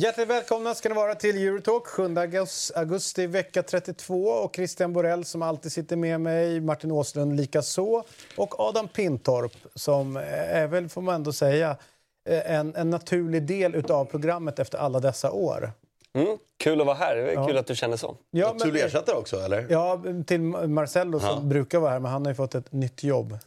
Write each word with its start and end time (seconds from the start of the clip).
Hjärtligt 0.00 0.28
välkomna 0.28 0.74
ska 0.74 0.88
ni 0.88 0.94
vara 0.94 1.14
till 1.14 1.36
Eurotalk 1.36 1.86
7 1.86 2.14
augusti, 2.74 3.26
vecka 3.26 3.62
32. 3.62 4.24
Och 4.24 4.56
Christian 4.56 4.92
Borell 4.92 5.24
som 5.24 5.42
alltid 5.42 5.72
sitter 5.72 5.96
med 5.96 6.20
mig, 6.20 6.60
Martin 6.60 6.90
Åslund 6.90 7.36
likaså 7.36 8.04
och 8.36 8.60
Adam 8.60 8.88
Pintorp 8.88 9.52
som 9.74 10.16
eh, 10.16 10.56
är 10.56 10.66
väl, 10.66 10.88
får 10.88 11.02
man 11.02 11.14
ändå 11.14 11.32
säga, 11.32 11.76
eh, 12.28 12.52
en, 12.54 12.74
en 12.74 12.90
naturlig 12.90 13.42
del 13.42 13.90
av 13.90 14.04
programmet 14.04 14.58
efter 14.58 14.78
alla 14.78 15.00
dessa 15.00 15.30
år. 15.32 15.72
Mm, 16.18 16.38
kul 16.56 16.80
att 16.80 16.86
vara 16.86 16.96
här. 16.96 17.16
Det 17.16 17.32
är 17.32 17.46
kul 17.46 17.56
att 17.56 17.66
du 17.66 17.76
känner 17.76 17.96
så. 17.96 18.16
Ja, 18.30 18.52
Naturlig 18.52 18.80
ersättare 18.80 19.16
också, 19.16 19.36
eller? 19.36 19.66
Ja, 19.70 20.02
till 20.26 20.40
Marcello 20.40 21.20
som 21.20 21.48
brukar 21.48 21.78
vara 21.78 21.90
här, 21.90 22.00
men 22.00 22.12
han 22.12 22.24
har 22.24 22.32
ju 22.32 22.36
fått 22.36 22.54
ett 22.54 22.72
nytt 22.72 23.02
jobb. 23.04 23.38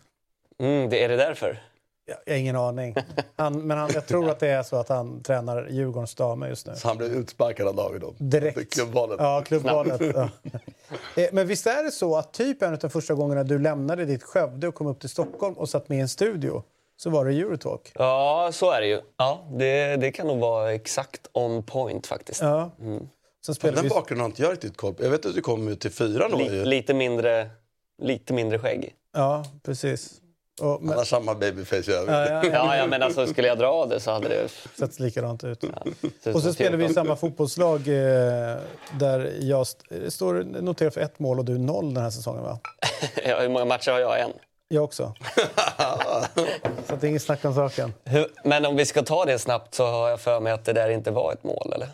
Mm, 0.60 0.90
det 0.90 1.04
är 1.04 1.10
det 1.10 1.16
därför? 1.16 1.62
Jag 2.06 2.34
har 2.34 2.40
ingen 2.40 2.56
aning. 2.56 2.96
Han, 3.36 3.68
men 3.68 3.78
han, 3.78 3.90
jag 3.94 4.08
tror 4.08 4.30
att 4.30 4.40
det 4.40 4.48
är 4.48 4.64
så 4.64 4.76
att 4.76 4.90
han 4.90 5.24
tränar 5.24 5.68
Djurgårdens 5.70 6.16
damer 6.16 6.48
just 6.48 6.68
nu. 6.68 6.76
Så 6.76 6.88
han 6.88 6.98
blev 6.98 7.14
utsparkad 7.14 7.68
av 7.68 7.76
David 7.76 8.02
då? 8.02 8.14
Direkt. 8.18 8.74
Klubbvalet? 8.74 9.18
Ja, 9.20 9.44
klubbvalet. 9.46 10.02
Ja. 10.16 10.30
Eh, 11.16 11.30
men 11.32 11.48
visst 11.48 11.68
är 11.68 11.84
det 11.84 11.92
så 11.92 12.16
att 12.16 12.34
typ 12.34 12.62
en 12.62 12.74
av 12.74 12.80
de 12.80 12.90
första 12.90 13.14
gångerna 13.14 13.44
du 13.44 13.60
lämnade 13.60 14.06
ditt 14.06 14.24
Skövde 14.24 14.68
och 14.68 14.76
kom 14.76 14.88
upp 14.88 15.00
till 15.00 15.10
Stockholm 15.10 15.54
och 15.58 15.70
satt 15.70 15.90
med 15.90 15.98
i 15.98 16.02
en 16.02 16.10
studio 16.10 16.64
så 16.98 17.10
var 17.10 17.26
det 17.26 17.34
Eurotalk? 17.34 17.92
Ja, 17.96 18.50
så 18.54 18.72
är 18.72 18.82
det 18.82 18.88
ju. 18.88 19.02
Ja, 19.18 19.48
det, 19.52 19.96
det 19.96 20.12
kan 20.12 20.28
nog 20.28 20.40
vara 20.40 20.74
exakt 20.74 21.28
on 21.32 21.64
point 21.64 22.08
faktiskt. 22.08 22.42
Ja. 22.42 22.72
Mm. 22.80 23.10
Sen 23.46 23.56
Den 23.62 23.84
vi... 23.84 23.90
bakgrunden 23.90 24.22
har 24.22 24.30
inte 24.30 24.42
jag 24.42 24.52
riktigt 24.52 24.78
koll. 24.78 24.96
Jag 25.00 25.10
vet 25.10 25.26
att 25.26 25.36
du 25.36 25.42
kom 25.42 25.76
till 25.76 25.92
fyran 25.92 26.32
då. 26.32 26.38
Li, 26.38 26.66
lite, 26.66 26.94
mindre, 26.94 27.50
lite 28.02 28.34
mindre 28.34 28.60
skägg. 28.60 28.96
Ja, 29.14 29.46
precis. 29.64 30.22
Och, 30.62 30.82
men... 30.82 30.90
Han 30.90 30.98
har 30.98 31.06
samma 31.06 31.36
babyface 31.36 31.92
i 31.92 31.94
övrigt. 31.94 32.10
Ja, 32.10 32.44
ja, 32.44 32.50
ja. 32.54 32.78
ja, 32.78 32.88
men 32.88 33.04
alltså, 33.04 33.28
skulle 33.28 33.48
jag 33.48 33.58
dra 33.58 33.68
av 33.68 33.90
det 33.90 34.00
så 34.00 34.12
hade 34.12 34.28
det... 34.28 34.50
Sett 34.80 35.00
likadant 35.00 35.44
ut. 35.44 35.64
Ja. 36.24 36.34
Och 36.34 36.42
så 36.42 36.54
spelar 36.54 36.78
vi 36.78 36.86
i 36.86 36.94
samma 36.94 37.16
fotbollslag 37.16 37.80
eh, 37.80 38.58
där 39.00 39.34
jag 39.40 39.68
står 40.10 40.62
noterad 40.62 40.94
för 40.94 41.02
ett 41.02 41.20
mål 41.20 41.40
och 41.40 41.46
du 41.46 41.58
noll 41.58 41.94
den 41.94 42.04
här 42.04 42.10
säsongen 42.10 42.44
va? 42.44 42.60
ja, 43.26 43.40
hur 43.40 43.50
många 43.50 43.66
matcher 43.66 43.92
har 43.92 44.00
jag? 44.00 44.20
En. 44.20 44.32
Jag 44.74 44.84
också. 44.84 45.14
så 46.88 46.96
det 46.96 47.08
är 47.08 47.10
inget 47.10 47.22
snack 47.22 47.46
om 47.46 47.54
saken. 47.54 47.94
Hur, 48.06 48.28
men 48.44 48.66
om 48.66 48.76
vi 48.76 48.86
ska 48.86 49.02
ta 49.02 49.26
det 49.26 49.40
snabbt 49.40 49.76
så 49.76 49.86
har 49.86 50.10
jag 50.10 50.20
för 50.20 50.40
mig 50.40 50.54
att 50.54 50.66
det 50.66 50.74
där 50.74 50.90
inte 50.90 51.12
var 51.12 51.34
ett 51.34 51.44
mål, 51.44 51.74
eller? 51.76 51.88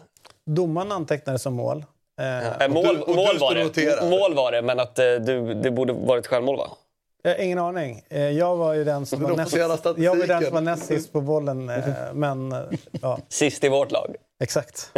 Domaren 0.45 0.91
antecknade 0.91 1.39
som 1.39 1.53
mål. 1.53 1.85
Eh, 2.21 2.69
mål, 2.69 3.03
du, 3.07 3.13
mål, 3.13 3.37
var 3.39 3.55
det. 3.55 4.09
mål 4.09 4.33
var 4.33 4.51
det, 4.51 4.61
men 4.61 4.79
att 4.79 4.99
eh, 4.99 5.05
du, 5.05 5.53
det 5.53 5.71
borde 5.71 5.93
varit 5.93 6.27
självmål, 6.27 6.57
va? 6.57 6.69
Jag 7.21 7.31
har 7.31 7.43
ingen 7.43 7.59
aning. 7.59 8.03
Eh, 8.09 8.29
jag 8.29 8.55
var 8.55 8.73
ju 8.73 8.83
den 8.83 9.05
som, 9.05 9.23
var 9.23 9.35
näst, 9.35 9.55
jag 9.97 10.15
var 10.15 10.27
den 10.27 10.43
som 10.43 10.53
var 10.53 10.61
näst 10.61 10.85
sist 10.85 11.13
på 11.13 11.21
bollen. 11.21 11.69
Eh, 11.69 11.83
men, 12.13 12.51
eh, 12.51 12.59
ja. 13.01 13.19
Sist 13.29 13.63
i 13.63 13.69
vårt 13.69 13.91
lag. 13.91 14.15
Exakt. 14.43 14.91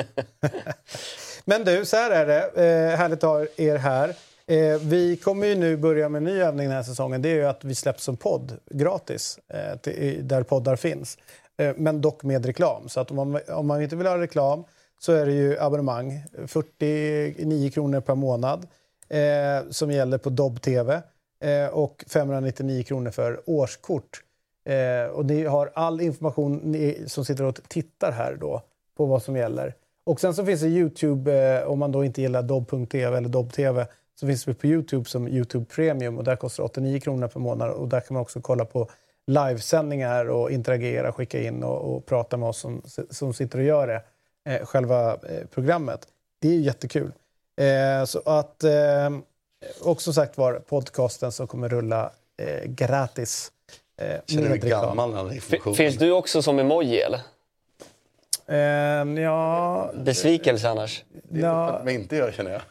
men 1.46 1.64
du, 1.64 1.86
så 1.86 1.98
här 1.98 2.12
är 2.12 2.26
det. 2.26 2.96
Härligt 2.98 3.24
att 3.24 3.30
ha 3.30 3.46
er 3.58 3.76
här. 3.76 4.16
Eh, 4.46 4.80
vi 4.82 5.18
kommer 5.18 5.48
ju 5.48 5.56
nu 5.56 5.78
börja 5.78 6.10
med 6.10 6.20
en 6.20 6.24
ny 6.24 6.42
övning 6.42 6.68
den 6.68 6.76
här 6.76 6.84
säsongen. 6.84 7.22
Det 7.22 7.30
är 7.30 7.36
ju 7.36 7.46
att 7.46 7.64
vi 7.64 7.76
släpps 7.76 8.04
som 8.04 8.18
podd 8.18 8.58
gratis, 8.72 9.40
eh, 9.48 10.24
där 10.24 10.44
poddar 10.44 10.76
finns. 10.76 11.18
Eh, 11.58 11.74
men 11.78 12.02
dock 12.02 12.24
med 12.24 12.46
reklam. 12.46 12.90
Så 12.90 13.00
att 13.00 13.12
om 13.12 13.18
man, 13.18 13.40
om 13.48 13.68
man 13.68 13.82
inte 13.82 13.96
vill 13.96 14.08
ha 14.08 14.18
reklam 14.18 14.64
så 15.00 15.12
är 15.12 15.26
det 15.26 15.32
ju 15.32 15.60
abonnemang. 15.60 16.24
49 16.48 17.72
kronor 17.72 18.02
per 18.02 18.16
månad 18.16 18.68
som 19.70 19.92
gäller 19.92 20.18
på 20.18 20.30
Dobb 20.30 20.62
TV. 20.62 21.02
Och 21.72 22.06
599 22.08 22.84
kronor 22.84 23.12
för 23.12 23.42
årskort. 23.46 24.24
Och 25.14 25.26
ni 25.26 25.44
har 25.44 25.72
all 25.74 26.02
information, 26.02 26.56
ni 26.58 27.04
som 27.08 27.26
sitter 27.26 27.44
och 27.44 27.60
tittar 27.68 28.12
här 28.12 28.38
då, 28.40 28.62
på 28.98 29.06
vad 29.06 29.24
som 29.24 29.36
gäller. 29.36 29.74
Och 30.04 30.20
sen 30.20 30.34
så 30.34 30.46
finns 30.46 30.62
det 30.62 30.68
Youtube, 30.68 31.64
om 31.66 31.80
man 31.80 31.92
då 31.92 32.06
inte 32.06 32.22
gillar 32.22 32.42
dobb.tv 32.42 33.18
eller 33.18 33.30
dobb.tv, 33.30 33.88
så 34.20 34.28
finns 34.28 34.46
det 34.46 34.54
på 34.54 34.68
Youtube 34.68 35.10
som 35.10 35.28
Youtube 35.28 35.66
Premium 35.66 36.18
och 36.18 36.24
där 36.24 36.36
kostar 36.36 36.64
89 36.64 37.00
kronor 37.00 37.28
per 37.28 37.40
månad 37.40 37.70
och 37.70 37.88
där 37.88 38.00
kan 38.00 38.14
man 38.14 38.22
också 38.22 38.42
kolla 38.42 38.66
på 38.66 38.90
livesändningar 39.28 40.30
och 40.30 40.52
interagera, 40.52 41.14
skicka 41.14 41.42
in 41.42 41.64
och, 41.64 41.96
och 41.96 42.06
prata 42.06 42.38
med 42.38 42.50
oss 42.50 42.58
som, 42.60 42.82
som 43.10 43.34
sitter 43.34 43.60
och 43.60 43.66
gör 43.66 43.88
det, 43.88 44.04
eh, 44.54 44.66
själva 44.66 45.14
eh, 45.14 45.48
programmet. 45.54 46.08
Det 46.40 46.48
är 46.48 46.54
ju 46.54 46.62
jättekul. 46.62 47.12
Eh, 47.62 48.06
så 48.06 48.22
att 48.26 48.64
och 49.82 50.02
som 50.02 50.14
sagt 50.14 50.38
var 50.38 50.54
podcasten 50.60 51.32
som 51.32 51.48
kommer 51.48 51.70
rulla 51.70 52.12
eh, 52.38 52.66
gratis. 52.66 53.52
Eh, 53.98 54.20
Känner 54.26 54.50
du 54.50 54.58
dig 54.58 54.70
gammal? 54.70 55.40
Finns 55.76 55.98
du 55.98 56.12
också 56.12 56.42
som 56.42 56.60
emoji 56.60 57.02
eller? 57.02 57.20
Um, 58.52 59.18
ja... 59.18 59.92
Besvikelse 59.96 60.70
annars? 60.70 61.04
Det 61.30 61.40
är 61.40 61.44
ja, 61.44 61.82
det 61.86 61.94
inte 61.94 62.16
gör 62.16 62.32
känner 62.32 62.52
jag. 62.52 62.62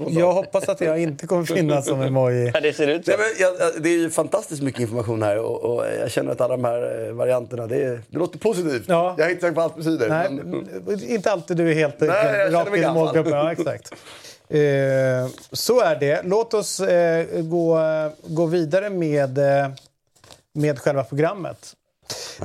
jag 0.10 0.32
hoppas 0.32 0.68
att 0.68 0.80
jag 0.80 0.98
inte 0.98 1.26
kommer 1.26 1.44
finnas 1.44 1.86
som 1.86 2.00
emoji. 2.02 2.50
Ja, 2.54 2.60
det 2.60 2.72
ser 2.72 2.86
ut 2.86 3.04
så. 3.04 3.10
Nej, 3.10 3.18
men 3.18 3.26
jag, 3.38 3.82
det 3.82 3.88
är 3.88 3.98
ju 3.98 4.10
fantastiskt 4.10 4.62
mycket 4.62 4.80
information 4.80 5.22
här 5.22 5.38
och, 5.38 5.64
och, 5.64 5.84
jag 6.00 6.10
känner 6.10 6.32
att 6.32 6.40
alla 6.40 6.56
de 6.56 6.64
här 6.64 7.06
eh, 7.06 7.12
varianterna, 7.12 7.66
det, 7.66 8.00
det 8.08 8.18
låter 8.18 8.38
positivt. 8.38 8.84
Ja. 8.86 9.14
Jag 9.18 9.26
är 9.26 9.30
inte 9.30 9.40
säker 9.40 9.54
på 9.54 9.60
allt 9.60 9.76
betyder. 9.76 10.08
Nej, 10.08 10.30
men... 10.30 11.10
Inte 11.10 11.32
alltid 11.32 11.56
du 11.56 11.70
är 11.70 11.74
helt 11.74 12.00
Nej, 12.00 12.50
rakt 12.50 12.76
in 12.76 12.82
i 12.84 12.92
målgruppen. 12.92 13.32
Ja, 13.32 13.52
exakt. 13.52 13.92
Eh, 14.50 15.28
så 15.52 15.80
är 15.80 15.96
det. 16.00 16.22
Låt 16.24 16.54
oss 16.54 16.80
eh, 16.80 17.42
gå, 17.42 17.80
gå 18.26 18.46
vidare 18.46 18.90
med, 18.90 19.38
eh, 19.38 19.70
med 20.52 20.78
själva 20.78 21.04
programmet. 21.04 21.74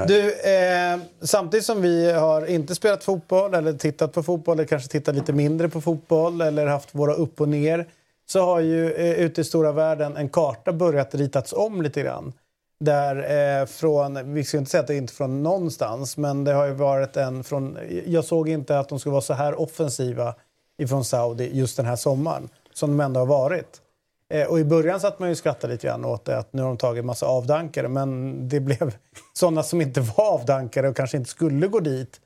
Du, 0.08 0.32
eh, 0.32 1.00
samtidigt 1.22 1.66
som 1.66 1.82
vi 1.82 2.12
har 2.12 2.46
inte 2.46 2.76
spelat 2.76 3.04
fotboll 3.04 3.54
eller 3.54 3.74
tittat 3.74 4.14
på 4.14 4.24
fotboll 4.24 4.58
eller 4.58 4.68
kanske 4.68 4.90
tittat 4.90 5.16
lite 5.16 5.34
mindre 5.34 5.70
på 5.70 5.82
fotboll 5.82 6.42
eller 6.42 6.68
haft 6.68 6.96
våra 6.96 7.14
upp 7.14 7.42
och 7.42 7.50
ner 7.50 7.88
så 8.26 8.46
har 8.46 8.60
ju 8.60 8.94
eh, 8.94 9.12
ute 9.12 9.42
i 9.42 9.44
stora 9.44 9.72
världen 9.72 10.18
en 10.18 10.30
karta 10.30 10.74
börjat 10.74 11.16
ritats 11.16 11.54
om 11.54 11.82
lite 11.82 12.02
grann. 12.02 12.34
Där 12.80 13.16
eh, 13.62 13.66
från, 13.66 14.34
vi 14.34 14.44
ska 14.44 14.58
inte 14.58 14.72
säga 14.72 14.82
att 14.82 14.88
det 14.88 14.94
är 14.94 14.98
inte 14.98 15.14
från 15.14 15.44
någonstans, 15.44 16.18
men 16.18 16.44
det 16.44 16.54
har 16.54 16.66
ju 16.66 16.74
varit 16.74 17.18
en 17.18 17.44
från... 17.44 17.78
Jag 18.06 18.26
såg 18.26 18.50
inte 18.50 18.80
att 18.80 18.90
de 18.90 19.00
skulle 19.00 19.12
vara 19.12 19.22
så 19.22 19.34
här 19.34 19.60
offensiva 19.60 20.36
ifrån 20.78 21.06
Saudi 21.06 21.50
just 21.54 21.78
den 21.78 21.86
här 21.86 21.96
sommaren, 21.96 22.50
som 22.74 22.98
de 22.98 23.04
ändå 23.04 23.20
har 23.20 23.28
varit. 23.28 23.82
Eh, 24.30 24.48
och 24.48 24.60
I 24.60 24.64
början 24.64 25.00
satt 25.00 25.20
man 25.20 25.30
ju 25.30 25.36
skrattade 25.36 25.74
lite 25.74 25.88
grann 25.88 26.06
åt 26.06 26.26
det, 26.26 26.38
att 26.38 26.54
nu 26.54 26.62
har 26.62 26.70
de 26.70 26.78
tagit 26.78 27.00
en 27.00 27.06
massa 27.06 27.26
avdankare, 27.26 27.88
men 27.88 28.40
det 28.50 28.60
blev 28.60 28.96
sådana 29.34 29.64
som 29.64 29.82
inte 29.82 30.02
var 30.02 30.34
avdankare 30.34 30.90
och 30.90 30.96
kanske 30.96 31.18
inte 31.18 31.30
skulle 31.30 31.68
gå 31.68 31.80
dit 31.80 32.20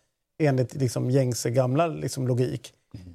enligt 0.44 0.74
liksom, 0.74 1.12
gängse 1.12 1.50
gamla 1.50 1.88
liksom, 1.88 2.28
logik, 2.28 2.74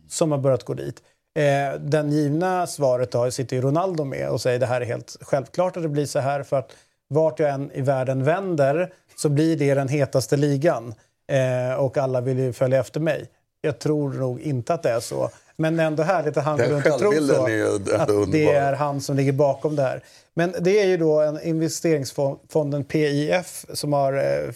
som 0.09 0.33
har 0.33 0.39
börjat 0.39 0.65
gå 0.65 0.75
dit. 0.75 1.03
Eh, 1.35 1.81
den 1.81 2.13
givna 2.13 2.67
svaret 2.67 3.11
då 3.11 3.31
sitter 3.31 3.57
ju 3.57 3.63
Ronaldo 3.63 4.05
med 4.05 4.29
och 4.29 4.41
säger 4.41 4.59
det 4.59 4.67
här 4.67 4.81
är 4.81 4.85
helt 4.85 5.17
självklart 5.21 5.77
att 5.77 5.83
det 5.83 5.89
blir 5.89 6.07
så 6.07 6.19
här 6.19 6.43
för 6.43 6.59
att 6.59 6.73
vart 7.09 7.39
jag 7.39 7.51
än 7.51 7.71
i 7.73 7.81
världen 7.81 8.25
vänder 8.25 8.93
så 9.17 9.29
blir 9.29 9.57
det 9.57 9.75
den 9.75 9.89
hetaste 9.89 10.37
ligan 10.37 10.95
eh, 11.29 11.75
och 11.75 11.99
alla 11.99 12.21
vill 12.21 12.39
ju 12.39 12.53
följa 12.53 12.81
efter 12.81 13.01
mig. 13.01 13.29
Jag 13.61 13.79
tror 13.79 14.13
nog 14.13 14.41
inte 14.41 14.75
att 14.75 14.83
det 14.83 14.91
är 14.91 15.01
så. 15.01 15.31
Men 15.57 15.81
ändå 15.81 16.03
härligt 16.03 16.37
att 16.37 16.45
han 16.45 16.59
går 16.59 16.65
runt 16.65 16.87
och 16.87 16.99
tror 16.99 17.13
så. 17.13 17.47
Är 17.49 18.01
att 18.01 18.11
underbar. 18.11 18.27
det 18.33 18.53
är 18.53 18.73
han 18.73 19.01
som 19.01 19.17
ligger 19.17 19.33
bakom 19.33 19.77
det 19.77 19.83
här. 19.83 20.03
Men 20.35 20.55
det 20.61 20.81
är 20.81 20.87
ju 20.87 20.97
då 20.97 21.21
en 21.21 21.43
investeringsfonden 21.43 22.85
PIF 22.85 23.67
som 23.73 23.93
har 23.93 24.13
eh, 24.13 24.53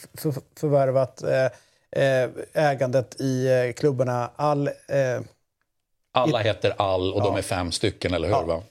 förvärvat 0.61 1.23
eh, 1.23 1.45
eh, 2.05 2.31
ägandet 2.55 3.21
i 3.21 3.73
klubbarna 3.77 4.31
All... 4.37 4.71
Alla 6.13 6.39
heter 6.39 6.75
All 6.77 7.13
och 7.13 7.21
ja. 7.21 7.25
de 7.25 7.37
är 7.37 7.43
fem 7.43 7.73
stycken, 7.73 8.15
eller 8.15 8.29
hur? 8.29 8.35
Ja. 8.35 8.43
Va? 8.43 8.63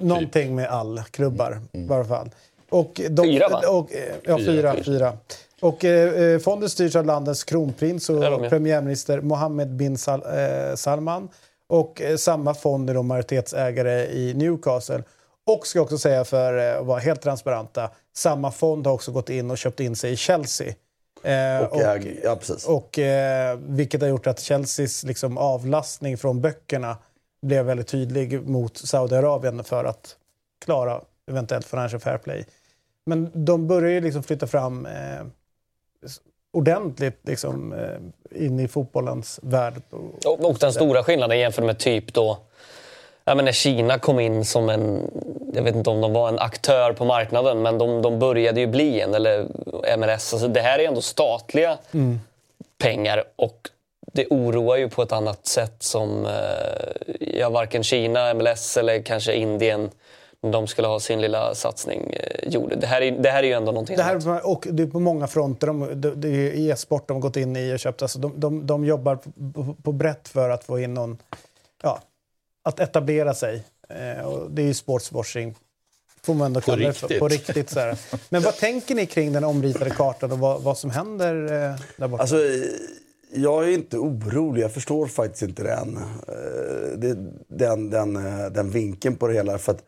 Någonting 0.00 0.54
med 0.54 0.68
All-klubbar 0.68 1.52
mm. 1.52 1.68
i 1.72 1.88
varje 1.88 2.04
fall. 2.04 2.30
Och 2.68 3.00
de, 3.10 3.22
fyra, 3.22 3.48
va? 3.48 3.60
Och, 3.68 3.90
ja, 4.22 4.38
fyra. 4.38 4.74
fyra. 4.84 5.12
Och 5.60 5.84
eh, 5.84 6.38
fonden 6.38 6.70
styrs 6.70 6.96
av 6.96 7.06
landets 7.06 7.44
kronprins 7.44 8.10
och 8.10 8.48
premiärminister 8.48 9.20
Mohammed 9.20 9.68
bin 9.68 9.98
Sal 9.98 10.22
eh, 10.22 10.76
Salman. 10.76 11.28
Och 11.66 12.00
eh, 12.00 12.16
samma 12.16 12.54
fond 12.54 12.90
är 12.90 12.94
då 12.94 13.02
majoritetsägare 13.02 14.06
i 14.06 14.34
Newcastle. 14.34 15.02
Och 15.46 15.66
ska 15.66 15.80
också 15.80 15.98
säga 15.98 16.24
för 16.24 16.72
eh, 16.74 16.80
att 16.80 16.86
vara 16.86 16.98
helt 16.98 17.22
transparenta, 17.22 17.90
samma 18.16 18.50
fond 18.50 18.86
har 18.86 18.94
också 18.94 19.12
gått 19.12 19.30
in 19.30 19.50
och 19.50 19.58
köpt 19.58 19.80
in 19.80 19.96
sig 19.96 20.12
i 20.12 20.16
Chelsea. 20.16 20.74
Eh, 21.22 21.64
och, 21.64 21.72
och, 21.72 21.82
ja, 22.22 22.36
precis. 22.36 22.64
och 22.64 22.98
eh, 22.98 23.58
vilket 23.58 24.00
har 24.00 24.08
gjort 24.08 24.26
att 24.26 24.40
Chelseas 24.40 25.04
liksom, 25.04 25.38
avlastning 25.38 26.18
från 26.18 26.40
böckerna 26.40 26.96
blev 27.42 27.64
väldigt 27.64 27.88
tydlig 27.88 28.48
mot 28.48 28.76
Saudiarabien 28.76 29.64
för 29.64 29.84
att 29.84 30.16
klara 30.64 31.00
eventuellt 31.30 31.66
financial 31.66 32.00
fair 32.00 32.18
play. 32.18 32.46
Men 33.06 33.30
de 33.44 33.66
börjar 33.66 33.90
ju 33.90 34.00
liksom 34.00 34.22
flytta 34.22 34.46
fram 34.46 34.86
eh, 34.86 35.22
ordentligt 36.54 37.18
liksom, 37.22 37.72
eh, 37.72 38.44
in 38.44 38.60
i 38.60 38.68
fotbollens 38.68 39.40
värld. 39.42 39.74
Och, 40.24 40.44
och 40.44 40.58
den 40.58 40.72
stora 40.72 41.02
skillnaden 41.02 41.38
jämfört 41.38 41.64
med 41.64 41.78
typ 41.78 42.14
då 42.14 42.38
ja, 43.24 43.34
men 43.34 43.44
när 43.44 43.52
Kina 43.52 43.98
kom 43.98 44.20
in 44.20 44.44
som 44.44 44.68
en, 44.68 45.10
jag 45.54 45.62
vet 45.62 45.74
inte 45.74 45.90
om 45.90 46.00
de 46.00 46.12
var 46.12 46.28
en 46.28 46.38
aktör 46.38 46.92
på 46.92 47.04
marknaden, 47.04 47.62
men 47.62 47.78
de, 47.78 48.02
de 48.02 48.18
började 48.18 48.60
ju 48.60 48.66
bli 48.66 49.00
en, 49.00 49.14
eller 49.14 49.46
MLS. 49.96 50.32
Alltså, 50.32 50.48
det 50.48 50.60
här 50.60 50.78
är 50.78 50.88
ändå 50.88 51.00
statliga 51.00 51.78
mm. 51.92 52.20
pengar 52.78 53.24
och 53.36 53.70
det 54.12 54.26
oroar 54.26 54.76
ju 54.76 54.88
på 54.88 55.02
ett 55.02 55.12
annat 55.12 55.46
sätt 55.46 55.82
som 55.82 56.26
eh, 56.26 56.32
ja, 57.20 57.50
varken 57.50 57.82
Kina, 57.82 58.34
MLS 58.34 58.76
eller 58.76 59.02
kanske 59.02 59.34
Indien 59.34 59.90
de 60.50 60.66
skulle 60.66 60.88
ha 60.88 61.00
sin 61.00 61.20
lilla 61.20 61.54
satsning 61.54 62.12
eh, 62.12 62.48
gjorde. 62.48 62.76
Det 62.76 62.86
här, 62.86 63.00
är, 63.00 63.10
det 63.10 63.30
här 63.30 63.42
är 63.42 63.46
ju 63.46 63.52
ändå 63.52 63.72
någonting 63.72 63.96
det 63.96 64.02
här, 64.02 64.28
annat. 64.28 64.44
Och 64.44 64.66
det 64.70 64.82
är 64.82 64.86
på 64.86 65.00
många 65.00 65.26
fronter. 65.26 65.66
De, 65.66 66.00
det, 66.00 66.14
det 66.14 66.28
är 66.28 66.70
e-sport 66.72 67.08
de 67.08 67.14
har 67.14 67.20
gått 67.20 67.36
in 67.36 67.56
i 67.56 67.74
och 67.74 67.78
köpt. 67.78 68.02
Alltså 68.02 68.18
de, 68.18 68.40
de, 68.40 68.66
de 68.66 68.84
jobbar 68.84 69.16
på, 69.16 69.76
på 69.82 69.92
brett 69.92 70.28
för 70.28 70.50
att 70.50 70.64
få 70.64 70.78
in 70.78 70.94
någon... 70.94 71.18
Ja, 71.82 72.00
att 72.62 72.80
etablera 72.80 73.34
sig. 73.34 73.64
Eh, 73.88 74.24
och 74.24 74.50
det 74.50 74.62
är 74.62 74.66
ju 74.66 74.74
sportswashing. 74.74 75.54
Får 76.22 76.34
man 76.34 76.46
ändå 76.46 76.60
på 76.60 76.66
kalla 76.66 76.88
riktigt. 76.88 77.18
på 77.18 77.28
riktigt. 77.28 77.70
Så 77.70 77.80
här. 77.80 77.98
Men 78.28 78.42
vad 78.42 78.56
tänker 78.56 78.94
ni 78.94 79.06
kring 79.06 79.32
den 79.32 79.44
omritade 79.44 79.90
kartan 79.90 80.32
och 80.32 80.38
vad, 80.38 80.62
vad 80.62 80.78
som 80.78 80.90
händer 80.90 81.44
eh, 81.44 81.80
där 81.96 82.08
borta? 82.08 82.22
Alltså, 82.22 82.36
jag 83.34 83.64
är 83.64 83.68
inte 83.68 83.98
orolig. 83.98 84.62
Jag 84.62 84.72
förstår 84.72 85.06
faktiskt 85.06 85.42
inte 85.42 85.62
den, 85.62 85.98
den, 87.48 87.90
den, 87.90 88.14
den 88.52 88.70
vinkeln 88.70 89.16
på 89.16 89.26
det 89.26 89.34
hela. 89.34 89.58
För 89.58 89.72
att, 89.72 89.82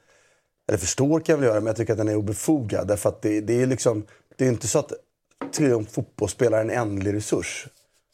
eller 0.69 0.79
förstår 0.79 1.21
kan 1.21 1.33
jag 1.33 1.39
väl 1.39 1.49
göra, 1.49 1.61
men 1.61 1.67
jag 1.67 1.77
tycker 1.77 1.93
att 1.93 1.99
den 1.99 2.09
är 2.09 2.17
obefogad. 2.17 2.89
Därför 2.89 3.09
att 3.09 3.23
det, 3.23 3.41
det 3.41 3.63
är 3.63 3.67
liksom, 3.67 4.07
det 4.37 4.45
är 4.45 4.49
inte 4.49 4.69
så 4.69 4.79
att 4.79 4.93
Triumf 5.57 5.91
fotbollsspelare 5.91 6.61
är 6.61 6.65
en 6.65 6.71
ändlig 6.71 7.15
resurs. 7.15 7.67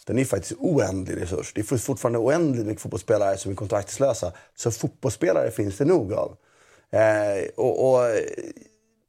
Den 0.06 0.18
är 0.18 0.24
faktiskt 0.24 0.54
oändlig 0.58 1.22
resurs. 1.22 1.52
Det 1.54 1.60
är 1.60 1.78
fortfarande 1.78 2.18
oändligt 2.18 2.66
mycket 2.66 2.82
fotbollsspelare 2.82 3.36
som 3.36 3.52
är 3.52 3.56
kontraktslösa. 3.56 4.32
Så 4.54 4.70
fotbollsspelare 4.70 5.50
finns 5.50 5.78
det 5.78 5.84
nog 5.84 6.12
av. 6.12 6.36
Eh, 6.90 7.48
och, 7.56 7.94
och, 7.94 8.10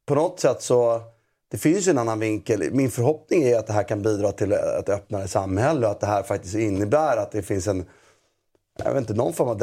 på 0.05 0.15
något 0.15 0.39
sätt 0.39 0.61
så... 0.61 1.01
Det 1.51 1.57
finns 1.57 1.87
ju 1.87 1.89
en 1.89 1.97
annan 1.97 2.19
vinkel. 2.19 2.69
Min 2.71 2.91
förhoppning 2.91 3.43
är 3.43 3.59
att 3.59 3.67
det 3.67 3.73
här 3.73 3.83
kan 3.83 4.01
bidra 4.01 4.31
till 4.31 4.51
ett 4.51 4.89
öppnare 4.89 5.27
samhälle 5.27 5.85
och 5.85 5.91
att 5.91 5.99
det 5.99 6.07
här 6.07 6.23
faktiskt 6.23 6.55
innebär 6.55 7.17
att 7.17 7.31
det 7.31 7.41
finns 7.41 7.67
en 7.67 7.85
jag 8.79 8.93
vet 8.93 9.01
inte, 9.01 9.13
någon 9.13 9.33
form 9.33 9.47
av 9.47 9.57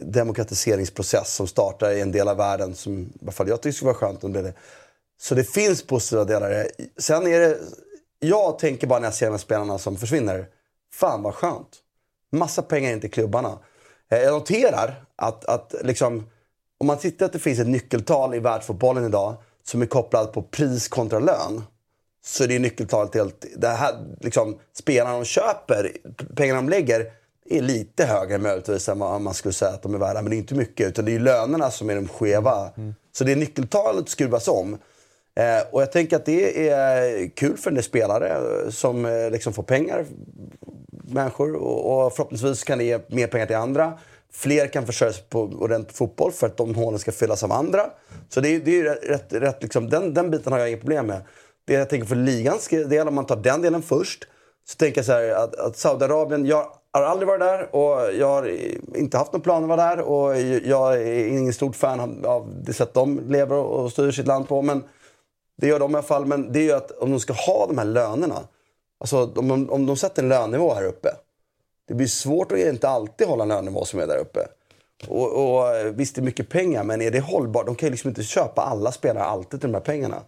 demokratiseringsprocess 0.00 1.34
som 1.34 1.46
startar 1.46 1.90
i 1.90 2.00
en 2.00 2.12
del 2.12 2.28
av 2.28 2.36
världen 2.36 2.74
som 2.74 3.02
i 3.02 3.08
alla 3.22 3.32
fall 3.32 3.48
jag 3.48 3.62
tycker 3.62 3.74
skulle 3.74 3.92
vara 3.92 3.98
skönt 3.98 4.24
om 4.24 4.32
det. 4.32 4.42
det. 4.42 4.54
Så 5.20 5.34
det 5.34 5.44
finns 5.44 5.86
positiva 5.86 6.24
delar 6.24 6.66
Sen 6.98 7.26
är 7.26 7.40
det 7.40 7.58
jag 8.20 8.58
tänker 8.58 8.86
bara 8.86 8.98
när 8.98 9.06
jag 9.06 9.14
ser 9.14 9.26
de 9.26 9.30
här 9.30 9.38
spelarna 9.38 9.78
som 9.78 9.96
försvinner. 9.96 10.46
Fan 10.94 11.22
vad 11.22 11.34
skönt. 11.34 11.78
Massa 12.32 12.62
pengar 12.62 12.92
in 12.92 13.00
till 13.00 13.10
klubbarna. 13.10 13.58
Eh, 14.10 14.18
jag 14.18 14.32
noterar 14.32 15.04
att, 15.16 15.44
att 15.44 15.74
liksom, 15.82 16.30
om 16.78 16.86
man 16.86 16.98
tittar 16.98 17.26
att 17.26 17.32
det 17.32 17.38
finns 17.38 17.58
ett 17.58 17.66
nyckeltal 17.66 18.34
i 18.34 18.38
världsfotbollen 18.38 19.04
idag 19.06 19.34
som 19.64 19.82
är 19.82 19.86
kopplat 19.86 20.32
på 20.32 20.42
pris 20.42 20.88
kontra 20.88 21.18
lön. 21.18 21.62
Så 22.24 22.44
är 22.44 22.48
det 22.48 22.58
nyckeltalet 22.58 23.14
helt... 23.14 23.46
Det 23.56 23.68
här, 23.68 23.94
liksom, 24.20 24.58
spelarna 24.72 25.16
de 25.16 25.24
köper, 25.24 25.92
pengarna 26.36 26.60
de 26.60 26.68
lägger, 26.68 27.12
är 27.50 27.62
lite 27.62 28.04
högre 28.04 28.38
möjligtvis 28.38 28.88
än 28.88 28.98
vad 28.98 29.20
man 29.20 29.34
skulle 29.34 29.52
säga 29.52 29.70
att 29.70 29.82
de 29.82 29.94
är 29.94 29.98
värda. 29.98 30.22
Men 30.22 30.30
det 30.30 30.36
är 30.36 30.38
inte 30.38 30.54
mycket. 30.54 30.88
Utan 30.88 31.04
det 31.04 31.14
är 31.14 31.20
lönerna 31.20 31.70
som 31.70 31.90
är 31.90 31.94
de 31.94 32.08
skeva. 32.08 32.70
Mm. 32.76 32.94
Så 33.12 33.24
det 33.24 33.36
nyckeltalet 33.36 34.08
skruvas 34.08 34.48
om. 34.48 34.78
Eh, 35.34 35.62
och 35.70 35.82
jag 35.82 35.92
tänker 35.92 36.16
att 36.16 36.24
det 36.24 36.68
är 36.68 37.28
kul 37.28 37.56
för 37.56 37.70
en 37.70 37.74
del 37.74 37.84
spelare 37.84 38.40
som 38.70 39.06
eh, 39.06 39.30
liksom 39.30 39.52
får 39.52 39.62
pengar, 39.62 40.06
människor. 40.90 41.54
Och, 41.54 42.06
och 42.06 42.12
förhoppningsvis 42.12 42.64
kan 42.64 42.78
det 42.78 42.84
ge 42.84 42.98
mer 43.06 43.26
pengar 43.26 43.46
till 43.46 43.56
andra. 43.56 43.98
Fler 44.32 44.66
kan 44.66 44.86
försörja 44.86 45.12
sig 45.12 45.24
på 45.28 45.42
ordentlig 45.42 45.96
fotboll 45.96 46.32
för 46.32 46.46
att 46.46 46.56
de 46.56 46.74
hålen 46.74 46.98
ska 46.98 47.12
fyllas 47.12 47.42
av 47.42 47.52
andra. 47.52 47.90
Så 48.28 48.40
det, 48.40 48.58
det 48.58 48.80
är 48.80 48.84
rätt, 48.84 49.32
rätt 49.32 49.62
liksom, 49.62 49.88
den, 49.88 50.14
den 50.14 50.30
biten 50.30 50.52
har 50.52 50.60
jag 50.60 50.68
inget 50.68 50.80
problem 50.80 51.06
med. 51.06 51.22
Det 51.64 51.72
jag 51.72 51.90
tänker 51.90 52.06
för 52.06 52.16
ligans 52.16 52.68
del, 52.68 53.08
om 53.08 53.14
man 53.14 53.26
tar 53.26 53.36
den 53.36 53.62
delen 53.62 53.82
först. 53.82 54.24
Så 54.68 54.76
tänker 54.76 54.98
jag 54.98 55.06
så 55.06 55.12
här 55.12 55.30
att, 55.30 55.54
att 55.54 55.76
Saudiarabien, 55.76 56.46
jag 56.46 56.66
har 56.92 57.02
aldrig 57.02 57.28
varit 57.28 57.40
där 57.40 57.76
och 57.76 58.14
jag 58.14 58.28
har 58.28 58.56
inte 58.96 59.18
haft 59.18 59.32
någon 59.32 59.42
plan 59.42 59.62
att 59.62 59.68
vara 59.68 59.96
där. 59.96 60.00
Och 60.00 60.40
jag 60.64 60.94
är 60.94 61.26
ingen 61.26 61.52
stort 61.52 61.76
fan 61.76 62.24
av 62.24 62.54
det 62.62 62.72
sätt 62.72 62.94
de 62.94 63.20
lever 63.28 63.56
och 63.56 63.92
styr 63.92 64.10
sitt 64.10 64.26
land 64.26 64.48
på. 64.48 64.62
Men 64.62 64.84
det 65.56 65.66
gör 65.66 65.78
de 65.78 65.90
i 65.90 65.94
alla 65.94 66.02
fall. 66.02 66.26
Men 66.26 66.52
det 66.52 66.58
är 66.58 66.62
ju 66.64 66.72
att 66.72 66.90
om 66.90 67.10
de 67.10 67.20
ska 67.20 67.32
ha 67.32 67.66
de 67.66 67.78
här 67.78 67.84
lönerna. 67.84 68.40
Alltså 69.00 69.32
om 69.36 69.48
de, 69.48 69.70
om 69.70 69.86
de 69.86 69.96
sätter 69.96 70.22
en 70.22 70.28
lönenivå 70.28 70.74
här 70.74 70.84
uppe. 70.84 71.08
Det 71.88 71.94
blir 71.94 72.06
svårt 72.06 72.52
att 72.52 72.58
inte 72.58 72.88
alltid 72.88 73.26
hålla 73.26 73.42
en 73.42 73.48
lönenivå 73.48 73.84
som 73.84 74.00
är 74.00 74.06
där 74.06 74.18
uppe. 74.18 74.40
Och, 75.08 75.32
och 75.32 75.66
visst, 75.94 76.14
det 76.14 76.20
är 76.20 76.22
mycket 76.22 76.48
pengar, 76.48 76.84
men 76.84 77.02
är 77.02 77.10
det 77.10 77.20
hållbart? 77.20 77.66
De 77.66 77.74
kan 77.74 77.86
ju 77.86 77.90
liksom 77.90 78.08
inte 78.08 78.22
köpa 78.22 78.62
alla 78.62 78.92
spelare 78.92 79.24
alltid 79.24 79.60
till 79.60 79.72
de 79.72 79.74
här 79.74 79.84
pengarna. 79.84 80.22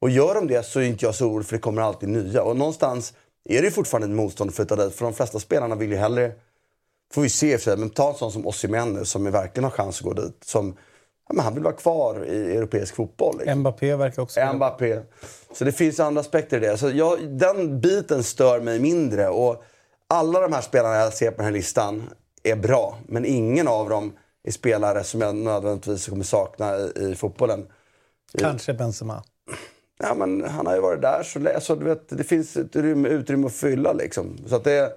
Och 0.00 0.10
gör 0.10 0.34
de 0.34 0.46
det 0.46 0.66
så 0.66 0.80
är 0.80 0.84
inte 0.84 1.04
jag 1.04 1.14
så 1.14 1.26
orolig 1.26 1.46
för 1.46 1.56
det 1.56 1.60
kommer 1.60 1.82
alltid 1.82 2.08
nya. 2.08 2.42
Och 2.42 2.56
någonstans 2.56 3.14
är 3.48 3.62
det 3.62 3.70
fortfarande 3.70 4.06
ett 4.06 4.16
motstånd 4.16 4.50
att 4.50 4.56
flytta 4.56 4.76
dit. 4.76 4.94
För 4.94 5.04
de 5.04 5.14
flesta 5.14 5.38
spelarna 5.38 5.74
vill 5.74 5.90
ju 5.90 5.96
hellre, 5.96 6.32
får 7.12 7.22
vi 7.22 7.28
se 7.28 7.58
för 7.58 7.64
sig, 7.64 7.76
men 7.76 7.90
ta 7.90 8.08
en 8.08 8.14
sån 8.14 8.32
som 8.32 8.46
Osimhen 8.46 8.92
nu 8.92 9.04
som 9.04 9.30
verkligen 9.30 9.64
har 9.64 9.70
chans 9.70 9.98
att 9.98 10.04
gå 10.04 10.12
dit. 10.12 10.44
Som 10.44 10.76
ja, 11.28 11.34
men 11.34 11.44
han 11.44 11.54
vill 11.54 11.62
vara 11.62 11.74
kvar 11.74 12.24
i 12.24 12.56
europeisk 12.56 12.94
fotboll. 12.94 13.38
Liksom. 13.38 13.58
Mbappé 13.58 13.96
verkar 13.96 14.22
också... 14.22 14.40
Mbappé. 14.54 15.00
Så 15.52 15.64
det 15.64 15.72
finns 15.72 16.00
andra 16.00 16.20
aspekter 16.20 16.56
i 16.56 16.60
det. 16.60 16.78
Så 16.78 16.90
jag, 16.90 17.28
den 17.28 17.80
biten 17.80 18.24
stör 18.24 18.60
mig 18.60 18.78
mindre. 18.80 19.28
Och 19.28 19.64
alla 20.08 20.40
de 20.40 20.52
här 20.52 20.60
spelarna 20.60 20.94
jag 20.94 21.12
ser 21.12 21.30
på 21.30 21.36
den 21.36 21.44
här 21.44 21.52
listan 21.52 22.10
är 22.42 22.56
bra. 22.56 22.98
Men 23.06 23.24
ingen 23.24 23.68
av 23.68 23.88
dem 23.88 24.12
är 24.44 24.52
spelare 24.52 25.04
som 25.04 25.20
jag 25.20 25.34
nödvändigtvis 25.34 26.06
kommer 26.06 26.24
sakna 26.24 26.76
i, 26.76 26.92
i 27.10 27.14
fotbollen. 27.14 27.66
Kanske 28.38 28.74
Benzema. 28.74 29.22
Ja, 29.98 30.14
men 30.14 30.44
han 30.44 30.66
har 30.66 30.74
ju 30.74 30.80
varit 30.80 31.02
där, 31.02 31.22
så 31.22 31.48
alltså, 31.54 31.74
du 31.76 31.84
vet, 31.84 32.08
det 32.08 32.24
finns 32.24 32.56
ett 32.56 32.76
utrymme, 32.76 33.08
utrymme 33.08 33.46
att 33.46 33.54
fylla. 33.54 33.92
Liksom. 33.92 34.36
Så 34.46 34.56
att 34.56 34.64
det, 34.64 34.92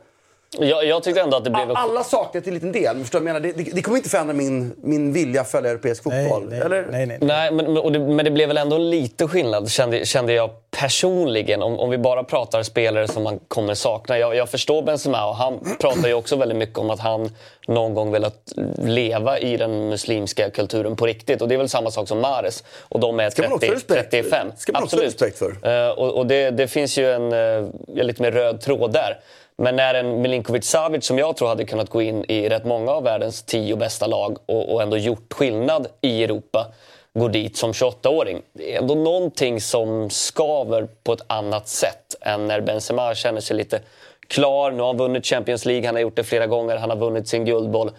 jag, 0.59 0.86
jag 0.86 1.03
tyckte 1.03 1.21
ändå 1.21 1.38
att 1.38 1.44
det 1.44 1.50
blev... 1.50 1.71
Alla 1.71 2.03
saknar 2.03 2.42
till 2.42 2.50
en 2.50 2.53
liten 2.53 2.71
del. 2.71 3.00
Förstår 3.00 3.27
jag 3.27 3.44
Det, 3.44 3.51
det, 3.51 3.63
det, 3.74 3.81
kommer 3.81 3.98
inte 3.98 4.09
förändra 4.09 4.33
min, 4.33 4.75
min 4.83 5.13
vilja 5.13 5.42
att 5.42 5.51
följa 5.51 5.71
europeisk 5.71 6.03
fotboll. 6.03 6.48
Nej, 6.50 6.59
eller? 6.59 6.88
nej, 6.92 7.06
nej. 7.06 7.18
nej 7.21 7.51
men, 7.51 7.94
det, 7.94 8.00
men 8.00 8.25
det 8.25 8.31
blev 8.31 8.48
väl 8.48 8.57
ändå 8.57 8.77
lite 8.77 9.27
skillnad, 9.27 9.71
kände, 9.71 10.06
kände 10.06 10.33
jag 10.33 10.50
personligen. 10.71 11.62
Om, 11.62 11.80
om 11.80 11.89
vi 11.89 11.98
bara 11.98 12.24
pratar 12.24 12.63
spelare 12.63 13.07
som 13.07 13.24
man 13.24 13.39
kommer 13.48 13.74
sakna. 13.74 14.18
Jag, 14.18 14.36
jag 14.36 14.50
förstår 14.50 14.81
Benzema 14.81 15.25
och 15.27 15.36
han 15.36 15.59
pratar 15.80 16.07
ju 16.07 16.13
också 16.13 16.36
väldigt 16.36 16.57
mycket 16.57 16.77
om 16.77 16.89
att 16.89 17.00
han 17.00 17.30
någon 17.68 17.94
gång 17.94 18.12
velat 18.12 18.53
leva 18.77 19.39
i 19.39 19.57
den 19.57 19.89
muslimska 19.89 20.50
kulturen 20.50 20.96
på 20.96 21.05
riktigt. 21.05 21.41
Och 21.41 21.48
det 21.48 21.55
är 21.55 21.58
väl 21.58 21.70
samma 21.70 21.91
sak 21.91 22.08
som 22.08 22.22
Mares. 22.22 22.63
Och 22.79 23.00
de 23.00 23.20
är 23.20 23.29
30, 23.29 23.79
35. 23.88 24.51
Ska 24.58 24.72
man 24.72 24.84
också 24.84 24.96
Absolut. 24.96 25.13
respekt 25.13 25.38
för. 25.38 25.88
Uh, 25.88 25.89
och, 25.89 26.17
och 26.17 26.25
det, 26.25 26.50
det, 26.50 26.67
finns 26.67 26.98
ju 26.98 27.12
en 27.12 27.34
uh, 27.34 27.70
lite 27.88 28.22
mer 28.22 28.31
röd 28.31 28.62
tråd 28.62 28.93
där. 28.93 29.20
Men 29.62 29.75
när 29.75 29.94
en 29.94 30.22
Milinkovic 30.22 30.65
Savic, 30.65 31.06
som 31.06 31.20
jag 31.20 31.38
tror 31.38 31.48
hade 31.48 31.65
kunnat 31.65 31.89
gå 31.89 32.01
in 32.01 32.25
i 32.27 32.50
rätt 32.50 32.65
många 32.65 32.91
av 32.91 33.03
världens 33.03 33.44
tio 33.44 33.75
bästa 33.75 34.08
lag 34.08 34.38
och, 34.46 34.74
och 34.74 34.82
ändå 34.82 34.98
gjort 34.98 35.34
skillnad 35.34 35.88
i 36.01 36.24
Europa, 36.24 36.68
går 37.13 37.30
dit 37.30 37.58
som 37.58 37.72
28-åring. 37.72 38.41
Det 38.53 38.74
är 38.74 38.77
ändå 38.77 38.96
någonting 38.96 39.62
som 39.62 40.10
skaver 40.10 40.88
på 41.03 41.13
ett 41.13 41.22
annat 41.27 41.68
sätt 41.68 42.15
än 42.22 42.48
när 42.48 42.62
Benzema 42.62 43.15
känner 43.15 43.41
sig 43.41 43.58
lite 43.58 43.80
klar. 44.27 44.72
Nu 44.72 44.80
har 44.80 44.88
han 44.88 44.98
vunnit 44.98 45.25
Champions 45.25 45.65
League, 45.65 45.86
han 45.86 45.96
har 45.96 46.01
gjort 46.01 46.15
det 46.15 46.24
flera 46.24 46.48
gånger, 46.48 46.77
han 46.77 46.89
har 46.89 46.98
vunnit 46.98 47.27
sin 47.27 47.46
guldboll. 47.46 47.91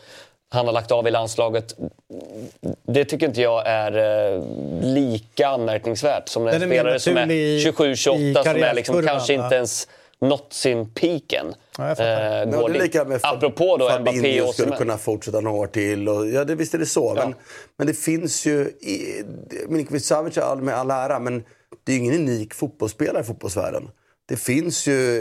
Han 0.50 0.66
har 0.66 0.73
lagt 0.73 0.92
av 0.92 1.09
i 1.09 1.11
landslaget. 1.11 1.75
Det 2.83 3.04
tycker 3.04 3.26
inte 3.26 3.40
jag 3.40 3.66
är 3.66 3.97
eh, 3.99 4.42
lika 4.83 5.49
anmärkningsvärt 5.49 6.28
som 6.28 6.47
en 6.47 6.61
spelare 6.61 7.00
som 7.00 7.16
är 7.16 7.26
27-28 7.26 8.42
som 8.42 8.62
är 8.62 8.75
liksom 8.75 9.07
kanske 9.07 9.35
inte 9.35 9.54
ens 9.54 9.88
nått 10.23 10.52
sin 10.52 10.91
peaken. 10.91 11.55
Ja, 11.79 11.91
eh, 11.91 11.97
det 11.97 12.02
är 12.02 12.83
lika 12.83 13.05
med 13.05 13.21
Apropå 13.23 13.76
då 13.76 13.99
Mbappé 14.00 14.43
och 14.43 14.55
skulle 14.55 14.76
kunna 14.76 14.99
fortsätta 14.99 15.41
några 15.41 15.57
år 15.57 15.67
till. 15.67 16.09
Och, 16.09 16.29
ja, 16.29 16.45
det, 16.45 16.55
visst 16.55 16.75
är 16.75 16.79
det 16.79 16.87
så. 16.87 17.14
Ja. 17.17 17.25
Men, 17.25 17.35
men 17.79 17.87
det 17.87 17.95
finns 17.95 18.47
ju... 18.47 18.71
Milinkovic 19.69 20.07
Savic 20.07 20.37
med 20.61 20.75
all 20.75 20.91
ära, 20.91 21.19
men 21.19 21.45
det 21.85 21.93
är 21.93 21.97
ju 21.97 22.02
ingen 22.02 22.14
unik 22.14 22.55
fotbollsspelare 22.55 23.23
i 23.23 23.25
fotbollsvärlden. 23.25 23.91
Det 24.29 24.37
finns 24.37 24.87
ju 24.87 25.21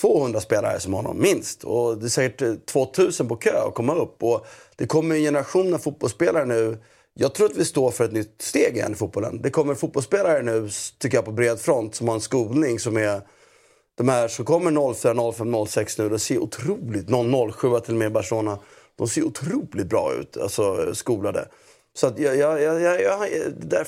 200 0.00 0.40
spelare 0.40 0.80
som 0.80 0.94
honom, 0.94 1.20
minst. 1.20 1.64
Och 1.64 1.98
det 1.98 2.06
är 2.06 2.08
säkert 2.08 2.66
2000 2.66 3.28
på 3.28 3.36
kö 3.36 3.68
att 3.68 3.74
komma 3.74 3.94
upp. 3.94 4.22
Och 4.22 4.46
det 4.76 4.86
kommer 4.86 5.14
en 5.14 5.22
generation 5.22 5.74
av 5.74 5.78
fotbollsspelare 5.78 6.44
nu. 6.44 6.78
Jag 7.14 7.34
tror 7.34 7.46
att 7.46 7.56
vi 7.56 7.64
står 7.64 7.90
för 7.90 8.04
ett 8.04 8.12
nytt 8.12 8.42
steg 8.42 8.76
igen 8.76 8.92
i 8.92 8.94
fotbollen. 8.94 9.42
Det 9.42 9.50
kommer 9.50 9.74
fotbollsspelare 9.74 10.42
nu, 10.42 10.68
tycker 10.98 11.16
jag, 11.16 11.24
på 11.24 11.32
bred 11.32 11.60
front 11.60 11.94
som 11.94 12.08
har 12.08 12.14
en 12.14 12.20
skolning 12.20 12.78
som 12.78 12.96
är 12.96 13.20
de 14.00 14.08
här 14.08 14.28
som 14.28 14.44
kommer 14.44 14.94
04, 14.94 15.32
05, 15.32 15.66
06 15.66 15.98
nu, 15.98 16.08
de 16.08 16.18
ser 16.18 16.38
otroligt... 16.38 17.06
07 17.06 17.80
till 17.80 17.94
och 17.94 17.98
med 17.98 18.12
Barcelona. 18.12 18.58
De 18.96 19.08
ser 19.08 19.24
otroligt 19.24 19.86
bra 19.86 20.14
ut, 20.14 20.36
alltså 20.36 20.94
skolade. 20.94 21.48
Så 21.94 22.06
att 22.06 22.18
jag... 22.18 22.36
jag, 22.36 22.62
jag, 22.62 22.80
jag, 22.80 23.02
jag 23.02 23.28
där, 23.56 23.86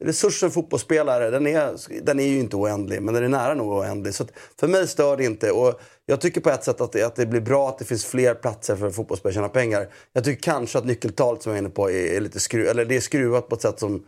resursen 0.00 0.50
fotbollsspelare, 0.50 1.30
den 1.30 1.46
är, 1.46 2.02
den 2.02 2.20
är 2.20 2.26
ju 2.26 2.38
inte 2.38 2.56
oändlig, 2.56 3.02
men 3.02 3.14
den 3.14 3.24
är 3.24 3.28
nära 3.28 3.54
nog 3.54 3.72
oändlig. 3.72 4.14
Så 4.14 4.24
för 4.60 4.68
mig 4.68 4.88
stör 4.88 5.16
det 5.16 5.24
inte. 5.24 5.50
Och 5.50 5.80
jag 6.06 6.20
tycker 6.20 6.40
på 6.40 6.50
ett 6.50 6.64
sätt 6.64 6.80
att 6.80 6.92
det, 6.92 7.02
att 7.02 7.16
det 7.16 7.26
blir 7.26 7.40
bra 7.40 7.68
att 7.68 7.78
det 7.78 7.84
finns 7.84 8.04
fler 8.04 8.34
platser 8.34 8.76
för 8.76 8.90
fotbollsspelare 8.90 9.30
att 9.30 9.34
tjäna 9.34 9.48
pengar. 9.48 9.88
Jag 10.12 10.24
tycker 10.24 10.42
kanske 10.42 10.78
att 10.78 10.84
nyckeltalet 10.84 11.42
som 11.42 11.50
jag 11.50 11.56
är 11.56 11.62
inne 11.62 11.70
på 11.70 11.90
är, 11.90 12.16
är 12.16 12.20
lite 12.20 12.40
skru, 12.40 12.66
eller 12.66 12.84
det 12.84 12.96
är 12.96 13.00
skruvat 13.00 13.48
på 13.48 13.54
ett 13.54 13.62
sätt 13.62 13.80
som 13.80 14.04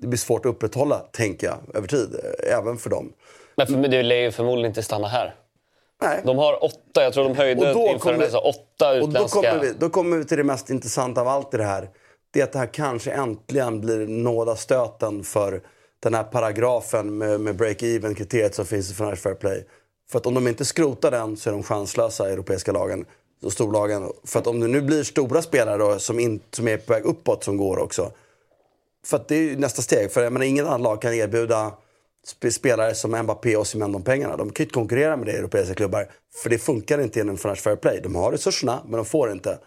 det 0.00 0.06
blir 0.06 0.18
svårt 0.18 0.46
att 0.46 0.50
upprätthålla, 0.50 0.98
tänker 0.98 1.46
jag, 1.46 1.76
över 1.76 1.88
tid. 1.88 2.16
Även 2.38 2.76
för 2.76 2.90
dem. 2.90 3.12
Men 3.56 3.66
för, 3.66 3.88
det 3.88 4.02
lär 4.02 4.16
ju 4.16 4.30
förmodligen 4.30 4.70
inte 4.70 4.82
stanna 4.82 5.08
här. 5.08 5.34
Nej. 6.02 6.20
De 6.24 6.38
har 6.38 6.64
åtta, 6.64 7.02
jag 7.02 7.12
tror 7.12 7.24
de 7.24 7.36
höjde 7.36 7.70
inför 7.70 7.98
kommer- 7.98 8.18
här, 8.18 8.46
åtta 8.46 8.92
Och 8.92 8.98
då 9.00 9.06
utländska... 9.08 9.42
kommer, 9.42 9.60
vi, 9.60 9.72
då 9.78 9.88
kommer 9.88 10.16
vi 10.16 10.24
till 10.24 10.36
det 10.36 10.44
mest 10.44 10.70
intressanta 10.70 11.20
av 11.20 11.28
allt 11.28 11.54
i 11.54 11.56
det 11.56 11.64
här. 11.64 11.88
Det 12.30 12.40
är 12.40 12.44
att 12.44 12.52
det 12.52 12.58
här 12.58 12.66
kanske 12.66 13.10
äntligen 13.10 13.80
blir 13.80 14.06
nådastöten 14.06 15.24
för 15.24 15.60
den 16.00 16.14
här 16.14 16.24
paragrafen 16.24 17.18
med, 17.18 17.40
med 17.40 17.56
break-even-kriteriet 17.56 18.54
som 18.54 18.66
finns 18.66 18.90
i 18.90 18.94
Financial 18.94 19.16
Fair 19.16 19.34
Play. 19.34 19.64
För 20.10 20.18
att 20.18 20.26
om 20.26 20.34
de 20.34 20.48
inte 20.48 20.64
skrotar 20.64 21.10
den 21.10 21.36
så 21.36 21.50
är 21.50 21.52
de 21.52 21.62
chanslösa, 21.62 22.30
europeiska 22.30 22.72
lagen. 22.72 23.04
Och 23.42 23.52
storlagen. 23.52 24.12
För 24.24 24.38
att 24.38 24.46
om 24.46 24.60
det 24.60 24.68
nu 24.68 24.82
blir 24.82 25.02
stora 25.02 25.42
spelare 25.42 25.78
då, 25.78 25.98
som, 25.98 26.20
in, 26.20 26.40
som 26.50 26.68
är 26.68 26.76
på 26.76 26.92
väg 26.92 27.04
uppåt 27.04 27.44
som 27.44 27.56
går 27.56 27.78
också. 27.78 28.10
För 29.06 29.16
att 29.16 29.28
det 29.28 29.34
är 29.34 29.40
ju 29.40 29.56
nästa 29.56 29.82
steg. 29.82 30.12
För 30.12 30.22
jag 30.22 30.32
menar, 30.32 30.46
ingen 30.46 30.66
annan 30.66 30.82
lag 30.82 31.02
kan 31.02 31.14
erbjuda 31.14 31.72
spelare 32.50 32.94
som 32.94 33.22
Mbappé 33.22 33.56
och 33.56 33.62
Osimhen 33.62 33.92
de 33.92 34.02
pengarna. 34.02 34.36
De 34.36 34.50
kan 34.50 34.62
ju 34.62 34.64
inte 34.64 34.74
konkurrera 34.74 35.16
med 35.16 35.26
det 35.26 35.32
i 35.32 35.36
europeiska 35.36 35.74
klubbar. 35.74 36.10
För 36.34 36.50
det 36.50 36.58
funkar 36.58 36.98
inte 37.00 37.20
inom 37.20 37.36
Financial 37.38 37.62
Fair 37.62 37.76
Play. 37.76 38.00
De 38.02 38.14
har 38.14 38.32
resurserna, 38.32 38.80
men 38.84 38.96
de 38.96 39.04
får 39.04 39.32
inte. 39.32 39.58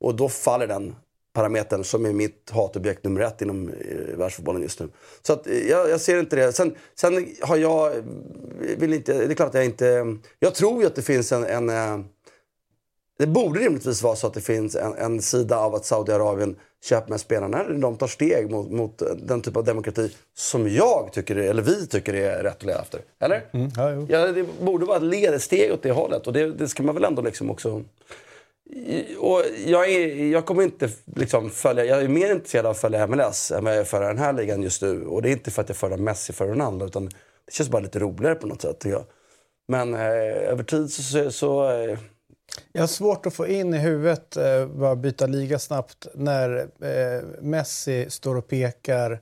Och 0.00 0.14
då 0.14 0.28
faller 0.28 0.66
den 0.66 0.94
parametern 1.32 1.84
som 1.84 2.06
är 2.06 2.12
mitt 2.12 2.50
hatobjekt 2.50 3.04
nummer 3.04 3.20
ett 3.20 3.42
inom 3.42 3.68
eh, 3.68 4.16
världsfotbollen 4.16 4.62
just 4.62 4.80
nu. 4.80 4.88
Så 5.22 5.32
att, 5.32 5.46
eh, 5.46 5.58
jag, 5.58 5.90
jag 5.90 6.00
ser 6.00 6.20
inte 6.20 6.36
det. 6.36 6.52
Sen, 6.52 6.74
sen 6.94 7.26
har 7.42 7.56
jag, 7.56 7.96
eh, 7.96 8.02
vill 8.76 8.92
inte, 8.92 9.12
det 9.12 9.32
är 9.32 9.34
klart 9.34 9.48
att 9.48 9.54
jag 9.54 9.64
inte, 9.64 10.16
jag 10.38 10.54
tror 10.54 10.80
ju 10.80 10.86
att 10.86 10.94
det 10.94 11.02
finns 11.02 11.32
en, 11.32 11.44
en 11.44 11.70
eh, 11.70 11.98
det 13.22 13.26
borde 13.26 13.60
rimligtvis 13.60 14.02
vara 14.02 14.16
så 14.16 14.26
att 14.26 14.34
det 14.34 14.40
finns 14.40 14.76
en, 14.76 14.94
en 14.94 15.22
sida 15.22 15.58
av 15.58 15.74
att 15.74 15.84
Saudiarabien 15.84 16.56
köper 16.84 17.10
med 17.10 17.20
spelarna 17.20 17.62
när 17.62 17.78
de 17.80 17.96
tar 17.96 18.06
steg 18.06 18.50
mot, 18.50 18.70
mot 18.70 19.02
den 19.22 19.40
typ 19.42 19.56
av 19.56 19.64
demokrati 19.64 20.10
som 20.34 20.68
jag 20.68 21.10
tycker, 21.12 21.36
är- 21.36 21.50
eller 21.50 21.62
vi 21.62 21.86
tycker 21.86 22.14
är 22.14 22.42
rätt 22.42 22.56
att 22.56 22.62
leva 22.62 22.80
efter. 22.80 23.00
Eller? 23.20 23.42
Ja, 23.76 23.90
jo. 23.92 24.06
Ja, 24.10 24.26
det 24.26 24.46
borde 24.60 24.84
vara 24.86 24.96
ett 24.96 25.02
ledsteg 25.02 25.72
åt 25.72 25.82
det 25.82 25.90
hållet 25.90 26.26
och 26.26 26.32
det, 26.32 26.50
det 26.52 26.68
ska 26.68 26.82
man 26.82 26.94
väl 26.94 27.04
ändå 27.04 27.22
liksom 27.22 27.50
också... 27.50 27.82
Och 29.18 29.42
jag, 29.66 29.90
är, 29.90 30.24
jag 30.26 30.46
kommer 30.46 30.62
inte 30.62 30.90
liksom 31.16 31.50
följa, 31.50 31.84
jag 31.84 32.02
är 32.02 32.08
mer 32.08 32.32
intresserad 32.32 32.66
av 32.66 32.70
att 32.70 32.78
följa 32.78 33.06
MLS 33.06 33.50
än 33.52 33.64
vad 33.64 33.72
jag 33.72 33.80
är 33.80 33.84
för 33.84 34.00
den 34.00 34.18
här 34.18 34.32
ligan 34.32 34.62
just 34.62 34.82
nu. 34.82 35.06
Och 35.06 35.22
det 35.22 35.28
är 35.28 35.32
inte 35.32 35.50
för 35.50 35.62
att 35.62 35.68
jag 35.68 35.76
föredrar 35.76 35.98
Messi 35.98 36.32
för 36.32 36.46
Ronaldo 36.46 36.86
utan 36.86 37.04
det 37.46 37.52
känns 37.52 37.68
bara 37.70 37.82
lite 37.82 37.98
roligare 37.98 38.34
på 38.34 38.46
något 38.46 38.62
sätt. 38.62 38.84
Men 39.68 39.94
eh, 39.94 40.00
över 40.50 40.62
tid 40.64 40.92
så... 40.92 41.02
så, 41.02 41.30
så 41.30 41.70
eh, 41.70 41.98
Jag 42.72 42.82
har 42.82 42.86
svårt 42.86 43.26
att 43.26 43.34
få 43.34 43.46
in 43.46 43.74
i 43.74 43.78
huvudet, 43.78 44.36
eh, 44.36 44.66
bara 44.66 44.96
byta 44.96 45.26
liga 45.26 45.58
snabbt, 45.58 46.06
när 46.14 46.58
eh, 46.58 47.22
Messi 47.40 48.10
står 48.10 48.36
och 48.36 48.48
pekar 48.48 49.20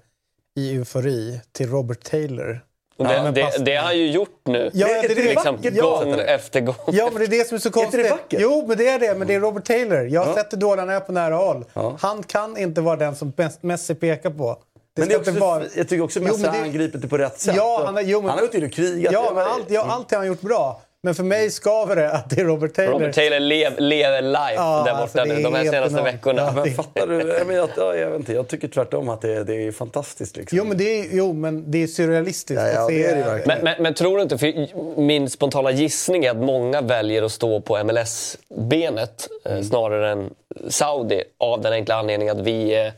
i 0.57 0.75
eufori 0.77 1.41
till 1.53 1.71
Robert 1.71 2.03
Taylor. 2.11 2.65
Och 2.97 3.07
det, 3.07 3.31
det, 3.35 3.65
det 3.65 3.75
har 3.77 3.85
han 3.85 3.99
ju 3.99 4.11
gjort 4.11 4.41
nu. 4.45 4.71
Ja, 4.73 4.89
är 4.89 5.03
det, 5.03 5.09
det 5.09 5.15
det, 5.15 5.23
liksom, 5.23 5.57
vackert? 5.57 5.75
ja, 5.77 6.05
gång 6.05 6.15
efter 6.21 6.61
gång. 6.61 6.75
ja, 6.87 7.09
men 7.13 7.19
det 7.21 7.25
är 7.37 7.39
det 7.39 7.49
som 7.49 7.55
är 7.55 7.59
så 7.61 7.71
konstigt. 7.71 8.03
det 8.05 8.11
vackert? 8.11 8.41
Jo, 8.43 8.65
men 8.69 8.79
det 8.79 8.89
är 8.89 8.99
det. 8.99 9.15
Men 9.15 9.29
det 9.29 9.35
är 9.35 9.41
Robert 9.41 9.65
Taylor. 9.65 10.07
Jag 10.09 10.21
har 10.21 10.29
Ja. 10.29 10.35
sett 10.35 10.53
hur 10.53 10.59
dålig 10.59 10.81
han 10.81 10.91
är 10.91 11.01
på 11.01 11.13
nära 11.13 11.35
håll. 11.35 11.65
Ja. 11.73 11.97
Han 12.01 12.23
kan 12.23 12.57
inte 12.57 12.81
vara 12.81 12.97
den 12.97 13.17
som 13.17 13.33
Mes- 13.33 13.59
Messi 13.61 13.95
pekar 13.95 14.31
på. 14.31 14.59
Det 14.95 15.01
Men 15.03 15.09
det 15.09 15.15
är 15.15 15.19
också, 15.19 15.31
vara... 15.33 15.63
jag 15.77 15.89
tycker 15.89 16.05
också 16.05 16.21
Messi 16.21 16.47
har 16.47 16.53
det- 16.53 16.63
angripit 16.63 17.03
det 17.03 17.09
på 17.09 17.19
rätt 17.19 17.41
sätt. 17.41 17.55
Ja, 17.57 17.83
han 17.85 17.95
har- 17.95 18.03
jo, 18.03 18.21
men- 18.21 18.31
han 18.31 18.39
har 18.39 18.47
gått 18.47 18.55
in 18.55 18.65
och 18.65 18.73
krigat. 18.73 19.13
Ja, 19.13 19.29
Det 19.29 19.35
men 19.35 19.45
allt, 19.47 19.65
ja, 19.71 19.87
allt 19.89 20.11
har 20.11 20.19
han 20.19 20.27
gjort 20.27 20.41
bra. 20.41 20.81
Men 21.03 21.15
för 21.15 21.23
mig 21.25 21.51
skaver 21.51 21.97
det 21.97 22.11
att 22.13 22.31
det 22.31 22.41
är 22.41 22.45
Robert 22.45 22.75
Taylor. 22.75 22.93
Robert 22.93 23.15
Taylor 23.15 23.41
lev, 23.41 23.73
lever 23.79 24.23
life 24.23 24.55
Ja, 24.57 24.83
där 24.87 24.93
alltså, 24.93 25.19
borta 25.19 25.29
det 25.29 25.35
nu, 25.37 25.43
de 25.43 25.55
här 25.55 25.65
senaste 25.65 25.91
enormt. 25.99 26.15
veckorna. 26.15 26.43
Ja. 26.43 26.53
Men 26.65 26.75
fattar 26.75 27.07
du? 27.07 27.15
Jag, 27.29 27.47
men, 27.47 27.57
jag, 27.57 27.69
ja, 27.77 27.95
jag, 27.97 28.11
vet 28.11 28.19
inte, 28.21 28.33
jag 28.33 28.49
tycker 28.49 28.69
tvärtom 28.69 29.09
att 29.09 29.21
det, 29.21 29.33
är- 29.33 29.45
det 29.45 29.55
är 29.67 29.73
fantastiskt. 29.73 30.37
Liksom. 30.37 30.59
Jo, 30.59 30.65
men 30.65 30.77
det 30.79 31.01
är, 31.01 31.07
jo, 31.13 31.33
men 31.33 31.71
det 31.71 31.83
är 31.83 31.87
surrealistiskt 31.87 32.61
Ja, 32.63 32.69
ja, 32.69 32.81
att 32.81 32.89
se... 32.89 32.95
det 32.99 33.05
är 33.05 33.17
det 33.17 33.23
verkligen. 33.23 33.59
Men, 33.65 33.65
men, 33.75 33.83
men 33.83 33.95
tror 33.95 34.17
du 34.17 34.23
inte, 34.23 34.39
för 34.39 35.01
min 35.01 35.31
spontana 35.31 35.71
gissning 35.71 36.25
är 36.25 36.31
att 36.31 36.37
många 36.37 36.81
väljer 36.81 37.23
att 37.23 37.33
stå 37.33 37.61
på 37.61 37.85
MLS-benet 37.85 39.29
Mm. 39.45 39.59
eh, 39.59 39.65
snarare 39.65 40.11
än 40.13 40.31
Saudi 40.69 41.23
av 41.39 41.61
den 41.61 41.73
enkla 41.73 41.95
anledningen 41.95 42.41
att 42.41 42.47
vi, 42.47 42.87
eh, 42.87 42.93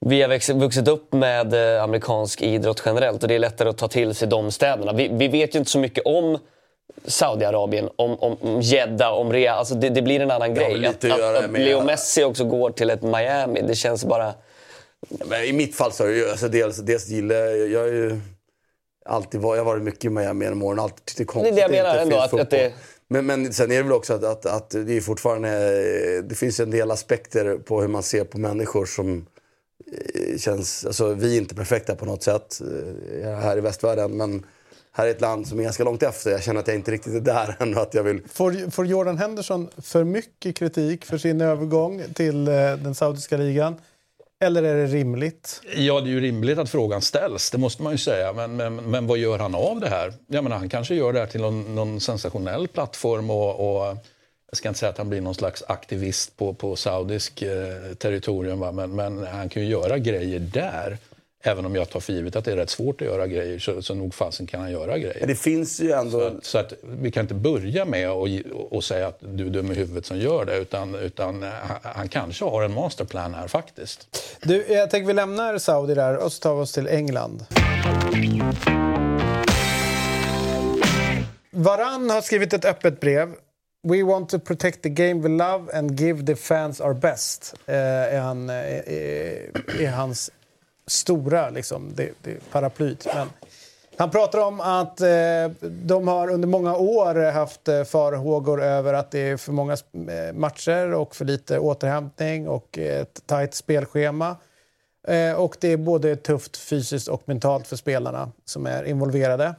vi 0.00 0.22
har 0.22 0.28
växt, 0.28 0.50
vuxit 0.50 0.88
upp 0.88 1.12
med 1.12 1.74
eh, 1.76 1.82
amerikansk 1.82 2.42
idrott 2.42 2.82
generellt 2.86 3.22
och 3.22 3.28
det 3.28 3.34
är 3.34 3.38
lättare 3.38 3.68
att 3.68 3.78
ta 3.78 3.88
till 3.88 4.14
sig 4.14 4.28
de 4.28 4.50
städerna. 4.50 4.92
Vi, 4.92 5.08
vi 5.12 5.28
vet 5.28 5.54
ju 5.54 5.58
inte 5.58 5.70
så 5.70 5.78
mycket 5.78 6.04
om 6.06 6.38
Saudiarabien, 7.04 7.88
om, 7.96 8.16
om, 8.18 8.60
Jeddah, 8.60 9.12
om 9.12 9.32
Riyadh. 9.32 9.58
Alltså 9.58 9.74
det, 9.74 9.88
det 9.88 10.02
blir 10.02 10.20
en 10.20 10.30
annan 10.30 10.54
Det 10.54 10.60
grej. 10.60 10.86
Att, 10.86 11.04
att 11.04 11.20
att, 11.20 11.44
att 11.44 11.50
Leo 11.50 11.82
Messi 11.84 12.24
också 12.24 12.44
går 12.44 12.70
till 12.70 12.90
ett 12.90 13.02
Miami, 13.02 13.62
det 13.62 13.74
känns 13.74 14.04
bara... 14.04 14.34
Men 15.24 15.44
I 15.44 15.52
mitt 15.52 15.76
fall 15.76 15.92
så 15.92 16.04
är 16.04 16.08
det 16.08 16.14
ju, 16.14 16.30
alltså 16.30 16.48
dels, 16.48 16.76
dels 16.76 17.08
gillar 17.08 17.36
jag, 17.36 17.68
jag 17.68 17.88
är 17.88 17.92
ju 17.92 18.20
alltid 19.04 19.40
var, 19.40 19.56
jag 19.56 19.64
har 19.64 19.72
varit 19.72 19.82
mycket 19.82 20.04
i 20.04 20.08
Miami 20.08 20.44
genom 20.44 20.62
åren. 20.62 20.78
Alltid 20.78 21.04
tyckt 21.04 21.16
det 21.18 21.22
är 21.22 21.26
konstigt 21.26 21.56
Det 21.56 21.62
är 21.62 21.68
det 21.68 21.76
jag 21.76 21.86
att 21.86 21.92
menar 21.94 22.02
inte 22.02 22.16
ändå, 22.16 22.24
att- 22.36 22.40
att 22.40 22.50
det-. 22.50 22.72
Men, 23.12 23.26
men 23.26 23.52
sen 23.52 23.72
är 23.72 23.76
det 23.76 23.82
väl 23.82 23.92
också 23.92 24.14
att, 24.14 24.24
att, 24.24 24.46
att 24.46 24.70
det 24.70 24.96
är 24.96 25.00
fortfarande, 25.00 26.22
det 26.22 26.34
finns 26.34 26.60
en 26.60 26.70
del 26.70 26.90
aspekter 26.90 27.56
på 27.56 27.80
hur 27.80 27.88
man 27.88 28.02
ser 28.02 28.24
på 28.24 28.38
människor 28.38 28.86
som 28.86 29.26
eh, 29.92 30.38
känns, 30.38 30.86
alltså 30.86 31.14
vi 31.14 31.34
är 31.36 31.40
inte 31.40 31.54
perfekta 31.54 31.94
på 31.94 32.04
något 32.04 32.22
sätt 32.22 32.60
eh, 33.22 33.30
här 33.30 33.56
i 33.58 33.60
västvärlden. 33.60 34.16
Men 34.16 34.46
här 34.92 35.06
är 35.06 35.10
ett 35.10 35.20
land 35.20 35.48
som 35.48 35.58
är 35.58 35.62
ganska 35.62 35.84
långt 35.84 36.02
efter. 36.02 36.30
Jag 36.30 36.42
känner 36.42 36.60
att 36.60 36.66
jag 36.66 36.76
inte 36.76 36.90
riktigt 36.90 37.14
är 37.14 37.20
där 37.20 37.56
än 37.60 37.78
att 37.78 37.94
jag 37.94 38.02
vill 38.02 38.22
Får, 38.32 38.70
får 38.70 38.86
Jordan 38.86 39.18
Henderson 39.18 39.68
för 39.82 40.04
mycket 40.04 40.56
kritik 40.56 41.04
för 41.04 41.18
sin 41.18 41.40
övergång 41.40 42.02
till 42.14 42.48
eh, 42.48 42.54
den 42.54 42.94
saudiska 42.94 43.36
ligan? 43.36 43.76
Eller 44.42 44.62
är 44.62 44.74
det 44.74 44.86
rimligt? 44.86 45.62
Ja, 45.76 46.00
det 46.00 46.08
är 46.08 46.12
ju 46.12 46.20
rimligt 46.20 46.58
att 46.58 46.70
frågan 46.70 47.02
ställs, 47.02 47.50
det 47.50 47.58
måste 47.58 47.82
man 47.82 47.92
ju 47.92 47.98
säga. 47.98 48.32
Men, 48.32 48.56
men, 48.56 48.76
men 48.76 49.06
vad 49.06 49.18
gör 49.18 49.38
han 49.38 49.54
av 49.54 49.80
det 49.80 49.88
här? 49.88 50.12
Jag 50.26 50.44
menar, 50.44 50.56
han 50.56 50.68
kanske 50.68 50.94
gör 50.94 51.12
det 51.12 51.18
här 51.18 51.26
till 51.26 51.40
någon, 51.40 51.74
någon 51.74 52.00
sensationell 52.00 52.68
plattform 52.68 53.30
och, 53.30 53.80
och 53.80 53.96
jag 54.50 54.56
ska 54.56 54.68
inte 54.68 54.78
säga 54.80 54.90
att 54.90 54.98
han 54.98 55.08
blir 55.08 55.20
någon 55.20 55.34
slags 55.34 55.62
aktivist 55.68 56.36
på, 56.36 56.54
på 56.54 56.76
saudisk 56.76 57.42
eh, 57.42 57.94
territorium, 57.98 58.60
va? 58.60 58.72
Men, 58.72 58.94
men 58.94 59.26
han 59.26 59.48
kan 59.48 59.62
ju 59.62 59.68
göra 59.68 59.98
grejer 59.98 60.40
där. 60.40 60.98
Även 61.42 61.66
om 61.66 61.74
jag 61.74 61.90
tar 61.90 62.00
för 62.00 62.12
givet 62.12 62.36
att 62.36 62.44
det 62.44 62.52
är 62.52 62.56
rätt 62.56 62.70
svårt 62.70 63.00
att 63.00 63.06
göra 63.06 63.26
grejer, 63.26 63.58
så, 63.58 63.82
så 63.82 63.94
nog 63.94 64.14
fasen 64.14 64.46
kan 64.46 64.60
han 64.60 64.72
göra 64.72 64.98
grejer. 64.98 65.16
Men 65.18 65.28
det 65.28 65.34
finns 65.34 65.80
ju 65.80 65.92
ändå... 65.92 66.20
Så 66.20 66.26
att, 66.26 66.44
så 66.44 66.58
att 66.58 66.72
vi 66.82 67.10
kan 67.10 67.20
inte 67.20 67.34
börja 67.34 67.84
med 67.84 68.08
att 68.08 68.84
säga 68.84 69.06
att 69.06 69.18
du 69.20 69.46
är 69.46 69.50
dum 69.50 69.72
i 69.72 69.74
huvudet 69.74 70.06
som 70.06 70.18
gör 70.18 70.44
det, 70.44 70.56
utan, 70.58 70.94
utan 70.94 71.42
han, 71.42 71.78
han 71.82 72.08
kanske 72.08 72.44
har 72.44 72.62
en 72.62 72.74
masterplan 72.74 73.34
här 73.34 73.48
faktiskt. 73.48 74.28
Du, 74.42 74.66
jag 74.68 74.90
tänker 74.90 75.06
vi 75.06 75.12
lämnar 75.12 75.58
Saudi 75.58 75.94
där 75.94 76.16
och 76.16 76.32
så 76.32 76.40
tar 76.40 76.54
vi 76.54 76.60
oss 76.60 76.72
till 76.72 76.86
England. 76.86 77.46
Varann 81.50 82.10
har 82.10 82.20
skrivit 82.20 82.52
ett 82.52 82.64
öppet 82.64 83.00
brev. 83.00 83.34
We 83.88 84.02
want 84.02 84.28
to 84.28 84.38
protect 84.38 84.82
the 84.82 84.88
game 84.88 85.22
we 85.22 85.28
love 85.28 85.78
and 85.78 86.00
give 86.00 86.26
the 86.26 86.36
fans 86.36 86.80
our 86.80 86.94
best. 86.94 87.54
Eh, 87.66 87.74
är, 87.74 88.20
han, 88.20 88.50
eh, 88.50 88.56
är, 88.56 89.50
är 89.80 89.90
hans 89.90 90.30
stora 90.90 91.50
liksom, 91.50 91.92
det, 91.94 92.10
det 92.22 92.50
paraplyt. 92.50 93.06
Men 93.14 93.28
han 93.96 94.10
pratar 94.10 94.38
om 94.38 94.60
att 94.60 95.00
eh, 95.00 95.08
de 95.60 96.08
har 96.08 96.30
under 96.30 96.48
många 96.48 96.76
år 96.76 97.30
haft 97.30 97.68
eh, 97.68 97.84
farhågor 97.84 98.62
över 98.62 98.94
att 98.94 99.10
det 99.10 99.18
är 99.18 99.36
för 99.36 99.52
många 99.52 99.72
eh, 99.72 100.34
matcher 100.34 100.94
och 100.94 101.16
för 101.16 101.24
lite 101.24 101.58
återhämtning 101.58 102.48
och 102.48 102.78
ett 102.78 103.22
tajt 103.26 103.54
spelschema. 103.54 104.36
Eh, 105.08 105.32
och 105.32 105.56
det 105.60 105.68
är 105.68 105.76
både 105.76 106.16
tufft 106.16 106.56
fysiskt 106.56 107.08
och 107.08 107.22
mentalt 107.24 107.66
för 107.66 107.76
spelarna 107.76 108.32
som 108.44 108.66
är 108.66 108.84
involverade. 108.84 109.54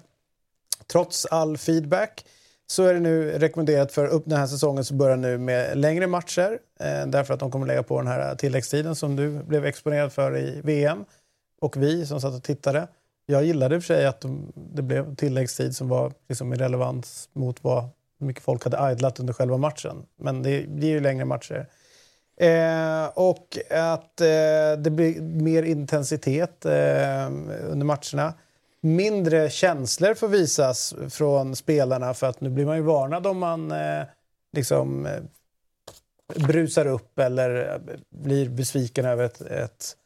Trots 0.92 1.26
all 1.26 1.58
feedback 1.58 2.26
så 2.68 2.84
är 2.84 2.94
det 2.94 3.00
nu 3.00 3.32
rekommenderat 3.32 3.92
för 3.92 4.08
upp 4.08 4.24
den 4.26 4.40
här 4.40 4.48
säsongen 4.48 4.86
så 4.86 4.94
börjar 4.94 5.18
nu 5.18 5.38
med 5.38 5.78
längre 5.78 6.08
matcher. 6.08 6.60
Eh, 6.80 7.08
därför 7.08 7.34
att 7.34 7.40
de 7.40 7.52
kommer 7.52 7.68
lägga 7.68 7.84
på 7.84 7.98
den 7.98 8.08
här 8.08 8.36
tilläggstiden 8.36 8.96
som 8.96 9.16
du 9.16 9.30
blev 9.30 9.66
exponerad 9.66 10.14
för 10.14 10.38
i 10.38 10.62
VM. 10.64 11.06
Och 11.62 11.78
vi 11.78 12.06
som 12.06 12.22
satt 12.22 12.34
och 12.34 12.44
tittade. 12.44 12.88
Jag 13.26 13.44
gillade 13.44 13.76
i 13.76 13.80
och 13.80 13.84
för 13.84 13.94
sig 13.94 14.06
att 14.06 14.22
de, 14.22 14.52
det 14.56 14.82
blev 14.82 15.16
tilläggstid 15.16 15.76
som 15.76 15.90
var 15.90 16.14
liksom 16.30 16.54
irrelevant 16.54 17.30
mot 17.34 17.64
vad 17.64 17.90
hur 18.20 18.28
mycket 18.28 18.44
folk 18.44 18.64
hade 18.64 18.92
idlat 18.92 19.20
under 19.20 19.34
själva 19.34 19.58
matchen. 19.58 20.06
Men 20.16 20.44
det 20.44 20.70
blir 20.70 20.88
ju 20.88 21.00
längre 21.00 21.26
matcher. 21.26 21.68
Eh, 22.38 23.06
och 23.14 23.58
att 23.70 24.22
eh, 24.22 24.78
det 24.78 24.92
blir 24.92 25.22
mer 25.22 25.64
intensitet 25.64 26.66
eh, 26.66 27.28
under 27.72 27.84
matcherna. 27.84 28.34
Mindre 28.82 29.50
känslor 29.50 30.14
får 30.14 30.28
visas 30.28 30.96
från 31.10 31.56
spelarna 31.56 32.14
för 32.14 32.28
att 32.28 32.42
nu 32.42 32.50
blir 32.50 32.66
man 32.66 32.78
ju 32.78 32.84
varnad 32.84 33.28
om 33.28 33.38
man 33.38 33.72
eh, 33.72 34.04
liksom 34.54 35.06
eh, 35.06 35.22
brusar 36.48 36.86
upp 36.86 37.20
eller 37.20 37.74
eh, 37.74 37.96
blir 38.10 38.50
besviken 38.50 39.06
över 39.06 39.24
ett, 39.24 39.42
ett, 39.42 39.98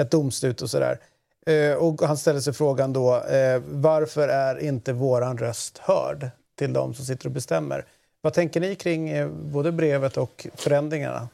ett 0.00 0.10
domslut 0.10 0.62
och 0.62 0.70
sådär. 0.70 0.98
Eh, 1.46 1.74
och 1.74 2.02
han 2.02 2.16
ställer 2.16 2.40
sig 2.40 2.52
frågan 2.52 2.92
då, 2.92 3.16
eh, 3.16 3.62
varför 3.66 4.28
är 4.28 4.58
inte 4.58 4.92
våran 4.92 5.38
röst 5.38 5.78
hörd 5.78 6.30
till 6.58 6.72
de 6.72 6.94
som 6.94 7.04
sitter 7.04 7.26
och 7.26 7.32
bestämmer? 7.32 7.84
Vad 8.20 8.32
tänker 8.32 8.60
ni 8.60 8.74
kring 8.74 9.08
eh, 9.08 9.28
både 9.28 9.72
brevet 9.72 10.16
och 10.16 10.46
förändringarna? 10.54 11.28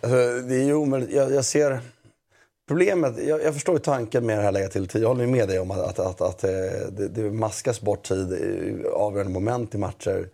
Alltså, 0.00 0.16
det 0.48 0.54
är 0.54 0.64
ju 0.64 0.74
omöjligt. 0.74 1.10
Jag, 1.12 1.32
jag 1.32 1.44
ser 1.44 1.80
problemet. 2.68 3.26
Jag, 3.26 3.42
jag, 3.42 3.54
förstår 3.54 3.74
ju 3.74 3.78
tanken 3.78 4.26
med 4.26 4.38
det 4.38 4.42
här 4.42 4.52
lägga 4.52 4.68
till 4.68 4.88
tid. 4.88 5.02
Jag 5.02 5.08
håller 5.08 5.26
med 5.26 5.48
dig 5.48 5.58
om 5.58 5.70
att, 5.70 5.78
att, 5.78 5.98
att, 5.98 6.20
att 6.20 6.44
eh, 6.44 6.50
det, 6.90 7.08
det 7.08 7.30
maskas 7.30 7.80
bort 7.80 8.02
tid 8.02 8.32
i 8.32 8.84
avgörande 8.94 9.32
moment 9.32 9.74
i 9.74 9.78
matcher 9.78 10.28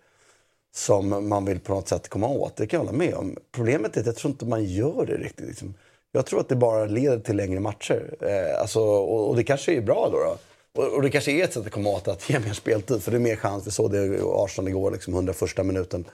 som 0.75 1.28
man 1.28 1.45
vill 1.45 1.61
på 1.61 1.75
något 1.75 1.88
sätt 1.88 2.09
komma 2.09 2.28
åt. 2.28 2.56
Det 2.56 2.66
kan 2.66 2.80
jag 2.80 2.87
hålla 2.87 2.99
med 2.99 3.14
om. 3.14 3.37
Problemet 3.52 3.97
är 3.97 4.00
att 4.00 4.06
jag 4.06 4.16
tror 4.16 4.30
inte 4.30 4.47
man 4.47 4.64
gör 4.64 5.06
det 5.06 5.16
riktigt. 5.16 5.47
Liksom. 5.47 5.75
Jag 6.16 6.26
tror 6.26 6.40
att 6.40 6.49
det 6.49 6.56
bara 6.56 6.85
leder 6.85 7.18
till 7.18 7.37
längre 7.37 7.61
matcher. 7.61 8.14
Eh, 8.20 8.61
alltså, 8.61 8.80
och, 8.80 9.28
och, 9.28 9.37
det 9.37 9.44
kanske 9.44 9.73
är 9.73 9.80
bra 9.80 10.08
då. 10.12 10.18
då. 10.18 10.38
Och, 10.82 10.94
och, 10.94 11.02
det 11.02 11.11
kanske 11.11 11.32
är 11.32 11.44
ett 11.44 11.52
sätt 11.52 11.66
att 11.66 11.73
komma 11.73 11.90
åt 11.90 12.08
att 12.08 12.30
ge 12.30 12.38
mer 12.38 12.52
speltid. 12.52 13.02
För 13.02 13.11
det 13.11 13.16
är 13.16 13.20
mer 13.20 13.37
chans. 13.37 13.66
Vi 13.66 13.70
såg 13.70 13.92
det 13.92 14.20
Arsenal 14.25 14.68
igår, 14.68 14.90
liksom 14.90 15.14
101 15.14 15.66
minuten. 15.66 16.04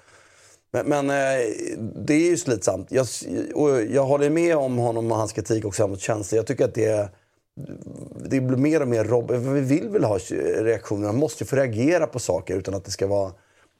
Men, 0.70 0.86
men 0.86 1.10
eh, 1.10 1.46
det 1.78 2.14
är 2.14 2.30
ju 2.30 2.36
slitsamt. 2.36 2.86
Jag, 2.90 3.06
och 3.54 3.82
jag 3.82 4.04
håller 4.04 4.30
med 4.30 4.56
om 4.56 4.78
honom 4.78 5.12
och 5.12 5.18
hans 5.18 5.32
kritik 5.32 5.64
också 5.64 5.88
mot 5.88 6.00
känslor. 6.00 6.36
Jag 6.36 6.46
tycker 6.46 6.64
att 6.64 6.74
det 6.74 7.08
det 8.24 8.40
blir 8.40 8.56
mer 8.56 8.82
och 8.82 8.88
mer 8.88 9.04
Rob 9.04 9.30
Vi 9.30 9.60
vill 9.60 9.88
väl 9.88 10.04
ha 10.04 10.18
reaktioner. 10.18 11.06
Man 11.06 11.16
måste 11.16 11.44
få 11.44 11.56
reagera 11.56 12.06
på 12.06 12.18
saker 12.18 12.56
utan 12.56 12.74
att 12.74 12.84
det 12.84 12.90
ska 12.90 13.06
vara... 13.06 13.32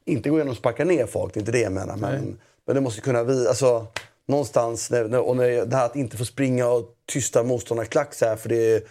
Inte 0.05 0.31
gå 0.31 0.37
igenom 0.37 0.51
och 0.51 0.57
sparka 0.57 0.85
ner 0.85 1.07
folk, 1.07 1.35
det 1.35 1.39
är 1.39 1.41
inte 1.41 1.53
det 1.53 1.61
jag 1.61 1.73
menar. 1.73 1.97
Men, 1.97 2.39
men 2.67 2.75
det 2.75 2.81
måste 2.81 3.01
kunna 3.01 3.23
vi, 3.23 3.49
alltså, 3.49 3.87
någonstans, 4.29 4.91
när, 4.91 5.19
och 5.19 5.37
när, 5.37 5.67
det 5.67 5.77
här 5.77 5.87
att 5.87 5.97
inte 5.97 6.17
få 6.17 6.25
springa 6.25 6.69
och 6.69 6.95
tysta 7.13 7.43
motståndarklack 7.43 8.15
så 8.15 8.27
här, 8.27 8.37
för 8.37 8.49
det 8.49 8.75
är, 8.75 8.83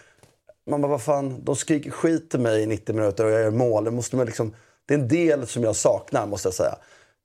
Man 0.70 0.80
bara, 0.80 0.88
vad 0.88 1.02
fan, 1.02 1.44
de 1.44 1.56
skriker 1.56 1.90
skit 1.90 2.30
till 2.30 2.40
mig 2.40 2.62
i 2.62 2.66
90 2.66 2.94
minuter 2.94 3.24
och 3.24 3.30
jag 3.30 3.40
gör 3.40 3.50
mål. 3.50 3.84
Det, 3.84 3.90
måste 3.90 4.16
man 4.16 4.26
liksom, 4.26 4.54
det 4.86 4.94
är 4.94 4.98
en 4.98 5.08
del 5.08 5.46
som 5.46 5.62
jag 5.62 5.76
saknar, 5.76 6.26
måste 6.26 6.46
jag 6.46 6.54
säga. 6.54 6.76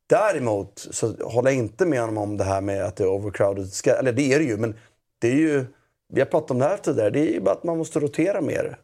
Däremot 0.09 0.87
så 0.91 1.13
håller 1.23 1.49
jag 1.49 1.57
inte 1.57 1.85
med 1.85 1.99
honom 1.99 2.17
om 2.17 2.37
det 2.37 2.43
här 2.43 2.61
med 2.61 2.85
att 2.85 2.95
det 2.95 3.03
är 3.03 3.07
overcrowded. 3.07 3.67
Eller 3.99 4.11
det 4.11 4.33
är 4.33 4.39
det 4.39 4.45
ju, 4.45 4.57
men 4.57 4.75
det 5.19 5.27
är 5.27 5.35
ju... 5.35 5.65
Vi 6.13 6.21
har 6.21 6.25
pratat 6.25 6.51
om 6.51 6.59
det 6.59 6.65
här 6.65 6.77
tidigare. 6.77 7.09
Det 7.09 7.19
är 7.19 7.33
ju 7.33 7.39
bara 7.41 7.55
att 7.55 7.63
man 7.63 7.77
måste 7.77 7.99
rotera 7.99 8.41
mer. 8.41 8.77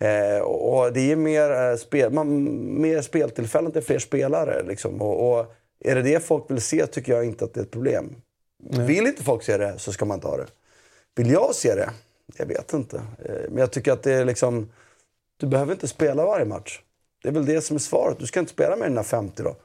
Eh, 0.00 0.42
och 0.42 0.92
det 0.92 1.12
är 1.12 1.16
mer, 1.16 1.50
eh, 1.50 1.76
spel, 1.76 2.12
man, 2.12 2.80
mer 2.80 3.02
speltillfällen 3.02 3.72
till 3.72 3.82
fler 3.82 3.98
spelare. 3.98 4.62
Liksom. 4.62 5.02
Och, 5.02 5.38
och, 5.38 5.54
är 5.84 5.94
det 5.94 6.02
det 6.02 6.24
folk 6.24 6.50
vill 6.50 6.60
se 6.60 6.86
tycker 6.86 7.12
jag 7.12 7.24
inte 7.24 7.44
att 7.44 7.54
det 7.54 7.60
är 7.60 7.64
ett 7.64 7.70
problem. 7.70 8.16
Nej. 8.58 8.86
Vill 8.86 9.06
inte 9.06 9.22
folk 9.22 9.42
se 9.42 9.56
det 9.56 9.78
så 9.78 9.92
ska 9.92 10.04
man 10.04 10.14
inte 10.14 10.26
ha 10.26 10.36
det. 10.36 10.46
Vill 11.14 11.30
jag 11.30 11.54
se 11.54 11.74
det? 11.74 11.90
Jag 12.36 12.46
vet 12.46 12.72
inte. 12.72 12.96
Eh, 12.96 13.50
men 13.50 13.56
jag 13.56 13.70
tycker 13.70 13.92
att 13.92 14.02
det 14.02 14.12
är 14.12 14.24
liksom... 14.24 14.72
Du 15.36 15.46
behöver 15.46 15.72
inte 15.72 15.88
spela 15.88 16.26
varje 16.26 16.44
match. 16.44 16.80
Det 17.22 17.28
är 17.28 17.32
väl 17.32 17.46
det 17.46 17.60
som 17.60 17.76
är 17.76 17.80
svaret. 17.80 18.18
Du 18.18 18.26
ska 18.26 18.40
inte 18.40 18.52
spela 18.52 18.76
med 18.76 18.90
dina 18.90 19.04
50 19.04 19.42
då. 19.42 19.56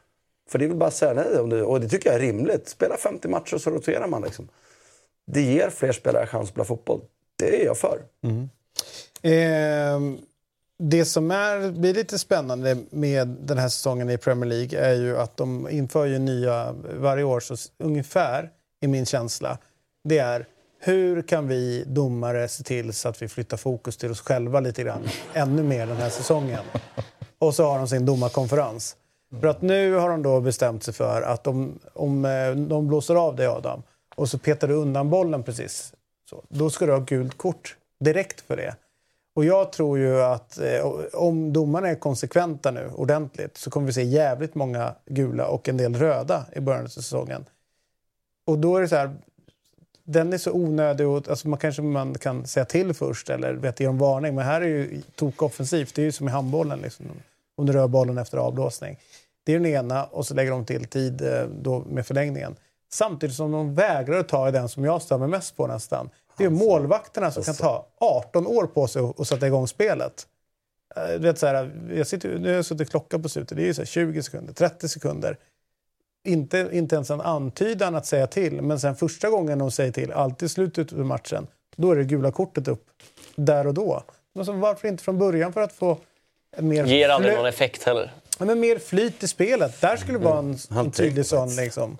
För 0.50 0.60
det 0.60 0.66
är 0.66 0.70
väl 0.70 0.78
bara 0.78 0.88
att 0.88 0.94
säga 0.94 1.14
nej. 1.14 1.40
Om 1.40 1.50
det, 1.50 1.64
och 1.64 1.82
det 1.82 1.90
tycker 1.90 2.10
jag 2.10 2.16
är 2.16 2.20
rimligt. 2.20 2.70
Spela 2.70 2.98
50 2.98 3.28
matcher 3.28 3.56
och 3.56 3.62
så 3.62 3.70
roterar 3.70 4.08
man. 4.08 4.22
Liksom. 4.22 4.48
Det 5.28 5.42
ger 5.42 5.70
fler 5.70 5.92
spelare 5.92 6.28
chans 6.28 6.44
att 6.44 6.50
spela 6.50 6.66
fotboll. 6.66 7.02
Det 7.36 7.62
är 7.62 7.66
jag 7.66 7.78
för. 7.78 8.02
Mm. 8.24 8.50
Eh, 9.22 10.22
det 10.78 11.06
som 11.06 11.32
är, 11.32 11.72
blir 11.72 11.94
lite 11.94 12.20
spännande 12.20 12.78
med 12.90 13.28
den 13.28 13.58
här 13.58 13.70
säsongen 13.70 14.10
i 14.10 14.18
Premier 14.18 14.50
League 14.50 14.80
är 14.80 14.94
ju 14.94 15.18
att 15.18 15.38
de 15.38 15.70
inför 15.70 16.06
ju 16.06 16.20
nya 16.20 16.76
varje 17.00 17.24
år, 17.24 17.40
så 17.40 17.56
ungefär 17.78 18.50
i 18.82 18.88
min 18.88 19.06
känsla. 19.06 19.58
Det 20.04 20.18
är 20.18 20.46
hur 20.80 21.22
kan 21.22 21.48
vi 21.48 21.84
domare 21.88 22.48
se 22.48 22.64
till 22.64 22.94
så 22.94 23.10
att 23.10 23.22
vi 23.22 23.28
flyttar 23.28 23.58
fokus 23.58 23.98
till 23.98 24.12
oss 24.12 24.22
själva 24.22 24.60
lite 24.60 24.84
grann 24.84 25.02
ännu 25.34 25.64
mer 25.64 25.88
den 25.88 25.98
här 25.98 26.10
säsongen? 26.10 26.64
Och 27.40 27.56
så 27.56 27.66
har 27.66 27.78
de 27.78 27.88
sin 27.88 28.06
domarkonferens. 28.06 28.96
För 29.40 29.48
att 29.48 29.62
nu 29.62 29.94
har 29.94 30.10
de 30.10 30.24
då 30.24 30.42
bestämt 30.42 30.84
sig 30.84 30.94
för 30.94 31.22
att 31.22 31.48
om, 31.48 31.80
om 31.94 32.26
eh, 32.26 32.52
de 32.52 32.88
blåser 32.88 33.16
av 33.16 33.36
dig 33.36 33.48
Adam 33.48 33.84
och 34.16 34.30
så 34.30 34.38
petar 34.38 34.68
du 34.68 34.74
undan 34.74 35.10
bollen 35.10 35.44
precis, 35.44 35.94
så, 36.30 36.44
då 36.50 36.70
ska 36.70 36.86
du 36.86 36.92
ha 36.92 37.00
gult 37.00 37.38
kort 37.38 37.78
direkt 38.00 38.42
för 38.42 38.58
det. 38.58 38.76
Och 39.36 39.46
jag 39.46 39.72
tror 39.72 39.98
ju 40.00 40.22
att 40.22 40.60
eh, 40.60 40.86
om 41.14 41.54
domarna 41.54 41.90
är 41.90 41.96
konsekventa 41.96 42.72
nu 42.72 42.92
ordentligt 42.96 43.58
så 43.58 43.70
kommer 43.70 43.88
vi 43.88 43.94
se 43.94 44.04
jävligt 44.04 44.56
många 44.56 44.96
gula 45.06 45.48
och 45.48 45.70
en 45.70 45.78
del 45.78 45.96
röda 45.96 46.46
i 46.56 46.60
början 46.60 46.84
av 46.84 46.88
säsongen. 46.88 47.46
Och 48.46 48.60
då 48.60 48.78
är 48.78 48.82
det 48.82 48.88
så 48.88 48.96
här, 48.96 49.16
den 50.04 50.34
är 50.34 50.38
så 50.38 50.52
onödig 50.52 51.08
och 51.08 51.30
alltså 51.30 51.48
man 51.48 51.60
kanske 51.60 51.82
man 51.82 52.14
kan 52.14 52.46
säga 52.46 52.66
till 52.66 52.94
först 52.94 53.30
eller 53.30 53.54
vet, 53.54 53.80
ge 53.80 53.86
en 53.86 53.98
varning. 53.98 54.36
Men 54.36 54.46
här 54.46 54.62
är 54.62 54.66
ju 54.66 55.02
tok 55.16 55.42
offensivt. 55.42 55.96
Det 55.96 56.02
är 56.02 56.04
ju 56.04 56.12
som 56.12 56.28
i 56.28 56.32
handbollen. 56.32 56.80
Liksom, 56.80 57.06
om 57.56 57.66
du 57.66 57.74
rör 57.74 57.88
bollen 57.88 58.18
efter 58.18 58.38
avblåsning. 58.38 59.00
Det 59.44 59.54
är 59.54 59.60
den 59.60 59.66
ena 59.66 60.04
och 60.04 60.28
så 60.28 60.34
lägger 60.34 60.52
de 60.52 60.66
till 60.66 60.86
tid 60.86 61.22
eh, 61.22 61.44
då 61.62 61.84
med 61.90 62.08
förlängningen. 62.08 62.56
Samtidigt 62.94 63.36
som 63.36 63.52
de 63.52 63.76
vägrar 63.76 64.20
att 64.20 64.30
ta 64.30 64.50
i 64.50 64.52
den 64.52 64.70
som 64.70 64.86
jag 64.86 65.02
stör 65.02 65.18
mig 65.18 65.28
mest 65.28 65.58
på 65.58 65.68
nästan. 65.68 66.10
Det 66.38 66.44
är 66.44 66.48
alltså, 66.48 66.66
målvakterna 66.66 67.32
som 67.32 67.44
kan 67.44 67.56
ta 67.56 67.88
18 67.98 68.48
år 68.48 68.68
på 68.68 68.88
sig 68.88 69.02
att 69.18 69.28
sätta 69.28 69.48
igång 69.48 69.68
spelet. 69.68 70.28
Eh, 70.96 71.12
du 71.12 71.20
vet, 71.20 71.38
så 71.38 71.48
här, 71.48 71.72
jag 71.96 72.08
sitter, 72.08 72.40
nu 72.40 72.48
har 72.48 72.56
jag 72.56 72.66
suttit 72.66 72.90
klocka 72.90 73.20
på 73.20 73.30
slutet. 73.30 73.58
Det 73.58 73.64
är 73.64 73.68
ju 73.68 73.74
så 73.74 73.86
20 73.86 74.24
sekunder, 74.24 74.54
30 74.54 74.90
sekunder. 74.90 75.38
Inte, 76.24 76.70
inte 76.72 76.96
ens 76.96 77.10
en 77.10 77.22
antydan 77.22 77.96
att 77.96 78.06
säga 78.06 78.28
till. 78.28 78.62
Men 78.62 78.80
sen 78.80 78.96
första 78.96 79.30
gången 79.30 79.60
de 79.60 79.72
säger 79.72 79.92
till, 79.92 80.12
alltid 80.12 80.46
i 80.46 80.50
slutet 80.50 80.94
av 80.94 81.00
matchen, 81.00 81.48
då 81.76 81.92
är 81.92 81.96
det 81.96 82.04
gula 82.04 82.32
kortet 82.32 82.68
upp. 82.68 82.86
Där 83.36 83.68
och 83.68 83.74
då. 83.74 84.04
Men 84.34 84.60
varför 84.60 84.88
inte 84.88 85.04
från 85.04 85.18
början 85.18 85.54
för 85.54 85.62
att 85.62 85.74
få 85.74 85.98
mer... 86.58 86.86
Ger 86.86 87.10
aldrig 87.10 87.36
någon 87.36 87.46
effekt 87.46 87.84
heller. 87.84 88.12
Men 88.40 88.60
mer 88.60 88.80
flyt 88.80 89.24
i 89.24 89.28
spelet. 89.28 89.82
Där 89.82 89.98
skulle 89.98 90.18
det 90.18 90.26
vara 90.26 90.40
en, 90.40 90.58
mm. 90.72 90.86
en 90.86 90.92
tydlig 90.92 91.26
sån 91.26 91.56
liksom, 91.56 91.98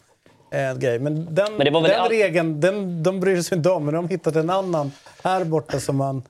eh, 0.52 0.78
grej. 0.78 1.00
Men 1.00 1.36
den, 1.36 1.56
men 1.56 1.74
den 1.74 2.00
all... 2.00 2.10
regeln, 2.10 2.62
den, 2.62 3.04
de 3.04 3.20
bryr 3.20 3.42
sig 3.42 3.58
inte 3.58 3.70
om. 3.70 3.86
Men 3.86 3.94
de 3.94 4.06
har 4.06 4.10
hittat 4.10 4.36
en 4.36 4.50
annan 4.50 4.92
här 5.24 5.44
borta 5.44 5.80
som 5.80 5.96
man... 5.96 6.24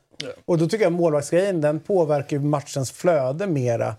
Och 0.46 0.58
då 0.58 0.68
tycker 0.68 0.86
jag 0.86 0.94
målvaktsgrejen 0.94 1.62
den 1.62 1.80
påverkar 1.80 2.40
matchens 2.40 2.92
flöde 2.92 3.48
mera. 3.48 3.96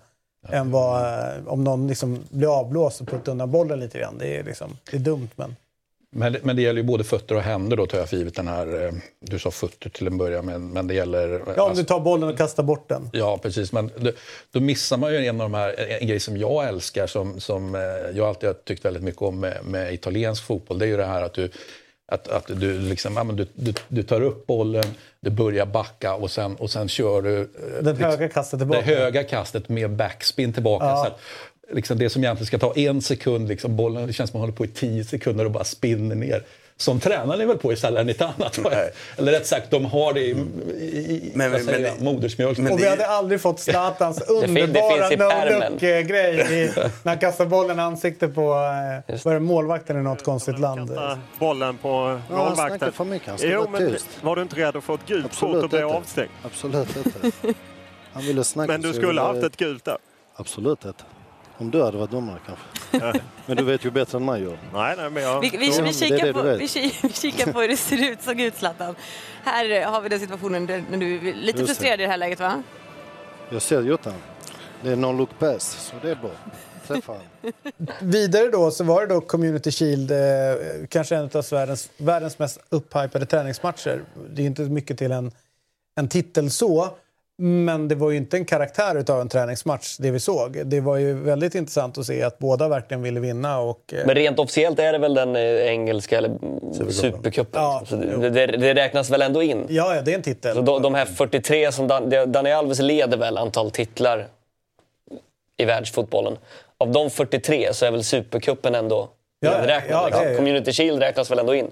Än 0.49 0.71
vad, 0.71 1.47
om 1.47 1.63
någon 1.63 1.87
liksom 1.87 2.19
blir 2.29 2.59
avblåst 2.59 3.01
och 3.01 3.07
puttar 3.07 3.31
undan 3.31 3.51
bollen 3.51 3.79
lite 3.79 3.99
grann. 3.99 4.17
Det 4.17 4.37
är, 4.37 4.43
liksom, 4.43 4.77
det 4.91 4.97
är 4.97 5.01
dumt 5.01 5.29
men... 5.35 5.55
Men, 6.15 6.37
men 6.43 6.55
det 6.55 6.61
gäller 6.61 6.81
ju 6.81 6.87
både 6.87 7.03
fötter 7.03 7.35
och 7.35 7.41
händer 7.41 7.77
då 7.77 7.85
tar 7.85 7.97
jag 7.97 8.09
för 8.09 8.17
givet 8.17 8.35
den 8.35 8.47
här, 8.47 8.85
eh, 8.85 8.93
du 9.19 9.39
sa 9.39 9.51
fötter 9.51 9.89
till 9.89 10.07
en 10.07 10.17
början 10.17 10.45
men, 10.45 10.69
men 10.69 10.87
det 10.87 10.93
gäller... 10.93 11.29
Ja, 11.29 11.63
om 11.63 11.69
alltså, 11.69 11.83
du 11.83 11.87
tar 11.87 11.99
bollen 11.99 12.29
och 12.29 12.37
kastar 12.37 12.63
bort 12.63 12.89
den. 12.89 13.09
Ja, 13.13 13.37
precis. 13.37 13.71
Men 13.71 13.91
då, 13.97 14.11
då 14.51 14.59
missar 14.59 14.97
man 14.97 15.13
ju 15.13 15.25
en 15.25 15.41
av 15.41 15.49
de 15.49 15.57
här, 15.57 15.99
en 16.01 16.07
grej 16.07 16.19
som 16.19 16.37
jag 16.37 16.67
älskar 16.67 17.07
som, 17.07 17.39
som 17.39 17.75
eh, 17.75 17.81
jag 18.13 18.27
alltid 18.27 18.49
har 18.49 18.53
tyckt 18.53 18.85
väldigt 18.85 19.03
mycket 19.03 19.21
om 19.21 19.39
med, 19.39 19.65
med 19.65 19.93
italiensk 19.93 20.43
fotboll. 20.43 20.79
Det 20.79 20.85
är 20.85 20.89
ju 20.89 20.97
det 20.97 21.05
här 21.05 21.21
att 21.21 21.33
du 21.33 21.49
att, 22.11 22.27
att 22.27 22.47
du, 22.47 22.79
liksom, 22.79 23.17
ja, 23.17 23.23
du, 23.23 23.47
du, 23.53 23.73
du, 23.87 24.03
tar 24.03 24.21
upp 24.21 24.47
bollen, 24.47 24.83
du 25.19 25.29
börjar 25.29 25.65
backa 25.65 26.13
och 26.13 26.31
sen, 26.31 26.55
och 26.55 26.69
sen 26.69 26.87
kör 26.87 27.21
du... 27.21 27.41
Eh, 27.41 27.47
det 27.81 27.89
liksom, 27.89 28.09
höga 28.09 28.29
kastet 28.29 28.59
tillbaka? 28.59 28.81
Det 28.81 28.95
höga 28.95 29.23
kastet 29.23 29.69
med 29.69 29.91
backspin 29.91 30.53
tillbaka. 30.53 30.85
Ja. 30.85 30.97
Så 30.97 31.07
att, 31.07 31.19
liksom 31.75 31.97
det 31.97 32.09
som 32.09 32.23
egentligen 32.23 32.47
ska 32.47 32.59
ta 32.59 32.73
en 32.75 33.01
sekund, 33.01 33.47
liksom 33.47 33.75
bollen, 33.75 34.07
det 34.07 34.13
känns 34.13 34.29
som 34.29 34.37
att 34.37 34.41
man 34.41 34.41
håller 34.41 34.57
på 34.57 34.65
i 34.65 34.67
tio 34.67 35.03
sekunder 35.03 35.45
och 35.45 35.51
bara 35.51 35.63
spinner 35.63 36.15
ner. 36.15 36.43
Som 36.83 36.99
tränaren 36.99 37.41
är 37.41 37.45
väl 37.45 37.57
på 37.57 37.73
i 37.73 37.75
Salernitana. 37.75 38.49
Eller 39.17 39.31
rätt 39.31 39.47
sagt, 39.47 39.71
de 39.71 39.85
har 39.85 40.13
det 40.13 40.19
i, 40.19 40.29
i 40.29 41.31
men, 41.35 41.51
men, 41.51 41.65
men, 41.65 42.03
modersmjölk. 42.03 42.59
och 42.59 42.79
vi 42.79 42.89
hade 42.89 43.07
aldrig 43.07 43.41
fått 43.41 43.59
Zlatans 43.69 44.21
underbara 44.21 45.09
no-look-grej 45.09 46.35
när 47.03 47.11
han 47.11 47.17
kastar 47.17 47.45
bollen 47.45 47.79
i 47.79 47.81
ansiktet 47.81 48.35
på 48.35 48.41
eh, 49.07 49.23
var 49.23 49.33
det 49.33 49.39
målvakten 49.39 49.99
i 49.99 50.03
något 50.03 50.23
konstigt 50.23 50.59
land. 50.59 50.91
bollen 51.39 51.77
på 51.77 52.19
målvakten. 52.29 52.79
Ja, 52.81 52.91
för 52.91 53.05
mycket. 53.05 53.27
Han 53.27 53.37
jo, 53.41 53.67
men 53.71 53.97
var 54.21 54.35
du 54.35 54.41
inte 54.41 54.55
rädd 54.55 54.75
att 54.75 54.83
få 54.83 54.93
ett 54.93 55.05
gult 55.07 55.39
kort 55.39 55.63
och 55.63 55.69
bli 55.69 55.81
avstängd? 55.81 56.29
Absolut 56.45 56.95
inte. 56.95 57.53
Han 58.13 58.23
ville 58.23 58.43
snacka 58.43 58.71
men 58.71 58.81
du 58.81 58.93
skulle 58.93 59.21
ha 59.21 59.27
haft 59.27 59.43
ett 59.43 59.57
gult 59.57 59.85
där? 59.85 59.97
Absolut 60.35 60.85
inte. 60.85 61.03
Om 61.57 61.71
du 61.71 61.83
hade 61.83 61.97
varit 61.97 62.11
domare 62.11 62.39
kanske. 62.45 62.82
Men 63.45 63.57
du 63.57 63.63
vet 63.63 63.85
ju 63.85 63.91
bättre 63.91 64.17
än 64.17 64.25
mig. 64.25 64.41
Nej, 64.73 64.95
nej, 64.97 65.09
men 65.09 65.23
jag... 65.23 65.41
vi, 65.41 65.49
vi, 65.49 65.81
vi, 65.81 65.93
kikar 65.93 66.33
på, 66.33 66.41
vi, 66.57 66.67
kikar 67.13 67.53
på 67.53 67.61
hur 67.61 67.67
det 67.67 67.77
ser 67.77 68.11
ut, 68.11 68.21
såg 68.21 68.41
ut 68.41 68.55
Zlatan. 68.55 68.95
Här 69.43 69.85
har 69.85 70.01
vi 70.01 70.09
den 70.09 70.19
situationen 70.19 70.65
där, 70.65 70.83
när 70.91 70.97
du 70.97 71.15
är 71.15 71.33
lite 71.33 71.59
Just 71.59 71.69
frustrerad 71.69 71.99
det. 71.99 72.03
i 72.03 72.05
det 72.05 72.11
här 72.11 72.17
läget 72.17 72.39
va? 72.39 72.63
Jag 73.49 73.61
ser 73.61 73.81
Jottan. 73.81 74.13
Det 74.81 74.89
är 74.89 74.95
non-look 74.95 75.39
pass, 75.39 75.91
så 75.91 75.95
det 76.01 76.11
är 76.11 76.15
bra. 76.15 76.31
Vidare 77.99 78.49
då 78.49 78.71
så 78.71 78.83
var 78.83 79.01
det 79.01 79.13
då 79.13 79.21
Community 79.21 79.71
Shield, 79.71 80.11
eh, 80.11 80.17
kanske 80.89 81.15
en 81.15 81.29
av 81.33 81.45
världens, 81.51 81.89
världens 81.97 82.39
mest 82.39 82.59
upphypade 82.69 83.25
träningsmatcher. 83.25 84.03
Det 84.29 84.41
är 84.41 84.45
inte 84.45 84.61
mycket 84.61 84.97
till 84.97 85.11
en, 85.11 85.31
en 85.95 86.09
titel 86.09 86.51
så. 86.51 86.89
Men 87.45 87.87
det 87.87 87.95
var 87.95 88.11
ju 88.11 88.17
inte 88.17 88.37
en 88.37 88.45
karaktär 88.45 88.95
utav 88.95 89.21
en 89.21 89.29
träningsmatch, 89.29 89.97
det 89.97 90.11
vi 90.11 90.19
såg. 90.19 90.61
Det 90.65 90.79
var 90.79 90.97
ju 90.97 91.13
väldigt 91.13 91.55
intressant 91.55 91.97
att 91.97 92.05
se 92.05 92.23
att 92.23 92.39
båda 92.39 92.67
verkligen 92.67 93.03
ville 93.03 93.19
vinna. 93.19 93.59
Och, 93.59 93.93
eh, 93.93 94.05
Men 94.05 94.15
rent 94.15 94.39
officiellt 94.39 94.79
är 94.79 94.93
det 94.93 94.97
väl 94.97 95.13
den 95.13 95.35
eh, 95.35 95.41
engelska 95.41 96.17
eller 96.17 96.31
supercupen? 96.91 97.61
Ja, 97.61 97.83
så 97.85 97.95
det, 97.95 98.29
det, 98.29 98.73
räknas 98.73 99.09
väl 99.09 99.21
ändå 99.21 99.43
in? 99.43 99.65
Ja, 99.69 99.95
ja 99.95 100.01
det 100.01 100.11
är 100.11 100.15
en 100.15 100.21
titel. 100.21 100.55
Så 100.55 100.61
de, 100.61 100.81
de 100.81 100.93
här 100.93 101.05
43 101.05 101.71
som 101.71 101.87
Dan, 101.87 102.09
Dani 102.27 102.51
Alves 102.51 102.79
leder 102.79 103.17
väl 103.17 103.37
antal 103.37 103.71
titlar 103.71 104.27
i 105.57 105.65
världsfotbollen. 105.65 106.37
Av 106.77 106.91
de 106.91 107.09
43 107.09 107.73
så 107.73 107.85
är 107.85 107.91
väl 107.91 108.03
supercupen 108.03 108.75
ändå 108.75 109.09
Ja, 109.39 109.81
ja, 109.89 110.05
liksom. 110.05 110.35
Community 110.35 110.71
Shield 110.71 110.99
räknas 110.99 111.31
väl 111.31 111.39
ändå 111.39 111.55
in? 111.55 111.71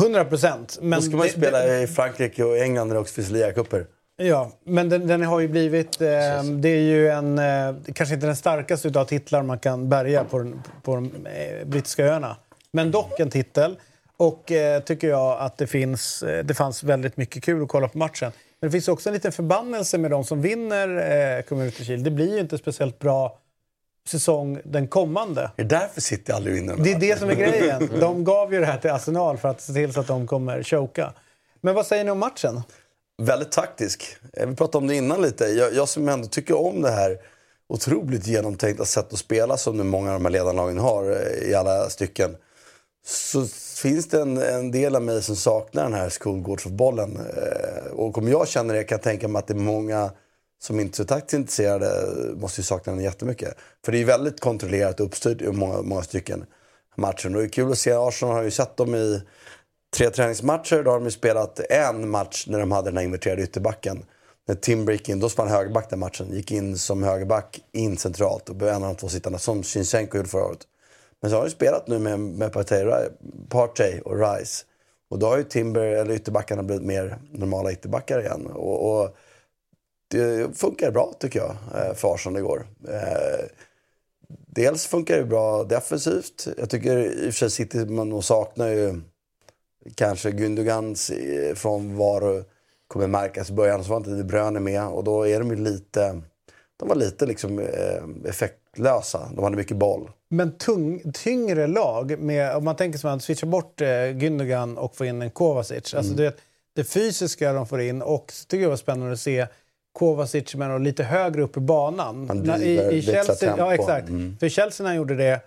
100 0.00 0.24
procent. 0.24 0.78
Då 0.82 1.00
ska 1.00 1.16
man 1.16 1.26
ju 1.26 1.32
spela 1.32 1.58
det, 1.58 1.82
i 1.82 1.86
Frankrike 1.86 2.44
och 2.44 2.58
England 2.58 2.88
där 2.88 2.94
det 2.94 3.00
också 3.00 3.14
finns 3.14 3.30
ligacuper. 3.30 3.86
Ja, 4.16 4.52
men 4.64 4.88
den, 4.88 5.06
den, 5.06 5.22
har 5.22 5.40
ju 5.40 5.48
blivit... 5.48 6.00
Eh, 6.00 6.42
det 6.42 6.68
är 6.68 6.80
ju 6.80 7.08
en... 7.08 7.38
Eh, 7.38 7.74
kanske 7.94 8.14
inte 8.14 8.26
den 8.26 8.36
starkaste 8.36 9.00
av 9.00 9.04
titlar 9.04 9.42
man 9.42 9.58
kan 9.58 9.88
bärga 9.88 10.24
på, 10.24 10.52
på 10.82 10.94
de 10.94 11.26
eh, 11.26 11.66
brittiska 11.66 12.04
öarna. 12.04 12.36
Men 12.70 12.90
dock 12.90 13.20
en 13.20 13.30
titel. 13.30 13.76
Och 14.16 14.52
eh, 14.52 14.82
tycker 14.82 15.08
jag 15.08 15.40
att 15.40 15.58
det, 15.58 15.66
finns, 15.66 16.22
eh, 16.22 16.44
det 16.44 16.54
fanns 16.54 16.82
väldigt 16.82 17.16
mycket 17.16 17.44
kul 17.44 17.62
att 17.62 17.68
kolla 17.68 17.88
på 17.88 17.98
matchen. 17.98 18.32
Men 18.60 18.68
det 18.68 18.72
finns 18.72 18.88
också 18.88 19.08
en 19.08 19.14
liten 19.14 19.32
förbannelse 19.32 19.98
med 19.98 20.10
de 20.10 20.24
som 20.24 20.42
vinner 20.42 20.88
eh, 21.36 21.42
Community 21.42 21.84
Shield. 21.84 22.04
Det 22.04 22.10
blir 22.10 22.34
ju 22.34 22.40
inte 22.40 22.58
speciellt 22.58 22.98
bra 22.98 23.38
säsong 24.08 24.60
den 24.64 24.88
kommande. 24.88 25.50
Det 25.56 25.62
är 25.62 25.66
därför 25.66 26.00
City 26.00 26.32
aldrig 26.32 26.54
vinner. 26.54 26.76
Det 26.76 26.92
är 26.92 26.98
det 26.98 27.18
som 27.18 27.30
är 27.30 27.34
grejen. 27.34 27.90
De 28.00 28.24
gav 28.24 28.54
ju 28.54 28.60
det 28.60 28.66
här 28.66 28.78
till 28.78 28.90
Arsenal 28.90 29.38
för 29.38 29.48
att 29.48 29.60
se 29.60 29.72
till 29.72 29.92
så 29.92 30.00
att 30.00 30.06
de 30.06 30.26
kommer 30.26 30.62
choka. 30.62 31.12
Men 31.60 31.74
vad 31.74 31.86
säger 31.86 32.04
ni 32.04 32.10
om 32.10 32.18
matchen? 32.18 32.62
Väldigt 33.22 33.52
taktisk. 33.52 34.16
Eh, 34.32 34.48
vi 34.48 34.56
pratade 34.56 34.78
om 34.78 34.86
det 34.86 34.94
innan 34.94 35.22
lite. 35.22 35.44
Jag, 35.44 35.74
jag 35.74 35.88
som 35.88 36.08
ändå 36.08 36.28
tycker 36.28 36.58
om 36.58 36.82
det 36.82 36.90
här 36.90 37.18
otroligt 37.68 38.26
genomtänkta 38.26 38.84
sätt 38.84 39.12
att 39.12 39.18
spela 39.18 39.56
som 39.56 39.88
många 39.88 40.12
av 40.12 40.20
de 40.20 40.24
här 40.24 40.32
ledarlagen 40.32 40.78
har 40.78 41.10
eh, 41.10 41.50
i 41.50 41.54
alla 41.54 41.90
stycken. 41.90 42.36
Så 43.06 43.46
finns 43.82 44.08
det 44.08 44.20
en, 44.20 44.36
en 44.36 44.70
del 44.70 44.96
av 44.96 45.02
mig 45.02 45.22
som 45.22 45.36
saknar 45.36 45.82
den 45.82 45.94
här 45.94 46.08
skolgårdsfotbollen. 46.08 47.16
Eh, 47.16 47.92
och 47.92 48.18
om 48.18 48.28
jag 48.28 48.48
känner 48.48 48.74
det 48.74 48.84
kan 48.84 48.96
jag 48.96 49.02
tänka 49.02 49.28
mig 49.28 49.38
att 49.38 49.46
det 49.46 49.54
är 49.54 49.58
många 49.58 50.10
som 50.58 50.80
inte 50.80 50.94
är 50.94 50.96
så 50.96 51.04
taktiskt 51.04 51.34
intresserade 51.34 51.88
måste 52.36 52.60
ju 52.60 52.64
sakna 52.64 52.92
den 52.92 53.02
jättemycket. 53.02 53.54
För 53.84 53.92
det 53.92 53.98
är 53.98 54.04
väldigt 54.04 54.40
kontrollerat 54.40 55.00
och 55.00 55.06
uppstyrt 55.06 55.42
i 55.42 55.52
många, 55.52 55.82
många 55.82 56.02
stycken 56.02 56.44
matcher. 56.96 57.26
Och 57.26 57.42
det 57.42 57.46
är 57.46 57.48
kul 57.48 57.72
att 57.72 57.78
se, 57.78 57.92
Arsenal 57.92 58.34
har 58.34 58.42
ju 58.42 58.50
sett 58.50 58.76
dem 58.76 58.94
i 58.94 59.22
tre 59.96 60.10
träningsmatcher. 60.10 60.82
Då 60.82 60.90
har 60.90 60.98
de 60.98 61.04
ju 61.04 61.10
spelat 61.10 61.60
en 61.70 62.08
match 62.08 62.46
när 62.48 62.60
de 62.60 62.72
hade 62.72 62.90
den 62.90 62.96
här 62.96 63.04
inverterade 63.04 63.42
ytterbacken. 63.42 64.04
När 64.48 64.54
Timber 64.54 64.92
gick 64.92 65.08
in, 65.08 65.20
då 65.20 65.28
spelade 65.28 65.50
han 65.50 65.58
högerback 65.58 65.90
den 65.90 65.98
matchen. 65.98 66.32
Gick 66.32 66.52
in 66.52 66.78
som 66.78 67.02
högerback 67.02 67.60
in 67.72 67.96
centralt 67.96 68.48
och 68.48 68.56
blev 68.56 68.70
en 68.70 68.82
av 68.82 68.94
de 68.94 68.96
två 68.96 69.08
sittarna 69.08 69.38
som 69.38 69.62
Shinchenko 69.62 70.16
gjorde 70.16 70.28
förra 70.28 70.44
året. 70.44 70.58
Men 71.22 71.30
så 71.30 71.36
har 71.36 71.44
de 71.44 71.50
spelat 71.50 71.88
nu 71.88 71.98
med, 71.98 72.20
med 72.20 72.52
Partey, 72.52 72.84
Partey 73.48 74.00
och 74.00 74.20
Rice. 74.20 74.64
Och 75.08 75.18
då 75.18 75.26
har 75.26 75.36
ju 75.36 75.44
Timber, 75.44 75.82
eller 75.82 76.14
ytterbackarna 76.14 76.62
blivit 76.62 76.86
mer 76.86 77.18
normala 77.32 77.72
ytterbackar 77.72 78.20
igen. 78.20 78.46
Och, 78.46 79.00
och 79.00 79.16
det 80.08 80.56
funkar 80.58 80.90
bra 80.90 81.12
tycker 81.18 81.38
jag 81.38 81.50
eh, 81.50 81.94
för 81.94 82.14
Arsenal 82.14 82.38
igår. 82.38 82.66
Eh, 82.88 83.46
dels 84.46 84.86
funkar 84.86 85.16
det 85.16 85.24
bra 85.24 85.64
defensivt. 85.64 86.48
Jag 86.58 86.70
tycker 86.70 86.98
i 86.98 87.30
och 87.30 87.34
för 87.34 87.38
sig 87.38 87.50
City 87.50 87.86
man 87.86 88.22
saknar 88.22 88.68
ju 88.68 89.00
kanske 89.94 90.30
Gündogans 90.30 91.10
eh, 91.10 91.54
från 91.54 91.96
var 91.96 92.44
kommer 92.88 93.06
märkas 93.06 93.50
i 93.50 93.52
början. 93.52 93.84
Så 93.84 93.90
var 93.90 93.96
inte 93.96 94.10
De 94.10 94.24
Bruyne 94.24 94.60
med 94.60 94.86
och 94.86 95.04
då 95.04 95.26
är 95.26 95.38
de 95.38 95.50
ju 95.50 95.56
lite, 95.56 96.20
de 96.76 96.88
var 96.88 96.96
lite 96.96 97.26
liksom 97.26 97.58
effektlösa. 98.24 99.30
De 99.34 99.44
hade 99.44 99.56
mycket 99.56 99.76
boll. 99.76 100.10
Men 100.28 100.58
tung, 100.58 101.12
tyngre 101.12 101.66
lag, 101.66 102.18
med, 102.18 102.56
om 102.56 102.64
man 102.64 102.76
tänker 102.76 102.98
sig 102.98 103.08
att 103.08 103.12
man 103.12 103.20
switchar 103.20 103.46
bort 103.46 103.80
eh, 103.80 103.86
Gündogan 103.88 104.76
och 104.76 104.96
får 104.96 105.06
in 105.06 105.22
en 105.22 105.30
Kovacic. 105.30 105.94
Alltså, 105.94 106.12
mm. 106.12 106.16
Det, 106.16 106.36
det 106.74 106.84
fysiska 106.84 107.52
de 107.52 107.66
får 107.66 107.80
in 107.80 108.02
och 108.02 108.32
tycker 108.48 108.62
jag 108.62 108.70
var 108.70 108.76
spännande 108.76 109.12
att 109.12 109.20
se 109.20 109.46
Kovacic 109.92 110.54
men 110.54 110.84
lite 110.84 111.04
högre 111.04 111.42
upp 111.42 111.56
i 111.56 111.60
banan. 111.60 112.28
Han 112.28 112.42
driver, 112.42 112.92
I, 112.92 112.96
i 112.96 113.02
Chelsea, 113.02 113.54
ja, 113.58 113.74
exakt. 113.74 114.08
Mm. 114.08 114.36
För 114.40 114.48
Chelsea 114.48 114.84
när 114.84 114.90
han 114.90 114.96
gjorde 114.96 115.14
det 115.14 115.40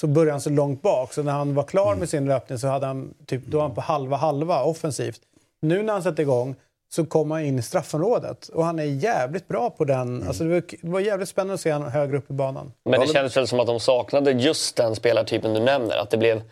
så 0.00 0.06
började 0.06 0.30
han 0.30 0.40
så 0.40 0.50
långt 0.50 0.82
bak. 0.82 1.12
Så 1.12 1.22
när 1.22 1.32
han 1.32 1.54
var 1.54 1.62
klar 1.62 1.86
mm. 1.86 1.98
med 1.98 2.08
sin 2.08 2.26
löpning 2.26 2.58
så 2.58 2.66
hade 2.66 2.86
han, 2.86 3.14
typ, 3.26 3.46
då 3.46 3.56
var 3.56 3.64
han 3.64 3.74
på 3.74 3.80
halva 3.80 4.16
halva 4.16 4.62
offensivt. 4.62 5.20
Nu 5.60 5.82
när 5.82 5.92
han 5.92 6.02
sätter 6.02 6.22
igång 6.22 6.56
så 6.88 7.06
kom 7.06 7.30
han 7.30 7.44
in 7.44 7.58
i 7.58 7.62
straffområdet. 7.62 8.48
Och 8.48 8.64
han 8.64 8.78
är 8.78 8.84
jävligt 8.84 9.48
bra 9.48 9.70
på 9.70 9.84
den. 9.84 10.00
Mm. 10.00 10.28
Alltså 10.28 10.44
det, 10.44 10.50
var, 10.50 10.62
det 10.82 10.88
var 10.88 11.00
jävligt 11.00 11.28
spännande 11.28 11.54
att 11.54 11.60
se 11.60 11.72
honom 11.72 11.90
högre 11.90 12.16
upp 12.16 12.30
i 12.30 12.32
banan. 12.32 12.72
Men 12.84 13.00
det 13.00 13.06
kändes 13.06 13.36
väl 13.36 13.48
som 13.48 13.60
att 13.60 13.66
de 13.66 13.80
saknade 13.80 14.30
just 14.32 14.76
den 14.76 14.96
spelartypen 14.96 15.54
du 15.54 15.60
nämner. 15.60 15.96
Att 15.96 16.10
det 16.10 16.16
blev 16.16 16.42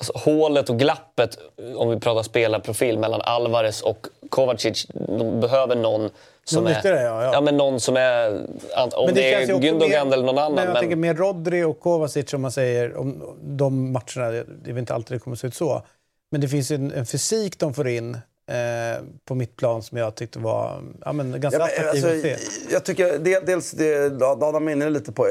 alltså, 0.00 0.12
hålet 0.18 0.70
och 0.70 0.78
glappet, 0.78 1.38
om 1.76 1.90
vi 1.90 2.00
pratar 2.00 2.22
spelarprofil, 2.22 2.98
mellan 2.98 3.20
Alvarez 3.20 3.82
och 3.82 4.06
Kovacic. 4.28 4.86
De 4.94 5.40
behöver 5.40 5.76
någon 5.76 6.10
som 6.48 6.66
är, 6.66 6.82
det, 6.82 7.02
ja, 7.02 7.24
ja. 7.24 7.32
ja, 7.32 7.40
men 7.40 7.56
någon 7.56 7.80
som 7.80 7.96
är... 7.96 8.46
Om 8.94 9.06
det, 9.06 9.12
det 9.12 9.34
är 9.34 9.46
Gündogan 9.46 10.12
eller 10.12 10.24
någon 10.26 10.38
annan. 10.38 10.54
Men 10.54 10.64
jag 10.64 10.72
men... 10.72 10.80
tänker 10.80 10.96
mer 10.96 11.14
Rodri 11.14 11.62
och 11.64 11.80
Kovacic 11.80 12.34
om 12.34 12.42
man 12.42 12.52
säger 12.52 12.96
om 12.96 13.36
de 13.42 13.92
matcherna. 13.92 14.44
Det 14.64 14.70
är 14.70 14.78
inte 14.78 14.94
alltid 14.94 15.16
det 15.16 15.20
kommer 15.20 15.34
att 15.34 15.40
se 15.40 15.46
ut 15.46 15.54
så. 15.54 15.82
Men 16.30 16.40
det 16.40 16.48
finns 16.48 16.70
en, 16.70 16.92
en 16.92 17.06
fysik 17.06 17.58
de 17.58 17.74
får 17.74 17.88
in 17.88 18.14
eh, 18.14 19.02
på 19.24 19.34
mitt 19.34 19.56
plan 19.56 19.82
som 19.82 19.98
jag 19.98 20.14
tyckte 20.14 20.38
var 20.38 20.82
ja, 21.04 21.12
men 21.12 21.40
ganska 21.40 21.60
ja, 21.60 21.68
men, 21.78 21.88
attraktiv 21.88 22.06
alltså, 22.10 22.28
att 22.28 22.38
se. 22.38 22.72
Jag 22.74 22.84
tycker 22.84 23.18
dels, 23.46 23.70
det, 23.70 24.22
Adam 24.22 24.68
är 24.68 24.90
lite 24.90 25.12
på, 25.12 25.26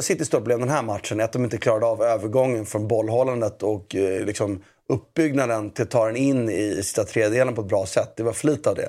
Citys 0.00 0.26
stora 0.26 0.40
problem 0.40 0.60
den 0.60 0.68
här 0.68 0.82
matchen 0.82 1.20
är 1.20 1.24
att 1.24 1.32
de 1.32 1.44
inte 1.44 1.58
klarade 1.58 1.86
av 1.86 2.02
övergången 2.02 2.66
från 2.66 2.88
bollhållandet 2.88 3.62
och 3.62 3.94
eh, 3.94 4.24
liksom 4.24 4.62
uppbyggnaden 4.88 5.70
till 5.70 5.82
att 5.82 5.90
ta 5.90 6.06
den 6.06 6.16
in 6.16 6.50
i 6.50 6.74
sista 6.76 7.04
tredjedelen 7.04 7.54
på 7.54 7.60
ett 7.60 7.68
bra 7.68 7.86
sätt. 7.86 8.12
Det 8.16 8.22
var 8.22 8.32
flit 8.32 8.66
av 8.66 8.74
det. 8.74 8.88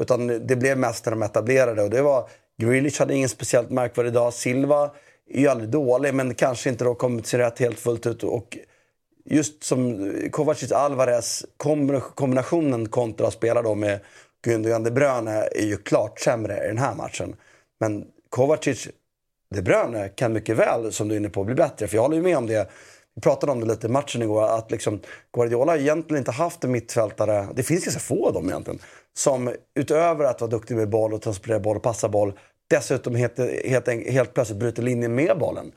Utan 0.00 0.46
det 0.46 0.56
blev 0.56 0.78
mest 0.78 1.06
när 1.06 1.10
de 1.10 1.22
etablerade 1.22 1.82
och 1.82 1.90
det 1.90 2.02
var 2.02 2.28
Grealish 2.58 2.98
hade 2.98 3.14
ingen 3.14 3.28
speciellt 3.28 3.70
märkvärdig 3.70 4.12
dag. 4.12 4.34
Silva 4.34 4.90
är 5.30 5.40
ju 5.40 5.48
aldrig 5.48 5.70
dålig 5.70 6.14
men 6.14 6.34
kanske 6.34 6.70
inte 6.70 6.84
då 6.84 6.94
kommit 6.94 7.26
sin 7.26 7.40
rätt 7.40 7.58
helt 7.58 7.78
fullt 7.78 8.06
ut. 8.06 8.22
Och 8.22 8.58
just 9.24 9.64
som 9.64 10.12
Kovacic 10.30 10.72
Alvarez 10.72 11.46
kombinationen 12.14 12.88
kontra 12.88 13.26
att 13.26 13.32
spela 13.32 13.62
då 13.62 13.74
med 13.74 14.00
Gündogan 14.46 14.84
De 14.84 14.90
Bruyne 14.90 15.48
är 15.52 15.66
ju 15.66 15.76
klart 15.76 16.20
sämre 16.20 16.64
i 16.64 16.66
den 16.66 16.78
här 16.78 16.94
matchen. 16.94 17.36
Men 17.80 18.04
Kovacic 18.28 18.88
De 19.50 19.62
Bruyne 19.62 20.08
kan 20.08 20.32
mycket 20.32 20.56
väl, 20.56 20.92
som 20.92 21.08
du 21.08 21.14
är 21.14 21.18
inne 21.18 21.28
på, 21.28 21.44
bli 21.44 21.54
bättre. 21.54 21.86
För 21.86 21.96
jag 21.96 22.02
håller 22.02 22.16
ju 22.16 22.22
med 22.22 22.38
om 22.38 22.46
det. 22.46 22.70
Vi 23.14 23.20
pratade 23.20 23.52
om 23.52 23.60
det 23.60 23.66
lite 23.66 23.86
i 23.86 23.90
matchen 23.90 24.22
igår, 24.22 24.44
att 24.44 24.70
liksom 24.70 25.00
Guardiola 25.32 25.72
har 25.72 25.78
egentligen 25.78 26.18
inte 26.18 26.30
haft 26.30 26.64
en 26.64 26.72
mittfältare, 26.72 27.48
det 27.54 27.62
finns 27.62 27.84
ganska 27.84 28.00
få 28.00 28.26
av 28.26 28.32
dem 28.32 28.48
egentligen, 28.48 28.80
som 29.16 29.54
utöver 29.74 30.24
att 30.24 30.40
vara 30.40 30.50
duktig 30.50 30.76
med 30.76 30.88
boll 30.88 31.14
och 31.14 31.22
transportera 31.22 31.60
boll 31.60 31.76
och 31.76 31.82
passa 31.82 32.08
boll, 32.08 32.38
dessutom 32.70 33.14
helt, 33.14 33.38
helt, 33.64 33.88
helt 33.88 34.34
plötsligt 34.34 34.58
bryter 34.58 34.82
linjen 34.82 35.14
med 35.14 35.38
bollen. 35.38 35.72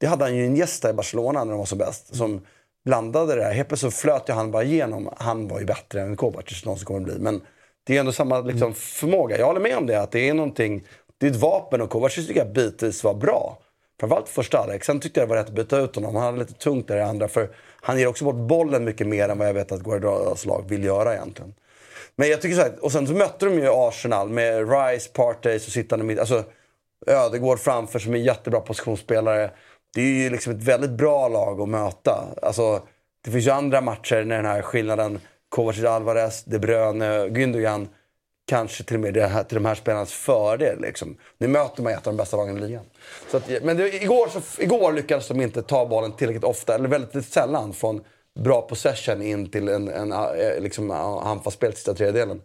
Det 0.00 0.06
hade 0.06 0.24
han 0.24 0.36
ju 0.36 0.46
en 0.46 0.56
gästa 0.56 0.90
i 0.90 0.92
Barcelona 0.92 1.44
när 1.44 1.50
de 1.50 1.58
var 1.58 1.66
som 1.66 1.78
bäst. 1.78 2.16
Som 2.16 2.40
blandade 2.84 3.34
det 3.34 3.44
här. 3.44 3.52
Helt 3.52 3.68
plötsligt 3.68 3.94
flöt 3.94 4.28
ju 4.28 4.32
han 4.32 4.50
bara 4.50 4.62
igenom. 4.62 5.10
Han 5.16 5.48
var 5.48 5.60
ju 5.60 5.66
bättre 5.66 6.00
än 6.00 6.16
Kovacic 6.16 6.64
någonsin 6.64 6.86
kommer 6.86 7.00
bli. 7.00 7.18
Men 7.18 7.40
det 7.84 7.96
är 7.96 8.00
ändå 8.00 8.12
samma 8.12 8.40
liksom, 8.40 8.62
mm. 8.62 8.74
förmåga. 8.74 9.38
Jag 9.38 9.46
håller 9.46 9.60
med 9.60 9.76
om 9.76 9.86
det. 9.86 10.00
Att 10.00 10.10
det 10.10 10.28
är 10.28 10.34
någonting. 10.34 10.86
Det 11.18 11.26
är 11.26 11.30
ett 11.30 11.36
vapen 11.36 11.80
och 11.80 11.90
Kovacic 11.90 12.26
tycker 12.26 12.40
jag 12.40 12.52
bitvis 12.52 13.04
var 13.04 13.14
bra. 13.14 13.58
Framförallt 14.00 14.28
första 14.28 14.58
halvlek. 14.58 14.84
Sen 14.84 15.00
tyckte 15.00 15.20
jag 15.20 15.28
det 15.28 15.30
var 15.30 15.36
rätt 15.36 15.48
att 15.48 15.54
byta 15.54 15.78
ut 15.78 15.94
honom. 15.94 16.14
Han 16.14 16.24
hade 16.24 16.38
lite 16.38 16.54
tungt 16.54 16.88
där 16.88 16.96
i 16.96 17.02
andra. 17.02 17.28
För 17.28 17.50
han 17.80 17.98
ger 17.98 18.06
också 18.06 18.24
bort 18.24 18.48
bollen 18.48 18.84
mycket 18.84 19.06
mer 19.06 19.28
än 19.28 19.38
vad 19.38 19.48
jag 19.48 19.54
vet 19.54 19.72
att 19.72 19.80
Guardiolas 19.80 20.46
lag 20.46 20.64
vill 20.68 20.84
göra 20.84 21.14
egentligen. 21.14 21.54
Men 22.16 22.28
jag 22.28 22.40
tycker 22.40 22.56
så 22.56 22.62
här, 22.62 22.84
och 22.84 22.92
sen 22.92 23.06
så 23.06 23.12
mötte 23.12 23.46
de 23.46 23.54
ju 23.54 23.68
Arsenal 23.68 24.28
med 24.28 24.70
Rice, 24.70 25.10
Partey 25.12 25.56
och 25.56 25.62
sittande 25.62 26.04
mitt. 26.04 26.18
Alltså 26.18 26.44
Ödegård 27.06 27.58
framför 27.58 27.98
som 27.98 28.14
är 28.14 28.18
jättebra 28.18 28.60
positionsspelare. 28.60 29.50
Det 29.94 30.00
är 30.00 30.22
ju 30.22 30.30
liksom 30.30 30.52
ett 30.52 30.62
väldigt 30.62 30.90
bra 30.90 31.28
lag 31.28 31.60
att 31.60 31.68
möta. 31.68 32.28
Alltså, 32.42 32.82
det 33.24 33.30
finns 33.30 33.46
ju 33.46 33.50
andra 33.50 33.80
matcher 33.80 34.24
när 34.24 34.36
den 34.36 34.46
här 34.46 34.62
skillnaden 34.62 35.20
Kovacic, 35.48 35.84
Alvarez, 35.84 36.44
De 36.44 36.58
Bruyne, 36.58 37.28
Gündogan 37.28 37.88
kanske 38.50 38.84
till 38.84 38.96
och 38.96 39.00
med 39.00 39.14
det 39.14 39.26
här, 39.26 39.44
till 39.44 39.54
de 39.54 39.64
här 39.64 39.74
spelarnas 39.74 40.12
fördel. 40.12 40.80
Liksom. 40.80 41.16
Nu 41.38 41.48
möter 41.48 41.82
man 41.82 41.92
ett 41.92 42.06
av 42.06 42.12
de 42.12 42.16
bästa 42.16 42.36
lagen 42.36 42.58
i 42.58 42.60
ligan. 42.60 42.84
Så 43.30 43.36
att, 43.36 43.50
men 43.62 43.76
det, 43.76 44.02
igår, 44.02 44.28
så, 44.28 44.62
igår 44.62 44.92
lyckades 44.92 45.28
de 45.28 45.40
inte 45.40 45.62
ta 45.62 45.86
bollen 45.86 46.12
tillräckligt 46.12 46.44
ofta, 46.44 46.74
eller 46.74 46.88
väldigt 46.88 47.26
sällan, 47.26 47.72
från 47.72 48.04
bra 48.40 48.62
possession 48.62 49.22
in 49.22 49.50
till 49.50 49.68
en, 49.68 49.88
en, 49.88 50.12
en 50.12 50.62
liksom, 50.62 50.90
anfallsspel 50.90 51.72
sista 51.72 51.94
tredjedelen. 51.94 52.42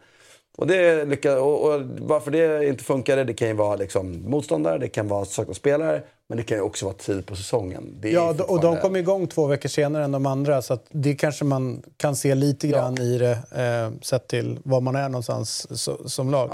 Och, 0.58 0.68
det 0.68 1.06
lyckas, 1.06 1.38
och, 1.38 1.74
och 1.74 1.82
varför 2.00 2.32
det 2.32 2.68
inte 2.68 2.84
funkade, 2.84 3.24
det 3.24 3.34
kan 3.34 3.48
ju 3.48 3.54
vara 3.54 3.76
liksom 3.76 4.30
motståndare, 4.30 4.78
det 4.78 4.88
kan 4.88 5.08
vara 5.08 5.26
sakna 5.26 5.54
spelare. 5.54 6.02
Men 6.28 6.38
det 6.38 6.44
kan 6.44 6.58
ju 6.58 6.64
också 6.64 6.86
vara 6.86 6.96
tid 6.96 7.26
på 7.26 7.36
säsongen. 7.36 8.00
ja, 8.02 8.28
fortfarande... 8.28 8.44
och 8.44 8.62
de 8.62 8.78
kom 8.82 8.96
igång 8.96 9.28
två 9.28 9.48
veckor 9.48 9.70
senare 9.70 10.04
än 10.04 10.12
de 10.12 10.26
andra. 10.26 10.62
Så 10.62 10.78
det 10.90 11.16
kanske 11.16 11.46
man 11.46 11.84
kan 11.98 12.16
se 12.16 12.36
lite 12.36 12.68
grann 12.68 12.96
ja. 12.98 13.04
i 13.04 13.18
det, 13.18 13.32
eh, 13.32 14.02
sett 14.02 14.28
till 14.28 14.60
var 14.64 14.82
man 14.82 14.96
är 14.96 15.10
någonstans 15.10 15.80
so, 15.84 16.10
som 16.10 16.32
lag. 16.32 16.50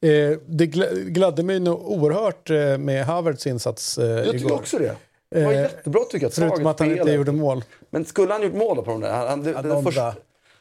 Ja. 0.00 0.08
Eh, 0.08 0.38
det 0.46 0.66
gladde 0.66 1.42
mig 1.42 1.60
nog 1.60 1.90
oerhört 1.90 2.50
eh, 2.50 2.78
med 2.78 3.06
Havertz 3.06 3.46
insats 3.46 3.98
eh, 3.98 4.06
Jag 4.06 4.24
tycker 4.24 4.38
igår. 4.38 4.54
också 4.54 4.78
det. 4.78 4.96
Det 5.30 5.44
var 5.44 5.52
eh, 5.52 5.60
jättebra 5.60 6.04
tycker 6.10 6.26
jag. 6.26 6.32
Förutom 6.32 6.66
att 6.66 6.80
han 6.80 6.98
inte 6.98 7.10
gjorde 7.10 7.32
mål. 7.32 7.64
Men 7.90 8.04
skulle 8.04 8.32
han 8.32 8.42
gjort 8.42 8.54
mål 8.54 8.76
på 8.76 8.90
de 8.90 9.00
där? 9.00 9.12
Han, 9.12 9.42
det, 9.42 9.62
det, 9.62 9.82
första, 9.82 10.14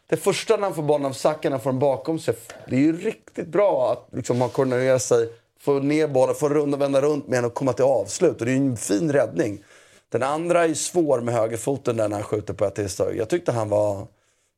det 0.10 0.18
första 0.18 0.56
när 0.56 0.64
han 0.64 0.76
får 0.76 0.84
bollen 0.84 1.06
av 1.06 1.14
Saka, 1.14 1.50
när 1.50 1.52
han 1.52 1.62
får 1.62 1.72
den 1.72 1.80
bakom 1.80 2.20
sig. 2.20 2.36
Det 2.70 2.76
är 2.76 2.80
ju 2.80 2.98
riktigt 2.98 3.48
bra 3.48 3.92
att 3.92 4.16
liksom, 4.18 4.38
man 4.38 4.50
koordinerar 4.50 4.98
sig 4.98 5.30
få 5.60 5.80
ner 5.80 6.08
bollen, 6.08 6.36
få 6.36 6.50
runda, 6.50 6.78
vända 6.78 7.02
runt 7.02 7.28
med 7.28 7.38
den 7.38 7.46
och 7.46 7.54
komma 7.54 7.74
till 7.74 7.86
avslut. 7.86 8.40
Och 8.40 8.46
det 8.46 8.52
är 8.52 8.56
ju 8.56 8.68
en 8.68 8.78
fin 8.78 9.12
räddning. 9.12 9.64
Den 10.10 10.24
andra 10.24 10.66
är 10.66 10.74
svår 10.74 11.22
med 11.22 11.34
högerfoten 11.34 11.98
där 11.98 12.08
när 12.08 12.16
han 12.16 12.24
skjuter 12.24 12.54
på 12.54 12.66
ett 12.66 12.76
tillslag. 12.76 13.18
Jag 13.18 13.30
tyckte 13.30 13.52
han 13.52 13.70
var 13.70 14.08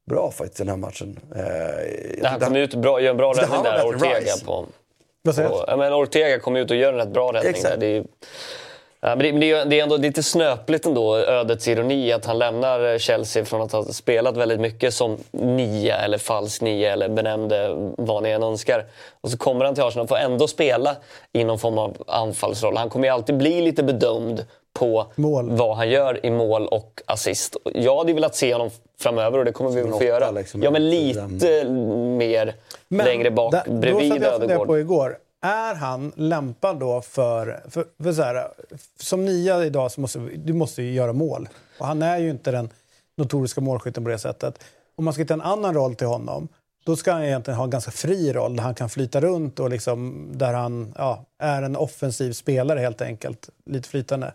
bra 0.10 0.31
faktiskt 0.31 0.60
i 0.60 0.63
den 0.63 0.69
här 0.69 0.77
matchen. 0.77 1.19
Eh, 1.36 2.29
han 2.29 2.39
kom 2.39 2.55
ut 2.55 2.75
bra, 2.75 3.01
gör 3.01 3.12
en 3.12 3.17
bra 3.17 3.33
räddning 3.33 3.63
där, 3.63 3.86
Ortega. 3.86 4.33
På, 4.45 4.65
på, 5.25 5.63
ja, 5.67 5.77
men 5.77 5.93
Ortega 5.93 6.39
kom 6.39 6.55
ut 6.55 6.71
och 6.71 6.77
gör 6.77 6.93
en 6.93 6.99
rätt 6.99 7.13
bra 7.13 7.33
räddning. 7.33 7.63
Där. 7.63 8.05
Det 8.99 9.07
är, 9.07 9.10
Ja, 9.10 9.15
men 9.15 9.39
det, 9.39 9.63
det, 9.63 9.79
är 9.79 9.83
ändå 9.83 9.97
lite 9.97 10.23
snöpligt 10.23 10.86
ändå, 10.86 11.17
ödets 11.17 11.67
ironi, 11.67 12.12
att 12.12 12.25
han 12.25 12.38
lämnar 12.38 12.97
Chelsea 12.97 13.45
från 13.45 13.62
att 13.62 13.71
ha 13.71 13.83
spelat 13.83 14.38
väldigt 14.38 14.60
mycket 14.60 14.93
som 14.93 15.17
nia 15.31 15.97
eller 15.97 16.17
falsk 16.17 16.62
nia 16.62 16.93
eller 16.93 17.10
benämnde 17.10 17.75
vad 17.97 18.23
ni 18.23 18.29
än 18.29 18.43
önskar. 18.43 18.86
Och 19.21 19.31
så 19.31 19.38
kommer 19.38 19.65
han 19.65 19.75
till 19.75 19.83
Arsenal 19.83 20.03
och 20.03 20.10
får 20.10 20.17
ändå 20.17 20.47
spela 20.47 20.95
i 21.33 21.43
någon 21.43 21.60
form 21.60 21.77
av 21.77 21.97
anfallsroll. 22.07 22.77
Han 22.77 22.89
kommer 22.89 23.07
ju 23.07 23.13
alltid 23.13 23.38
bli 23.38 23.62
lite 23.62 23.83
bedömd 23.83 24.45
på 24.73 25.05
mål. 25.15 25.49
vad 25.49 25.77
han 25.77 25.89
gör 25.89 26.25
i 26.25 26.31
mål 26.31 26.67
och 26.67 27.01
assist. 27.05 27.57
Jag 27.73 27.97
hade 27.97 28.13
velat 28.13 28.36
se 28.36 28.53
honom 28.53 28.69
framöver 28.99 29.39
och 29.39 29.45
det 29.45 29.51
kommer 29.51 29.69
vi 29.71 29.81
väl 29.81 29.91
få 29.91 30.03
göra. 30.03 30.31
Liksom, 30.31 30.63
ja, 30.63 30.71
men 30.71 30.89
lite 30.89 31.63
mer 31.69 32.55
men, 32.88 33.05
längre 33.05 33.31
bak 33.31 33.51
där, 33.51 33.63
bredvid 33.67 34.12
Ödegård. 34.12 34.41
Då 34.41 34.47
satt 34.47 34.49
jag 34.49 34.67
på 34.67 34.79
igår 34.79 35.17
är 35.41 35.76
han 35.76 36.12
lämpad 36.15 36.80
då 36.80 37.02
för... 37.02 37.63
för, 37.69 37.86
för 38.04 38.13
så 38.13 38.21
här, 38.21 38.47
som 39.00 39.26
nia 39.26 39.65
idag 39.65 39.91
så 39.91 40.02
måste 40.02 40.19
du 40.19 40.54
måste 40.54 40.84
ju 40.84 40.93
göra 40.93 41.13
mål. 41.13 41.50
Och 41.80 41.88
han 41.88 42.02
är 42.02 42.17
ju 42.17 42.30
inte 42.30 42.52
den 42.52 42.69
notoriska 43.17 43.62
målskytten 43.62 44.04
på 44.04 44.10
det 44.10 44.19
sättet. 44.19 44.63
Om 44.95 45.06
man 45.06 45.13
ska 45.13 45.21
hitta 45.21 45.34
en 45.34 45.41
annan 45.41 45.73
roll 45.73 45.95
till 45.95 46.08
honom 46.08 46.47
då 46.88 46.95
ska 46.95 47.12
han 47.12 47.23
egentligen 47.23 47.58
ha 47.58 47.63
en 47.63 47.69
ganska 47.69 47.91
fri 47.91 48.34
roll 48.34 48.56
där 48.56 48.63
han 48.63 48.76
kan 48.76 48.89
flyta 48.89 49.21
runt 49.21 49.60
och 49.60 49.69
liksom, 49.69 50.28
där 50.34 50.54
han 50.54 50.93
ja, 50.97 51.26
är 51.39 51.62
en 51.62 51.76
offensiv 51.76 52.32
spelare 52.32 52.80
helt 52.80 53.02
enkelt. 53.02 53.50
Lite 53.65 53.89
flytande. 53.89 54.34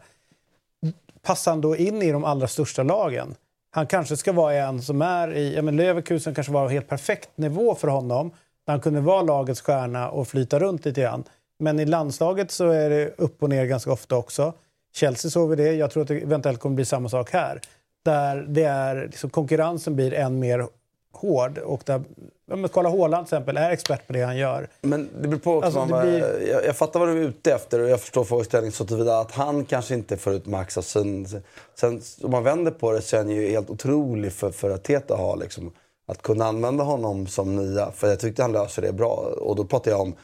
Passar 1.23 1.53
han 1.53 1.61
då 1.61 1.77
in 1.77 2.03
i 2.03 2.13
de 2.13 2.25
allra 2.25 2.49
största 2.49 2.83
lagen? 2.83 3.35
Han 3.71 3.87
kanske 3.87 4.17
ska 4.17 4.33
vara 4.33 4.55
en 4.55 4.83
som 4.83 5.03
är 5.03 5.35
i... 5.35 5.55
Ja, 5.55 5.63
men 5.63 5.77
Leverkusen 5.77 6.35
kanske 6.35 6.53
var 6.53 6.69
helt 6.69 6.89
perfekt 6.89 7.31
nivå 7.35 7.75
för 7.75 7.89
honom 7.89 8.31
han 8.67 8.81
kunde 8.81 9.01
vara 9.01 9.23
lagets 9.23 9.61
stjärna 9.61 10.11
och 10.11 10.29
flyta 10.29 10.59
runt 10.59 10.85
lite 10.85 11.01
grann. 11.01 11.25
Men 11.59 11.81
i 11.81 11.85
landslaget 11.87 12.51
så 12.51 12.69
är 12.69 12.91
det 12.91 13.15
upp 13.17 13.43
och 13.43 13.49
ner 13.49 13.65
ganska 13.65 13.93
ofta 13.93 14.17
också. 14.17 14.53
Chelsea 14.95 15.31
såg 15.31 15.51
vi 15.51 15.57
det. 15.57 15.73
Jag 15.73 15.91
tror 15.91 16.03
att 16.03 16.09
det 16.09 16.21
eventuellt 16.21 16.61
kommer 16.61 16.77
bli 16.77 16.85
samma 16.85 17.09
sak 17.09 17.31
här. 17.31 17.61
Där 18.05 18.47
det 18.49 18.65
är, 18.65 19.07
liksom, 19.07 19.31
konkurrensen 19.31 19.97
blir 19.97 20.15
än 20.15 20.39
mer 20.39 20.67
hård. 21.13 21.59
Och 21.59 21.83
där, 21.87 22.03
men 22.47 22.69
kolla 22.69 22.89
Haaland 22.89 23.27
till 23.27 23.37
exempel, 23.37 23.57
är 23.57 23.71
expert 23.71 24.07
på 24.07 24.13
det 24.13 24.23
han 24.23 24.37
gör. 24.37 24.69
Men 24.83 25.09
det 25.21 25.29
beror 25.29 25.41
på 25.41 25.55
också 25.55 25.81
alltså, 25.81 26.01
blir... 26.03 26.49
jag, 26.49 26.65
jag, 26.65 26.77
fattar 26.77 27.01
vad 27.01 27.09
du 27.09 27.13
är 27.13 27.29
ute 27.29 27.53
efter 27.53 27.81
och 27.81 27.89
jag 27.89 28.01
förstår 28.01 28.25
frågeställningen 28.25 28.73
så 28.73 28.85
tillvida 28.85 29.19
att 29.19 29.33
han 29.33 29.65
kanske 29.65 29.95
inte 29.95 30.17
får 30.17 30.33
ut 30.33 30.47
max 30.47 30.75
sin... 30.75 31.43
Sen 31.75 32.01
om 32.23 32.31
man 32.31 32.45
vänder 32.45 32.71
på 32.71 32.93
det 32.93 33.03
så 33.03 33.17
är 33.17 33.21
han 33.21 33.31
ju 33.31 33.51
helt 33.51 33.71
otrolig 33.71 34.33
för, 34.33 34.51
för 34.51 34.71
att 34.71 34.83
Teta 34.83 35.17
har 35.17 35.37
liksom 35.37 35.73
att 36.07 36.23
kunna 36.23 36.45
använda 36.45 36.85
honom 36.85 37.27
som 37.27 37.57
nia. 37.57 37.91
För 37.93 38.09
jag 38.09 38.21
tyckte 38.21 38.43
han 38.43 38.53
löser 38.53 38.83
det 38.83 38.93
bra. 38.93 39.35
Och 39.41 39.57
då 39.57 39.65
pratar 39.65 39.91
jag 39.91 40.01
om 40.01 40.15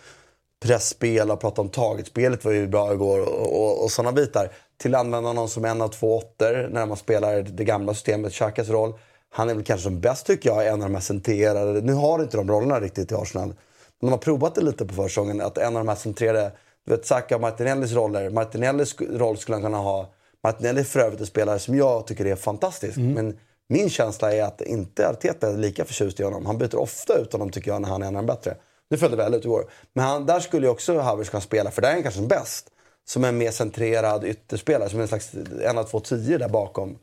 pressspel 0.62 1.30
och 1.30 1.40
pratar 1.40 1.62
om 1.62 1.68
taget. 1.68 2.06
Spelet 2.06 2.44
var 2.44 2.52
ju 2.52 2.66
bra 2.66 2.92
igår 2.92 3.20
och, 3.20 3.62
och, 3.62 3.84
och 3.84 3.90
sådana 3.90 4.12
bitar. 4.12 4.52
Till 4.76 4.94
att 4.94 5.00
använda 5.00 5.28
honom 5.28 5.48
som 5.48 5.64
en 5.64 5.82
av 5.82 5.88
två 5.88 6.16
åttor 6.16 6.68
när 6.68 6.86
man 6.86 6.96
spelar 6.96 7.42
det 7.42 7.64
gamla 7.64 7.94
systemet, 7.94 8.32
Xhakas 8.32 8.68
roll. 8.68 8.92
Han 9.30 9.50
är 9.50 9.54
väl 9.54 9.64
kanske 9.64 9.84
som 9.84 10.00
bäst 10.00 10.26
tycker 10.26 10.50
jag, 10.50 10.66
en 10.66 10.72
av 10.72 10.88
de 10.88 10.94
här 10.94 11.02
centrerade. 11.02 11.80
Nu 11.80 11.92
har 11.92 12.22
inte 12.22 12.36
de 12.36 12.48
rollerna 12.48 12.80
riktigt 12.80 13.12
i 13.12 13.14
Arsenal. 13.14 13.48
Men 13.48 13.54
de 14.00 14.10
har 14.10 14.18
provat 14.18 14.54
det 14.54 14.60
lite 14.60 14.86
på 14.86 14.94
försäsongen. 14.94 15.40
Att 15.40 15.58
en 15.58 15.76
av 15.76 15.84
de 15.84 15.88
här 15.88 15.96
centrerade, 15.96 16.52
du 16.86 16.96
vet 16.96 17.06
Saka 17.06 17.34
och 17.34 17.40
Martinellis 17.40 17.92
roller. 17.92 18.30
Martinellis 18.30 18.96
roll 19.00 19.38
skulle 19.38 19.54
han 19.54 19.62
kunna 19.62 19.78
ha. 19.78 20.12
Martinelli 20.42 20.80
är 20.80 20.84
för 20.84 21.00
övrigt 21.00 21.20
en 21.20 21.26
spelare 21.26 21.58
som 21.58 21.74
jag 21.74 22.06
tycker 22.06 22.24
är 22.24 22.36
fantastisk. 22.36 22.96
Mm. 22.96 23.12
Men 23.12 23.38
min 23.68 23.90
känsla 23.90 24.32
är 24.32 24.42
att 24.42 24.60
inte 24.60 25.08
Arteta 25.08 25.48
är 25.48 25.56
lika 25.56 25.84
förtjust 25.84 26.20
i 26.20 26.22
honom. 26.22 26.46
Han 26.46 26.58
byter 26.58 26.76
ofta 26.76 27.18
ut 27.18 27.32
honom 27.32 27.50
tycker 27.50 27.70
jag 27.70 27.82
när 27.82 27.88
han 27.88 28.02
är 28.02 28.06
en 28.06 28.16
av 28.16 28.22
de 28.22 28.26
bättre. 28.26 28.56
Det 28.90 29.02
väl 29.02 29.34
ut 29.34 29.44
igår. 29.44 29.70
Men 29.92 30.04
han, 30.04 30.26
där 30.26 30.40
skulle 30.40 30.66
ju 30.66 30.70
också 30.70 30.98
Havertz 30.98 31.30
kunna 31.30 31.40
spela, 31.40 31.70
för 31.70 31.82
där 31.82 31.88
är 31.88 31.92
han 31.92 32.02
kanske 32.02 32.18
som 32.18 32.28
bäst. 32.28 32.66
Som 33.04 33.24
en 33.24 33.38
mer 33.38 33.50
centrerad 33.50 34.24
ytterspelare, 34.24 34.88
som 34.88 35.00
en 35.00 35.08
slags 35.08 35.30
en 35.62 35.78
av 35.78 35.84
två 35.84 36.00
tio 36.00 36.38
där 36.38 36.48
bakom. 36.48 36.98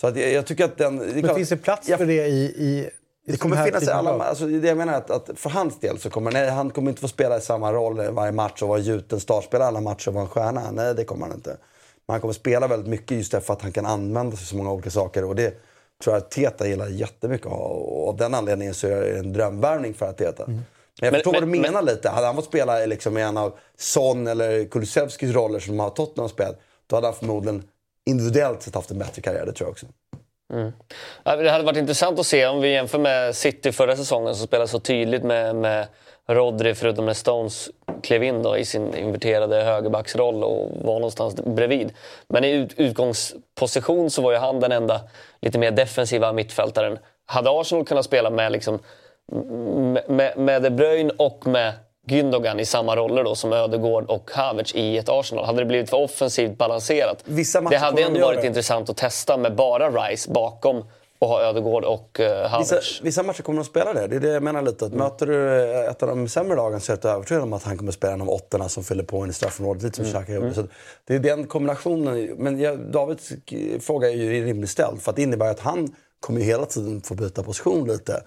Så 0.00 0.06
att 0.06 0.16
jag, 0.16 0.32
jag 0.32 0.46
tycker 0.46 0.64
att 0.64 0.78
den... 0.78 0.96
Men 0.96 1.34
finns 1.34 1.48
det 1.48 1.56
plats 1.56 1.88
jag, 1.88 1.98
för 1.98 2.06
det 2.06 2.26
i, 2.26 2.44
i 2.44 2.90
det 3.26 3.36
kommer 3.36 3.64
finnas 3.64 3.82
i 3.82 3.90
alla 3.90 4.24
alltså, 4.24 4.46
det 4.46 4.68
jag 4.68 4.76
menar 4.76 4.94
att, 4.94 5.10
att 5.10 5.30
för 5.34 5.50
hans 5.50 5.80
del 5.80 5.98
så 5.98 6.10
kommer 6.10 6.32
nej, 6.32 6.50
han 6.50 6.70
kommer 6.70 6.90
inte 6.90 7.00
få 7.00 7.08
spela 7.08 7.36
i 7.36 7.40
samma 7.40 7.72
roll 7.72 8.10
varje 8.10 8.32
match 8.32 8.62
och 8.62 8.68
vara 8.68 8.78
gjuten 8.78 9.20
startspelare 9.20 9.68
alla 9.68 9.80
matcher 9.80 10.08
och 10.08 10.14
vara 10.14 10.24
en 10.24 10.30
stjärna. 10.30 10.70
Nej, 10.70 10.94
det 10.94 11.04
kommer 11.04 11.26
han 11.26 11.34
inte. 11.34 11.50
Men 12.06 12.14
han 12.14 12.20
kommer 12.20 12.34
spela 12.34 12.66
väldigt 12.66 12.88
mycket 12.88 13.16
just 13.16 13.32
därför 13.32 13.52
att 13.52 13.62
han 13.62 13.72
kan 13.72 13.86
använda 13.86 14.36
sig 14.36 14.46
så 14.46 14.56
många 14.56 14.72
olika 14.72 14.90
saker. 14.90 15.24
Och 15.24 15.34
det, 15.34 15.62
tror 16.04 16.16
jag 16.16 16.30
Teta 16.30 16.68
gillar 16.68 16.88
jättemycket 16.88 17.46
att 17.46 17.52
ha. 17.52 17.58
Och 17.58 18.08
av 18.08 18.16
den 18.16 18.34
anledningen 18.34 18.74
så 18.74 18.86
är 18.86 19.00
det 19.00 19.18
en 19.18 19.32
drömvärvning 19.32 19.94
för 19.94 20.12
Teta. 20.12 20.44
Mm. 20.44 20.60
Men 21.00 21.06
jag 21.06 21.14
förstår 21.14 21.32
men, 21.32 21.40
vad 21.40 21.48
du 21.48 21.60
menar 21.60 21.82
men, 21.82 21.94
lite. 21.94 22.08
Hade 22.08 22.26
han 22.26 22.36
fått 22.36 22.44
spela 22.44 22.86
liksom 22.86 23.18
i 23.18 23.22
en 23.22 23.36
av 23.36 23.58
Son 23.76 24.26
eller 24.26 24.64
Kulusevskis 24.64 25.34
roller 25.34 25.58
som 25.58 25.80
har 25.80 25.90
Tottenham 25.90 26.28
spelat, 26.28 26.60
då 26.86 26.96
hade 26.96 27.06
han 27.06 27.14
förmodligen 27.14 27.62
individuellt 28.06 28.62
sett 28.62 28.74
haft 28.74 28.90
en 28.90 28.98
bättre 28.98 29.22
karriär. 29.22 29.46
Det 29.46 29.52
tror 29.52 29.66
jag 29.66 29.72
också. 29.72 29.86
Mm. 30.52 30.72
Det 31.24 31.50
hade 31.50 31.64
varit 31.64 31.76
intressant 31.76 32.18
att 32.18 32.26
se 32.26 32.46
om 32.46 32.60
vi 32.60 32.72
jämför 32.72 32.98
med 32.98 33.36
City 33.36 33.72
förra 33.72 33.96
säsongen 33.96 34.34
som 34.34 34.46
spelade 34.46 34.68
så 34.68 34.80
tydligt 34.80 35.22
med, 35.22 35.56
med 35.56 35.86
Rodri, 36.28 36.74
förutom 36.74 37.06
när 37.06 37.14
Stones 37.14 37.70
klev 38.02 38.22
in 38.22 38.42
då, 38.42 38.56
i 38.56 38.64
sin 38.64 38.94
inverterade 38.94 39.62
högerbacksroll 39.62 40.44
och 40.44 40.70
var 40.84 40.94
någonstans 40.94 41.34
bredvid. 41.34 41.92
Men 42.28 42.44
i 42.44 42.50
ut, 42.50 42.74
utgångsposition 42.76 44.10
så 44.10 44.22
var 44.22 44.32
ju 44.32 44.38
han 44.38 44.60
den 44.60 44.72
enda 44.72 45.00
lite 45.40 45.58
mer 45.58 45.70
defensiva 45.70 46.32
mittfältaren. 46.32 46.98
Hade 47.26 47.50
Arsenal 47.50 47.84
kunnat 47.84 48.04
spela 48.04 48.30
med, 48.30 48.52
liksom, 48.52 48.78
med, 50.08 50.38
med 50.38 50.62
De 50.62 50.70
Bruyne 50.70 51.12
och 51.18 51.46
med 51.46 51.72
Gündogan 52.06 52.60
i 52.60 52.64
samma 52.64 52.96
roller 52.96 53.24
då 53.24 53.34
som 53.34 53.52
Ödegård 53.52 54.04
och 54.10 54.30
Havertz 54.30 54.74
i 54.74 54.98
ett 54.98 55.08
Arsenal. 55.08 55.44
Hade 55.44 55.58
det 55.58 55.64
blivit 55.64 55.90
för 55.90 55.96
offensivt 55.96 56.58
balanserat? 56.58 57.24
det 57.70 57.76
hade 57.76 58.02
ändå 58.02 58.20
varit 58.20 58.44
intressant 58.44 58.90
att 58.90 58.96
testa 58.96 59.36
med 59.36 59.54
bara 59.54 59.90
Rice 59.90 60.30
bakom 60.30 60.84
och 61.18 61.28
ha 61.28 61.42
Ödegård 61.42 61.84
och 61.84 62.20
uh, 62.20 62.26
Havertz. 62.26 62.72
Vissa, 62.72 63.04
vissa, 63.04 63.22
matcher 63.22 63.42
kommer 63.42 63.56
de 63.56 63.60
att 63.60 63.66
spela 63.66 63.92
det. 63.92 64.06
Det 64.06 64.16
är 64.16 64.20
det 64.20 64.28
jag 64.28 64.42
menar 64.42 64.62
lite. 64.62 64.84
Att 64.84 64.92
mm. 64.92 65.04
Möter 65.04 65.26
du 65.26 65.62
eh, 65.62 65.90
ett 65.90 66.02
av 66.02 66.08
de 66.08 66.28
sämre 66.28 66.56
lagen 66.56 66.80
så 66.80 66.92
är 66.92 66.98
jag 67.02 67.12
övertygad 67.12 67.42
om 67.42 67.52
att 67.52 67.62
han 67.62 67.78
kommer 67.78 67.90
att 67.90 67.94
spela 67.94 68.12
en 68.12 68.20
av 68.20 68.30
åttorna 68.30 68.68
som 68.68 68.84
fyller 68.84 69.04
på 69.04 69.18
en 69.18 69.30
i 69.30 69.32
straffområdet. 69.32 69.82
Lite 69.82 69.96
som 69.96 70.04
mm. 70.04 70.14
Xhaka 70.14 70.32
gjorde. 70.32 70.46
Mm. 70.46 70.68
det 71.04 71.14
är 71.14 71.18
den 71.18 71.46
kombinationen. 71.46 72.34
Men 72.36 72.60
jag, 72.60 72.78
Davids 72.78 73.32
fråga 73.80 74.10
är 74.10 74.14
ju 74.14 74.44
rimligt 74.44 74.70
ställd. 74.70 75.02
För 75.02 75.10
att 75.10 75.16
det 75.16 75.22
innebär 75.22 75.50
att 75.50 75.60
han 75.60 75.94
kommer 76.20 76.40
ju 76.40 76.46
hela 76.46 76.66
tiden 76.66 77.00
få 77.00 77.14
byta 77.14 77.42
position 77.42 77.88
lite. 77.88 78.22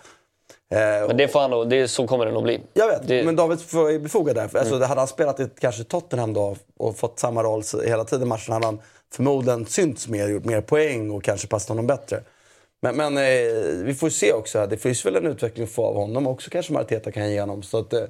Eh, 0.71 1.07
men 1.07 1.17
det 1.17 1.27
får 1.27 1.39
han 1.39 1.51
nog, 1.51 1.69
det, 1.69 1.87
så 1.87 2.07
kommer 2.07 2.25
det 2.25 2.31
nog 2.31 2.43
bli. 2.43 2.61
Jag 2.73 2.87
vet, 2.87 3.07
det... 3.07 3.23
men 3.23 3.35
David 3.35 3.59
är 3.59 3.99
befogad 3.99 4.35
där. 4.35 4.41
Alltså, 4.41 4.75
mm. 4.75 4.89
Hade 4.89 5.01
han 5.01 5.07
spelat 5.07 5.39
i 5.39 5.49
kanske 5.59 5.83
Tottenham 5.83 6.33
då 6.33 6.55
och 6.77 6.97
fått 6.97 7.19
samma 7.19 7.43
roll 7.43 7.63
hela 7.85 8.03
tiden 8.03 8.25
i 8.25 8.29
matchen 8.29 8.53
hade 8.53 8.65
han 8.65 8.81
förmodligen 9.13 9.65
synts 9.65 10.07
mer, 10.07 10.27
gjort 10.27 10.45
mer 10.45 10.61
poäng 10.61 11.11
och 11.11 11.23
kanske 11.23 11.47
passat 11.47 11.69
honom 11.69 11.87
bättre. 11.87 12.23
Men, 12.81 12.97
men 12.97 13.17
eh, 13.17 13.83
vi 13.83 13.93
får 13.93 14.09
se 14.09 14.33
också. 14.33 14.67
Det 14.67 14.77
finns 14.77 15.05
väl 15.05 15.15
en 15.15 15.25
utveckling 15.25 15.63
att 15.63 15.71
få 15.71 15.85
av 15.85 15.95
honom 15.95 16.27
också 16.27 16.49
kanske 16.49 16.73
Mariteta 16.73 17.11
kan 17.11 17.31
ge 17.31 17.39
honom. 17.39 17.63
Så 17.63 17.79
att, 17.79 17.93
eh, 17.93 18.03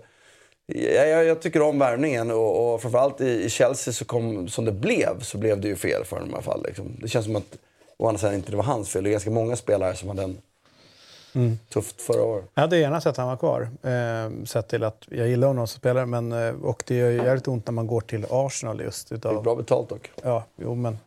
jag, 0.68 1.26
jag, 1.26 1.42
tycker 1.42 1.62
om 1.62 1.80
värvningen 1.80 2.32
och, 2.32 2.74
och 2.74 2.82
framförallt 2.82 3.22
i, 3.22 3.44
i 3.44 3.50
Chelsea 3.50 3.94
så 3.94 4.06
kom, 4.06 4.48
som 4.48 4.66
det 4.66 4.72
blev 4.72 5.20
så 5.22 5.38
blev 5.38 5.62
det 5.62 5.68
ju 5.68 5.76
fel 5.76 6.06
för 6.06 6.16
honom 6.16 6.32
i 6.32 6.34
alla 6.34 6.42
fall. 6.42 6.64
Liksom. 6.64 6.98
Det 7.02 7.08
känns 7.08 7.26
som 7.26 7.36
att 7.36 7.58
å 7.98 8.08
andra 8.08 8.20
sidan 8.20 8.36
inte 8.36 8.52
det 8.52 8.58
var 8.58 8.64
hans 8.64 8.90
fel. 8.90 9.04
Det 9.04 9.10
är 9.10 9.12
ganska 9.12 9.32
många 9.32 9.56
spelare 9.56 9.96
som 9.96 10.10
hade 10.10 10.24
en 10.24 10.38
mm. 11.34 11.60
tufft 11.70 12.02
förra 12.02 12.24
året. 12.24 12.46
Jag 12.54 12.62
hade 12.62 12.78
gärna 12.78 13.02
sett 13.02 13.10
att 13.10 13.18
han 13.18 13.28
var 13.28 13.38
kvar. 13.38 13.70
Eh, 13.84 14.46
sett 14.46 14.68
till 14.68 14.84
att 14.84 15.06
jag 15.10 15.28
gillar 15.28 15.48
honom 15.48 15.68
som 15.68 15.80
spelare 15.80 16.06
men, 16.06 16.32
eh, 16.32 16.56
och 16.62 16.84
det 16.88 16.96
gör 16.96 17.10
jävligt 17.10 17.48
ont 17.48 17.68
när 17.68 17.74
man 17.74 17.88
går 17.88 18.02
till 18.02 18.26
Arsenal 18.30 18.82
just. 18.82 19.12
Utav, 19.12 19.34
det 19.34 19.40
är 19.40 19.44
bra 19.44 19.56
betalt 19.56 19.90
dock. 19.90 20.12
Ja, 20.24 20.44
jo 20.58 20.76
men 20.76 20.98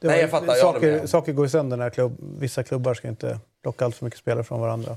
det 0.00 0.08
Nej, 0.08 0.20
jag 0.20 0.30
fattar. 0.30 0.54
Saker, 0.54 0.88
jag 0.88 1.08
saker 1.08 1.32
går 1.32 1.46
sönder 1.46 1.76
när 1.76 1.90
klubb, 1.90 2.16
vissa 2.38 2.62
klubbar 2.62 2.94
ska 2.94 3.08
inte 3.08 3.38
locka 3.64 3.84
allt 3.84 3.96
för 3.96 4.04
mycket 4.04 4.20
spelare 4.20 4.44
från 4.44 4.60
varandra. 4.60 4.96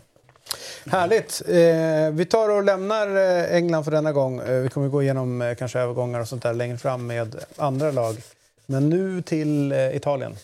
Härligt! 0.86 1.42
Eh, 1.48 2.16
vi 2.18 2.26
tar 2.26 2.50
och 2.50 2.64
lämnar 2.64 3.08
eh, 3.08 3.56
England 3.56 3.84
för 3.84 3.92
denna 3.92 4.12
gång. 4.12 4.40
Eh, 4.40 4.54
vi 4.54 4.70
kommer 4.70 4.88
gå 4.88 5.04
igenom 5.04 5.42
eh, 5.42 5.56
kanske 5.56 5.80
övergångar 5.80 6.20
och 6.20 6.28
sånt 6.28 6.44
där 6.44 6.54
längre 6.54 6.78
fram 6.78 7.08
med 7.08 7.36
andra 7.56 7.92
lag. 7.92 8.16
Men 8.66 8.90
nu 8.90 9.22
till 9.22 9.72
eh, 9.72 9.96
Italien. 9.96 10.36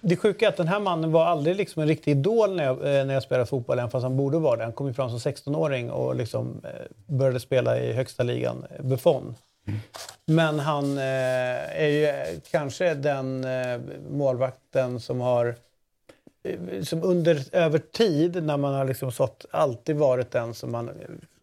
Det 0.00 0.16
sjuka 0.16 0.44
är 0.44 0.48
att 0.48 0.56
den 0.56 0.68
här 0.68 0.80
mannen 0.80 1.12
var 1.12 1.24
aldrig 1.24 1.56
liksom 1.56 1.82
en 1.82 1.88
riktig 1.88 2.10
idol 2.10 2.56
när 2.56 2.64
jag, 2.64 2.76
eh, 2.76 3.06
när 3.06 3.14
jag 3.14 3.22
spelade 3.22 3.46
fotboll, 3.46 3.78
även 3.78 3.90
fast 3.90 4.02
han 4.02 4.16
borde 4.16 4.38
vara 4.38 4.56
det. 4.56 4.64
Han 4.64 4.72
kom 4.72 4.86
ju 4.86 4.92
fram 4.94 5.10
som 5.10 5.32
16-åring 5.32 5.90
och 5.90 6.16
liksom, 6.16 6.60
eh, 6.64 7.14
började 7.16 7.40
spela 7.40 7.78
i 7.78 7.92
högsta 7.92 8.22
ligan, 8.22 8.64
Buffon. 8.80 9.34
Men 10.26 10.58
han 10.58 10.98
eh, 10.98 11.82
är 11.82 11.86
ju 11.86 12.40
kanske 12.50 12.94
den 12.94 13.44
eh, 13.44 13.80
målvakten 14.10 15.00
som 15.00 15.20
har 15.20 15.54
eh, 16.42 16.82
som 16.82 17.02
under, 17.02 17.56
över 17.56 17.78
tid, 17.78 18.42
när 18.42 18.56
man 18.56 18.74
har 18.74 18.84
liksom 18.84 19.12
sått, 19.12 19.46
alltid 19.50 19.96
varit 19.96 20.30
den 20.30 20.54
som 20.54 20.72
man... 20.72 20.90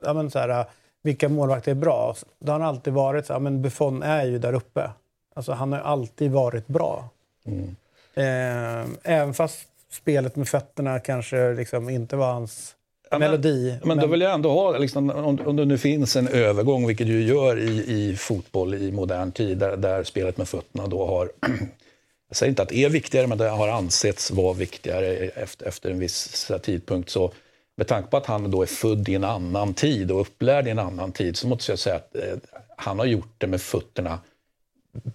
Ja, 0.03 0.13
men 0.13 0.31
så 0.31 0.39
här, 0.39 0.65
vilka 1.01 1.29
målvakter 1.29 1.71
är 1.71 1.75
bra? 1.75 2.15
Då 2.39 2.51
har 2.51 2.59
alltid 2.59 2.93
varit 2.93 3.25
så 3.25 3.33
här, 3.33 3.39
men 3.39 3.61
Buffon 3.61 4.03
är 4.03 4.25
ju 4.25 4.39
där 4.39 4.53
uppe. 4.53 4.89
Alltså, 5.33 5.51
han 5.51 5.71
har 5.71 5.79
alltid 5.79 6.31
varit 6.31 6.67
bra. 6.67 7.09
Mm. 7.45 7.75
Eh, 8.13 8.89
även 9.03 9.33
fast 9.33 9.67
spelet 9.91 10.35
med 10.35 10.47
fötterna 10.47 10.99
kanske 10.99 11.53
liksom 11.53 11.89
inte 11.89 12.15
var 12.15 12.33
hans 12.33 12.75
ja, 13.13 13.19
melodi. 13.19 13.75
Men, 13.79 13.87
men, 13.87 13.97
då 13.97 14.07
vill 14.07 14.21
jag 14.21 14.33
ändå 14.33 14.51
ha, 14.51 14.77
liksom, 14.77 15.09
om, 15.09 15.39
om 15.45 15.55
det 15.55 15.65
nu 15.65 15.77
finns 15.77 16.15
en 16.15 16.27
övergång, 16.27 16.87
vilket 16.87 17.07
ju 17.07 17.23
gör 17.23 17.59
i, 17.59 17.93
i 17.93 18.15
fotboll 18.15 18.73
i 18.73 18.91
modern 18.91 19.31
tid, 19.31 19.57
där, 19.57 19.77
där 19.77 20.03
spelet 20.03 20.37
med 20.37 20.47
fötterna 20.47 20.87
då 20.87 21.05
har 21.05 21.31
jag 22.29 22.37
säger 22.37 22.49
inte 22.49 22.61
att 22.61 22.69
det 22.69 22.77
är 22.77 22.89
viktigare, 22.89 23.27
men 23.27 23.37
det 23.37 23.49
har 23.49 23.67
ansetts 23.67 24.31
vara 24.31 24.53
viktigare 24.53 25.07
efter, 25.15 25.65
efter 25.65 25.91
en 25.91 25.99
viss 25.99 26.51
tidpunkt. 26.63 27.09
Så 27.09 27.31
med 27.75 27.87
tanke 27.87 28.09
på 28.09 28.17
att 28.17 28.25
han 28.25 28.51
då 28.51 28.61
är 28.61 28.65
född 28.65 29.09
i 29.09 29.15
en 29.15 29.23
annan 29.23 29.73
tid 29.73 30.11
och 30.11 30.21
upplärd 30.21 30.67
i 30.67 30.69
en 30.69 30.79
annan 30.79 31.11
tid 31.11 31.37
så 31.37 31.47
måste 31.47 31.71
jag 31.71 31.79
säga 31.79 31.95
att 31.95 32.15
eh, 32.15 32.37
han 32.77 32.99
har 32.99 33.05
gjort 33.05 33.33
det 33.37 33.47
med 33.47 33.61
fötterna 33.61 34.19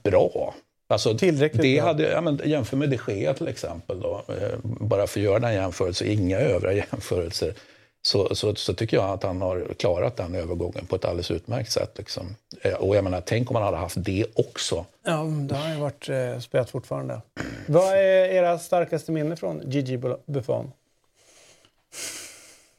bra. 0.02 0.54
Alltså, 0.88 1.18
Tillräckligt 1.18 1.62
det 1.62 1.78
hade, 1.78 2.10
ja, 2.10 2.20
men 2.20 2.40
jämför 2.44 2.76
med 2.76 2.90
de 2.90 2.98
Gea 3.08 3.34
till 3.34 3.48
exempel. 3.48 4.00
Då, 4.00 4.24
eh, 4.28 4.58
bara 4.62 5.06
för 5.06 5.20
att 5.20 5.24
göra 5.24 5.38
den 5.38 5.54
jämförelsen, 5.54 6.08
inga 6.08 6.38
övriga 6.38 6.86
jämförelser. 6.92 7.54
Så, 8.02 8.34
så, 8.34 8.54
så, 8.54 8.74
tycker 8.74 8.96
jag 8.96 9.10
att 9.10 9.22
han 9.22 9.42
har 9.42 9.74
klarat 9.78 10.16
den 10.16 10.34
övergången 10.34 10.86
på 10.86 10.96
ett 10.96 11.04
alldeles 11.04 11.30
utmärkt 11.30 11.72
sätt. 11.72 11.98
Liksom. 11.98 12.36
Eh, 12.62 12.74
och 12.74 12.96
jag 12.96 13.04
menar, 13.04 13.20
tänk 13.26 13.50
om 13.50 13.56
han 13.56 13.64
hade 13.64 13.76
haft 13.76 14.04
det 14.04 14.26
också. 14.34 14.84
Ja, 15.02 15.24
det 15.24 15.54
har 15.54 15.74
ju 15.74 15.80
varit 15.80 16.08
eh, 16.08 16.40
spelat 16.40 16.70
fortfarande. 16.70 17.20
Vad 17.66 17.94
är 17.94 18.24
era 18.24 18.58
starkaste 18.58 19.12
minne 19.12 19.36
från 19.36 19.70
Gigi 19.70 19.98
Buffon? 20.26 20.70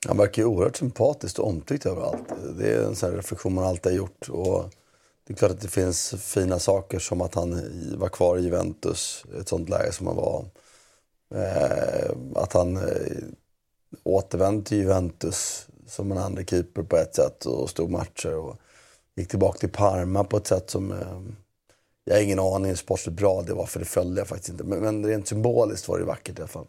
Han 0.08 0.18
verkar 0.18 0.42
ju 0.42 0.46
oerhört 0.46 0.78
sympatisk 0.78 1.40
och 1.40 1.48
omtyckt 1.48 1.86
överallt. 1.86 2.30
Det 2.60 2.74
är 2.74 2.84
en 2.84 2.96
sån 2.96 3.12
reflektion 3.12 3.54
man 3.54 3.64
alltid 3.64 3.92
har 3.92 3.98
gjort. 3.98 4.30
Och 4.30 4.74
det 5.28 5.34
är 5.34 5.38
klart 5.38 5.52
att 5.52 5.62
det 5.62 5.68
finns 5.68 6.14
fina 6.18 6.60
saker 6.60 7.00
som 7.00 7.22
att 7.22 7.36
han 7.36 7.64
var 7.98 8.10
kvar 8.10 8.38
i 8.38 8.42
Juventus, 8.42 9.24
ett 9.40 9.48
sånt 9.48 9.70
läge 9.70 9.92
som 9.92 10.08
han 10.08 10.16
var. 10.16 10.46
Eh, 11.36 12.12
att 12.36 12.54
han 12.54 12.80
återvänt 13.92 14.26
återvände 14.26 14.64
till 14.66 14.78
Juventus 14.78 15.68
som 15.88 16.12
en 16.12 16.18
andra 16.18 16.44
keeper 16.44 16.84
på 16.84 16.98
ett 16.98 17.16
sätt 17.16 17.46
och 17.46 17.70
stod 17.70 17.90
matcher. 17.90 18.36
Och 18.36 18.58
gick 19.16 19.30
tillbaka 19.30 19.58
till 19.58 19.72
Parma 19.72 20.24
på 20.24 20.38
ett 20.38 20.48
sätt 20.48 20.70
som... 20.70 20.92
Eh, 20.92 21.22
jag 22.04 22.16
har 22.16 22.22
ingen 22.22 22.40
aning 22.40 22.70
hur 22.70 22.76
sportsligt 22.76 23.18
bra 23.18 23.42
det 23.42 23.54
var, 23.54 23.66
för 23.66 23.80
det 23.80 23.86
följde 23.86 24.22
jag 24.22 24.28
faktiskt 24.28 24.50
inte. 24.50 24.64
Men, 24.64 24.80
men 24.80 25.06
rent 25.06 25.28
symboliskt 25.28 25.88
var 25.88 26.00
det 26.00 26.06
vackert 26.06 26.40
i 26.40 26.42
alla 26.42 26.48
fall. 26.48 26.68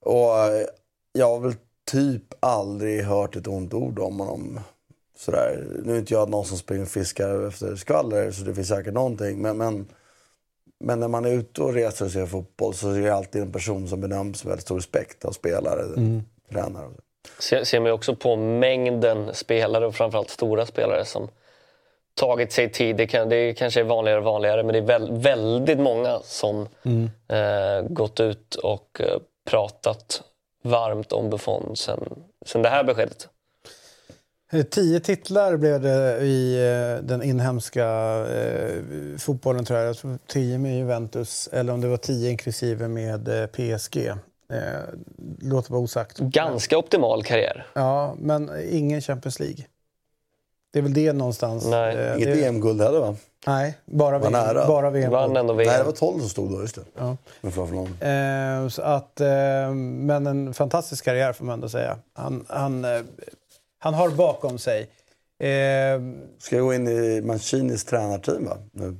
Och 0.00 0.38
eh, 0.38 0.66
jag 1.12 1.26
har 1.26 1.40
väl 1.40 1.54
typ 1.90 2.24
aldrig 2.40 3.04
hört 3.04 3.36
ett 3.36 3.46
ont 3.46 3.74
ord 3.74 3.98
om 3.98 4.20
honom 4.20 4.60
sådär. 5.16 5.66
Nu 5.84 5.94
är 5.94 5.98
inte 5.98 6.14
jag 6.14 6.30
någon 6.30 6.44
som 6.44 6.58
springer 6.58 6.82
och 6.82 6.88
fiskar 6.88 7.48
efter 7.48 7.76
skvaller 7.76 8.30
så 8.30 8.44
det 8.44 8.54
finns 8.54 8.68
säkert 8.68 8.94
någonting. 8.94 9.42
Men, 9.42 9.56
men, 9.56 9.86
men 10.80 11.00
när 11.00 11.08
man 11.08 11.24
är 11.24 11.30
ute 11.30 11.62
och 11.62 11.74
reser 11.74 12.04
och 12.04 12.10
ser 12.10 12.26
fotboll 12.26 12.74
så 12.74 12.90
är 12.90 13.00
det 13.00 13.14
alltid 13.14 13.42
en 13.42 13.52
person 13.52 13.88
som 13.88 14.00
benämns 14.00 14.44
med 14.44 14.48
väldigt 14.48 14.64
stor 14.64 14.76
respekt 14.76 15.24
av 15.24 15.32
spelare, 15.32 15.82
mm. 15.82 16.22
tränare. 16.50 16.88
Ser, 17.38 17.64
ser 17.64 17.80
man 17.80 17.92
också 17.92 18.16
på 18.16 18.36
mängden 18.36 19.34
spelare 19.34 19.86
och 19.86 19.94
framförallt 19.94 20.30
stora 20.30 20.66
spelare 20.66 21.04
som 21.04 21.28
tagit 22.14 22.52
sig 22.52 22.72
tid. 22.72 22.96
Det, 22.96 23.06
kan, 23.06 23.28
det 23.28 23.54
kanske 23.54 23.80
är 23.80 23.84
vanligare 23.84 24.18
och 24.18 24.24
vanligare 24.24 24.62
men 24.62 24.72
det 24.72 24.78
är 24.78 24.98
väl, 24.98 25.12
väldigt 25.12 25.78
många 25.78 26.20
som 26.24 26.68
mm. 26.82 27.10
eh, 27.28 27.88
gått 27.88 28.20
ut 28.20 28.54
och 28.54 29.00
eh, 29.00 29.18
pratat 29.50 30.22
varmt 30.62 31.12
om 31.12 31.30
Buffon 31.30 31.76
sen, 31.76 32.24
sen 32.46 32.62
det 32.62 32.68
här 32.68 32.84
beskedet. 32.84 33.28
Eh, 34.52 34.62
tio 34.62 35.00
titlar 35.00 35.56
blev 35.56 35.80
det 35.80 36.18
i 36.22 36.54
eh, 36.56 37.04
den 37.04 37.22
inhemska 37.22 37.86
eh, 38.26 38.82
fotbollen 39.18 39.64
tror 39.64 39.78
jag. 39.78 39.96
tio 40.26 40.58
med 40.58 40.78
Juventus, 40.78 41.48
eller 41.52 41.72
om 41.72 41.80
det 41.80 41.88
var 41.88 41.96
tio 41.96 42.30
inklusive 42.30 42.88
med 42.88 43.28
eh, 43.28 43.46
PSG. 43.46 43.96
Eh, 44.06 44.16
låter 45.40 45.70
vara 45.70 45.82
osagt. 45.82 46.18
Ganska 46.18 46.78
optimal 46.78 47.22
karriär. 47.22 47.66
Ja, 47.72 48.14
men 48.18 48.50
ingen 48.70 49.00
Champions 49.00 49.40
League. 49.40 49.64
Det 50.72 50.78
är 50.78 50.82
väl 50.82 50.94
det 50.94 51.12
någonstans. 51.12 51.66
Nej. 51.66 51.96
Eh, 51.96 52.16
Inget 52.16 52.34
det... 52.34 52.44
EM-guld 52.44 52.80
heller 52.82 53.00
va? 53.00 53.16
Nej, 53.46 53.78
bara 53.84 54.18
VM. 54.18 54.32
Nära. 54.32 54.66
Bara 54.66 54.90
VM. 54.90 55.10
Vann 55.10 55.36
ändå 55.36 55.52
VM. 55.54 55.68
Nej, 55.68 55.78
det 55.78 55.84
var 55.84 55.92
12 55.92 56.18
som 56.20 56.28
stod 56.28 56.52
då. 56.52 56.60
Just 56.60 56.74
det. 56.74 56.82
Ja. 56.98 57.16
Eh, 58.06 58.68
så 58.68 58.82
att, 58.82 59.20
eh, 59.20 59.74
men 59.74 60.26
en 60.26 60.54
fantastisk 60.54 61.04
karriär 61.04 61.32
får 61.32 61.44
man 61.44 61.52
ändå 61.52 61.68
säga. 61.68 61.98
Han, 62.12 62.44
han 62.48 62.84
eh, 62.84 63.00
han 63.82 63.94
har 63.94 64.10
bakom 64.10 64.58
sig. 64.58 64.80
Eh, 65.38 66.00
Ska 66.38 66.56
jag 66.56 66.64
gå 66.64 66.74
in 66.74 66.88
i 66.88 67.20
Mancinis 67.20 67.84
tränarteam 67.84 68.44
va? 68.44 68.56
Nu. 68.72 68.96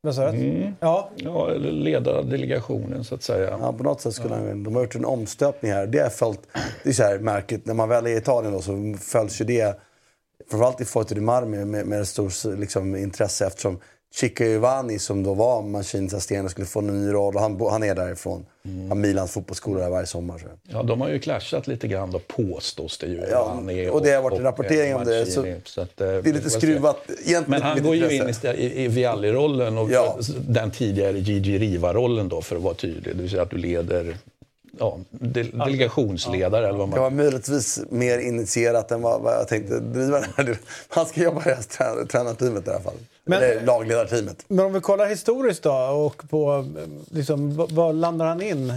Vad 0.00 0.14
sa 0.14 0.32
du? 0.32 0.38
Mm. 0.38 0.74
Ja. 0.80 1.10
ja, 1.16 1.50
eller 1.50 1.72
leda 1.72 2.22
delegationen 2.22 3.04
så 3.04 3.14
att 3.14 3.22
säga. 3.22 3.58
Ja, 3.60 3.72
på 3.72 3.84
något 3.84 4.00
sätt 4.00 4.14
skulle 4.14 4.34
ja. 4.34 4.46
han, 4.48 4.62
de 4.62 4.74
har 4.74 4.82
gjort 4.82 4.94
en 4.94 5.04
omstöpning 5.04 5.72
här. 5.72 5.86
Det 5.86 5.98
är, 5.98 6.08
följt, 6.08 6.40
det 6.82 6.88
är 6.88 6.92
så 6.92 7.02
här 7.02 7.18
märkligt, 7.18 7.66
när 7.66 7.74
man 7.74 7.88
väl 7.88 8.06
är 8.06 8.10
i 8.10 8.16
Italien 8.16 8.52
då, 8.52 8.60
så 8.60 8.94
följs 9.00 9.40
ju 9.40 9.44
det 9.44 9.80
framförallt 10.50 10.80
i 10.80 10.84
Forte 10.84 11.14
di 11.14 11.20
Marmi 11.20 11.64
med, 11.64 11.86
med 11.86 12.08
stor 12.08 12.56
liksom, 12.56 12.96
intresse 12.96 13.46
eftersom 13.46 13.78
Chico 14.14 14.44
Ivani 14.44 14.98
som 14.98 15.22
då 15.22 15.34
var 15.34 15.62
Mancins 15.62 16.14
assisterande 16.14 16.50
skulle 16.50 16.66
få 16.66 16.78
en 16.78 16.86
ny 16.86 17.12
roll 17.12 17.34
och 17.34 17.40
han, 17.40 17.60
han 17.70 17.82
är 17.82 17.94
därifrån. 17.94 18.46
Mm. 18.64 18.88
Han 18.88 19.00
Milans 19.00 19.30
fotbollsskola 19.30 19.80
där 19.80 19.90
varje 19.90 20.06
sommar. 20.06 20.38
Så. 20.38 20.46
Ja, 20.62 20.82
de 20.82 21.00
har 21.00 21.08
ju 21.08 21.18
clashat 21.18 21.66
lite 21.66 21.88
grann 21.88 22.10
då 22.10 22.18
påstås 22.18 22.98
det 22.98 23.06
ju. 23.06 23.22
Ja, 23.30 23.62
och 23.90 24.02
det 24.02 24.10
har 24.10 24.22
varit 24.22 24.38
en 24.38 24.44
rapportering 24.44 24.94
om 24.94 25.04
det. 25.04 25.26
Så, 25.26 25.54
så 25.64 25.80
att, 25.80 25.96
det 25.96 26.06
är 26.06 26.22
lite 26.22 26.50
skruvat. 26.50 27.10
Men 27.46 27.62
han 27.62 27.82
går 27.82 27.94
ju 27.96 28.16
in 28.16 28.28
i, 28.28 28.48
i, 28.48 28.84
i 28.84 28.88
Vialli-rollen 28.88 29.78
och 29.78 29.90
ja. 29.90 30.18
den 30.48 30.70
tidigare 30.70 31.18
Gigi 31.18 31.58
Riva-rollen 31.58 32.28
då 32.28 32.42
för 32.42 32.56
att 32.56 32.62
vara 32.62 32.74
tydlig. 32.74 33.16
Det 33.16 33.22
vill 33.22 33.30
säga 33.30 33.42
att 33.42 33.50
du 33.50 33.56
leder 33.56 34.16
ja, 34.78 34.98
de, 35.10 35.42
delegationsledare. 35.42 36.62
Ja. 36.62 36.68
Eller 36.68 36.78
vad 36.78 36.88
man... 36.88 36.96
Det 36.96 37.00
var 37.00 37.10
möjligtvis 37.10 37.80
mer 37.90 38.18
initierat 38.18 38.90
än 38.90 39.02
vad, 39.02 39.20
vad 39.20 39.34
jag 39.34 39.48
tänkte 39.48 39.80
driva 39.80 40.20
det 40.20 40.26
här. 40.36 40.58
Han 40.88 41.06
ska 41.06 41.22
jobba 41.22 41.40
i 41.50 41.54
tränarteamet 42.06 42.66
i 42.66 42.70
alla 42.70 42.80
fall. 42.80 42.94
Men, 43.24 43.42
Eller 43.42 43.66
lagledarteamet. 43.66 44.44
Men 44.48 44.66
om 44.66 44.72
vi 44.72 44.80
kollar 44.80 45.06
historiskt 45.06 45.62
då 45.62 45.72
och 46.06 46.30
på 46.30 46.66
liksom, 47.10 47.56
var 47.56 47.92
landar 47.92 48.26
han 48.26 48.42
in? 48.42 48.72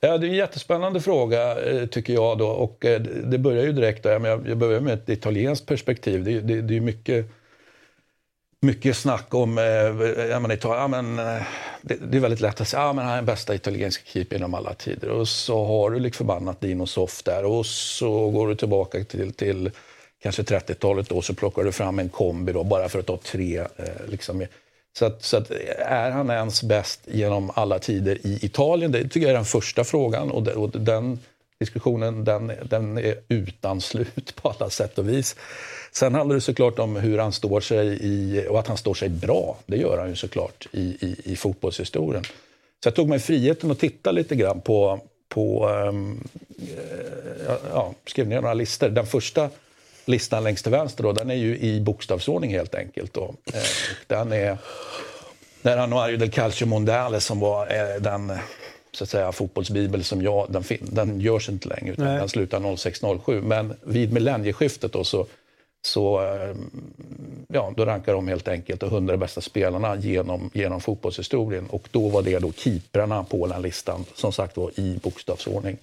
Ja, 0.00 0.18
det 0.18 0.26
är 0.26 0.28
en 0.28 0.34
jättespännande 0.34 1.00
fråga 1.00 1.70
eh, 1.70 1.86
tycker 1.86 2.12
jag. 2.12 2.38
Då. 2.38 2.48
Och 2.48 2.84
eh, 2.84 3.00
det 3.00 3.38
börjar 3.38 3.64
ju 3.64 3.72
direkt 3.72 4.02
där. 4.02 4.26
Jag 4.48 4.58
börjar 4.58 4.80
med 4.80 4.94
ett 4.94 5.08
italienskt 5.08 5.66
perspektiv. 5.66 6.24
Det, 6.24 6.40
det, 6.40 6.60
det 6.60 6.76
är 6.76 6.80
mycket 6.80 7.26
mycket 8.60 8.96
snack 8.96 9.34
om, 9.34 9.58
eh, 9.58 9.64
eh 9.64 10.26
ja, 10.30 10.40
men, 10.40 10.58
ja, 10.62 10.88
men, 10.88 11.18
eh, 11.18 11.42
det, 11.82 11.94
det, 11.94 12.18
är 12.18 12.20
väldigt 12.20 12.40
lätt 12.40 12.60
att 12.60 12.68
säga 12.68 12.82
att 12.82 12.96
ja, 12.96 13.02
han 13.02 13.12
är 13.12 13.16
den 13.16 13.24
bästa 13.24 13.54
italienska 13.54 14.02
keepern 14.06 14.38
genom 14.38 14.54
alla 14.54 14.74
tider. 14.74 15.08
Och 15.08 15.28
så 15.28 15.64
har 15.64 15.90
du 15.90 15.96
liksom 15.96 16.02
lik 16.02 16.14
förbannat 16.14 16.60
Dino 16.60 16.86
Soft 16.86 17.24
där 17.24 17.44
och 17.44 17.66
så 17.66 18.30
går 18.30 18.48
du 18.48 18.54
tillbaka 18.54 19.04
till, 19.04 19.32
till 19.32 19.70
kanske 20.22 20.42
30-talet 20.42 21.08
då 21.08 21.22
så 21.22 21.34
plockar 21.34 21.64
du 21.64 21.72
fram 21.72 21.98
en 21.98 22.08
kombi 22.08 22.52
då, 22.52 22.64
bara 22.64 22.88
för 22.88 22.98
att 22.98 23.06
ta 23.06 23.16
tre. 23.16 23.58
Eh, 23.58 23.66
liksom. 24.08 24.46
så, 24.98 25.06
att, 25.06 25.22
så 25.22 25.36
att, 25.36 25.50
är 25.78 26.10
han 26.10 26.30
ens 26.30 26.62
bäst 26.62 27.00
genom 27.04 27.50
alla 27.54 27.78
tider 27.78 28.26
i 28.26 28.38
Italien? 28.42 28.92
Det 28.92 29.02
tycker 29.02 29.20
jag 29.20 29.30
är 29.30 29.34
den 29.34 29.44
första 29.44 29.84
frågan 29.84 30.30
och, 30.30 30.48
och 30.48 30.70
den 30.70 31.18
diskussionen 31.60 32.24
den, 32.24 32.52
den 32.64 32.98
är 32.98 33.14
utan 33.28 33.80
slut 33.80 34.34
på 34.36 34.48
alla 34.48 34.70
sätt 34.70 34.98
och 34.98 35.08
vis. 35.08 35.36
Sen 35.92 36.14
handlar 36.14 36.34
det 36.34 36.40
såklart 36.40 36.78
om 36.78 36.96
hur 36.96 37.18
han 37.18 37.32
står 37.32 37.60
sig 37.60 37.98
i, 38.00 38.46
och 38.48 38.60
att 38.60 38.66
han 38.66 38.76
står 38.76 38.94
sig 38.94 39.08
bra. 39.08 39.56
Det 39.66 39.76
gör 39.76 39.98
han 39.98 40.08
ju 40.08 40.16
såklart 40.16 40.66
i, 40.72 40.80
i, 40.80 41.16
i 41.24 41.36
fotbollshistorien. 41.36 42.24
Så 42.82 42.86
jag 42.86 42.94
tog 42.94 43.08
mig 43.08 43.18
friheten 43.18 43.70
att 43.70 43.78
titta 43.78 44.12
lite 44.12 44.36
grann 44.36 44.60
på, 44.60 45.00
på 45.28 45.68
um, 45.68 46.28
ja, 47.72 47.94
skrev 48.06 48.28
ner 48.28 48.40
några 48.40 48.54
listor. 48.54 48.88
Den 48.88 49.06
första 49.06 49.50
listan 50.04 50.44
längst 50.44 50.64
till 50.64 50.72
vänster 50.72 51.02
då, 51.02 51.12
den 51.12 51.30
är 51.30 51.34
ju 51.34 51.58
i 51.58 51.80
bokstavsordning 51.80 52.50
helt 52.50 52.74
enkelt. 52.74 53.14
Då. 53.14 53.34
Eh, 53.52 53.62
den 54.06 54.32
är 54.32 54.58
när 55.62 55.76
han 55.76 55.90
Januario 55.90 56.16
del 56.16 56.30
Calcio 56.30 56.66
Mondale 56.66 57.20
som 57.20 57.40
var 57.40 57.66
eh, 57.66 58.00
den 58.00 58.38
så 58.92 59.04
att 59.04 59.10
säga, 59.10 59.32
fotbollsbibel 59.32 60.04
som 60.04 60.22
jag, 60.22 60.46
den, 60.50 60.64
den 60.80 61.20
görs 61.20 61.48
inte 61.48 61.68
längre 61.68 61.92
utan 61.92 62.04
Nej. 62.04 62.18
den 62.18 62.28
slutar 62.28 62.76
0607. 62.76 63.42
Men 63.42 63.74
vid 63.82 64.12
millennieskiftet 64.12 64.92
då 64.92 65.04
så 65.04 65.26
så 65.82 66.22
eh, 66.22 66.56
ja, 67.48 67.72
då 67.76 67.84
rankar 67.84 68.12
de 68.12 68.28
helt 68.28 68.48
enkelt 68.48 68.80
de 68.80 68.86
100 68.86 69.16
bästa 69.16 69.40
spelarna 69.40 69.96
genom, 69.96 70.50
genom 70.54 70.80
fotbollshistorien. 70.80 71.66
Och 71.66 71.88
då 71.90 72.08
var 72.08 72.22
det 72.22 72.38
då 72.38 72.52
keeprarna 72.52 73.24
på 73.24 73.46
den 73.46 73.62
listan, 73.62 74.04
som 74.14 74.32
sagt 74.32 74.56
var 74.56 74.80
i 74.80 74.98
bokstavsordning. 75.02 75.76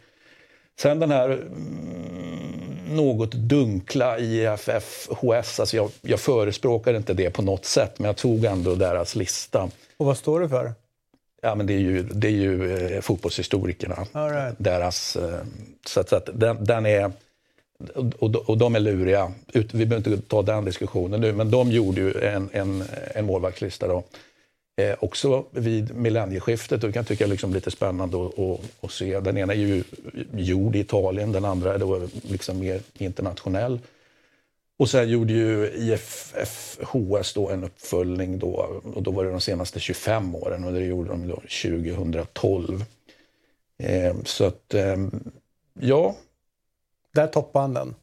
Sen 0.80 1.00
den 1.00 1.12
här 1.12 1.30
mm, 1.30 2.96
något 2.96 3.32
dunkla 3.32 4.20
IFFHS, 4.20 5.60
alltså 5.60 5.76
jag, 5.76 5.92
jag 6.02 6.20
förespråkar 6.20 6.94
inte 6.94 7.14
det 7.14 7.30
på 7.30 7.42
något 7.42 7.66
sätt, 7.66 8.00
men 8.00 8.06
jag 8.06 8.18
tog 8.18 8.46
ändå 8.46 8.76
deras 8.76 9.16
lista. 9.16 9.70
Och 9.98 10.06
vad 10.06 10.18
står 10.18 10.40
det 10.40 10.50
för? 10.50 10.74
Ja, 11.46 11.56
men 11.56 11.66
det 11.66 11.74
är 11.74 11.80
ju, 11.80 12.04
det 12.04 12.28
är 12.28 12.32
ju 12.32 12.78
eh, 12.78 13.02
fotbollshistorikerna. 13.02 13.96
right. 14.14 14.56
Deras, 14.58 15.16
eh, 15.16 15.40
så 15.86 16.00
att, 16.00 16.10
så 16.10 16.16
att 16.16 16.30
den, 16.34 16.66
den, 16.66 16.86
är... 16.86 17.12
Och, 18.20 18.36
och 18.36 18.58
de 18.58 18.76
är 18.76 18.80
luriga. 18.80 19.32
Ut, 19.54 19.74
vi 19.74 19.86
behöver 19.86 20.10
inte 20.10 20.28
ta 20.28 20.42
den 20.42 20.66
diskussionen 20.66 21.22
nu, 21.22 21.34
men 21.34 21.52
de 21.52 21.72
gjorde 21.72 22.02
ju 22.02 22.22
en, 22.22 22.50
en, 22.54 22.84
en 23.16 23.26
målvaktslista. 23.26 23.88
Då. 23.88 24.04
Eh, 24.82 24.96
också 25.00 25.46
vid 25.52 25.96
millennieskiftet, 25.96 26.84
och 26.84 26.90
det 26.90 26.94
kan 26.94 27.00
jag 27.00 27.08
tycka 27.08 27.24
är 27.24 27.28
liksom 27.28 27.54
lite 27.54 27.72
spännande 27.72 28.26
att, 28.26 28.40
att, 28.40 28.60
att, 28.82 28.92
se. 28.92 29.20
Den 29.20 29.38
ena 29.38 29.54
är 29.54 29.58
ju 29.58 29.84
gjord 30.32 30.76
i 30.76 30.80
Italien, 30.80 31.32
den 31.32 31.46
andra 31.46 31.74
är 31.74 31.80
då 31.80 32.08
liksom 32.22 32.60
mer 32.60 32.82
internationell. 32.94 33.80
Och 34.78 34.90
sen 34.90 35.10
gjorde 35.10 35.34
ju 35.34 35.72
IFFHS 35.76 37.34
då 37.34 37.50
en 37.50 37.64
uppföljning 37.64 38.40
då, 38.40 38.82
och 38.96 39.04
då 39.04 39.12
var 39.12 39.24
det 39.24 39.32
de 39.32 39.42
senaste 39.42 39.80
25 39.80 40.36
åren 40.36 40.64
och 40.64 40.74
det 40.74 40.80
gjorde 40.80 41.10
de 41.10 41.28
då 41.28 41.36
2012. 41.36 42.86
Eh, 43.78 44.16
så 44.26 44.46
att, 44.46 44.74
eh, 44.74 44.96
ja. 45.80 46.16
Där 47.14 47.28
toppade 47.28 47.64
han 47.64 47.74
den, 47.74 47.96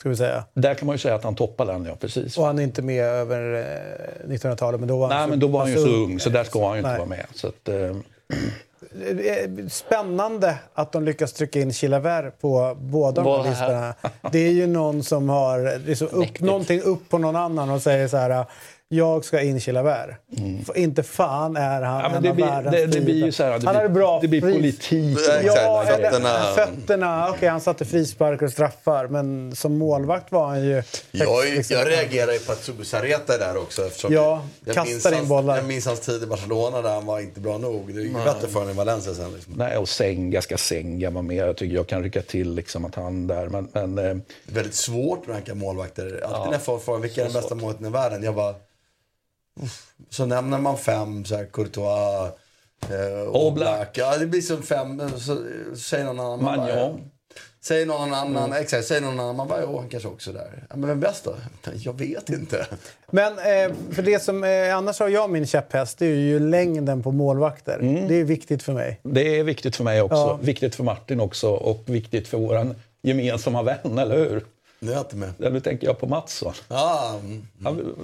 ska 0.00 0.08
vi 0.08 0.16
säga. 0.16 0.44
Där 0.54 0.74
kan 0.74 0.86
man 0.86 0.94
ju 0.94 0.98
säga 0.98 1.14
att 1.14 1.24
han 1.24 1.34
toppade 1.34 1.72
den, 1.72 1.84
ja 1.84 1.96
precis. 2.00 2.38
Och 2.38 2.44
han 2.44 2.58
är 2.58 2.62
inte 2.62 2.82
med 2.82 3.04
över 3.04 3.40
1900-talet, 4.28 4.80
men 4.80 4.88
då 4.88 4.98
var 4.98 5.08
han 5.08 5.16
Nej, 5.16 5.24
så, 5.26 5.30
men 5.30 5.38
då 5.38 5.46
var 5.46 5.60
han 5.60 5.70
ju 5.70 5.76
så 5.76 5.88
ung, 5.88 6.20
så 6.20 6.30
där 6.30 6.44
ska 6.44 6.66
han 6.68 6.76
ju 6.76 6.78
inte 6.78 6.98
vara 6.98 7.08
med. 7.08 7.26
Så 7.34 7.48
att, 7.48 7.68
eh, 7.68 7.96
Spännande 9.70 10.58
att 10.74 10.92
de 10.92 11.04
lyckas 11.04 11.32
trycka 11.32 11.60
in 11.60 11.72
Chilavert 11.72 12.40
på 12.40 12.76
båda 12.80 13.22
de 13.22 13.42
här 13.42 13.50
listorna. 13.50 13.94
Det 14.32 14.38
är 14.38 14.52
ju 14.52 14.66
någon 14.66 15.02
som 15.02 15.28
har 15.28 15.94
så 15.94 16.04
upp, 16.04 16.40
någonting 16.40 16.80
upp 16.80 17.08
på 17.08 17.18
någon 17.18 17.36
annan 17.36 17.70
och 17.70 17.82
säger 17.82 18.08
så 18.08 18.16
här 18.16 18.46
jag 18.88 19.24
ska 19.24 19.40
in 19.40 19.60
Chilavert. 19.60 20.10
Mm. 20.38 20.64
Inte 20.74 21.02
fan 21.02 21.56
är 21.56 21.82
han 21.82 22.00
ja, 22.00 22.08
en 22.08 22.14
av 22.14 22.34
blir, 22.34 22.46
världens 22.46 22.74
det, 22.74 22.86
det 22.86 23.00
blir 23.00 23.30
så 23.30 23.42
här, 23.42 23.58
det 23.58 23.66
Han 23.66 23.76
blir, 23.76 23.88
bra 23.88 24.18
Det 24.20 24.28
blir 24.28 24.40
politik. 24.40 25.18
Ja, 25.44 25.84
fötterna. 25.86 26.28
fötterna. 26.54 27.24
Okej, 27.24 27.36
okay, 27.36 27.48
han 27.48 27.60
satte 27.60 27.84
frisparkar 27.84 28.46
och 28.46 28.52
straffar, 28.52 29.06
men 29.08 29.56
som 29.56 29.78
målvakt 29.78 30.32
var 30.32 30.46
han 30.46 30.64
ju... 30.64 30.82
Jag, 31.10 31.44
liksom, 31.44 31.76
jag 31.76 31.88
reagerar 31.90 32.32
ju 32.32 32.38
på 32.38 32.52
att 32.52 32.64
Subusareta 32.64 33.38
där 33.38 33.56
också. 33.56 33.90
Ja, 34.08 34.46
kastar 34.74 35.18
in 35.18 35.28
bollar. 35.28 35.56
Jag 35.56 35.66
minns 35.66 35.86
hans 35.86 36.00
tid 36.00 36.22
i 36.22 36.26
Barcelona 36.26 36.82
där 36.82 36.94
han 36.94 37.06
var 37.06 37.20
inte 37.20 37.40
bra 37.40 37.58
nog. 37.58 37.94
Det 37.94 38.00
är 38.00 38.04
ju 38.04 38.12
bättre 38.12 38.48
för 38.48 38.58
honom 38.58 38.70
i 38.70 38.76
Valencia 38.76 39.14
sen. 39.14 39.32
Liksom. 39.34 39.52
Nej, 39.56 39.76
och 39.76 39.88
Senga 39.88 40.42
ska 40.42 40.56
Senga 40.56 41.10
vara 41.10 41.22
med. 41.22 41.48
Jag 41.48 41.56
tycker 41.56 41.74
jag 41.74 41.86
kan 41.86 42.02
rycka 42.02 42.22
till 42.22 42.54
liksom 42.54 42.84
att 42.84 42.94
han 42.94 43.26
där. 43.26 43.48
Men, 43.48 43.68
men, 43.72 43.98
eh... 43.98 44.16
Väldigt 44.44 44.74
svårt 44.74 45.22
att 45.22 45.28
ranka 45.28 45.54
målvakter. 45.54 46.04
Alltid 46.04 46.20
ja, 46.22 46.44
när 46.44 46.52
jag 46.52 46.62
får 46.62 46.78
frågan 46.78 47.02
vilka 47.02 47.20
är 47.20 47.24
den 47.24 47.34
bästa 47.34 47.54
målvakten 47.54 47.86
i 47.86 47.90
världen. 47.90 48.22
Jag 48.22 48.34
bara... 48.34 48.54
Så 50.10 50.26
nämner 50.26 50.58
man 50.58 50.78
fem, 50.78 51.24
så 51.24 51.36
här, 51.36 51.46
Courtois, 51.52 52.32
eh, 52.90 53.28
Oblak. 53.28 53.98
Ja, 53.98 54.16
det 54.18 54.26
blir 54.26 54.40
som 54.40 54.62
fem, 54.62 55.02
så, 55.18 55.38
säger 55.76 56.04
någon 56.04 56.20
annan. 56.20 56.44
Magnon. 56.44 57.10
Säger 57.66 57.86
någon 57.86 58.14
annan, 58.14 58.44
mm. 58.44 58.62
exakt, 58.62 58.86
säger 58.86 59.00
någon 59.00 59.20
annan, 59.20 59.36
man 59.36 59.48
bara, 59.48 59.62
jo, 59.62 59.78
han 59.78 59.88
kanske 59.88 60.08
också 60.08 60.32
där. 60.32 60.64
Ja, 60.70 60.76
men 60.76 60.88
vem 60.88 61.00
bäst 61.00 61.24
då? 61.24 61.34
Jag 61.74 61.98
vet 61.98 62.30
inte. 62.30 62.66
Men 63.10 63.32
eh, 63.32 63.76
för 63.90 64.02
det 64.02 64.22
som, 64.22 64.44
eh, 64.44 64.76
annars 64.76 65.00
har 65.00 65.08
jag 65.08 65.30
min 65.30 65.46
käpphäst, 65.46 65.98
det 65.98 66.06
är 66.06 66.14
ju 66.14 66.38
längden 66.38 67.02
på 67.02 67.12
målvakter. 67.12 67.78
Mm. 67.78 68.08
Det 68.08 68.14
är 68.14 68.24
viktigt 68.24 68.62
för 68.62 68.72
mig. 68.72 69.00
Det 69.02 69.38
är 69.38 69.44
viktigt 69.44 69.76
för 69.76 69.84
mig 69.84 70.02
också. 70.02 70.16
Ja. 70.16 70.38
Viktigt 70.42 70.74
för 70.74 70.84
Martin 70.84 71.20
också 71.20 71.50
och 71.50 71.82
viktigt 71.86 72.28
för 72.28 72.38
vår 72.38 72.74
gemensamma 73.02 73.62
vän, 73.62 73.98
eller 73.98 74.18
hur? 74.18 74.44
Det 74.80 74.94
är 74.94 74.98
inte 74.98 75.16
med. 75.16 75.32
Nu 75.36 75.60
tänker 75.60 75.86
jag 75.86 75.98
på 75.98 76.06
Mattsson. 76.06 76.52
Ah, 76.68 77.14
mm. 77.14 77.46
han, 77.64 77.94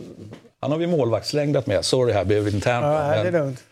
han 0.60 0.70
har 0.70 0.78
vi 0.78 0.86
målvaktslängdat 0.86 1.66
med. 1.66 1.84
Sorry, 1.84 2.12
här 2.12 2.24
blev 2.24 2.48
internt. 2.48 2.84
Ja, 2.84 3.22
det 3.22 3.28
är 3.28 3.32
lugnt. 3.32 3.62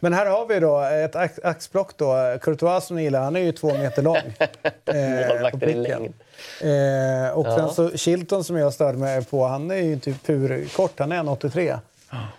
Men 0.00 0.12
här 0.12 0.26
har 0.26 0.46
vi 0.46 0.60
då 0.60 0.80
ett 0.80 1.44
axplock 1.44 1.96
då. 1.96 2.38
Courtois 2.40 2.84
som 2.84 3.02
gillar, 3.02 3.22
han 3.22 3.36
är 3.36 3.40
ju 3.40 3.52
två 3.52 3.74
meter 3.74 4.02
lång. 4.02 4.16
I 5.70 5.74
längd. 5.74 6.14
Eh, 6.60 7.38
och 7.38 7.46
ja. 7.46 7.56
sen 7.56 7.70
så 7.70 7.96
Chilton 7.96 8.44
som 8.44 8.56
jag 8.56 8.72
störde 8.72 8.98
mig 8.98 9.24
på, 9.24 9.46
han 9.46 9.70
är 9.70 9.76
ju 9.76 9.98
typ 9.98 10.26
purkort. 10.26 10.98
Han 10.98 11.12
är 11.12 11.22
1,83. 11.22 11.78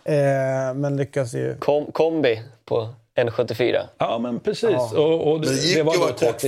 Eh, 0.03 0.73
men 0.73 0.97
lyckas 0.97 1.33
ju... 1.33 1.55
Kom, 1.59 1.91
kombi 1.91 2.41
på 2.65 2.89
1,74. 3.17 3.87
Ja, 3.97 4.19
men 4.19 4.39
precis. 4.39 4.69
Ja. 4.71 4.97
Och, 4.97 5.31
och 5.31 5.41
det, 5.41 5.47
det 5.47 5.61
gick 5.61 5.77
det 5.77 5.83
var 5.83 5.95
ju 5.95 6.03
att 6.03 6.19
kort 6.19 6.41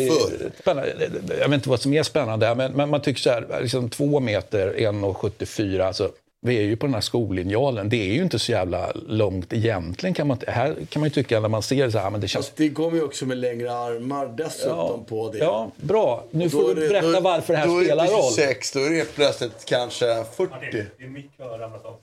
förr. 0.64 0.94
Jag 1.40 1.50
vet 1.50 1.54
inte 1.54 1.70
vad 1.70 1.82
som 1.82 1.94
är 1.94 2.04
spännande, 2.04 2.56
men, 2.56 2.72
men 2.72 2.90
man 2.90 3.02
tycker 3.02 3.22
så 3.22 3.30
här, 3.30 3.62
liksom 3.62 3.90
två 3.90 4.20
meter, 4.20 4.74
1,74. 4.74 5.82
Alltså, 5.82 6.12
vi 6.46 6.58
är 6.58 6.62
ju 6.62 6.76
på 6.76 6.86
den 6.86 6.94
här 6.94 7.02
skollinjalen. 7.02 7.90
Det 7.90 7.98
är 7.98 8.14
ju 8.14 8.22
inte 8.22 8.40
så 8.40 8.52
jävla 8.52 8.92
långt 9.08 9.54
egentligen. 9.54 10.14
Kan 10.14 10.28
man, 10.28 10.38
här 10.48 10.76
kan 10.90 11.00
man 11.00 11.10
ju 11.10 11.14
tycka 11.14 11.40
när 11.40 11.50
man 11.50 11.62
ser 11.62 11.90
så 11.90 11.98
här. 11.98 12.10
Men 12.10 12.22
det, 12.22 12.28
känns... 12.28 12.52
det 12.56 12.70
kommer 12.70 12.98
ju 12.98 13.04
också 13.04 13.26
med 13.26 13.38
längre 13.38 13.74
armar 13.74 14.28
dessutom 14.28 14.78
ja, 14.78 15.00
på 15.08 15.32
det. 15.32 15.38
Ja, 15.38 15.72
bra. 15.76 16.24
Nu 16.32 16.50
får 16.50 16.76
du 16.76 16.90
berätta 16.90 17.12
då, 17.12 17.20
varför 17.20 17.54
det 17.54 17.60
här 17.60 17.84
spelar 17.84 18.08
roll. 18.08 18.14
Då 18.14 18.42
är 18.42 18.48
det 18.48 18.54
26, 18.54 18.72
då 18.72 18.80
är 18.80 18.90
det 18.90 19.16
plötsligt 19.16 19.66
kanske 19.66 20.06
40. 20.06 20.24
Ja, 20.38 20.68
det, 20.72 20.86
det 20.98 21.04
är 21.04 21.10
mitt 21.10 21.32
har 21.40 21.60
ramlat 21.60 21.86
av. 21.86 21.98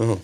Mm. 0.00 0.18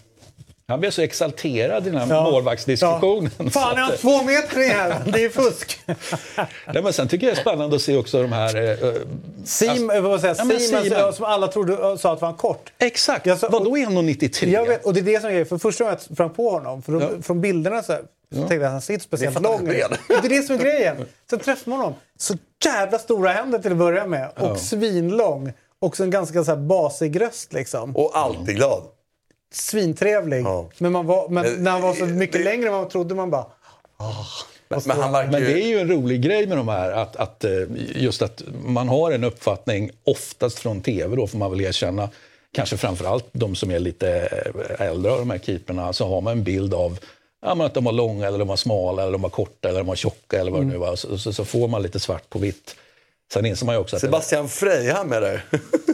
Han 0.68 0.80
blev 0.80 0.90
så 0.90 1.02
exalterad 1.02 1.86
i 1.86 1.90
den 1.90 2.00
här 2.00 2.14
ja. 2.14 2.30
målvaktsdiskussionen. 2.30 3.30
Ja. 3.38 3.50
Fan, 3.50 3.76
är 3.76 3.80
han 3.80 3.96
två 3.96 4.22
meter 4.22 4.60
igen? 4.60 4.92
Det 5.12 5.24
är 5.24 5.28
fusk. 5.28 5.80
Nej, 6.74 6.82
men 6.82 6.92
sen 6.92 7.08
tycker 7.08 7.26
jag 7.26 7.36
det 7.36 7.40
är 7.40 7.42
spännande 7.42 7.76
att 7.76 7.82
se 7.82 7.96
också 7.96 8.22
de 8.22 8.32
här... 8.32 8.70
Eh, 8.70 8.92
Sim, 9.44 9.90
alltså, 9.90 10.00
vad 10.00 10.20
säga, 10.20 10.34
ja, 10.38 10.44
Simon, 10.44 10.84
Simon. 10.84 11.12
som 11.12 11.24
alla 11.24 11.48
trodde 11.48 11.98
sa 11.98 12.12
att 12.12 12.20
han 12.20 12.30
var 12.30 12.38
kort. 12.38 12.72
Exakt. 12.78 13.26
Jag 13.26 13.38
sa, 13.38 13.48
Vadå 13.48 13.76
1,93? 13.76 14.46
Jag 14.46 14.66
vet, 14.66 14.84
och 14.84 14.94
det 14.94 15.00
är 15.00 15.04
det 15.04 15.20
som 15.20 15.30
är 15.30 15.44
För 15.44 15.58
första 15.58 15.84
gången 15.84 15.98
jag 16.08 16.14
sprang 16.14 16.30
på 16.30 16.50
honom, 16.50 16.82
för 16.82 17.00
ja. 17.00 17.08
från 17.22 17.40
bilderna 17.40 17.82
så, 17.82 17.92
här, 17.92 18.02
så 18.30 18.36
tänkte 18.36 18.54
jag 18.54 18.64
att 18.64 18.72
han 18.72 18.82
sitter 18.82 19.04
speciellt 19.04 19.42
lång. 19.42 19.64
Det 19.64 19.80
är 20.08 20.28
det 20.28 20.42
som 20.42 20.56
är 20.56 20.60
grejen. 20.60 20.96
Sen 21.30 21.38
träffar 21.38 21.70
man 21.70 21.78
honom. 21.78 21.94
Så 22.18 22.34
jävla 22.64 22.98
stora 22.98 23.32
händer 23.32 23.58
till 23.58 23.72
att 23.72 23.78
börja 23.78 24.06
med. 24.06 24.28
Och 24.36 24.48
ja. 24.48 24.56
svinlång. 24.56 25.52
Och 25.78 25.96
så 25.96 26.02
en 26.02 26.10
ganska 26.10 26.44
så 26.44 26.50
här 26.50 26.58
basig 26.58 27.20
röst 27.20 27.52
liksom. 27.52 27.96
Och 27.96 28.18
alltid 28.18 28.56
glad 28.56 28.82
svintrevlig. 29.54 30.42
Ja. 30.42 30.68
Men, 30.78 30.92
man 30.92 31.06
var, 31.06 31.28
men 31.28 31.64
när 31.64 31.70
han 31.70 31.82
var 31.82 31.94
så 31.94 32.06
mycket 32.06 32.38
det, 32.38 32.44
längre 32.44 32.66
än 32.66 32.72
man 32.72 32.88
trodde 32.88 33.14
man 33.14 33.30
bara... 33.30 33.46
Oh. 33.98 34.26
Men, 34.68 34.80
men, 34.86 35.30
men, 35.30 35.42
det 35.42 35.62
är 35.62 35.66
ju 35.66 35.78
en 35.78 35.88
rolig 35.88 36.22
grej 36.22 36.46
med 36.46 36.56
de 36.56 36.68
här, 36.68 36.90
att, 36.90 37.16
att, 37.16 37.44
eh, 37.44 37.50
just 37.94 38.22
att 38.22 38.42
man 38.64 38.88
har 38.88 39.10
en 39.10 39.24
uppfattning, 39.24 39.90
oftast 40.04 40.58
från 40.58 40.80
tv 40.80 41.16
då 41.16 41.26
får 41.26 41.38
man 41.38 41.50
väl 41.50 41.60
erkänna, 41.60 42.08
kanske 42.52 42.76
framförallt 42.76 43.26
de 43.32 43.54
som 43.54 43.70
är 43.70 43.78
lite 43.78 44.28
eh, 44.78 44.86
äldre 44.88 45.12
av 45.12 45.18
de 45.18 45.30
här 45.30 45.38
keeperna, 45.38 45.92
så 45.92 46.08
har 46.08 46.20
man 46.20 46.32
en 46.32 46.44
bild 46.44 46.74
av 46.74 46.98
ja, 47.42 47.66
att 47.66 47.74
de 47.74 47.84
var 47.84 47.92
långa, 47.92 48.26
eller 48.26 48.38
de 48.38 48.48
var 48.48 48.56
smala, 48.56 49.02
eller 49.02 49.12
de 49.12 49.22
var 49.22 49.30
korta, 49.30 49.68
eller 49.68 49.78
de 49.78 49.86
var 49.86 49.96
tjocka 49.96 50.40
eller 50.40 50.50
vad 50.50 50.60
det 50.60 50.66
nu 50.66 50.76
var. 50.76 50.96
Så, 50.96 51.18
så, 51.18 51.32
så 51.32 51.44
får 51.44 51.68
man 51.68 51.82
lite 51.82 52.00
svart 52.00 52.30
på 52.30 52.38
vitt. 52.38 52.76
Sen 53.32 53.46
inser 53.46 53.66
man 53.66 53.74
ju 53.74 53.80
också 53.80 53.96
att... 53.96 54.02
Sebastian 54.02 54.48
Frey, 54.48 54.90
han 54.90 55.08
med 55.08 55.22
där? 55.22 55.44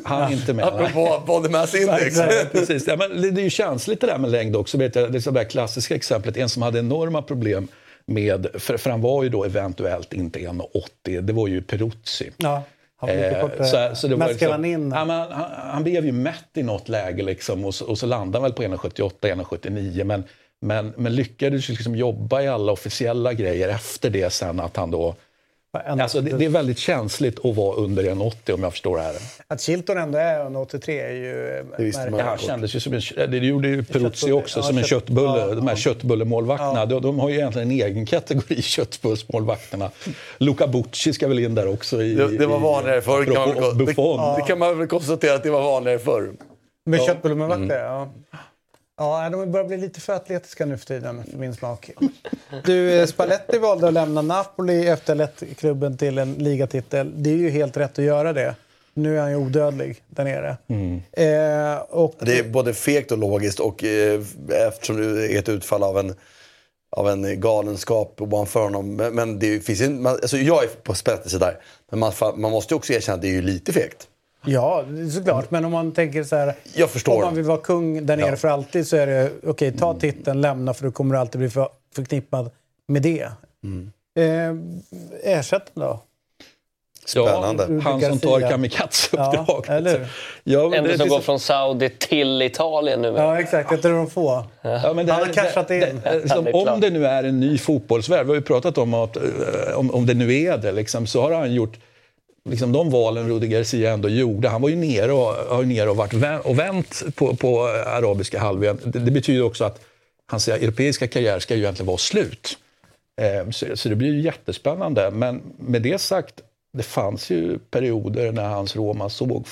Han 0.04 0.22
är 0.22 0.32
inte 0.32 0.52
med. 0.52 0.64
Apropå 0.64 1.22
body 1.26 1.48
mass 1.48 1.74
index. 1.74 2.20
precis. 2.52 2.86
Ja, 2.86 2.96
men 2.96 3.34
det 3.34 3.40
är 3.40 3.44
ju 3.44 3.50
känsligt 3.50 4.00
det 4.00 4.06
där 4.06 4.18
med 4.18 4.30
längd 4.30 4.56
också. 4.56 4.78
Vet 4.78 4.94
jag, 4.94 5.12
det 5.12 5.26
är 5.26 5.32
det 5.32 5.44
klassiska 5.44 5.94
exemplet, 5.94 6.36
en 6.36 6.48
som 6.48 6.62
hade 6.62 6.78
enorma 6.78 7.22
problem 7.22 7.68
med, 8.06 8.46
för, 8.54 8.76
för 8.76 8.90
han 8.90 9.00
var 9.00 9.22
ju 9.22 9.28
då 9.28 9.44
eventuellt 9.44 10.12
inte 10.12 10.38
1,80. 10.38 11.20
Det 11.20 11.32
var 11.32 11.48
ju 11.48 11.62
Peruzzi. 11.62 12.30
Ja. 12.36 12.62
Han, 12.96 13.10
eh, 13.10 13.64
så, 13.64 13.90
så 13.94 14.08
det 14.08 14.16
var 14.16 14.28
liksom, 14.28 14.64
in. 14.64 14.90
Ja, 14.90 14.96
han, 14.96 15.10
han, 15.72 15.82
blev 15.82 16.06
ju 16.06 16.12
mätt 16.12 16.48
i 16.54 16.62
något 16.62 16.88
läge 16.88 17.22
liksom, 17.22 17.64
och, 17.64 17.74
så, 17.74 17.86
och 17.86 17.98
så 17.98 18.06
landade 18.06 18.38
han 18.38 18.42
väl 18.42 18.52
på 18.52 18.62
1,78, 18.62 19.10
1,79. 19.20 20.04
Men, 20.04 20.24
men, 20.60 20.92
men 20.96 21.14
lyckades 21.14 21.68
liksom 21.68 21.96
jobba 21.96 22.42
i 22.42 22.48
alla 22.48 22.72
officiella 22.72 23.32
grejer 23.32 23.68
efter 23.68 24.10
det 24.10 24.32
sen 24.32 24.60
att 24.60 24.76
han 24.76 24.90
då 24.90 25.14
Alltså, 25.72 26.20
det, 26.20 26.36
det, 26.36 26.44
är 26.44 26.48
väldigt 26.48 26.78
känsligt 26.78 27.44
att 27.44 27.56
vara 27.56 27.76
under 27.76 28.02
1,80 28.02 28.52
om 28.52 28.62
jag 28.62 28.72
förstår 28.72 28.96
det 28.96 29.02
här. 29.02 29.14
Att 29.46 29.60
Chilton 29.60 29.98
ändå 29.98 30.18
är 30.18 30.44
1,83 30.44 30.90
är 30.90 31.12
ju... 31.12 31.64
Det 31.76 31.84
visste 31.84 32.10
man. 32.10 32.20
Ja, 32.20 32.36
kändes 32.36 32.74
ju 32.74 32.80
som 32.80 32.92
en, 32.92 33.00
det 33.30 33.36
gjorde 33.38 33.68
ju 33.68 33.84
Peruzzi 33.84 34.32
också, 34.32 34.58
ja, 34.58 34.62
som 34.62 34.78
en 34.78 34.84
köttbulle. 34.84 35.38
Ja, 35.38 35.46
de 35.46 35.66
här 35.66 35.72
ja. 35.72 35.76
köttbullemålvakterna. 35.76 36.86
De, 36.86 37.02
de, 37.02 37.18
har 37.18 37.28
ju 37.28 37.34
egentligen 37.34 37.70
en 37.70 37.76
egen 37.76 38.06
kategori, 38.06 38.62
köttbullsmålvakterna. 38.62 39.90
Luca 40.38 40.66
Bucci 40.66 41.12
ska 41.12 41.28
väl 41.28 41.38
in 41.38 41.54
där 41.54 41.68
också. 41.68 42.02
I, 42.02 42.14
det, 42.14 42.38
det 42.38 42.46
var 42.46 42.58
vanligare 42.58 43.00
förr. 43.00 43.24
Kan 43.24 43.34
man, 43.34 43.78
det, 43.78 43.84
det, 44.36 44.42
kan 44.42 44.58
man 44.58 44.78
väl 44.78 44.88
konstatera 44.88 45.34
att 45.34 45.42
det 45.42 45.50
var 45.50 45.62
vanligare 45.62 45.98
förr. 45.98 46.32
Med 46.86 47.00
ja. 47.00 47.06
köttbullemålvakter, 47.06 47.64
mm. 47.64 47.86
ja. 47.86 48.08
Ja, 49.00 49.30
de 49.30 49.52
börjar 49.52 49.66
bli 49.66 49.76
lite 49.76 50.00
för 50.00 50.12
atletiska 50.12 50.66
nu 50.66 50.76
för 50.76 50.86
tiden 50.86 51.24
för 51.30 51.38
min 51.38 51.54
smak. 51.54 51.90
Du, 52.64 52.92
eh, 52.92 53.06
Spalletti 53.06 53.58
valde 53.58 53.88
att 53.88 53.94
lämna 53.94 54.22
Napoli 54.22 54.88
efter 54.88 55.28
klubben 55.54 55.96
till 55.96 56.18
en 56.18 56.34
ligatitel. 56.34 57.12
Det 57.22 57.30
är 57.30 57.36
ju 57.36 57.50
helt 57.50 57.76
rätt 57.76 57.98
att 57.98 58.04
göra 58.04 58.32
det. 58.32 58.54
Nu 58.94 59.16
är 59.16 59.20
han 59.20 59.30
ju 59.30 59.36
odödlig 59.36 60.02
där 60.08 60.24
nere. 60.24 60.56
Mm. 60.68 61.02
Eh, 61.12 61.78
och... 61.80 62.14
Det 62.18 62.38
är 62.38 62.44
både 62.44 62.74
fegt 62.74 63.12
och 63.12 63.18
logiskt 63.18 63.60
och 63.60 63.84
eh, 63.84 64.20
eftersom 64.68 64.96
det 64.96 65.32
är 65.32 65.38
ett 65.38 65.48
utfall 65.48 65.82
av 65.82 65.98
en, 65.98 66.14
av 66.90 67.08
en 67.08 67.40
galenskap 67.40 68.20
ovanför 68.20 68.62
honom. 68.62 68.96
Men, 68.96 69.14
men 69.14 69.38
det 69.38 69.60
finns 69.60 69.80
en, 69.80 70.02
man, 70.02 70.12
alltså 70.12 70.36
jag 70.36 70.64
är 70.64 70.68
på 70.68 70.94
Spettis 70.94 71.32
där. 71.32 71.58
Men 71.90 72.00
man, 72.00 72.12
man 72.20 72.50
måste 72.50 72.74
ju 72.74 72.76
också 72.76 72.92
erkänna 72.92 73.16
att 73.16 73.22
det 73.22 73.28
är 73.28 73.32
ju 73.32 73.42
lite 73.42 73.72
fegt. 73.72 74.08
Ja, 74.44 74.84
såklart. 75.14 75.50
Men 75.50 75.64
om 75.64 75.72
man 75.72 75.92
tänker 75.92 76.24
så 76.24 76.36
här. 76.36 76.54
Jag 76.74 76.90
förstår. 76.90 77.14
Om 77.14 77.20
man 77.20 77.34
vill 77.34 77.44
vara 77.44 77.58
kung 77.58 78.06
där 78.06 78.16
nere 78.16 78.28
ja. 78.28 78.36
för 78.36 78.48
alltid 78.48 78.86
så 78.86 78.96
är 78.96 79.06
det 79.06 79.30
okej, 79.36 79.48
okay, 79.50 79.72
ta 79.72 79.94
titeln, 79.94 80.40
lämna 80.40 80.74
för 80.74 80.84
du 80.84 80.92
kommer 80.92 81.14
alltid 81.14 81.38
bli 81.38 81.50
för, 81.50 81.68
förknippad 81.94 82.50
med 82.88 83.02
det. 83.02 83.28
Mm. 83.64 83.92
Eh, 84.18 85.32
ersättning 85.38 85.84
då? 85.84 86.00
Spännande. 87.04 87.66
Ja, 87.68 87.80
han 87.80 88.00
som 88.00 88.18
tar 88.18 88.40
kamikaze-uppdraget. 88.40 89.64
Ja, 89.68 89.74
eller 89.74 90.08
ja, 90.44 90.74
En 90.74 90.98
som 90.98 91.08
går 91.08 91.20
från 91.20 91.40
Saudi 91.40 91.90
till 91.98 92.42
Italien 92.42 93.02
nu. 93.02 93.08
Ja, 93.08 93.40
exakt. 93.40 93.72
Ett 93.72 93.84
av 93.84 93.90
de 93.90 94.10
få. 94.10 94.44
Ja, 94.62 94.92
men 94.94 95.06
det 95.06 95.12
han 95.12 95.26
har 95.26 95.32
cashat 95.32 95.70
in. 95.70 95.80
Det, 95.80 96.00
det, 96.22 96.28
som, 96.28 96.46
om 96.52 96.80
det 96.80 96.90
nu 96.90 97.06
är 97.06 97.24
en 97.24 97.40
ny 97.40 97.58
fotbollsvärld, 97.58 98.26
vi 98.26 98.30
har 98.30 98.36
ju 98.36 98.42
pratat 98.42 98.78
om 98.78 98.94
att 98.94 99.16
eh, 99.16 99.22
om, 99.74 99.90
om 99.90 100.06
det 100.06 100.14
nu 100.14 100.34
är 100.34 100.58
det, 100.58 100.72
liksom, 100.72 101.06
så 101.06 101.22
har 101.22 101.32
han 101.32 101.52
gjort 101.52 101.78
liksom 102.44 102.72
de 102.72 102.90
valen 102.90 103.28
Rudi 103.28 103.46
Garcia 103.46 103.92
ändå 103.92 104.08
gjorde. 104.08 104.48
Han 104.48 104.62
var 104.62 104.68
ju 104.68 104.76
nere 104.76 105.12
och, 105.12 105.56
har 105.56 105.62
nere 105.62 105.90
och, 105.90 105.96
varit 105.96 106.44
och 106.44 106.58
vänt 106.58 107.02
på, 107.14 107.36
på 107.36 107.62
arabiska 107.86 108.38
halvön. 108.38 108.78
Det, 108.84 108.98
det, 108.98 109.10
betyder 109.10 109.42
också 109.42 109.64
att 109.64 109.80
hans 110.26 110.48
europeiska 110.48 111.08
karriär 111.08 111.38
ska 111.38 111.54
ju 111.54 111.60
egentligen 111.60 111.86
vara 111.86 111.98
slut. 111.98 112.58
Eh, 113.20 113.50
så, 113.50 113.76
så, 113.76 113.88
det 113.88 113.96
blir 113.96 114.12
ju 114.12 114.20
jättespännande. 114.20 115.10
Men 115.10 115.42
med 115.58 115.82
det 115.82 116.00
sagt, 116.00 116.40
det 116.72 116.82
fanns 116.82 117.30
ju 117.30 117.58
perioder 117.58 118.32
när 118.32 118.48
hans 118.48 118.76
Roma 118.76 119.08
såg 119.08 119.46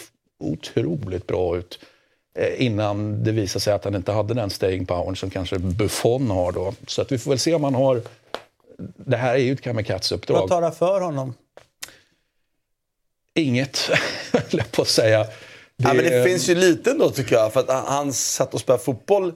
otroligt 0.45 1.27
bra 1.27 1.57
ut 1.57 1.79
eh, 2.39 2.67
innan 2.67 3.25
det 3.25 3.33
visade 3.33 3.61
sig 3.61 3.73
att 3.73 3.85
han 3.85 3.95
inte 3.95 4.13
hade 4.13 4.35
den 4.35 4.51
staying 4.51 4.87
power 4.87 5.15
som 5.15 5.31
kanske 5.31 5.59
Buffon 5.59 6.31
har. 6.31 6.53
Då. 6.53 6.75
Så 6.87 7.03
att 7.03 7.13
vi 7.13 7.19
får 7.19 7.31
väl 7.31 7.39
se 7.39 7.55
om 7.55 7.65
han 7.65 7.75
har... 7.75 8.03
Det 8.97 9.17
här 9.17 9.35
är 9.35 9.39
ju 9.39 9.53
ett 9.53 9.61
kamikaze-uppdrag. 9.61 10.41
Vad 10.41 10.49
talar 10.49 10.71
för 10.71 11.01
honom? 11.01 11.35
Inget, 13.39 13.77
höll 14.33 14.43
jag 14.51 14.73
på 14.73 14.83
att 14.83 14.89
säga. 14.89 15.19
Det, 15.25 15.31
ja, 15.77 15.95
men 15.95 16.05
det 16.05 16.25
finns 16.25 16.49
ju 16.49 16.55
lite 16.55 16.91
ändå 16.91 17.11
tycker 17.11 17.37
jag. 17.37 17.53
För 17.53 17.61
att 17.61 17.89
hans 17.89 18.35
sätt 18.35 18.55
att 18.55 18.61
spela 18.61 18.79
fotboll 18.79 19.33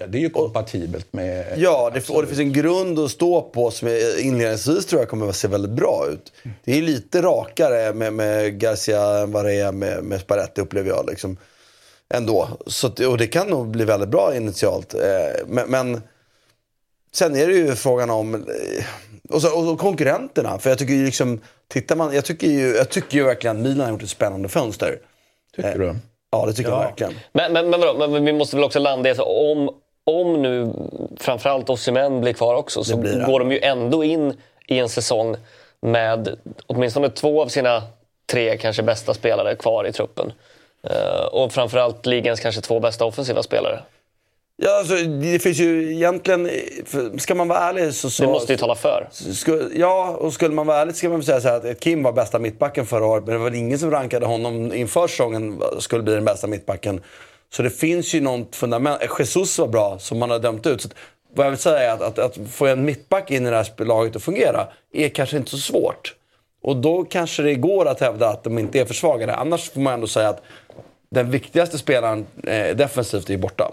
Ja, 0.00 0.06
det 0.06 0.18
är 0.18 0.20
ju 0.20 0.30
kompatibelt 0.30 1.12
med... 1.12 1.54
Ja, 1.56 1.90
det, 1.94 2.10
och 2.10 2.22
det 2.22 2.28
finns 2.28 2.40
en 2.40 2.52
grund 2.52 2.98
att 2.98 3.10
stå 3.10 3.42
på 3.42 3.70
som 3.70 3.88
inledningsvis 4.18 4.86
tror 4.86 5.02
jag 5.02 5.08
kommer 5.08 5.28
att 5.28 5.36
se 5.36 5.48
väldigt 5.48 5.70
bra 5.70 6.06
ut. 6.12 6.32
Det 6.64 6.78
är 6.78 6.82
lite 6.82 7.22
rakare 7.22 7.94
med, 7.94 8.12
med 8.12 8.60
Garcia 8.60 9.18
än 9.18 9.32
vad 9.32 9.44
det 9.44 9.54
är 9.54 9.72
med, 9.72 10.04
med 10.04 10.20
Sparetti 10.20 10.60
upplever 10.60 10.88
jag. 10.90 11.06
Liksom. 11.08 11.36
Ändå. 12.14 12.48
Så, 12.66 13.08
och 13.08 13.18
det 13.18 13.26
kan 13.26 13.48
nog 13.48 13.68
bli 13.68 13.84
väldigt 13.84 14.08
bra 14.08 14.36
initialt. 14.36 14.94
Eh, 14.94 15.46
men, 15.46 15.70
men 15.70 16.02
sen 17.12 17.36
är 17.36 17.46
det 17.46 17.52
ju 17.52 17.74
frågan 17.74 18.10
om... 18.10 18.34
Eh, 18.34 18.84
och, 19.30 19.42
så, 19.42 19.70
och 19.72 19.78
konkurrenterna. 19.78 20.58
För 20.58 20.70
jag 20.70 20.78
tycker 20.78 20.94
ju 20.94 21.04
liksom... 21.04 21.40
Tittar 21.68 21.96
man, 21.96 22.14
jag, 22.14 22.24
tycker 22.24 22.46
ju, 22.46 22.74
jag 22.76 22.88
tycker 22.88 23.18
ju 23.18 23.24
verkligen 23.24 23.56
att 23.56 23.62
Milan 23.62 23.80
har 23.80 23.92
gjort 23.92 24.02
ett 24.02 24.08
spännande 24.08 24.48
fönster. 24.48 24.98
Tycker 25.56 25.78
du? 25.78 25.94
Ja, 26.30 26.46
det 26.46 26.52
tycker 26.52 26.70
ja. 26.70 26.76
jag 26.76 26.88
verkligen. 26.88 27.14
Men, 27.32 27.52
men, 27.52 27.70
men, 27.70 27.80
vadå, 27.80 28.08
men 28.08 28.24
vi 28.24 28.32
måste 28.32 28.56
väl 28.56 28.64
också 28.64 28.78
landa 28.78 29.08
i 29.08 29.12
att 29.12 29.18
om, 29.18 29.70
om 30.04 30.42
nu 30.42 30.72
framförallt 31.16 31.70
Osimhen 31.70 32.20
blir 32.20 32.32
kvar 32.32 32.54
också 32.54 32.84
så 32.84 32.96
går 32.96 33.38
de 33.38 33.52
ju 33.52 33.58
ändå 33.58 34.04
in 34.04 34.36
i 34.66 34.78
en 34.78 34.88
säsong 34.88 35.36
med 35.80 36.38
åtminstone 36.66 37.10
två 37.10 37.42
av 37.42 37.48
sina 37.48 37.82
tre 38.32 38.56
kanske 38.56 38.82
bästa 38.82 39.14
spelare 39.14 39.56
kvar 39.56 39.86
i 39.86 39.92
truppen. 39.92 40.32
Uh, 40.90 41.26
och 41.26 41.52
framförallt 41.52 42.06
ligans 42.06 42.40
kanske 42.40 42.60
två 42.60 42.80
bästa 42.80 43.04
offensiva 43.04 43.42
spelare. 43.42 43.80
Ja, 44.60 44.78
alltså, 44.78 44.94
det 44.94 45.38
finns 45.38 45.58
ju 45.58 45.92
egentligen... 45.94 46.50
Ska 47.18 47.34
man 47.34 47.48
vara 47.48 47.58
ärlig 47.58 47.94
så... 47.94 48.10
så 48.10 48.22
det 48.22 48.28
måste 48.28 48.52
ju 48.52 48.58
tala 48.58 48.74
för. 48.74 49.08
Sku, 49.10 49.70
ja, 49.74 50.16
och 50.20 50.32
skulle 50.32 50.54
man 50.54 50.66
vara 50.66 50.78
ärlig 50.78 50.94
så 50.94 50.98
ska 50.98 51.08
man 51.08 51.22
säga 51.22 51.40
så 51.40 51.48
att 51.48 51.80
Kim 51.80 52.02
var 52.02 52.12
bästa 52.12 52.38
mittbacken 52.38 52.86
förra 52.86 53.06
året. 53.06 53.24
Men 53.24 53.32
det 53.32 53.38
var 53.38 53.44
väl 53.44 53.54
ingen 53.58 53.78
som 53.78 53.90
rankade 53.90 54.26
honom 54.26 54.72
inför 54.72 55.08
säsongen 55.08 55.62
skulle 55.78 56.02
bli 56.02 56.14
den 56.14 56.24
bästa 56.24 56.46
mittbacken. 56.46 57.00
Så 57.52 57.62
det 57.62 57.70
finns 57.70 58.14
ju 58.14 58.20
något 58.20 58.56
fundament. 58.56 59.02
Jesus 59.18 59.58
var 59.58 59.66
bra, 59.66 59.98
som 59.98 60.18
man 60.18 60.30
har 60.30 60.38
dömt 60.38 60.66
ut. 60.66 60.82
Så 60.82 60.88
vad 61.34 61.46
jag 61.46 61.50
vill 61.50 61.58
säga 61.58 61.78
är 61.78 61.94
att, 61.94 62.02
att, 62.02 62.18
att 62.18 62.38
få 62.50 62.66
en 62.66 62.84
mittback 62.84 63.30
in 63.30 63.46
i 63.46 63.50
det 63.50 63.56
här 63.56 63.84
laget 63.84 64.16
att 64.16 64.22
fungera 64.22 64.66
är 64.92 65.08
kanske 65.08 65.36
inte 65.36 65.50
så 65.50 65.58
svårt. 65.58 66.14
Och 66.62 66.76
då 66.76 67.04
kanske 67.04 67.42
det 67.42 67.54
går 67.54 67.88
att 67.88 68.00
hävda 68.00 68.28
att 68.28 68.44
de 68.44 68.58
inte 68.58 68.80
är 68.80 68.84
försvagade. 68.84 69.34
Annars 69.34 69.70
får 69.70 69.80
man 69.80 69.94
ändå 69.94 70.06
säga 70.06 70.28
att 70.28 70.42
den 71.10 71.30
viktigaste 71.30 71.78
spelaren 71.78 72.26
eh, 72.44 72.76
defensivt 72.76 73.30
är 73.30 73.36
borta. 73.36 73.72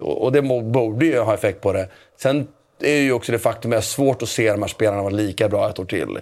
Och, 0.00 0.22
och 0.22 0.32
det 0.32 0.42
borde 0.62 1.06
ju 1.06 1.18
ha 1.18 1.34
effekt 1.34 1.60
på 1.60 1.72
det. 1.72 1.88
Sen 2.16 2.48
är 2.80 2.96
ju 2.96 3.12
också 3.12 3.32
det 3.32 3.38
faktum 3.38 3.70
att 3.70 3.74
det 3.74 3.78
är 3.78 3.82
svårt 3.82 4.22
att 4.22 4.28
se 4.28 4.52
de 4.52 4.62
här 4.62 4.68
spelarna 4.68 5.02
vara 5.02 5.14
lika 5.14 5.48
bra 5.48 5.70
ett 5.70 5.78
år 5.78 5.84
till. 5.84 6.18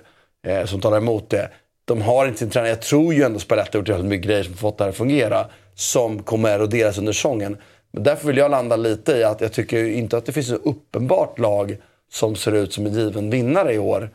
Eh, 0.46 0.64
som 0.64 0.80
talar 0.80 0.96
emot 0.96 1.30
det. 1.30 1.50
De 1.84 2.02
har 2.02 2.26
inte 2.26 2.38
sin 2.38 2.50
tränare. 2.50 2.70
Jag 2.70 2.82
tror 2.82 3.14
ju 3.14 3.22
ändå 3.22 3.38
Spalletti 3.38 3.78
har 3.78 3.98
gjort 3.98 4.06
mycket 4.06 4.26
grejer 4.26 4.42
som 4.44 4.54
fått 4.54 4.78
det 4.78 4.84
här 4.84 4.90
att 4.90 4.96
fungera 4.96 5.46
som 5.74 6.22
kommer 6.22 6.48
att 6.48 6.60
eroderas 6.60 6.98
under 6.98 7.12
säsongen. 7.12 7.56
Men 7.90 8.02
därför 8.02 8.26
vill 8.26 8.36
jag 8.36 8.50
landa 8.50 8.76
lite 8.76 9.12
i 9.12 9.24
att 9.24 9.40
jag 9.40 9.52
tycker 9.52 9.84
inte 9.84 10.16
att 10.16 10.26
det 10.26 10.32
finns 10.32 10.50
ett 10.50 10.60
uppenbart 10.64 11.38
lag 11.38 11.76
som 12.10 12.36
ser 12.36 12.52
ut 12.52 12.72
som 12.72 12.86
en 12.86 12.92
given 12.92 13.30
vinnare 13.30 13.74
i 13.74 13.78
år. 13.78 14.10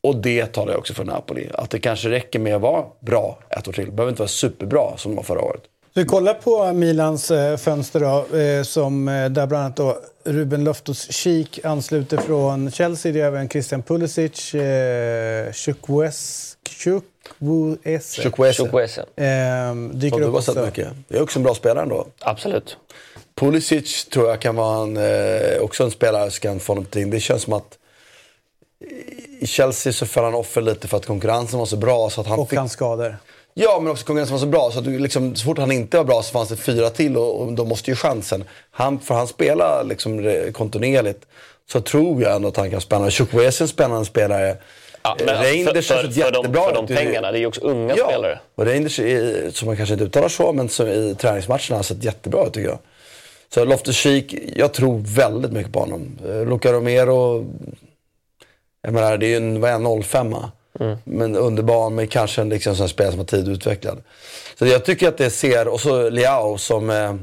Och 0.00 0.16
det 0.16 0.46
talar 0.46 0.72
jag 0.72 0.78
också 0.78 0.94
för 0.94 1.04
Napoli. 1.04 1.48
Att 1.54 1.70
det 1.70 1.78
kanske 1.78 2.10
räcker 2.10 2.38
med 2.38 2.54
att 2.54 2.62
vara 2.62 2.84
bra 3.00 3.38
ett 3.50 3.68
år 3.68 3.72
till. 3.72 3.84
Det 3.84 3.92
behöver 3.92 4.10
inte 4.10 4.22
vara 4.22 4.28
superbra 4.28 4.96
som 4.96 5.12
de 5.12 5.16
var 5.16 5.22
förra 5.22 5.40
året. 5.40 5.62
Så 5.94 6.00
vi 6.00 6.06
kollar 6.06 6.34
på 6.34 6.72
Milans 6.72 7.30
eh, 7.30 7.56
fönster 7.56 8.00
då, 8.00 8.36
eh, 8.38 8.62
som, 8.62 9.08
eh, 9.08 9.28
där 9.28 9.46
bland 9.46 9.64
annat 9.64 9.76
då 9.76 9.98
Ruben 10.24 10.64
Loftus-Cheek 10.68 11.60
ansluter 11.64 12.16
från 12.16 12.70
Chelsea. 12.70 13.12
Det 13.12 13.20
är 13.20 13.24
även 13.24 13.48
Christian 13.48 13.82
Pulisic, 13.82 14.54
eh, 14.54 15.52
Chukwueze, 15.52 16.56
Chukwueze. 16.68 18.22
Chukwueze. 18.52 19.00
Eh, 19.16 19.74
dyker 19.92 20.20
upp 20.22 20.34
också. 20.34 20.64
Mycket. 20.64 20.88
Det 21.08 21.16
är 21.16 21.22
också 21.22 21.38
en 21.38 21.42
bra 21.42 21.54
spelare 21.54 21.82
ändå. 21.82 22.06
Absolut. 22.20 22.76
Pulisic 23.34 24.04
tror 24.04 24.28
jag 24.28 24.40
kan 24.40 24.56
vara 24.56 24.82
en, 24.82 24.96
eh, 24.96 25.60
också 25.60 25.84
en 25.84 25.90
spelare 25.90 26.30
som 26.30 26.40
kan 26.40 26.60
få 26.60 26.74
någonting. 26.74 27.10
Det 27.10 27.20
känns 27.20 27.42
som 27.42 27.52
att 27.52 27.78
i 29.40 29.46
Chelsea 29.46 29.92
så 29.92 30.06
föll 30.06 30.24
han 30.24 30.34
offer 30.34 30.60
lite 30.60 30.88
för 30.88 30.96
att 30.96 31.06
konkurrensen 31.06 31.58
var 31.58 31.66
så 31.66 31.76
bra. 31.76 32.10
Så 32.10 32.20
att 32.20 32.26
han 32.26 32.38
och 32.38 32.48
fick... 32.48 32.58
hans 32.58 32.72
skador. 32.72 33.16
Ja, 33.60 33.78
men 33.80 33.92
också 33.92 34.06
konkurrensen 34.06 34.34
var 34.34 34.40
så 34.40 34.46
bra. 34.46 34.70
Så, 34.72 34.78
att 34.78 34.84
du, 34.84 34.98
liksom, 34.98 35.36
så 35.36 35.44
fort 35.44 35.58
han 35.58 35.72
inte 35.72 35.96
var 35.96 36.04
bra 36.04 36.22
så 36.22 36.32
fanns 36.32 36.48
det 36.48 36.56
fyra 36.56 36.90
till 36.90 37.16
och, 37.16 37.40
och 37.40 37.52
då 37.52 37.64
måste 37.64 37.90
ju 37.90 37.96
chansen. 37.96 38.44
Han, 38.70 39.00
får 39.00 39.14
han 39.14 39.26
spela 39.26 39.82
liksom, 39.82 40.34
kontinuerligt 40.52 41.26
så 41.72 41.80
tror 41.80 42.22
jag 42.22 42.36
ändå 42.36 42.48
att 42.48 42.56
han 42.56 42.70
kan 42.70 42.80
spela. 42.80 43.10
Chukwueze 43.10 43.60
är 43.60 43.64
en 43.64 43.68
spännande 43.68 44.04
spelare. 44.04 44.56
Ja, 45.02 45.16
men 45.26 45.42
Reinders 45.42 45.88
för, 45.88 45.94
för, 45.94 46.10
för, 46.10 46.32
de, 46.32 46.54
för 46.54 46.74
de 46.74 46.86
pengarna, 46.86 47.32
det 47.32 47.38
är 47.38 47.40
ju 47.40 47.46
också 47.46 47.60
unga 47.60 47.94
ja, 47.96 48.04
spelare. 48.08 48.38
och 48.54 48.64
Reinders, 48.64 49.00
som 49.56 49.66
man 49.66 49.76
kanske 49.76 49.92
inte 49.92 50.04
uttalar 50.04 50.28
så, 50.28 50.52
men 50.52 50.68
som 50.68 50.86
i 50.88 51.14
träningsmatcherna 51.18 51.76
har 51.76 51.82
sett 51.82 52.04
jättebra 52.04 52.46
ut 52.46 52.52
tycker 52.52 52.68
jag. 52.68 52.78
Så 53.54 53.64
Loftus 53.64 53.96
Cheek, 53.96 54.34
jag 54.56 54.72
tror 54.72 54.98
väldigt 55.06 55.52
mycket 55.52 55.72
på 55.72 55.80
honom. 55.80 56.18
Eh, 56.28 56.46
Luca 56.46 56.72
Romero, 56.72 57.46
jag 58.82 58.92
menar 58.92 59.18
det 59.18 59.26
är 59.26 59.30
ju 59.30 59.36
en, 59.36 59.60
vad 59.60 59.70
är 59.70 59.74
en 59.74 60.02
05 60.02 60.34
Mm. 60.80 60.98
Men 61.04 61.36
underbar 61.36 61.90
med 61.90 62.10
kanske 62.10 62.40
en 62.40 62.48
liksom, 62.48 62.76
sån 62.76 62.88
spelare 62.88 63.12
som 63.12 63.18
har 63.18 63.26
tid 63.26 63.48
utvecklad. 63.48 64.02
Så 64.58 64.66
jag 64.66 64.84
tycker 64.84 65.08
att 65.08 65.18
det 65.18 65.30
ser, 65.30 65.68
och 65.68 65.80
så 65.80 66.10
Liao 66.10 66.58
som... 66.58 66.90
Eh, 66.90 67.14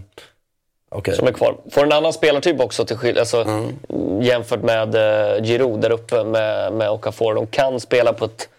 okay. 0.92 1.16
Som 1.16 1.28
är 1.28 1.32
kvar. 1.32 1.56
Får 1.72 1.84
en 1.84 1.92
annan 1.92 2.14
spelartyp 2.14 2.60
också 2.60 2.86
till 2.86 3.20
alltså, 3.20 3.42
mm. 3.42 4.22
jämfört 4.22 4.62
med 4.62 4.96
eh, 4.96 5.44
Giroud 5.44 5.82
där 5.82 5.92
uppe 5.92 6.24
med, 6.24 6.74
med 6.74 6.90
Okafor. 6.90 7.36
De 7.36 7.48
kan 7.48 7.80
spela 7.80 8.14
på 8.14 8.26
ett 8.26 8.50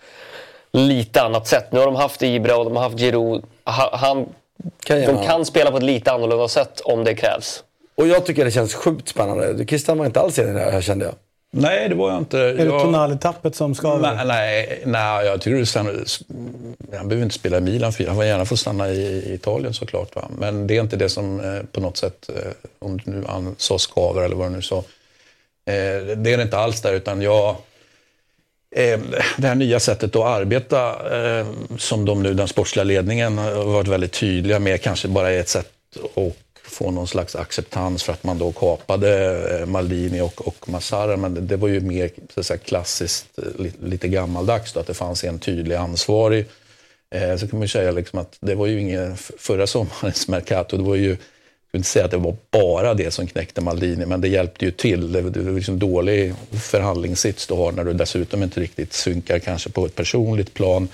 lite 0.73 1.23
annat 1.23 1.47
sätt. 1.47 1.73
Nu 1.73 1.79
har 1.79 1.87
de 1.87 1.97
haft 1.97 2.23
Ibra 2.23 2.57
och 2.57 2.65
de 2.65 2.77
har 2.77 2.83
haft 2.83 2.99
Giroud. 2.99 3.45
Han, 3.65 4.29
kan 4.85 5.01
de 5.01 5.27
kan 5.27 5.45
spela 5.45 5.71
på 5.71 5.77
ett 5.77 5.83
lite 5.83 6.13
annorlunda 6.13 6.49
sätt 6.49 6.81
om 6.81 7.05
det 7.05 7.15
krävs. 7.15 7.63
Och 7.95 8.07
jag 8.07 8.27
tycker 8.27 8.45
det 8.45 8.51
känns 8.51 8.75
sjukt 8.75 9.09
spännande. 9.09 9.67
Christian 9.67 9.99
var 9.99 10.07
inte 10.07 10.21
alls 10.21 10.39
enig 10.39 10.55
där, 10.55 10.81
kände 10.81 11.05
jag. 11.05 11.15
Nej, 11.51 11.89
det 11.89 11.95
var 11.95 12.11
jag 12.11 12.19
inte. 12.19 12.39
Är 12.39 12.55
det 12.55 12.65
jag... 12.65 12.83
Tonali-tappet 12.83 13.55
som 13.55 13.75
skaver? 13.75 14.15
Nej, 14.15 14.27
nej, 14.27 14.83
nej, 14.87 15.27
jag 15.27 15.41
tycker 15.41 15.65
stanna... 15.65 15.91
Han 16.97 17.09
behöver 17.09 17.23
inte 17.23 17.35
spela 17.35 17.59
i 17.59 17.61
Milan, 17.61 17.93
han 18.07 18.17
får 18.17 18.25
gärna 18.25 18.45
få 18.45 18.57
stanna 18.57 18.89
i 18.89 19.35
Italien 19.35 19.75
såklart. 19.75 20.17
Va? 20.17 20.29
Men 20.39 20.67
det 20.67 20.77
är 20.77 20.81
inte 20.81 20.97
det 20.97 21.09
som 21.09 21.41
eh, 21.41 21.63
på 21.73 21.81
något 21.81 21.97
sätt, 21.97 22.29
eh, 22.29 22.53
om 22.79 22.99
du 22.99 23.11
nu 23.11 23.25
sa 23.57 23.79
skaver 23.79 24.23
eller 24.23 24.37
vad 24.37 24.47
du 24.47 24.57
nu 24.57 24.63
sa. 24.63 24.79
Eh, 24.79 26.17
det 26.17 26.33
är 26.33 26.37
det 26.37 26.43
inte 26.43 26.59
alls 26.59 26.83
där, 26.83 26.93
utan 26.93 27.23
jag... 27.23 27.57
Det 29.37 29.47
här 29.47 29.55
nya 29.55 29.81
sättet 29.81 30.17
att 30.17 30.25
arbeta 30.25 30.97
som 31.79 32.05
de 32.05 32.23
nu, 32.23 32.35
den 32.35 32.49
sportsliga 32.49 32.85
ledningen 32.85 33.39
har 33.39 33.65
varit 33.65 33.89
väldigt 33.89 34.13
tydliga 34.13 34.59
med, 34.59 34.83
kanske 34.83 35.09
bara 35.09 35.31
är 35.31 35.41
ett 35.41 35.49
sätt 35.49 35.73
att 36.17 36.37
få 36.67 36.91
någon 36.91 37.07
slags 37.07 37.37
acceptans 37.37 38.03
för 38.03 38.13
att 38.13 38.25
man 38.25 38.39
då 38.39 38.53
kapade 38.53 39.41
eh, 39.59 39.67
Maldini 39.67 40.21
och, 40.21 40.49
och 40.49 40.69
Massara. 40.69 41.17
Men 41.17 41.35
det, 41.35 41.41
det 41.41 41.57
var 41.57 41.69
ju 41.69 41.81
mer 41.81 42.11
så 42.35 42.43
säga, 42.43 42.59
klassiskt, 42.59 43.39
eh, 43.39 43.61
lite, 43.63 43.87
lite 43.87 44.09
gammaldags 44.09 44.73
då, 44.73 44.81
att 44.81 44.87
det 44.87 44.95
fanns 44.95 45.25
en 45.25 45.39
tydlig 45.39 45.75
ansvarig 45.75 46.47
Eh, 47.11 47.37
så 47.37 47.49
kan 47.49 47.59
man 47.59 47.63
ju 47.63 47.69
säga 47.69 47.91
liksom 47.91 48.19
att 48.19 48.37
det 48.41 48.55
var 48.55 48.67
ju 48.67 48.81
ingen 48.81 49.17
förra 49.17 49.67
sommarens 49.67 50.29
Mercato, 50.29 50.77
det 50.77 50.83
var 50.83 50.97
ju 50.97 51.17
jag 51.69 51.79
vill 51.79 51.81
inte 51.81 51.89
säga 51.89 52.05
att 52.05 52.11
det 52.11 52.17
var 52.17 52.37
bara 52.51 52.95
det 52.95 53.11
som 53.11 53.27
knäckte 53.27 53.61
Maldini, 53.61 54.07
men 54.07 54.21
det 54.21 54.29
hjälpte 54.29 54.65
ju 54.65 54.71
till. 54.71 55.13
Det, 55.13 55.23
det 55.31 55.41
var 55.41 55.53
liksom 55.53 55.79
dålig 55.79 56.35
förhandlingssits 56.51 57.47
du 57.47 57.55
har 57.55 57.73
när 57.73 57.85
du 57.85 57.93
dessutom 57.93 58.43
inte 58.43 58.61
riktigt 58.61 58.93
synkar 58.93 59.39
kanske 59.39 59.71
på 59.71 59.87
ett 59.87 59.95
personligt 59.95 60.55
plan. 60.55 60.89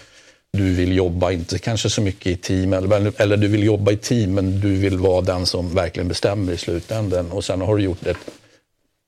Du 0.52 0.74
vill 0.74 0.96
jobba, 0.96 1.32
inte 1.32 1.58
kanske 1.58 1.90
så 1.90 2.02
mycket 2.02 2.26
i 2.26 2.36
team, 2.36 2.72
eller, 2.72 3.20
eller 3.20 3.36
du 3.36 3.48
vill 3.48 3.62
jobba 3.62 3.92
i 3.92 3.96
team, 3.96 4.34
men 4.34 4.60
du 4.60 4.76
vill 4.76 4.98
vara 4.98 5.20
den 5.20 5.46
som 5.46 5.74
verkligen 5.74 6.08
bestämmer 6.08 6.52
i 6.52 6.56
slutändan. 6.56 7.32
Och 7.32 7.44
sen 7.44 7.60
har 7.60 7.76
du 7.76 7.82
gjort 7.82 8.06
ett 8.06 8.16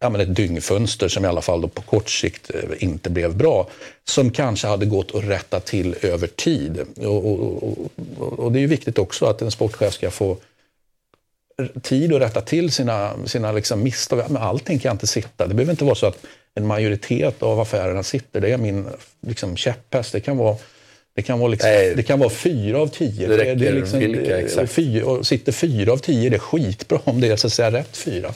ja, 0.04 0.10
men 0.10 0.20
ett 0.20 0.36
dyngfönster 0.36 1.08
som 1.08 1.24
i 1.24 1.28
alla 1.28 1.42
fall 1.42 1.68
på 1.68 1.82
kort 1.82 2.10
sikt 2.10 2.50
eh, 2.54 2.60
inte 2.78 3.10
blev 3.10 3.36
bra. 3.36 3.68
Som 4.04 4.30
kanske 4.30 4.66
hade 4.66 4.86
gått 4.86 5.14
att 5.14 5.24
rätta 5.24 5.60
till 5.60 5.96
över 6.02 6.26
tid. 6.26 6.84
Och, 6.96 7.26
och, 7.26 7.62
och, 7.62 8.38
och 8.38 8.52
det 8.52 8.58
är 8.58 8.60
ju 8.60 8.66
viktigt 8.66 8.98
också 8.98 9.26
att 9.26 9.42
en 9.42 9.50
sportchef 9.50 9.94
ska 9.94 10.10
få 10.10 10.36
tid 11.82 12.14
att 12.14 12.20
rätta 12.20 12.40
till 12.40 12.72
sina, 12.72 13.26
sina 13.26 13.52
liksom 13.52 13.82
misstag. 13.82 14.24
Men 14.28 14.42
allting 14.42 14.78
kan 14.78 14.92
inte 14.92 15.06
sitta. 15.06 15.46
Det 15.46 15.54
behöver 15.54 15.72
inte 15.72 15.84
vara 15.84 15.94
så 15.94 16.06
att 16.06 16.18
en 16.54 16.66
majoritet 16.66 17.42
av 17.42 17.60
affärerna 17.60 18.02
sitter. 18.02 18.40
Det 18.40 18.52
är 18.52 18.58
min 18.58 18.86
liksom, 19.20 19.56
käpphäst. 19.56 20.12
Det 20.12 20.20
kan 20.20 20.36
vara 20.36 20.56
det 21.16 21.22
kan, 21.22 21.38
vara 21.38 21.48
liksom, 21.48 21.70
det 21.96 22.06
kan 22.06 22.18
vara 22.18 22.30
fyra 22.30 22.80
av 22.80 22.86
tio. 22.86 23.28
Det 23.28 23.38
räcker 23.38 23.54
det 23.54 23.68
är 23.68 23.72
liksom, 23.72 23.98
vilka, 23.98 24.38
exakt. 24.38 24.72
Fyra, 24.72 25.06
och 25.06 25.26
sitter 25.26 25.52
fyra 25.52 25.92
av 25.92 25.96
tio, 25.96 26.30
det 26.30 26.36
är 26.36 26.40
skitbra 26.40 26.98
om 27.04 27.20
det 27.20 27.28
är 27.28 27.36
så 27.36 27.46
att 27.46 27.52
säga 27.52 27.70
rätt 27.70 27.96
fyra. 27.96 28.34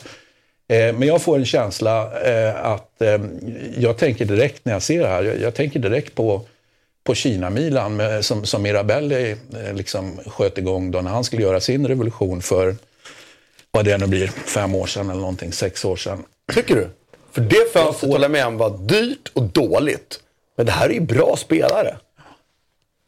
Eh, 0.68 0.94
men 0.94 1.02
jag 1.02 1.22
får 1.22 1.36
en 1.38 1.44
känsla 1.44 2.20
eh, 2.22 2.64
att 2.64 3.02
eh, 3.02 3.20
jag 3.78 3.96
tänker 3.96 4.24
direkt 4.24 4.64
när 4.64 4.72
jag 4.72 4.82
ser 4.82 5.02
det 5.02 5.08
här, 5.08 5.22
jag, 5.22 5.40
jag 5.40 5.54
tänker 5.54 5.80
direkt 5.80 6.14
på, 6.14 6.42
på 7.04 7.14
Kina-Milan 7.14 8.22
som, 8.22 8.44
som 8.44 8.62
Mirabelli 8.62 9.36
liksom 9.74 10.18
sköt 10.26 10.58
igång 10.58 10.90
då 10.90 11.00
när 11.00 11.10
han 11.10 11.24
skulle 11.24 11.42
göra 11.42 11.60
sin 11.60 11.88
revolution 11.88 12.42
för 12.42 12.76
vad 13.70 13.84
det 13.84 13.98
nu 13.98 14.06
blir, 14.06 14.26
fem 14.26 14.74
år 14.74 14.86
sedan 14.86 15.10
eller 15.10 15.20
någonting, 15.20 15.52
sex 15.52 15.84
år 15.84 15.96
sedan. 15.96 16.24
Tycker 16.54 16.74
du? 16.74 16.88
För 17.32 17.40
det 17.40 17.72
fönstret 17.72 18.12
håller 18.12 18.24
jag 18.24 18.30
med 18.30 18.46
om 18.46 18.56
var 18.56 18.78
dyrt 18.78 19.30
och 19.32 19.42
dåligt. 19.42 20.20
Men 20.56 20.66
det 20.66 20.72
här 20.72 20.88
är 20.88 20.92
ju 20.92 21.00
bra 21.00 21.36
spelare. 21.36 21.96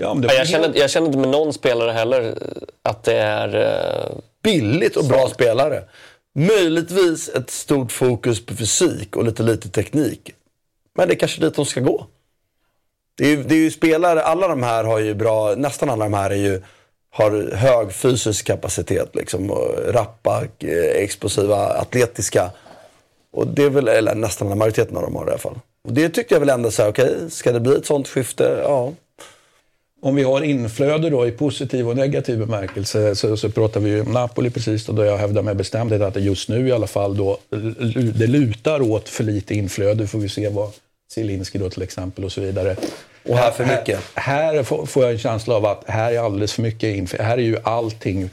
Ja, 0.01 0.15
men 0.15 0.23
det 0.23 0.35
jag, 0.35 0.49
känner, 0.49 0.73
jag 0.75 0.91
känner 0.91 1.07
inte 1.07 1.19
med 1.19 1.29
någon 1.29 1.53
spelare 1.53 1.93
heller 1.93 2.35
att 2.83 3.05
det 3.05 3.17
är... 3.17 3.57
Uh... 3.57 4.21
Billigt 4.43 4.97
och 4.97 5.05
bra 5.05 5.29
spelare. 5.29 5.85
Möjligtvis 6.35 7.29
ett 7.29 7.51
stort 7.51 7.93
fokus 7.93 8.47
på 8.47 8.57
fysik 8.57 9.17
och 9.17 9.25
lite 9.25 9.43
lite 9.43 9.69
teknik. 9.69 10.35
Men 10.95 11.09
det 11.09 11.15
är 11.15 11.19
kanske 11.19 11.41
dit 11.41 11.55
de 11.55 11.67
ska 11.67 11.81
gå. 11.81 12.07
Det 13.15 13.25
är, 13.25 13.29
ju, 13.29 13.43
det 13.43 13.55
är 13.55 13.59
ju 13.59 13.71
spelare, 13.71 14.23
alla 14.23 14.49
de 14.49 14.63
här 14.63 14.85
har 14.85 14.99
ju 14.99 15.15
bra, 15.15 15.55
nästan 15.57 15.91
alla 15.91 16.05
de 16.05 16.15
här 16.15 16.31
är 16.31 16.37
ju, 16.37 16.63
har 17.11 17.55
hög 17.55 17.93
fysisk 17.93 18.47
kapacitet. 18.47 19.15
Liksom, 19.15 19.51
rappa, 19.87 20.45
eh, 20.59 21.03
explosiva, 21.03 21.57
atletiska. 21.57 22.51
Och 23.33 23.47
det 23.47 23.63
är 23.63 23.71
väl, 23.71 23.89
eller 23.89 24.15
nästan 24.15 24.59
majoriteten 24.59 24.97
av 24.97 25.03
dem 25.03 25.17
har 25.17 25.25
det 25.25 25.31
i 25.31 25.33
alla 25.33 25.39
fall. 25.39 25.59
Och 25.85 25.93
det 25.93 26.09
tycker 26.09 26.35
jag 26.35 26.41
väl 26.41 26.49
ändå 26.49 26.71
så 26.71 26.89
okej, 26.89 27.05
okay, 27.05 27.31
ska 27.31 27.53
det 27.53 27.61
bli 27.61 27.77
ett 27.77 27.87
sånt 27.87 28.09
skifte? 28.09 28.61
Ja. 28.63 28.93
Om 30.03 30.15
vi 30.15 30.23
har 30.23 30.43
inflöde 30.43 31.11
då 31.11 31.27
i 31.27 31.31
positiv 31.31 31.89
och 31.89 31.97
negativ 31.97 32.39
bemärkelse 32.39 33.15
så, 33.15 33.37
så 33.37 33.51
pratar 33.51 33.81
vi 33.81 33.91
ju 33.91 34.01
om 34.01 34.13
Napoli 34.13 34.51
precis 34.51 34.89
och 34.89 34.95
då 34.95 35.05
jag 35.05 35.17
hävdar 35.17 35.43
med 35.43 35.57
bestämdhet 35.57 36.03
att 36.03 36.15
det 36.15 36.21
just 36.21 36.49
nu 36.49 36.69
i 36.69 36.73
alla 36.73 36.87
fall 36.87 37.17
då 37.17 37.39
det 38.15 38.27
lutar 38.27 38.83
åt 38.83 39.09
för 39.09 39.25
lite 39.25 39.55
inflöde. 39.55 40.07
får 40.07 40.19
vi 40.19 40.29
se 40.29 40.49
vad 40.49 40.73
Zielinski 41.15 41.59
då 41.59 41.71
till 41.71 41.83
exempel 41.83 42.25
och 42.25 42.33
så 42.33 42.41
vidare. 42.41 42.77
Och 43.23 43.37
här 43.37 43.51
för 43.51 43.65
mycket? 43.65 44.01
Här, 44.15 44.55
här 44.55 44.63
får 44.63 45.03
jag 45.03 45.13
en 45.13 45.19
känsla 45.19 45.55
av 45.55 45.67
att 45.67 45.85
här 45.87 46.13
är 46.13 46.19
alldeles 46.19 46.53
för 46.53 46.63
mycket 46.63 46.97
inflöde. 46.97 47.25
Här 47.25 47.39
är 47.39 47.43
ju 47.43 47.57
allting 47.63 48.31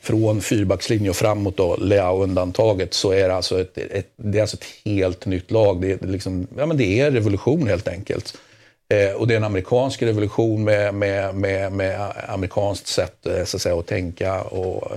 från 0.00 0.40
fyrbackslinje 0.40 1.10
och 1.10 1.16
framåt 1.16 1.56
då, 1.56 1.76
Leao-undantaget, 1.76 2.94
så 2.94 3.10
är 3.10 3.28
det 3.28 3.34
alltså 3.34 3.60
ett, 3.60 3.78
ett, 3.78 4.06
det 4.16 4.38
är 4.38 4.42
alltså 4.42 4.56
ett 4.56 4.66
helt 4.84 5.26
nytt 5.26 5.50
lag. 5.50 5.80
Det 5.80 6.02
är, 6.02 6.06
liksom, 6.06 6.46
ja, 6.56 6.66
men 6.66 6.76
det 6.76 7.00
är 7.00 7.10
revolution 7.10 7.66
helt 7.66 7.88
enkelt. 7.88 8.38
Eh, 8.88 9.12
och 9.16 9.26
det 9.26 9.34
är 9.34 9.36
en 9.36 9.44
amerikansk 9.44 10.02
revolution 10.02 10.64
med, 10.64 10.94
med, 10.94 11.34
med, 11.34 11.72
med 11.72 12.12
amerikanskt 12.28 12.86
sätt 12.86 13.26
eh, 13.26 13.44
så 13.44 13.56
att, 13.56 13.62
säga, 13.62 13.78
att 13.78 13.86
tänka. 13.86 14.42
Och, 14.42 14.92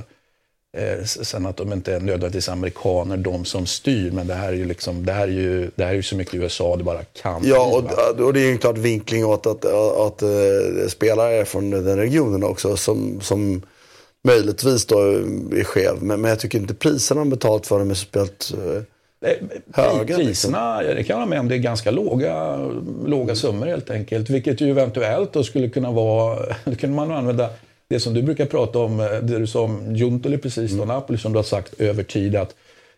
eh, 0.78 1.04
sen 1.04 1.46
att 1.46 1.58
de 1.58 1.74
inte 1.74 1.94
är 1.94 2.00
nödvändigtvis 2.00 2.50
amerikaner, 2.50 3.18
de 3.18 3.46
som 3.46 3.66
styr. 3.66 4.12
Men 4.12 4.28
det 4.28 4.34
här 4.34 4.48
är 4.48 4.54
ju, 4.54 4.66
liksom, 4.66 5.06
det 5.06 5.12
här 5.12 5.24
är 5.24 5.32
ju, 5.32 5.72
det 5.76 5.84
här 5.84 5.92
är 5.92 5.96
ju 5.96 6.04
så 6.04 6.16
mycket 6.16 6.34
USA 6.34 6.76
det 6.76 6.84
bara 6.84 7.04
kan 7.04 7.42
Ja, 7.46 7.66
och, 7.66 8.22
och 8.26 8.34
det 8.34 8.40
är 8.40 8.46
ju 8.46 8.52
en 8.52 8.58
klart 8.58 8.78
vinkling 8.78 9.26
åt 9.26 9.46
att, 9.46 9.66
att, 9.66 9.98
att, 9.98 10.24
att 10.24 10.92
spelare 10.92 11.46
från 11.46 11.70
den 11.70 11.98
regionen 11.98 12.44
också 12.44 12.78
som, 12.78 13.22
som 13.22 13.62
möjligtvis 14.24 14.86
då 14.86 15.00
är 15.00 15.64
skev. 15.64 15.96
Men, 16.02 16.22
men 16.22 16.30
jag 16.30 16.40
tycker 16.40 16.60
inte 16.60 16.74
priserna 16.74 17.22
de 17.22 17.30
betalt 17.30 17.68
för 17.68 17.80
dem 17.80 17.90
är 17.90 17.96
speciellt 17.96 18.54
Höga, 19.74 20.16
Priserna, 20.16 20.80
liksom. 20.82 20.96
det 20.96 21.04
kan 21.04 21.14
jag 21.14 21.16
hålla 21.16 21.30
med 21.30 21.40
om, 21.40 21.48
det 21.48 21.56
är 21.56 21.60
ganska 21.60 21.92
låga, 21.92 22.58
låga 23.06 23.36
summor 23.36 23.66
helt 23.66 23.90
enkelt. 23.90 24.30
Vilket 24.30 24.62
ju 24.62 24.70
eventuellt 24.70 25.34
då 25.34 25.44
skulle 25.44 25.70
kunna 25.70 25.92
vara, 25.92 26.40
då 26.66 26.76
kunde 26.76 26.96
man 26.96 27.12
använda 27.12 27.50
det 27.90 28.00
som 28.00 28.14
du 28.14 28.22
brukar 28.22 28.46
prata 28.46 28.80
om, 28.80 28.98
det 28.98 29.40
du 29.40 29.48
sa 29.48 29.62
om 29.62 29.96
Juntoli 29.96 30.38
precis, 30.38 30.72
mm. 30.72 30.88
Napoli 30.88 31.18
som 31.18 31.32
du 31.34 31.38
har 31.38 31.44
sagt 31.44 31.82
över 31.82 32.04
tid 32.04 32.36
att 32.36 32.56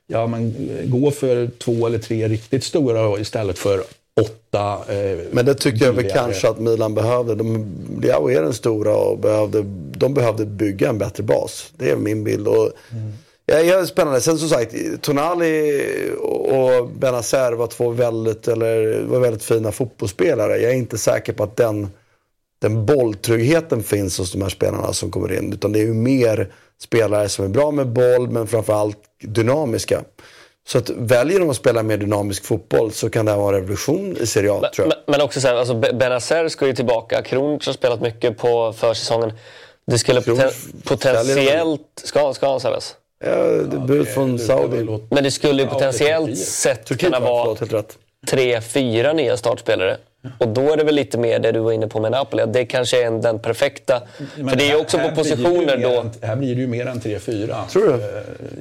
ja, 0.07 0.27
man 0.27 0.53
gå 0.83 1.11
för 1.11 1.47
två 1.47 1.87
eller 1.87 1.99
tre 1.99 2.27
riktigt 2.27 2.63
stora 2.63 3.19
istället 3.19 3.59
för 3.59 3.81
åtta. 4.21 4.93
Eh, 4.93 5.19
Men 5.31 5.45
det 5.45 5.53
tycker 5.53 5.85
jag 5.85 5.93
väl 5.93 6.09
kanske 6.09 6.49
att 6.49 6.59
Milan 6.59 6.95
behövde. 6.95 7.35
De, 7.35 7.67
Leao 8.01 8.29
är 8.29 8.41
den 8.41 8.53
stora 8.53 8.95
och 8.95 9.19
behövde, 9.19 9.63
de 9.97 10.13
behövde 10.13 10.45
bygga 10.45 10.89
en 10.89 10.97
bättre 10.97 11.23
bas. 11.23 11.71
Det 11.77 11.89
är 11.89 11.95
min 11.95 12.23
bild. 12.23 12.47
Och, 12.47 12.71
mm. 12.91 13.13
Ja, 13.45 13.85
spännande. 13.85 14.21
Sen 14.21 14.37
som 14.37 14.49
sagt, 14.49 14.73
Tonali 15.01 15.81
och 16.19 16.87
Benazer 16.87 17.51
var 17.51 17.67
två 17.67 17.89
väldigt, 17.89 18.47
eller, 18.47 19.01
var 19.01 19.19
väldigt 19.19 19.43
fina 19.43 19.71
fotbollsspelare. 19.71 20.57
Jag 20.57 20.71
är 20.71 20.75
inte 20.75 20.97
säker 20.97 21.33
på 21.33 21.43
att 21.43 21.57
den, 21.57 21.89
den 22.61 22.85
bolltryggheten 22.85 23.83
finns 23.83 24.17
hos 24.17 24.31
de 24.31 24.41
här 24.41 24.49
spelarna 24.49 24.93
som 24.93 25.11
kommer 25.11 25.33
in. 25.33 25.53
Utan 25.53 25.71
det 25.71 25.79
är 25.79 25.85
ju 25.85 25.93
mer 25.93 26.53
spelare 26.81 27.29
som 27.29 27.45
är 27.45 27.49
bra 27.49 27.71
med 27.71 27.87
boll, 27.87 28.29
men 28.29 28.47
framförallt 28.47 28.97
dynamiska. 29.23 30.01
Så 30.67 30.77
att 30.77 30.89
väljer 30.89 31.39
de 31.39 31.49
att 31.49 31.55
spela 31.55 31.83
mer 31.83 31.97
dynamisk 31.97 32.45
fotboll 32.45 32.91
så 32.91 33.09
kan 33.09 33.25
det 33.25 33.31
här 33.31 33.39
vara 33.39 33.55
en 33.55 33.61
revolution 33.61 34.17
i 34.17 34.27
Serie 34.27 34.51
A, 34.51 34.59
men, 34.61 34.71
tror 34.71 34.87
jag. 34.87 34.95
Men, 35.07 35.13
men 35.17 35.25
också 35.25 35.41
så 35.41 35.47
här, 35.47 35.55
alltså 35.55 35.73
Benazer 35.73 36.47
ska 36.47 36.67
ju 36.67 36.73
tillbaka. 36.73 37.21
Kronic 37.21 37.65
har 37.65 37.73
spelat 37.73 38.01
mycket 38.01 38.37
på 38.37 38.73
försäsongen. 38.73 39.33
Det 39.87 39.99
skulle 39.99 40.21
poten 40.21 40.49
potentiellt... 40.83 41.81
Ska, 42.03 42.33
ska 42.33 42.49
han 42.49 42.59
säljas? 42.59 42.95
Ja, 43.23 43.63
bud 43.87 44.07
från 44.07 44.39
Saudi. 44.39 44.99
Men 45.09 45.23
det 45.23 45.31
skulle 45.31 45.61
ju 45.61 45.67
potentiellt 45.67 46.37
sett 46.37 46.99
kunna 46.99 47.19
vara 47.19 47.83
tre, 48.27 48.61
fyra 48.61 49.13
nya 49.13 49.37
startspelare. 49.37 49.97
Och 50.37 50.47
då 50.47 50.71
är 50.71 50.77
det 50.77 50.83
väl 50.83 50.95
lite 50.95 51.17
mer 51.17 51.39
det 51.39 51.51
du 51.51 51.59
var 51.59 51.71
inne 51.71 51.87
på 51.87 51.99
med 51.99 52.11
Napoli, 52.11 52.43
att 52.43 52.53
det 52.53 52.65
kanske 52.65 53.05
är 53.05 53.11
den 53.11 53.39
perfekta. 53.39 54.01
Men 54.35 54.49
för 54.49 54.55
det 54.55 54.63
är 54.63 54.69
ju 54.69 54.75
också 54.75 54.97
på 54.97 55.11
positioner 55.15 55.77
då... 55.77 55.99
Än, 55.99 56.11
här 56.21 56.35
blir 56.35 56.55
det 56.55 56.61
ju 56.61 56.67
mer 56.67 56.85
än 56.85 56.99
3-4. 56.99 57.67
Tror 57.67 57.83
du? 57.83 57.93
Uh, 57.93 57.99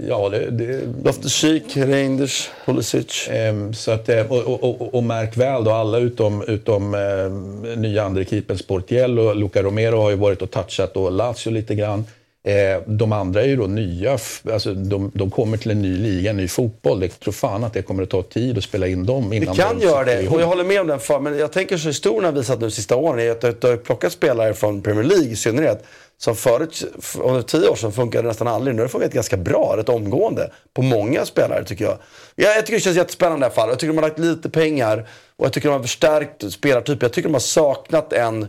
ja, 0.09 0.29
det... 0.29 0.51
det 0.51 0.81
Loftus-Cheek, 1.05 1.77
Reinders, 1.77 2.51
Pulisic. 2.65 3.29
Um, 3.51 3.75
så 3.75 3.91
att, 3.91 4.09
eh, 4.09 4.33
och, 4.33 4.39
och, 4.39 4.81
och, 4.81 4.95
och, 4.95 5.05
märk 5.05 5.37
väl 5.37 5.65
då, 5.65 5.71
alla 5.71 5.99
utom, 5.99 6.43
utom 6.43 6.95
uh, 6.95 7.31
nya 7.77 8.05
andrekeepern 8.05 8.59
Sportiel 8.59 9.19
och 9.19 9.37
Luca 9.37 9.63
Romero 9.63 10.01
har 10.01 10.11
ju 10.11 10.17
varit 10.17 10.43
och 10.43 10.51
touchat 10.51 10.97
och 10.97 11.13
Lazio 11.13 11.51
lite 11.51 11.75
grann. 11.75 12.05
Eh, 12.43 12.83
de 12.87 13.13
andra 13.13 13.43
är 13.43 13.47
ju 13.47 13.57
då 13.57 13.67
nya, 13.67 14.19
alltså 14.53 14.75
de, 14.75 15.11
de, 15.15 15.31
kommer 15.31 15.57
till 15.57 15.71
en 15.71 15.83
ny 15.83 15.97
liga, 15.97 16.31
en 16.31 16.37
ny 16.37 16.49
fotboll. 16.49 17.03
Jag 17.03 17.21
tror 17.21 17.33
fan 17.33 17.65
att 17.65 17.73
det 17.73 17.83
kommer 17.83 18.03
att 18.03 18.11
ta 18.11 18.23
tid 18.23 18.59
att 18.59 18.65
spela 18.65 18.87
in 18.87 19.07
dem 19.07 19.33
innan 19.33 19.57
Det 19.57 19.63
kan 19.63 19.79
de 19.79 19.85
göra 19.85 20.05
det, 20.05 20.29
och 20.29 20.41
jag 20.41 20.47
håller 20.47 20.65
med 20.65 20.81
om 20.81 20.87
den. 20.87 21.01
För, 21.01 21.21
men 21.21 21.39
jag 21.39 21.53
tänker 21.53 21.77
så 21.77 21.89
historien 21.89 22.25
har 22.25 22.33
visat 22.33 22.61
nu 22.61 22.71
sista 22.71 22.97
åren 22.97 23.27
är 23.27 23.31
att 23.31 23.41
det 23.41 23.69
har 23.69 23.77
plockat 23.77 24.13
spelare 24.13 24.55
från 24.55 24.83
Premier 24.83 25.05
League 25.05 25.27
i 25.27 25.37
synnerhet. 25.37 25.85
Som 26.19 26.37
förut, 26.37 26.85
under 27.23 27.43
tio 27.43 27.69
år 27.69 27.77
sedan 27.77 27.93
funkade 27.93 28.29
nästan 28.29 28.49
aldrig. 28.49 28.75
Nu 28.75 28.83
har 28.83 28.87
det 28.87 28.93
funkat 28.93 29.13
ganska 29.13 29.37
bra, 29.37 29.75
rätt 29.77 29.89
omgående. 29.89 30.51
På 30.75 30.83
många 30.83 31.27
spelare 31.27 31.65
tycker 31.65 31.85
jag. 31.85 31.99
jag. 32.35 32.57
Jag 32.57 32.67
tycker 32.67 32.79
det 32.79 32.81
känns 32.81 32.97
jättespännande 32.97 33.45
i 33.45 33.47
alla 33.47 33.55
fall. 33.55 33.69
Jag 33.69 33.79
tycker 33.79 33.93
de 33.93 33.99
har 33.99 34.09
lagt 34.09 34.19
lite 34.19 34.51
pengar. 34.51 35.09
Och 35.37 35.45
jag 35.45 35.53
tycker 35.53 35.69
de 35.69 35.73
har 35.73 35.83
förstärkt 35.83 36.53
spelartyper. 36.53 37.05
Jag 37.05 37.13
tycker 37.13 37.29
de 37.29 37.35
har 37.35 37.41
saknat 37.41 38.13
en 38.13 38.49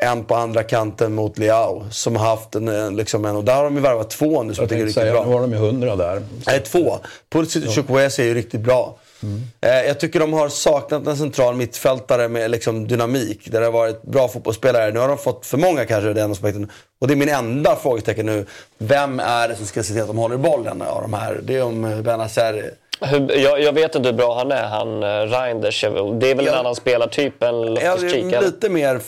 en 0.00 0.24
på 0.24 0.34
andra 0.34 0.62
kanten 0.62 1.14
mot 1.14 1.38
Leao. 1.38 1.86
Som 1.90 2.16
har 2.16 2.26
haft 2.26 2.54
en, 2.54 2.96
liksom 2.96 3.24
en 3.24 3.36
och 3.36 3.44
där 3.44 3.54
har 3.54 3.64
de 3.64 3.74
ju 3.74 3.80
värvat 3.80 4.10
två 4.10 4.42
nu 4.42 4.54
som 4.54 4.62
jag, 4.62 4.68
tycker 4.68 4.82
är 4.82 4.86
riktigt 4.86 5.02
säga, 5.02 5.12
bra. 5.12 5.24
Nu 5.24 5.32
har 5.32 5.40
de 5.40 5.52
ju 5.52 5.58
hundra 5.58 5.96
där. 5.96 6.22
Nej, 6.46 6.60
två. 6.60 6.98
Pulisic 7.32 7.66
och 7.66 7.74
Chukwueze 7.74 8.22
är 8.22 8.26
ju 8.26 8.34
riktigt 8.34 8.60
bra. 8.60 8.98
Mm. 9.22 9.42
Eh, 9.60 9.70
jag 9.70 10.00
tycker 10.00 10.20
de 10.20 10.32
har 10.32 10.48
saknat 10.48 11.06
en 11.06 11.16
central 11.16 11.56
mittfältare 11.56 12.28
med 12.28 12.50
liksom 12.50 12.86
dynamik. 12.86 13.50
Där 13.50 13.60
det 13.60 13.66
har 13.66 13.72
varit 13.72 14.02
bra 14.02 14.28
fotbollsspelare. 14.28 14.92
Nu 14.92 14.98
har 14.98 15.08
de 15.08 15.18
fått 15.18 15.46
för 15.46 15.58
många 15.58 15.86
kanske, 15.86 16.12
den 16.12 16.32
aspekten. 16.32 16.70
Och 17.00 17.08
det 17.08 17.14
är 17.14 17.16
min 17.16 17.28
enda 17.28 17.76
frågetecken 17.76 18.26
nu. 18.26 18.46
Vem 18.78 19.20
är 19.20 19.48
det 19.48 19.56
som 19.56 19.66
ska 19.66 19.82
se 19.82 19.92
till 19.92 20.02
att 20.02 20.08
de 20.08 20.18
håller 20.18 20.36
bollen 20.36 20.82
av 20.82 21.02
de 21.02 21.14
här? 21.14 21.40
Det 21.42 21.56
är 21.56 21.62
om 21.62 22.02
Benazer 22.04 22.74
Jag, 23.00 23.62
jag, 23.62 23.72
vet 23.72 23.94
inte 23.94 24.08
hur 24.08 24.16
bra 24.16 24.38
han 24.38 24.52
är, 24.52 24.62
han 24.62 25.02
eh, 25.02 25.38
Reinders. 25.40 25.80
Det 26.20 26.30
är 26.30 26.34
väl 26.34 26.48
en 26.48 26.54
annan 26.54 26.74
spelartyp 26.74 27.42
än 27.42 27.54
Loftus-Cheek? 27.54 28.32
Ja, 28.32 28.40
lite 28.40 28.68
mer 28.68 29.00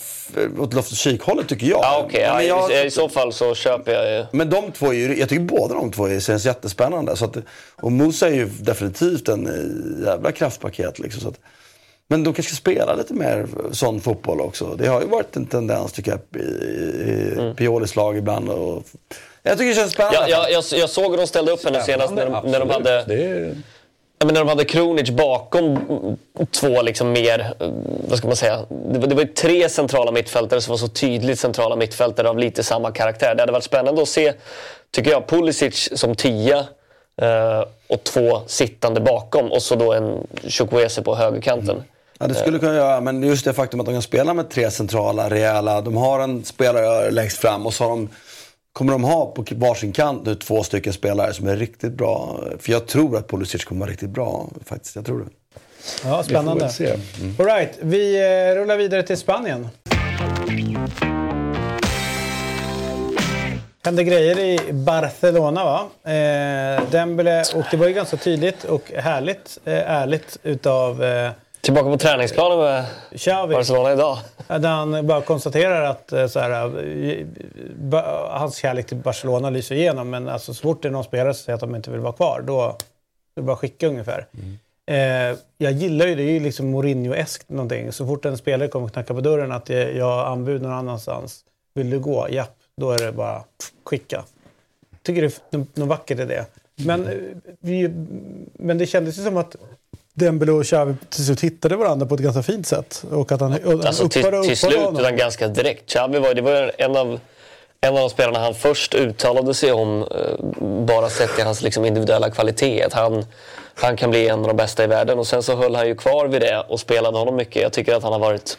åt 0.59 0.73
Loftus-Cheek-hållet 0.73 1.47
tycker 1.47 1.67
jag. 1.67 1.81
Ah, 1.83 2.03
okay. 2.05 2.21
ja, 2.21 2.41
jag, 2.41 2.71
I, 2.71 2.85
I 2.85 2.91
så 2.91 3.09
fall 3.09 3.33
så 3.33 3.55
köper 3.55 3.93
jag 3.93 4.11
ju. 4.11 4.25
Men 4.31 4.49
de 4.49 4.71
två 4.71 4.87
är 4.87 4.93
ju, 4.93 5.19
jag 5.19 5.29
tycker 5.29 5.43
båda 5.43 5.75
de 5.75 5.91
två 5.91 6.19
känns 6.19 6.45
jättespännande. 6.45 7.15
Så 7.15 7.25
att, 7.25 7.37
och 7.81 7.91
Musa 7.91 8.27
är 8.27 8.33
ju 8.33 8.45
definitivt 8.45 9.27
en 9.27 9.47
eh, 9.47 10.05
jävla 10.05 10.31
kraftpaket. 10.31 10.99
Liksom, 10.99 11.21
så 11.21 11.27
att, 11.27 11.39
men 12.07 12.23
de 12.23 12.33
kanske 12.33 12.55
ska 12.55 12.61
spela 12.61 12.95
lite 12.95 13.13
mer 13.13 13.47
sån 13.71 14.01
fotboll 14.01 14.41
också. 14.41 14.75
Det 14.77 14.87
har 14.87 15.01
ju 15.01 15.07
varit 15.07 15.35
en 15.35 15.45
tendens 15.45 15.91
tycker 15.91 16.11
jag 16.11 16.41
i, 16.41 16.45
i 16.45 17.33
mm. 17.37 17.55
Piolis 17.55 17.95
lag 17.95 18.17
ibland. 18.17 18.49
Och, 18.49 18.83
jag 19.43 19.57
tycker 19.57 19.69
det 19.69 19.75
känns 19.75 19.93
spännande. 19.93 20.17
Ja, 20.19 20.49
jag, 20.49 20.51
jag, 20.51 20.79
jag 20.79 20.89
såg 20.89 21.11
hur 21.11 21.17
de 21.17 21.27
ställde 21.27 21.51
upp 21.51 21.65
henne 21.65 21.81
senast 21.81 22.13
när 22.13 22.29
de, 22.29 22.51
när 22.51 22.59
de 22.59 22.69
hade... 22.69 22.91
Är 22.91 23.55
när 24.27 24.39
de 24.39 24.47
hade 24.47 24.65
Kronic 24.65 25.09
bakom 25.09 25.79
två 26.51 26.81
liksom 26.81 27.11
mer, 27.11 27.53
eh, 27.59 27.69
vad 28.09 28.17
ska 28.17 28.27
man 28.27 28.35
säga, 28.35 28.59
det 28.69 28.99
var, 28.99 29.07
det 29.07 29.15
var 29.15 29.23
tre 29.23 29.69
centrala 29.69 30.11
mittfältare 30.11 30.61
som 30.61 30.71
var 30.71 30.77
så 30.77 30.87
tydligt 30.87 31.39
centrala 31.39 31.75
mittfältare 31.75 32.29
av 32.29 32.37
lite 32.37 32.63
samma 32.63 32.91
karaktär. 32.91 33.35
Det 33.35 33.41
hade 33.41 33.51
varit 33.51 33.63
spännande 33.63 34.01
att 34.01 34.09
se, 34.09 34.33
tycker 34.91 35.11
jag, 35.11 35.27
Pulisic 35.27 35.89
som 35.93 36.15
tia 36.15 36.57
eh, 37.21 37.63
och 37.87 38.03
två 38.03 38.41
sittande 38.47 39.01
bakom 39.01 39.51
och 39.51 39.61
så 39.61 39.75
då 39.75 39.93
en 39.93 40.27
Chukwueze 40.47 41.01
på 41.01 41.15
högerkanten. 41.15 41.69
Mm. 41.69 41.83
Ja, 42.19 42.27
det 42.27 42.35
skulle 42.35 42.59
kunna 42.59 42.75
göra, 42.75 43.01
men 43.01 43.23
just 43.23 43.45
det 43.45 43.53
faktum 43.53 43.79
att 43.79 43.85
de 43.85 43.95
kan 43.95 44.01
spela 44.01 44.33
med 44.33 44.49
tre 44.49 44.71
centrala, 44.71 45.29
rejäla. 45.29 45.81
De 45.81 45.97
har 45.97 46.19
en 46.19 46.43
spelare 46.43 47.11
längst 47.11 47.37
fram 47.37 47.65
och 47.65 47.73
så 47.73 47.83
har 47.83 47.89
de 47.89 48.09
kommer 48.73 48.91
de 48.91 49.03
ha 49.03 49.25
på 49.25 49.45
varsin 49.51 49.91
kant 49.91 50.25
nu 50.25 50.35
två 50.35 50.63
stycken 50.63 50.93
spelare 50.93 51.33
som 51.33 51.47
är 51.47 51.55
riktigt 51.55 51.93
bra. 51.93 52.39
För 52.59 52.71
jag 52.71 52.87
tror 52.87 53.17
att 53.17 53.27
Pulisic 53.27 53.65
kommer 53.65 53.81
vara 53.81 53.91
riktigt 53.91 54.09
bra 54.09 54.49
faktiskt. 54.65 54.95
Jag 54.95 55.05
tror 55.05 55.19
det. 55.19 55.29
Ja, 56.03 56.23
spännande. 56.23 56.71
Vi 56.79 56.85
mm. 56.85 57.35
All 57.39 57.45
right, 57.45 57.77
vi 57.81 58.15
eh, 58.15 58.55
rullar 58.55 58.77
vidare 58.77 59.03
till 59.03 59.17
Spanien. 59.17 59.67
hände 63.85 64.03
grejer 64.03 64.39
i 64.39 64.73
Barcelona 64.73 65.63
va? 65.63 66.11
Eh, 66.11 66.89
Dembele, 66.89 67.43
och 67.55 67.65
det 67.71 67.77
var 67.77 67.87
ju 67.87 67.93
ganska 67.93 68.17
tydligt 68.17 68.63
och 68.63 68.91
härligt, 68.95 69.59
eh, 69.65 69.91
ärligt 69.91 70.37
utav 70.43 71.03
eh, 71.03 71.31
Tillbaka 71.63 71.89
på 71.89 71.97
träningsplanen 71.97 72.59
med 72.59 72.85
Xavi. 73.15 73.55
Barcelona 73.55 73.93
idag. 73.93 74.17
Där 74.47 74.69
han 74.69 75.07
bara 75.07 75.21
konstaterar 75.21 75.81
att 75.81 76.11
eh, 76.11 76.27
så 76.27 76.39
här, 76.39 76.51
eh, 76.51 77.27
hans 78.29 78.57
kärlek 78.57 78.85
till 78.85 78.97
Barcelona 78.97 79.49
lyser 79.49 79.75
igenom. 79.75 80.09
Men 80.09 80.29
alltså, 80.29 80.53
så 80.53 80.61
fort 80.61 80.81
det 80.81 80.87
är 80.87 80.91
någon 80.91 81.03
spelare 81.03 81.33
som 81.33 81.43
säger 81.43 81.55
att 81.55 81.59
de 81.59 81.75
inte 81.75 81.91
vill 81.91 81.99
vara 81.99 82.13
kvar, 82.13 82.43
då 82.47 82.61
är 82.61 82.75
det 83.35 83.41
bara 83.41 83.55
skicka 83.55 83.87
ungefär. 83.87 84.27
Mm. 84.33 85.31
Eh, 85.31 85.37
jag 85.57 85.71
gillar 85.71 86.07
ju 86.07 86.15
det, 86.15 86.23
är 86.23 86.31
ju 86.31 86.39
liksom 86.39 86.75
Mourinho-eskt 86.75 87.45
någonting. 87.47 87.91
Så 87.91 88.05
fort 88.05 88.25
en 88.25 88.37
spelare 88.37 88.67
kommer 88.67 88.85
och 88.85 88.93
knackar 88.93 89.13
på 89.13 89.21
dörren 89.21 89.51
att 89.51 89.69
jag 89.69 90.05
har 90.05 90.25
anbud 90.25 90.61
någon 90.61 90.73
annanstans. 90.73 91.39
Vill 91.73 91.89
du 91.89 91.99
gå? 91.99 92.27
Japp. 92.29 92.55
Då 92.77 92.91
är 92.91 93.05
det 93.05 93.11
bara 93.11 93.39
pff, 93.39 93.71
skicka. 93.83 94.23
Tycker 95.01 95.21
det 95.21 95.57
är 95.57 95.79
något 95.79 95.89
vackert 95.89 96.19
i 96.19 96.25
det. 96.25 96.45
Men, 96.75 97.09
vi, 97.59 97.89
men 98.53 98.77
det 98.77 98.85
kändes 98.85 99.19
ju 99.19 99.23
som 99.23 99.37
att 99.37 99.55
Dembele 100.13 100.51
och 100.51 100.65
Xavi 100.65 100.95
till 101.09 101.25
slut 101.25 101.41
hittade 101.41 101.75
varandra 101.75 102.05
på 102.05 102.15
ett 102.15 102.21
ganska 102.21 102.43
fint 102.43 102.67
sätt. 102.67 103.03
Och 103.11 103.31
att 103.31 103.41
han, 103.41 103.53
och 103.53 103.85
alltså, 103.85 104.09
till, 104.09 104.23
till 104.23 104.57
slut, 104.57 104.99
utan 104.99 105.17
ganska 105.17 105.47
direkt. 105.47 105.89
Xavi 105.89 106.19
var, 106.19 106.33
det 106.33 106.41
var 106.41 106.71
en 106.77 106.95
av, 106.95 107.19
en 107.81 107.93
av 107.93 107.99
de 107.99 108.09
spelarna 108.09 108.39
han 108.39 108.55
först 108.55 108.95
uttalade 108.95 109.53
sig 109.53 109.71
om, 109.71 110.01
eh, 110.01 110.45
bara 110.85 111.09
sett 111.09 111.35
till 111.35 111.45
hans 111.45 111.61
liksom, 111.61 111.85
individuella 111.85 112.29
kvalitet. 112.29 112.87
Han, 112.91 113.25
han 113.75 113.97
kan 113.97 114.09
bli 114.09 114.27
en 114.27 114.39
av 114.39 114.47
de 114.47 114.57
bästa 114.57 114.83
i 114.83 114.87
världen. 114.87 115.19
Och 115.19 115.27
sen 115.27 115.43
så 115.43 115.55
höll 115.55 115.75
han 115.75 115.87
ju 115.87 115.95
kvar 115.95 116.27
vid 116.27 116.41
det 116.41 116.65
och 116.69 116.79
spelade 116.79 117.17
honom 117.17 117.35
mycket. 117.35 117.61
Jag 117.61 117.73
tycker 117.73 117.95
att 117.95 118.03
han 118.03 118.11
har 118.11 118.19
varit, 118.19 118.57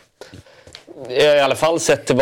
i 1.09 1.27
alla 1.27 1.57
fall 1.57 1.81
sett 1.81 2.07
till 2.07 2.17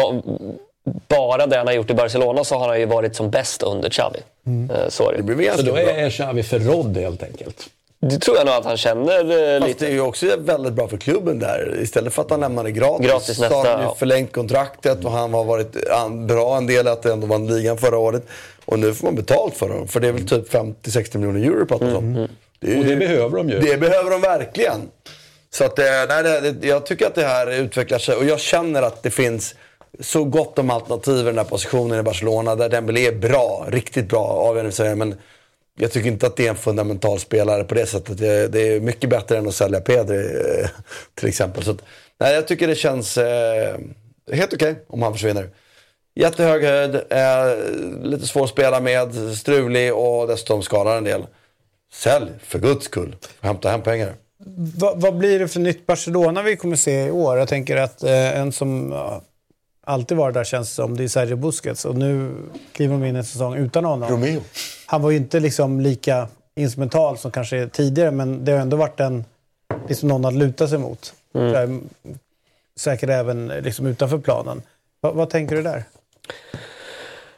bara 1.09 1.47
det 1.47 1.57
han 1.57 1.67
har 1.67 1.75
gjort 1.75 1.91
i 1.91 1.95
Barcelona 1.95 2.45
så 2.45 2.59
har 2.59 2.69
han 2.69 2.81
ju 2.81 2.87
varit 2.87 3.17
som 3.17 3.31
bäst 3.31 3.63
under 3.63 3.91
Xavi. 3.91 4.21
Mm. 4.47 4.71
Eh, 4.71 4.89
så, 4.89 5.11
är 5.11 5.23
det. 5.23 5.35
det 5.35 5.57
så 5.57 5.63
då 5.63 5.77
är 5.77 6.11
Xavi 6.11 6.43
förrådd 6.43 6.97
helt 6.97 7.23
enkelt? 7.23 7.69
Det 8.11 8.19
tror 8.19 8.37
jag 8.37 8.47
nog 8.47 8.55
att 8.55 8.65
han 8.65 8.77
känner 8.77 9.21
eh, 9.55 9.67
lite. 9.67 9.85
det 9.85 9.91
är 9.91 9.95
ju 9.95 10.01
också 10.01 10.37
väldigt 10.39 10.73
bra 10.73 10.89
för 10.89 10.97
klubben 10.97 11.39
där. 11.39 11.79
Istället 11.83 12.13
för 12.13 12.23
att 12.23 12.31
han 12.31 12.41
lämnade 12.41 12.71
gratis, 12.71 13.07
gratis 13.07 13.29
nästa, 13.29 13.49
så 13.49 13.55
har 13.55 13.77
han 13.77 13.89
ju 13.89 13.95
förlängt 13.95 14.33
kontraktet 14.33 15.05
och 15.05 15.11
han 15.11 15.35
har 15.35 15.45
varit 15.45 15.77
bra 16.27 16.57
en 16.57 16.67
del 16.67 16.89
att 16.89 17.07
ändå 17.07 17.27
vann 17.27 17.47
ligan 17.47 17.79
förra 17.79 17.99
året. 17.99 18.23
Och 18.65 18.79
nu 18.79 18.95
får 18.95 19.07
man 19.07 19.15
betalt 19.15 19.57
för 19.57 19.69
honom. 19.69 19.89
För 19.89 20.01
det 20.01 20.09
är 20.09 20.13
väl 20.13 20.29
typ 20.29 20.53
50-60 20.53 21.19
miljoner 21.19 21.47
euro 21.47 21.67
pratar 21.67 21.87
mm. 21.87 21.97
om. 21.97 22.29
Det 22.61 22.79
och 22.79 22.85
det 22.85 22.97
behöver 22.97 23.37
de 23.37 23.49
ju. 23.49 23.59
Det 23.59 23.77
behöver 23.77 24.11
de 24.11 24.21
verkligen. 24.21 24.81
Så 25.51 25.65
att, 25.65 25.79
eh, 25.79 25.85
nej, 26.09 26.23
det, 26.23 26.67
jag 26.67 26.87
tycker 26.87 27.07
att 27.07 27.15
det 27.15 27.25
här 27.25 27.51
utvecklar 27.51 27.99
sig 27.99 28.17
och 28.17 28.25
jag 28.25 28.41
känner 28.41 28.83
att 28.83 29.03
det 29.03 29.11
finns 29.11 29.55
så 30.01 30.25
gott 30.25 30.59
om 30.59 30.71
alternativ 30.71 31.19
i 31.19 31.23
den 31.23 31.39
här 31.39 31.45
positionen 31.45 32.01
i 32.01 32.03
Barcelona 32.03 32.57
där 32.57 32.69
Dembélé 32.69 33.07
är 33.07 33.13
bra, 33.13 33.67
riktigt 33.69 34.09
bra, 34.09 34.25
avgörande 34.25 34.95
men 34.95 35.15
jag 35.79 35.93
tycker 35.93 36.09
inte 36.09 36.27
att 36.27 36.37
det 36.37 36.47
är 36.47 36.51
en 36.51 36.57
fundamental 36.57 37.19
spelare 37.21 37.65
på 37.65 37.75
det 37.75 37.87
sättet. 37.87 38.19
Det, 38.19 38.49
det 38.49 38.61
är 38.61 38.81
mycket 38.81 39.11
bättre 39.11 39.39
än 39.39 39.49
att 39.49 39.55
sälja 39.55 39.81
Pedri 39.81 40.17
eh, 40.17 40.69
till 41.15 41.29
exempel. 41.29 41.65
Så 41.65 41.71
att, 41.71 41.83
nej, 42.21 42.35
jag 42.35 42.49
tycker 42.49 42.69
det 42.69 42.75
känns 42.75 43.19
eh, 43.19 43.79
helt 44.33 44.53
okej 44.53 44.73
okay 44.73 44.85
om 44.87 45.03
han 45.03 45.13
försvinner. 45.13 45.49
Jättehög 46.15 46.65
höjd, 46.65 46.95
eh, 46.95 48.03
lite 48.03 48.27
svår 48.27 48.45
att 48.45 48.51
spela 48.51 48.81
med, 48.81 49.15
strulig 49.39 49.95
och 49.95 50.27
dessutom 50.27 50.63
skadar 50.63 50.97
en 50.97 51.05
del. 51.05 51.27
Sälj, 51.93 52.31
för 52.43 52.59
guds 52.59 52.85
skull. 52.85 53.17
Hämta 53.41 53.71
hem 53.71 53.83
pengar. 53.83 54.15
Va, 54.79 54.93
vad 54.97 55.19
blir 55.19 55.39
det 55.39 55.49
för 55.49 55.61
nytt 55.61 55.87
Barcelona 55.87 56.43
vi 56.43 56.57
kommer 56.57 56.77
se 56.77 57.07
i 57.07 57.11
år? 57.11 57.39
Jag 57.39 57.49
tänker 57.49 57.77
att 57.77 58.03
eh, 58.03 58.41
en 58.41 58.53
som 58.53 58.95
alltid 59.87 60.17
varit 60.17 60.35
där 60.35 60.45
känns 60.45 60.73
som. 60.75 60.97
Det 60.97 61.05
är 61.05 61.09
Sergio 61.09 61.37
Busquets 61.37 61.85
och 61.85 61.97
nu 61.97 62.35
kliver 62.73 62.95
de 62.95 63.05
in 63.05 63.17
en 63.17 63.25
säsong 63.25 63.57
utan 63.57 63.85
honom. 63.85 64.11
Romeo. 64.11 64.41
Han 64.93 65.03
var 65.03 65.11
ju 65.11 65.17
inte 65.17 65.41
liksom 65.41 65.81
lika 65.81 66.29
instrumental 66.55 67.19
som 67.19 67.31
kanske 67.31 67.69
tidigare 67.69 68.11
men 68.11 68.45
det 68.45 68.53
har 68.53 68.59
ändå 68.59 68.77
varit 68.77 69.01
en, 69.01 69.25
liksom 69.89 70.09
någon 70.09 70.25
att 70.25 70.35
luta 70.35 70.69
sig 70.69 70.79
mot. 70.79 71.15
Mm. 71.35 71.89
Säkert 72.77 73.11
även 73.11 73.47
liksom 73.47 73.87
utanför 73.87 74.19
planen. 74.19 74.63
Va, 75.01 75.13
vad 75.13 75.31
tänker 75.31 75.57
du 75.57 75.63
där? 75.63 75.85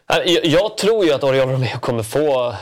Jag, 0.06 0.44
jag 0.46 0.76
tror 0.76 1.04
ju 1.04 1.12
att 1.12 1.24
Oriol 1.24 1.48
Romeo 1.48 1.78
kommer 1.80 2.02
få 2.02 2.54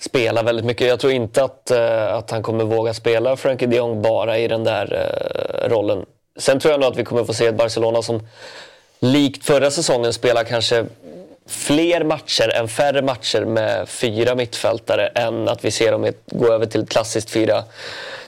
spela 0.00 0.42
väldigt 0.42 0.64
mycket. 0.64 0.88
Jag 0.88 1.00
tror 1.00 1.12
inte 1.12 1.44
att, 1.44 1.72
uh, 1.74 2.14
att 2.14 2.30
han 2.30 2.42
kommer 2.42 2.64
våga 2.64 2.94
spela 2.94 3.36
Frankie 3.36 3.68
de 3.68 3.76
Jong 3.76 4.02
bara 4.02 4.38
i 4.38 4.48
den 4.48 4.64
där 4.64 4.92
uh, 4.92 5.68
rollen. 5.68 6.06
Sen 6.36 6.60
tror 6.60 6.72
jag 6.72 6.80
nog 6.80 6.92
att 6.92 6.98
vi 6.98 7.04
kommer 7.04 7.24
få 7.24 7.34
se 7.34 7.46
ett 7.46 7.56
Barcelona 7.56 8.02
som 8.02 8.26
likt 9.00 9.44
förra 9.44 9.70
säsongen 9.70 10.12
spelar 10.12 10.44
kanske 10.44 10.86
fler 11.48 12.04
matcher 12.04 12.48
än 12.54 12.68
färre 12.68 13.02
matcher 13.02 13.44
med 13.44 13.88
fyra 13.88 14.34
mittfältare 14.34 15.06
än 15.06 15.48
att 15.48 15.64
vi 15.64 15.70
ser 15.70 15.92
dem 15.92 16.12
gå 16.26 16.52
över 16.52 16.66
till 16.66 16.82
ett 16.82 16.90
klassiskt 16.90 17.36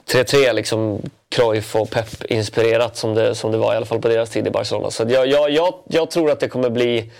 4-3-3. 0.07 0.53
Liksom 0.53 1.01
Cruyff 1.29 1.75
och 1.75 1.89
Pep 1.89 2.23
inspirerat 2.23 2.97
som 2.97 3.15
det, 3.15 3.35
som 3.35 3.51
det 3.51 3.57
var 3.57 3.73
i 3.73 3.77
alla 3.77 3.85
fall 3.85 4.01
på 4.01 4.07
deras 4.07 4.29
tid 4.29 4.47
i 4.47 4.51
Barcelona. 4.51 4.91
Så 4.91 5.05
jag, 5.07 5.27
jag, 5.27 5.49
jag, 5.49 5.73
jag 5.87 6.11
tror 6.11 6.31
att 6.31 6.39
det 6.39 6.47
kommer 6.47 6.69
bli 6.69 7.11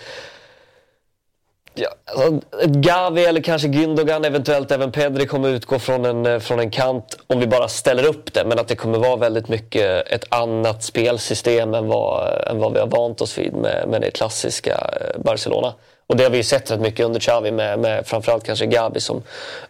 Ja, 1.74 1.88
alltså, 2.04 2.40
Gavi 2.66 3.24
eller 3.24 3.40
kanske 3.40 3.68
Gündogan, 3.68 4.26
eventuellt 4.26 4.70
även 4.70 4.92
Pedri 4.92 5.26
kommer 5.26 5.48
utgå 5.48 5.78
från 5.78 6.04
en, 6.04 6.40
från 6.40 6.60
en 6.60 6.70
kant 6.70 7.18
om 7.26 7.40
vi 7.40 7.46
bara 7.46 7.68
ställer 7.68 8.06
upp 8.06 8.32
det. 8.32 8.44
Men 8.44 8.58
att 8.58 8.68
det 8.68 8.76
kommer 8.76 8.98
vara 8.98 9.16
väldigt 9.16 9.48
mycket 9.48 10.08
ett 10.08 10.24
annat 10.28 10.82
spelsystem 10.82 11.74
än 11.74 11.88
vad, 11.88 12.42
än 12.48 12.58
vad 12.58 12.72
vi 12.72 12.80
har 12.80 12.86
vant 12.86 13.20
oss 13.20 13.38
vid 13.38 13.52
med, 13.54 13.88
med 13.88 14.00
det 14.00 14.10
klassiska 14.10 14.72
eh, 14.72 15.20
Barcelona. 15.22 15.74
Och 16.12 16.18
det 16.18 16.24
har 16.24 16.30
vi 16.30 16.36
ju 16.36 16.42
sett 16.42 16.70
rätt 16.70 16.80
mycket 16.80 17.06
under 17.06 17.20
Xavi 17.20 17.50
med, 17.50 17.78
med 17.78 18.06
framförallt 18.06 18.44
kanske 18.44 18.66
Gavi 18.66 19.00
som 19.00 19.22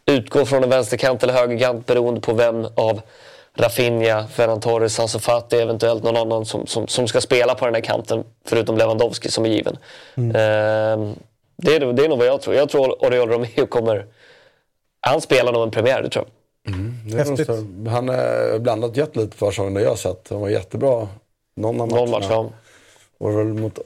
utgår 0.07 0.45
från 0.45 0.63
en 0.65 0.71
vänsterkant 0.71 1.23
eller 1.23 1.35
högerkant 1.35 1.87
beroende 1.87 2.21
på 2.21 2.35
vem 2.35 2.67
av 2.75 3.01
Rafinha, 3.55 4.27
Ferran 4.27 4.61
Torres, 4.61 5.01
Ansu 5.01 5.19
Fati, 5.19 5.57
eventuellt 5.57 6.03
någon 6.03 6.17
annan 6.17 6.45
som, 6.45 6.67
som, 6.67 6.87
som 6.87 7.09
ska 7.09 7.21
spela 7.21 7.55
på 7.55 7.65
den 7.65 7.75
här 7.75 7.83
kanten 7.83 8.25
förutom 8.45 8.77
Lewandowski 8.77 9.31
som 9.31 9.45
är 9.45 9.49
given. 9.49 9.79
Mm. 10.15 10.37
Ehm, 10.37 11.15
det, 11.57 11.77
är, 11.77 11.93
det 11.93 12.05
är 12.05 12.09
nog 12.09 12.19
vad 12.19 12.27
jag 12.27 12.41
tror. 12.41 12.57
Jag 12.57 12.69
tror 12.69 13.05
Oriol 13.05 13.29
Romeo 13.29 13.67
kommer... 13.67 14.07
Han 15.01 15.21
spelar 15.21 15.53
nog 15.53 15.63
en 15.63 15.71
premiär, 15.71 16.03
det 16.03 16.09
tror 16.09 16.25
jag. 16.65 16.75
Mm, 16.75 16.95
det 17.07 17.91
han 17.91 18.09
har 18.09 18.59
blandat 18.59 18.97
gett 18.97 19.17
lite 19.17 19.37
för 19.37 19.51
säsongen, 19.51 19.75
det 19.75 19.83
jag 19.83 19.89
har 19.89 19.97
sett. 19.97 20.27
Han 20.31 20.41
var 20.41 20.49
jättebra 20.49 21.09
någon 21.57 21.81
av 21.81 21.89
matcherna. 21.89 22.01
Någon 22.01 22.11
match, 22.11 22.27
ja. 22.31 22.51
Och 23.19 23.39
väl 23.39 23.47
mot 23.47 23.79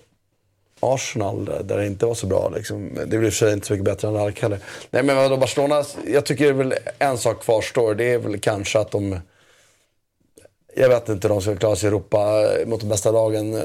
Arsenal 0.95 1.45
där 1.45 1.77
det 1.79 1.87
inte 1.87 2.07
var 2.07 2.15
så 2.15 2.27
bra. 2.27 2.53
Liksom. 2.57 2.95
Det 2.95 3.07
blev 3.07 3.25
i 3.25 3.29
och 3.29 3.33
för 3.33 3.47
sig 3.47 3.53
inte 3.53 3.67
så 3.67 3.73
mycket 3.73 3.85
bättre 3.85 4.09
än 4.09 4.17
Alk 4.17 4.43
heller. 4.43 4.59
Nej 4.91 5.03
men 5.03 5.17
vadå, 5.17 5.37
Barcelona, 5.37 5.85
jag 6.07 6.27
tycker 6.27 6.53
väl 6.53 6.75
en 6.99 7.19
sak 7.19 7.43
kvarstår. 7.43 7.95
Det 7.95 8.13
är 8.13 8.19
väl 8.19 8.39
kanske 8.41 8.79
att 8.79 8.91
de... 8.91 9.21
Jag 10.77 10.89
vet 10.89 11.09
inte 11.09 11.29
hur 11.29 11.35
de 11.35 11.43
ska 11.43 11.57
klara 11.57 11.77
sig 11.77 11.87
i 11.87 11.89
Europa 11.89 12.47
eh, 12.61 12.67
mot 12.67 12.81
de 12.81 12.89
bästa 12.89 13.11
lagen 13.11 13.55
eh, 13.55 13.63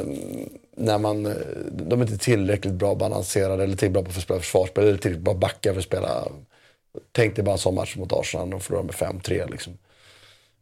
när 0.78 0.98
man, 0.98 1.26
eh, 1.26 1.34
de 1.72 2.02
är 2.02 2.06
inte 2.06 2.18
tillräckligt 2.18 2.74
bra 2.74 2.96
balanserade 2.96 3.64
eller 3.64 3.76
tillräckligt 3.76 3.92
bra 3.92 4.04
på 4.04 4.10
att 4.10 4.24
spela 4.24 4.40
försvarsspel 4.40 4.84
eller 4.84 4.98
tillräckligt 4.98 5.24
bra 5.24 5.34
backar 5.34 5.72
för 5.72 5.80
att 5.80 5.86
spela. 5.86 6.28
Tänk 7.12 7.36
dig 7.36 7.46
bara 7.46 7.52
en 7.52 7.58
sån 7.58 7.76
match 7.76 7.96
mot 7.96 8.14
Arsenal, 8.14 8.50
de 8.50 8.60
förlorar 8.60 8.84
med 8.84 8.96
5-3 8.96 9.52
liksom. 9.52 9.78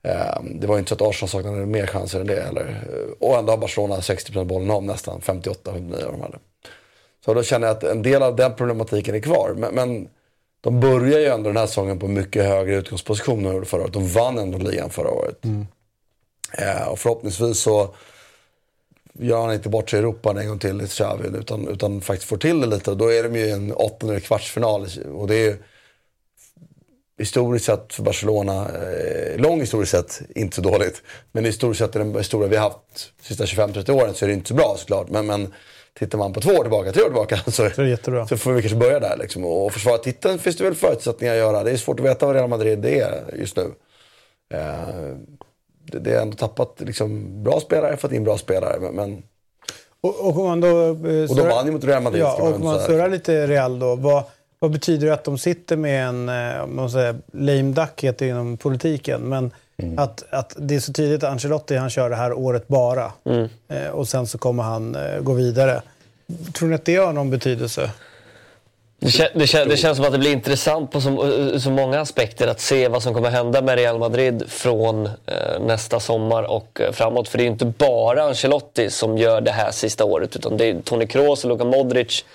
Ehm, 0.04 0.60
det 0.60 0.68
var 0.68 0.80
inte 0.80 0.90
så 0.90 0.96
att 0.96 1.02
Arsenal 1.02 1.30
saknade 1.30 1.66
mer 1.66 1.88
chanser 1.88 2.20
än 2.20 2.28
det 2.28 2.42
heller. 2.42 2.88
Och 3.20 3.38
ändå 3.38 3.52
har 3.52 3.58
Barcelona 3.58 4.00
60% 4.00 4.46
bollen 4.46 4.72
om 4.72 4.86
nästan, 4.86 5.22
58-59 5.22 6.06
av 6.06 6.12
de 6.12 6.22
hade. 6.22 6.40
Så 7.26 7.34
då 7.34 7.44
känner 7.44 7.68
jag 7.68 7.78
att 7.78 7.84
en 7.84 8.02
del 8.02 8.24
av 8.24 8.36
den 8.36 8.56
problematiken 8.56 9.16
är 9.16 9.20
kvar. 9.20 9.54
Men, 9.58 9.76
men 9.76 10.10
de 10.62 10.80
börjar 10.80 11.20
ju 11.20 11.26
ändå 11.26 11.50
den 11.50 11.58
här 11.58 11.68
säsongen 11.68 12.00
på 12.00 12.08
mycket 12.08 12.46
högre 12.46 12.76
utgångsposition 12.76 13.46
än 13.46 13.56
de 13.56 13.66
förra 13.66 13.82
året. 13.82 13.94
De 13.94 14.08
vann 14.08 14.38
ändå 14.38 14.58
ligan 14.58 14.90
förra 14.90 15.12
året. 15.12 15.46
Mm. 15.46 15.68
Eh, 16.58 16.88
och 16.88 17.00
förhoppningsvis 17.00 17.60
så 17.60 17.94
gör 19.14 19.42
han 19.42 19.54
inte 19.54 19.70
bort 19.70 19.90
sig 19.90 19.98
i 19.98 20.00
Europa 20.00 20.42
en 20.42 20.48
gång 20.48 20.60
till, 20.60 20.88
Xavi, 20.88 21.38
utan, 21.38 21.68
utan 21.68 22.02
faktiskt 22.02 22.30
får 22.30 22.38
till 22.38 22.62
det 22.62 22.68
lite. 22.68 22.96
Då 22.96 23.12
är 23.14 23.24
de 23.24 23.36
ju 23.36 23.46
i 23.46 23.52
en 23.52 23.74
åttonde 23.74 24.16
eller 24.16 24.26
kvartsfinal. 24.26 24.88
Och 25.14 25.28
det 25.28 25.36
är 25.36 25.46
ju 25.46 25.58
historiskt 27.18 27.66
sett 27.66 27.94
för 27.94 28.04
Barcelona, 28.04 28.68
eh, 28.70 29.38
lång 29.38 29.60
historiskt 29.60 29.92
sett, 29.92 30.22
inte 30.36 30.56
så 30.56 30.62
dåligt. 30.62 31.02
Men 31.32 31.46
historiskt 31.46 31.80
sett 31.80 31.96
i 31.96 32.00
den 32.00 32.16
historia 32.16 32.48
vi 32.48 32.56
har 32.56 32.64
haft 32.64 33.12
de 33.22 33.28
sista 33.28 33.46
25-30 33.46 33.92
åren 33.92 34.14
så 34.14 34.26
är 34.26 34.28
det 34.28 34.34
inte 34.34 34.48
så 34.48 34.54
bra 34.54 34.76
såklart. 34.78 35.10
Men, 35.10 35.26
men 35.26 35.54
tittar 35.94 36.18
man 36.18 36.34
på 36.34 36.42
två 36.42 36.52
år 36.52 36.62
tillbaka, 36.62 36.92
tre 36.92 37.02
år 37.02 37.08
tillbaka 37.08 37.38
så, 37.46 37.52
så, 37.52 38.26
så 38.30 38.38
får 38.38 38.54
vi 38.54 38.62
kanske 38.62 38.78
börja 38.78 39.00
där. 39.00 39.18
Liksom. 39.18 39.46
Och 39.46 39.74
försvara 39.74 39.98
titeln 39.98 40.40
finns 40.40 40.58
det 40.58 40.64
väl 40.64 40.76
förutsättningar 40.76 41.34
att 41.34 41.40
göra. 41.40 41.64
Det 41.64 41.72
är 41.72 41.78
svårt 41.78 42.00
att 42.00 42.06
veta 42.06 42.26
vad 42.26 42.36
Real 42.36 42.50
Madrid 42.50 42.86
är 42.86 43.36
just 43.40 43.58
nu. 43.58 43.72
Eh, 44.54 45.16
det, 45.92 46.00
det 46.00 46.12
är 46.12 46.22
ändå 46.22 46.38
tappat 46.38 46.76
liksom, 46.78 47.44
bra 47.44 47.60
spelare, 47.60 47.98
fått 47.98 48.12
in 48.12 48.24
bra 48.24 48.38
spelare. 48.38 48.92
Men, 48.92 49.24
och, 50.02 50.28
och, 50.28 50.36
man 50.36 50.62
då, 50.62 50.68
eh, 50.68 51.30
och 51.30 51.36
de 51.36 51.48
vann 51.48 51.66
ju 51.66 51.72
mot 51.72 51.84
Real 51.84 52.04
Madrid. 52.04 52.22
Ja, 52.22 52.42
och 52.42 52.56
om 52.56 52.64
man 52.64 52.80
surrar 52.80 53.10
lite 53.10 53.48
Real 53.48 53.80
då. 53.80 53.96
Vad, 53.96 54.24
vad 54.60 54.72
betyder 54.72 55.08
det 55.08 55.14
att 55.14 55.24
de 55.24 55.38
sitter 55.38 55.76
med 55.76 56.08
en, 56.08 56.30
eh, 56.30 56.68
man 56.68 56.90
säger, 56.90 57.16
lame 57.34 57.74
duck 57.74 58.04
heter 58.04 58.26
det 58.26 58.32
inom 58.32 58.58
politiken, 58.58 59.22
men 59.22 59.52
mm. 59.80 60.00
att, 60.00 60.24
att 60.30 60.56
det 60.58 60.76
är 60.76 60.80
så 60.80 60.94
tydligt 60.94 61.24
att 61.24 61.32
Ancelotti 61.32 61.76
han 61.76 61.90
kör 61.90 62.10
det 62.10 62.16
här 62.16 62.34
året 62.34 62.68
bara. 62.68 63.12
Mm. 63.26 63.50
Eh, 63.68 63.88
och 63.88 64.08
sen 64.08 64.28
så 64.28 64.38
kommer 64.38 64.64
han 64.64 64.96
eh, 64.96 65.20
gå 65.20 65.34
vidare. 65.34 65.82
Tror 66.54 66.70
ni 66.70 66.76
att 66.76 66.86
det 66.86 66.96
har 66.96 67.14
någon 67.14 67.30
betydelse? 67.30 67.92
Det, 69.02 69.12
kän, 69.12 69.28
det, 69.36 69.48
kän, 69.48 69.70
det, 69.70 69.78
känns 69.78 69.98
som 69.98 70.06
att 70.06 70.12
det 70.12 70.18
blir 70.20 70.32
intressant 70.32 70.92
på 70.92 71.02
så, 71.02 71.60
så, 71.60 71.72
många 71.72 72.00
aspekter 72.00 72.48
att 72.48 72.62
se 72.62 72.88
vad 72.88 73.04
som 73.04 73.14
kommer 73.14 73.30
hända 73.30 73.62
med 73.62 73.76
Real 73.78 74.00
Madrid 74.00 74.44
från 74.48 75.06
eh, 75.06 75.60
nästa 75.62 76.00
sommar 76.00 76.44
och 76.44 76.82
eh, 76.82 76.92
framåt. 76.92 77.28
För 77.28 77.38
det 77.38 77.42
är 77.42 77.46
ju 77.46 77.52
inte 77.52 77.66
bara 77.66 78.24
Ancelotti 78.24 78.90
som 78.90 79.18
gör 79.18 79.42
det 79.42 79.52
här 79.52 79.72
sista 79.72 80.06
året 80.06 80.36
utan 80.36 80.58
det 80.58 80.66
är 80.66 80.82
Toni 80.82 81.08
Kroos 81.08 81.44
och 81.44 81.50
Luka 81.50 81.66
Modric 81.66 82.26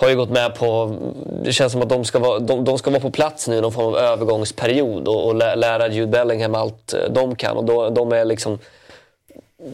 har 0.00 0.08
ju 0.08 0.16
gått 0.16 0.30
med 0.30 0.54
på... 0.54 0.96
Det 1.44 1.52
känns 1.52 1.72
som 1.72 1.82
att 1.82 1.88
de 1.88 2.04
ska 2.04 2.18
vara, 2.18 2.38
de, 2.38 2.64
de 2.64 2.78
ska 2.78 2.90
vara 2.90 3.00
på 3.00 3.10
plats 3.10 3.48
nu 3.48 3.56
i 3.56 3.60
någon 3.60 3.72
form 3.72 3.86
av 3.86 3.96
övergångsperiod 3.96 5.08
och, 5.08 5.26
och 5.26 5.34
lära 5.34 5.88
Jude 5.88 6.06
Bellingham 6.06 6.54
allt 6.54 6.94
eh, 6.94 7.10
de 7.10 7.36
kan. 7.36 7.56
Och 7.56 7.64
då, 7.64 7.90
de 7.90 8.12
är 8.12 8.24
liksom 8.24 8.58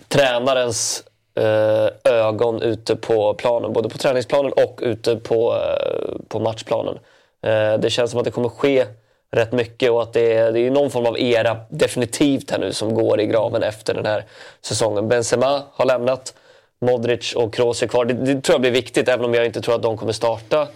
tränarens 0.08 1.04
eh, 1.34 2.12
ögon 2.12 2.62
ute 2.62 2.96
på 2.96 3.34
planen. 3.34 3.72
Både 3.72 3.88
på 3.88 3.98
träningsplanen 3.98 4.52
och 4.52 4.78
ute 4.82 5.16
på, 5.16 5.54
eh, 5.54 6.16
på 6.28 6.40
matchplanen. 6.40 6.98
Eh, 7.42 7.74
det 7.78 7.90
känns 7.90 8.10
som 8.10 8.20
att 8.20 8.24
det 8.24 8.30
kommer 8.30 8.48
ske 8.48 8.86
rätt 9.30 9.52
mycket 9.52 9.90
och 9.90 10.02
att 10.02 10.12
det 10.12 10.32
är, 10.32 10.52
det 10.52 10.60
är 10.60 10.70
någon 10.70 10.90
form 10.90 11.06
av 11.06 11.20
era 11.20 11.56
definitivt 11.68 12.50
här 12.50 12.58
nu 12.58 12.72
som 12.72 12.94
går 12.94 13.20
i 13.20 13.26
graven 13.26 13.62
efter 13.62 13.94
den 13.94 14.06
här 14.06 14.24
säsongen. 14.62 15.08
Benzema 15.08 15.62
har 15.72 15.84
lämnat. 15.84 16.34
Modric 16.80 17.32
och 17.32 17.54
Kroos 17.54 17.82
är 17.82 17.86
kvar. 17.86 18.04
Det, 18.04 18.14
det, 18.14 18.40
tror 18.40 18.54
jag 18.54 18.60
blir 18.60 18.70
viktigt, 18.70 19.08
även 19.08 19.24
om 19.24 19.34
jag 19.34 19.46
inte 19.46 19.60
tror 19.60 19.74
att 19.74 19.82
de 19.82 19.96
kommer 19.96 20.12
starta 20.12 20.68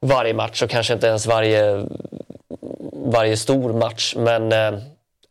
varje 0.00 0.34
match 0.34 0.62
och 0.62 0.70
kanske 0.70 0.94
inte 0.94 1.06
ens 1.06 1.26
varje, 1.26 1.86
varje 2.92 3.36
stor 3.36 3.72
match. 3.72 4.14
Men 4.16 4.52
äh, 4.52 4.72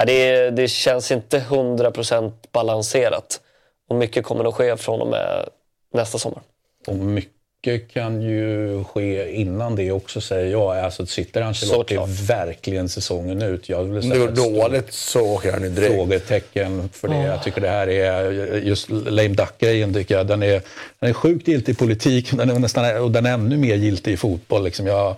det, 0.06 0.50
det 0.50 0.68
känns 0.68 1.12
inte 1.12 1.40
100% 1.40 2.32
balanserat. 2.52 3.42
Och 3.90 3.96
mycket 3.96 4.26
kommer 4.26 4.46
att 4.46 4.56
ske 4.56 4.78
från 4.78 5.02
och 5.02 5.08
med 5.08 5.50
nästa 5.94 6.18
sommar. 6.18 6.42
Och 6.88 6.96
mycket 6.96 7.41
mycket 7.66 7.94
kan 7.94 8.22
ju 8.22 8.84
ske 8.84 9.36
innan 9.36 9.76
det 9.76 9.92
också 9.92 10.22
säger 10.22 10.52
jag. 10.52 10.78
Alltså 10.78 11.06
sitter 11.06 11.42
Ancelotti 11.42 11.98
verkligen 12.28 12.90
säsongen 12.90 13.42
ut? 13.42 13.70
Jag 13.70 13.84
vill 13.84 14.02
säga 14.02 14.14
det 14.14 14.20
går 14.20 14.52
dåligt 14.52 14.94
så 14.94 15.22
åker 15.22 15.52
han 15.52 15.64
ju 15.64 15.70
direkt. 15.70 15.94
Frågetecken 15.94 16.90
för 16.94 17.08
det. 17.08 17.14
Oh. 17.14 17.26
Jag 17.26 17.44
tycker 17.44 17.62
det 17.62 17.70
här 17.70 17.88
är, 17.88 18.32
just 18.58 18.90
lame 18.90 19.28
duck-grejen 19.28 19.94
tycker 19.94 20.18
jag, 20.18 20.28
den 20.28 20.44
är, 20.44 20.62
den 21.00 21.10
är 21.10 21.14
sjukt 21.14 21.48
giltig 21.48 21.74
i 21.74 21.76
politik 21.76 22.32
den 22.32 22.50
är 22.50 22.60
nästan, 22.60 22.98
och 22.98 23.12
den 23.12 23.26
är 23.26 23.34
ännu 23.34 23.58
mer 23.58 23.76
giltig 23.76 24.12
i 24.14 24.18
fotboll. 24.18 24.64
Liksom 24.64 24.88
jag, 24.88 25.16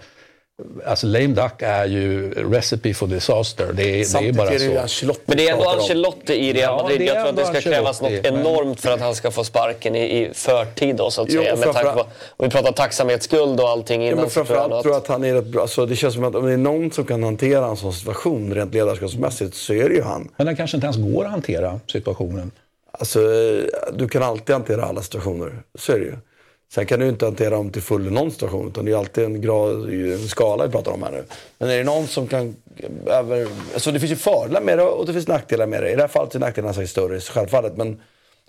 Alltså 0.86 1.08
lame 1.08 1.28
duck 1.28 1.62
är 1.62 1.86
ju 1.86 2.32
recipe 2.52 2.94
for 2.94 3.08
disaster. 3.08 3.74
Det 3.74 3.84
är, 3.84 4.22
det 4.22 4.28
är 4.30 4.34
bara 4.34 4.50
är 4.50 4.88
så. 4.88 5.14
Men 5.26 5.38
det 5.38 5.48
är 5.48 5.54
ändå 5.54 5.70
Ancelotti 5.70 6.34
i 6.34 6.54
Real 6.54 6.84
Madrid. 6.84 7.02
Ja, 7.02 7.06
jag 7.06 7.16
tror 7.16 7.30
att 7.30 7.54
det 7.54 7.60
ska 7.60 7.70
krävas 7.72 8.02
något 8.02 8.12
men... 8.12 8.26
enormt 8.26 8.82
för 8.82 8.92
att 8.92 9.00
han 9.00 9.16
ska 9.16 9.32
få 9.32 9.44
sparken 9.44 9.96
i, 9.96 10.00
i 10.00 10.34
förtid. 10.34 10.96
Då, 10.96 11.12
så 11.12 11.22
att 11.22 11.28
jo, 11.32 11.42
säga. 11.42 11.56
Med 11.56 11.74
tanke 11.74 11.92
på, 11.92 12.00
om 12.00 12.08
vi 12.38 12.50
pratar 12.50 12.72
tacksamhetsskuld 12.72 13.60
och 13.60 13.70
allting 13.70 14.02
innan. 14.02 14.18
Ja, 14.18 14.22
men 14.22 14.30
framförallt 14.30 14.82
tror 14.82 14.94
jag 14.94 15.02
att 15.02 15.08
han 15.08 15.24
är 15.24 15.34
rätt 15.34 15.46
bra. 15.46 15.62
Alltså, 15.62 15.86
det 15.86 15.96
känns 15.96 16.14
som 16.14 16.24
att 16.24 16.36
om 16.36 16.46
det 16.46 16.54
är 16.54 16.58
någon 16.58 16.92
som 16.92 17.06
kan 17.06 17.24
hantera 17.24 17.66
en 17.66 17.78
sån 17.78 17.94
situation 17.94 18.54
rent 18.54 18.74
ledarskapsmässigt 18.74 19.56
så 19.56 19.74
är 19.74 19.90
det 19.90 19.96
ju 19.96 20.02
han. 20.02 20.30
Men 20.38 20.46
den 20.46 20.56
kanske 20.56 20.78
inte 20.78 20.86
ens 20.86 20.98
går 20.98 21.26
att 21.26 21.32
hantera 21.32 21.80
situationen. 21.92 22.52
Alltså, 22.92 23.20
du 23.94 24.08
kan 24.08 24.24
alltid 24.24 24.54
hantera 24.54 24.86
alla 24.86 25.02
situationer. 25.02 25.64
Så 25.80 25.92
är 25.92 26.00
det 26.00 26.06
ju. 26.06 26.16
Sen 26.76 26.86
kan 26.86 27.00
du 27.00 27.10
inte 27.10 27.26
hantera 27.26 27.50
dem 27.50 27.70
till 27.70 27.82
full 27.82 28.08
i 28.08 28.12
någon 28.12 28.32
situation. 28.32 28.68
Utan 28.68 28.86
det 28.86 28.92
är 28.92 28.96
alltid 28.96 29.24
en, 29.24 29.42
grad, 29.42 29.90
en 29.94 30.28
skala 30.28 30.66
vi 30.66 30.72
pratar 30.72 30.92
om 30.92 31.04
här 31.04 31.12
nu. 31.12 31.24
Men 31.58 31.70
är 31.70 31.78
det 31.78 31.84
någon 31.84 32.08
som 32.08 32.28
kan... 32.28 32.56
Över, 33.06 33.48
alltså 33.74 33.92
det 33.92 34.00
finns 34.00 34.12
ju 34.12 34.16
fördelar 34.16 34.62
med 34.62 34.78
det 34.78 34.84
och 34.84 35.06
det 35.06 35.14
finns 35.14 35.28
nackdelar 35.28 35.66
med 35.66 35.84
det. 35.84 35.92
I 35.92 35.96
det 35.96 36.02
här 36.02 36.08
fallet 36.08 36.36
är 36.36 36.40
nackdelarna 36.40 36.74
säkert 36.74 36.90
större, 36.90 37.20
självfallet. 37.20 37.78
Men 37.78 38.02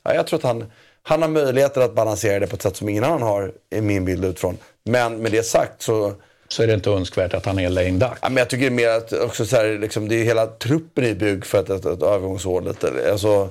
ja, 0.03 0.15
jag 0.15 0.27
tror 0.27 0.39
att 0.39 0.45
han, 0.45 0.65
han 1.03 1.23
har 1.23 1.29
möjligheter 1.29 1.81
att 1.81 1.95
balansera 1.95 2.39
det 2.39 2.47
på 2.47 2.57
ett 2.57 2.63
sätt 2.63 2.77
som 2.77 2.89
ingen 2.89 3.05
annan 3.05 3.23
har, 3.23 3.53
i 3.71 3.81
min 3.81 4.05
bild 4.05 4.25
utifrån. 4.25 4.59
Men 4.85 5.17
med 5.17 5.33
det 5.33 5.43
sagt 5.43 5.83
så... 5.83 6.13
Så 6.49 6.63
är 6.63 6.67
det 6.67 6.75
inte 6.75 6.91
önskvärt 6.91 7.35
att 7.35 7.47
han 7.47 7.59
är 7.59 7.69
lame 7.69 7.91
duck? 7.91 8.19
Ja, 8.23 8.29
men 8.29 8.37
jag 8.37 8.51
tycker 8.51 8.71
mer 8.71 8.89
att 8.89 9.13
också 9.13 9.47
så 9.47 9.57
här, 9.57 9.79
liksom, 9.79 10.09
det 10.09 10.15
är 10.15 10.25
hela 10.25 10.47
truppen 10.47 11.05
i 11.05 11.15
bygg 11.15 11.47
för 11.47 11.61
ett, 11.61 11.71
ett, 11.71 11.87
ett 11.87 12.03
övergångsår. 12.03 12.61
Lite. 12.61 13.11
Alltså, 13.13 13.51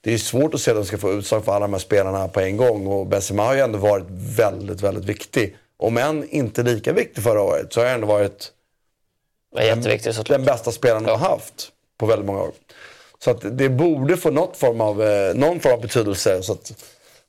det 0.00 0.14
är 0.14 0.18
svårt 0.18 0.54
att 0.54 0.60
se 0.60 0.70
att 0.70 0.76
de 0.76 0.84
ska 0.84 0.98
få 0.98 1.12
utslag 1.12 1.44
för 1.44 1.52
alla 1.52 1.66
de 1.66 1.72
här 1.72 1.80
spelarna 1.80 2.28
på 2.28 2.40
en 2.40 2.56
gång. 2.56 2.86
Och 2.86 3.06
Benzema 3.06 3.42
har 3.42 3.54
ju 3.54 3.60
ändå 3.60 3.78
varit 3.78 4.06
väldigt, 4.10 4.80
väldigt 4.80 5.04
viktig. 5.04 5.56
Om 5.76 5.96
än 5.96 6.28
inte 6.28 6.62
lika 6.62 6.92
viktig 6.92 7.24
förra 7.24 7.42
året 7.42 7.72
så 7.72 7.80
har 7.80 7.86
han 7.86 7.94
ändå 7.94 8.06
varit 8.06 8.52
den, 9.56 10.24
den 10.28 10.44
bästa 10.44 10.72
spelaren 10.72 11.04
ja. 11.04 11.10
de 11.10 11.20
har 11.20 11.28
haft 11.28 11.72
på 11.98 12.06
väldigt 12.06 12.26
många 12.26 12.42
år. 12.42 12.52
Så 13.24 13.30
att 13.30 13.58
det 13.58 13.68
borde 13.68 14.16
få 14.16 14.30
något 14.30 14.56
form 14.56 14.80
av, 14.80 15.02
eh, 15.02 15.34
någon 15.34 15.60
form 15.60 15.72
av 15.72 15.80
betydelse. 15.80 16.42
Så 16.42 16.52
att, 16.52 16.72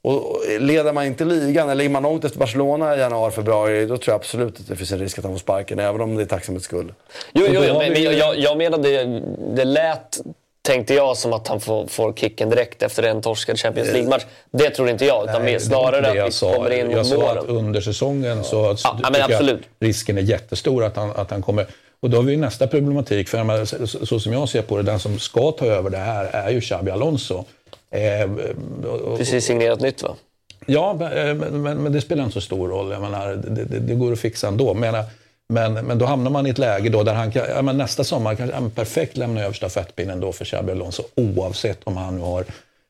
och 0.01 0.41
leder 0.59 0.93
man 0.93 1.05
inte 1.05 1.25
ligan, 1.25 1.69
eller 1.69 1.75
ligger 1.75 1.89
man 1.89 2.03
långt 2.03 2.25
efter 2.25 2.39
Barcelona 2.39 2.95
i 2.95 2.99
januari, 2.99 3.31
februari, 3.31 3.85
då 3.85 3.97
tror 3.97 4.13
jag 4.13 4.15
absolut 4.15 4.59
att 4.59 4.67
det 4.67 4.75
finns 4.75 4.91
en 4.91 4.99
risk 4.99 5.17
att 5.17 5.23
han 5.23 5.33
får 5.33 5.39
sparken, 5.39 5.79
även 5.79 6.01
om 6.01 6.15
det 6.15 6.21
är 6.21 6.25
tacksamhetsskull. 6.25 6.93
Jo, 7.33 7.45
jo, 7.49 7.61
jo 7.67 7.77
men, 7.77 8.03
jag, 8.03 8.39
jag 8.39 8.57
menade, 8.57 8.89
det, 8.89 9.23
det 9.55 9.65
lät 9.65 10.19
tänkte 10.61 10.93
jag 10.93 11.17
som 11.17 11.33
att 11.33 11.47
han 11.47 11.59
får, 11.59 11.87
får 11.87 12.13
kicken 12.13 12.49
direkt 12.49 12.83
efter 12.83 13.03
en 13.03 13.21
torskad 13.21 13.59
Champions 13.59 13.89
eh, 13.89 13.93
League-match. 13.93 14.25
Det 14.51 14.69
tror 14.69 14.89
inte 14.89 15.05
jag, 15.05 15.29
utan 15.29 15.41
Nej, 15.41 15.59
snarare 15.59 16.21
att 16.21 16.27
vi 16.27 16.31
sa. 16.31 16.53
kommer 16.53 16.71
in 16.71 16.91
Jag 16.91 17.05
sa 17.05 17.31
att 17.31 17.45
under 17.45 17.81
säsongen 17.81 18.43
så 18.43 18.75
ja, 18.83 19.09
men 19.11 19.59
risken 19.79 20.17
är 20.17 20.21
jättestor 20.21 20.83
att 20.83 20.95
han, 20.95 21.11
att 21.11 21.31
han 21.31 21.41
kommer... 21.41 21.67
Och 21.99 22.09
då 22.09 22.17
har 22.17 22.23
vi 22.23 22.37
nästa 22.37 22.67
problematik, 22.67 23.29
för 23.29 23.65
så, 23.65 24.05
så 24.05 24.19
som 24.19 24.33
jag 24.33 24.49
ser 24.49 24.61
på 24.61 24.77
det, 24.77 24.83
den 24.83 24.99
som 24.99 25.19
ska 25.19 25.51
ta 25.51 25.65
över 25.65 25.89
det 25.89 25.97
här 25.97 26.25
är 26.25 26.49
ju 26.49 26.61
Xabi 26.61 26.91
Alonso. 26.91 27.45
Eh, 27.91 28.31
Precis 29.17 29.45
signerat 29.45 29.81
nytt 29.81 30.03
va? 30.03 30.15
Ja, 30.65 30.95
men, 30.99 31.37
men, 31.37 31.83
men, 31.83 31.91
det 31.91 32.01
spelar 32.01 32.23
inte 32.23 32.33
så 32.33 32.41
stor 32.41 32.67
roll. 32.67 32.91
Jag 32.91 33.01
menar, 33.01 33.35
det, 33.35 33.63
det, 33.65 33.79
det 33.79 33.93
går 33.93 34.11
att 34.11 34.19
fixa 34.19 34.47
ändå. 34.47 34.73
Men, 34.73 35.03
men, 35.51 35.73
men 35.73 35.97
då 35.97 36.05
hamnar 36.05 36.31
man 36.31 36.47
i 36.47 36.49
ett 36.49 36.57
läge 36.57 36.89
då 36.89 37.03
där 37.03 37.13
han 37.13 37.31
kan, 37.31 37.45
ja, 37.49 37.61
men 37.61 37.77
nästa 37.77 38.03
sommar 38.03 38.35
kan 38.35 38.53
han 38.53 38.71
perfekt 38.71 39.17
lämna 39.17 39.41
över 39.41 39.53
stafettpinnen 39.53 40.19
då 40.19 40.31
för 40.31 40.45
Xabi 40.45 40.71
Alonso 40.71 41.03
oavsett 41.15 41.79
om 41.83 41.97
han 41.97 42.15
nu 42.15 42.21
har 42.21 42.45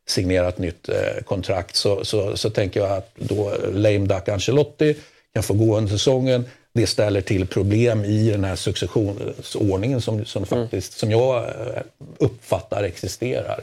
signerat 0.10 0.58
nytt 0.58 0.90
eh, 0.90 1.24
kontrakt. 1.26 1.76
Så, 1.76 2.06
så, 2.06 2.38
så 2.38 2.50
tänker 2.50 2.80
jag 2.80 2.92
att 2.92 3.12
då 3.16 3.54
lame 3.74 4.00
duck 4.00 4.30
Ancelotti 4.30 4.96
kan 5.34 5.44
få 5.44 5.54
gå 5.54 5.78
under 5.78 5.92
säsongen. 5.92 6.46
Det 6.74 6.88
ställer 6.88 7.22
till 7.22 7.48
problem 7.48 8.06
i 8.06 8.32
den 8.32 8.44
här 8.44 8.56
successionsordningen 8.56 10.02
som, 10.02 10.26
som, 10.26 10.44
mm. 10.44 10.64
faktiskt, 10.64 10.94
som 10.94 11.12
jag 11.12 11.44
eh, 11.44 11.82
uppfattar 12.18 12.84
existerar. 12.84 13.60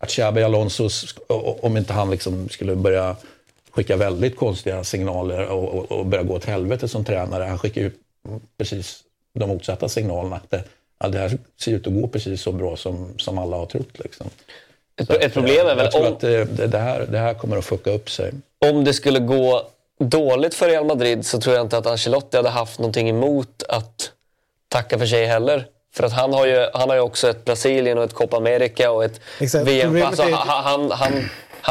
Att 0.00 0.10
Xabi 0.10 0.42
Alonso, 0.42 0.88
om 1.60 1.76
inte 1.76 1.92
han 1.92 2.10
liksom 2.10 2.48
skulle 2.48 2.76
börja 2.76 3.16
skicka 3.70 3.96
väldigt 3.96 4.36
konstiga 4.36 4.84
signaler 4.84 5.46
och, 5.46 5.68
och, 5.68 5.92
och 5.92 6.06
börja 6.06 6.24
gå 6.24 6.34
åt 6.34 6.44
helvete 6.44 6.88
som 6.88 7.04
tränare. 7.04 7.44
Han 7.44 7.58
skickar 7.58 7.80
ju 7.80 7.90
precis 8.58 9.02
de 9.34 9.48
motsatta 9.48 9.88
signalerna. 9.88 10.36
Att 10.36 10.50
det, 10.50 10.64
ja, 10.98 11.08
det 11.08 11.18
här 11.18 11.38
ser 11.60 11.72
ut 11.72 11.86
att 11.86 11.94
gå 11.94 12.08
precis 12.08 12.42
så 12.42 12.52
bra 12.52 12.76
som, 12.76 13.14
som 13.18 13.38
alla 13.38 13.56
har 13.56 13.66
trott. 13.66 13.98
Liksom. 13.98 14.26
Ett, 15.00 15.10
ett 15.10 15.32
problem 15.32 15.66
är 15.66 15.74
väl... 15.74 15.84
Jag 15.84 15.92
tror 15.92 16.06
om, 16.06 16.12
att 16.12 16.20
det, 16.20 16.66
det, 16.66 16.78
här, 16.78 17.06
det 17.10 17.18
här 17.18 17.34
kommer 17.34 17.56
att 17.56 17.64
fucka 17.64 17.90
upp 17.90 18.10
sig. 18.10 18.32
Om 18.58 18.84
det 18.84 18.94
skulle 18.94 19.18
gå 19.18 19.62
dåligt 19.98 20.54
för 20.54 20.68
Real 20.68 20.84
Madrid 20.84 21.26
så 21.26 21.40
tror 21.40 21.54
jag 21.54 21.64
inte 21.64 21.78
att 21.78 21.86
Ancelotti 21.86 22.36
hade 22.36 22.48
haft 22.48 22.78
någonting 22.78 23.08
emot 23.08 23.62
att 23.68 24.12
tacka 24.68 24.98
för 24.98 25.06
sig 25.06 25.26
heller. 25.26 25.66
För 25.94 26.04
att 26.04 26.12
han 26.12 26.32
har 26.32 26.46
ju, 26.46 26.66
han 26.74 26.88
har 26.88 26.96
ju 26.96 27.02
också 27.02 27.28
ett 27.28 27.44
Brasilien 27.44 27.98
och 27.98 28.04
ett 28.04 28.12
Copa 28.12 28.36
America 28.36 28.90
och 28.90 29.04
ett 29.04 29.20
VM. 29.64 30.02
Alltså, 30.02 30.22
han, 30.22 30.64
han, 30.64 30.90
han 30.90 31.12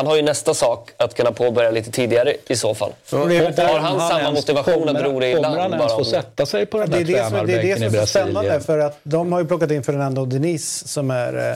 har 0.04 0.16
ju 0.16 0.22
nästa 0.22 0.54
sak 0.54 0.92
att 0.98 1.14
kunna 1.14 1.32
påbörja 1.32 1.72
lite 1.72 1.92
tidigare 1.92 2.36
i 2.48 2.56
så 2.56 2.76
fall. 2.76 2.92
Så, 3.06 3.18
har 3.18 3.80
han, 3.80 4.00
han 4.00 4.10
samma 4.10 4.32
motivation 4.32 4.90
att 4.90 5.04
ro 5.04 5.20
det 5.20 5.28
i 5.28 5.34
land? 5.34 5.46
Kommer 5.46 5.62
han 5.62 5.74
ens 5.74 5.94
få 5.94 6.06
sätta 6.06 6.46
sig 6.46 6.66
på 6.66 6.80
den 6.80 6.90
där 6.90 7.06
tränarbänken 7.06 7.44
i 7.44 7.50
Brasilien? 7.50 7.64
Det 7.64 7.72
är 7.72 7.80
det 7.80 7.92
som 7.92 8.00
är 8.00 8.06
så 8.06 8.08
spännande 8.08 8.60
för 8.60 8.80
att 8.80 9.00
de 9.04 9.32
har 9.32 9.40
ju 9.40 9.48
plockat 9.48 9.72
in 9.72 9.84
Fernando 9.84 10.26
Diniz 10.26 10.88
som 10.88 11.12
är 11.12 11.52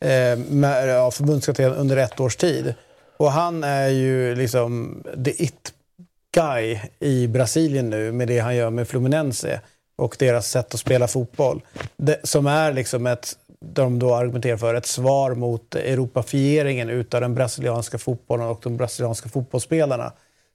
eh, 0.00 0.38
med, 0.38 0.88
ja, 0.88 1.10
förbundskapten 1.10 1.74
under 1.74 1.96
ett 1.96 2.20
års 2.20 2.36
tid. 2.36 2.74
Och 3.16 3.32
han 3.32 3.64
är 3.64 3.88
ju 3.88 4.34
liksom 4.34 5.02
the 5.24 5.44
it 5.44 5.72
guy 6.34 6.78
i 7.00 7.26
Brasilien 7.26 7.90
nu 7.90 8.12
med 8.12 8.28
det 8.28 8.38
han 8.38 8.56
gör 8.56 8.70
med 8.70 8.88
Fluminense 8.88 9.60
och 9.98 10.16
deras 10.18 10.50
sätt 10.50 10.74
att 10.74 10.80
spela 10.80 11.08
fotboll. 11.08 11.62
Det, 11.96 12.20
som 12.22 12.46
är 12.46 12.72
liksom 12.72 13.06
ett, 13.06 13.32
de 13.60 13.98
då 13.98 14.14
argumenterar 14.14 14.56
för, 14.56 14.74
ett 14.74 14.86
svar 14.86 15.34
mot 15.34 15.74
europafieringen 15.74 16.90
utav 16.90 17.20
den 17.20 17.34
brasilianska 17.34 17.98
fotbollen 17.98 18.46
och 18.46 18.60
de 18.62 18.76
brasilianska 18.76 19.28
fotbollsspelarna. 19.28 20.12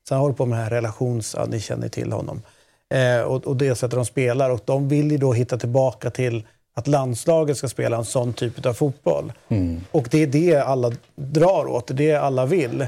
Så 0.07 0.13
han 0.13 0.21
håller 0.21 0.35
på 0.35 0.45
med 0.45 0.57
den 0.57 0.63
här 0.63 0.71
relations... 0.71 1.35
Ja, 1.37 1.45
ni 1.45 1.59
känner 1.59 1.89
till 1.89 2.11
honom. 2.11 2.41
Eh, 2.89 3.21
och, 3.21 3.47
och 3.47 3.55
det 3.55 3.75
sättet 3.75 3.95
de 3.95 4.05
spelar. 4.05 4.49
Och 4.49 4.61
de 4.65 4.89
vill 4.89 5.11
ju 5.11 5.17
då 5.17 5.33
hitta 5.33 5.57
tillbaka 5.57 6.09
till 6.09 6.47
att 6.73 6.87
landslaget 6.87 7.57
ska 7.57 7.67
spela 7.67 7.97
en 7.97 8.05
sån 8.05 8.33
typ 8.33 8.65
av 8.65 8.73
fotboll. 8.73 9.33
Mm. 9.49 9.81
Och 9.91 10.07
det 10.11 10.23
är 10.23 10.27
det 10.27 10.55
alla 10.55 10.91
drar 11.15 11.65
åt, 11.67 11.87
det 11.87 11.93
är 11.93 12.13
det 12.13 12.21
alla 12.21 12.45
vill. 12.45 12.87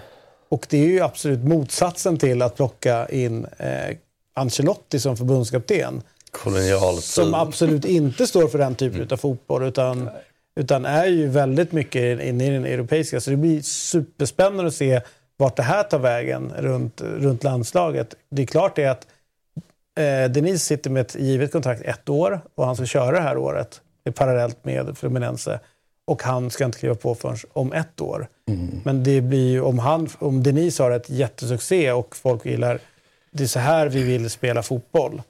Och 0.50 0.68
det 0.70 0.78
är 0.78 0.88
ju 0.88 1.02
absolut 1.02 1.44
motsatsen 1.44 2.18
till 2.18 2.42
att 2.42 2.56
plocka 2.56 3.08
in 3.10 3.46
eh, 3.58 3.98
Ancelotti 4.34 5.00
som 5.00 5.18
förbundskapten. 5.18 6.02
Kolonialt. 6.34 7.04
Som 7.04 7.34
absolut 7.34 7.86
inte 7.86 8.28
står 8.28 8.48
för 8.48 8.58
den 8.58 8.76
typen 8.76 8.98
mm. 8.98 9.08
av 9.12 9.18
fotboll 9.18 9.64
utan, 9.64 10.10
utan 10.56 10.86
är 10.86 11.06
ju 11.06 11.28
väldigt 11.28 11.72
mycket 11.72 12.22
inne 12.22 12.48
i 12.48 12.50
den 12.50 12.66
europeiska. 12.66 13.22
Så 13.22 13.30
det 13.30 13.38
blir 13.38 13.62
superspännande 13.62 14.68
att 14.68 14.74
se 14.74 15.02
vart 15.38 15.56
det 15.56 15.64
här 15.64 15.84
tar 15.84 16.00
vägen 16.00 16.54
runt, 16.58 17.02
runt 17.02 17.44
landslaget. 17.44 18.16
Det 18.30 18.42
är 18.42 18.46
klart 18.46 18.76
det 18.76 18.86
att 18.86 19.08
eh, 20.00 20.32
Denise 20.32 20.66
sitter 20.66 20.90
med 20.90 21.02
ett 21.02 21.16
givet 21.16 21.52
kontrakt 21.52 21.82
ett 21.82 22.10
år 22.10 22.42
och 22.56 22.66
han 22.66 22.76
ska 22.76 22.86
köra 22.86 23.12
det 23.12 23.22
här 23.22 23.38
året 23.38 23.82
parallellt 24.16 24.66
med 24.66 24.98
Fluminense. 24.98 25.60
Och 26.06 26.24
han 26.24 26.50
ska 26.50 26.66
inte 26.66 26.80
kliva 26.80 26.96
på 26.96 27.16
förrän 27.16 27.38
om 27.54 27.74
ett 27.74 28.02
år. 28.02 28.28
Mm. 28.48 28.82
Men 28.84 29.04
det 29.04 29.22
blir 29.22 29.52
ju, 29.52 29.62
om, 29.62 29.80
han, 29.80 30.10
om 30.20 30.44
Denise 30.44 30.84
har 30.84 30.92
ett 30.92 31.10
jättesuccé 31.10 31.92
och 31.92 32.16
folk 32.16 32.46
gillar 32.46 32.80
det 33.32 33.44
är 33.44 33.48
så 33.48 33.60
här 33.60 33.90
vi 33.90 34.04
vill 34.04 34.30
spela 34.30 34.64
fotboll. 34.64 35.22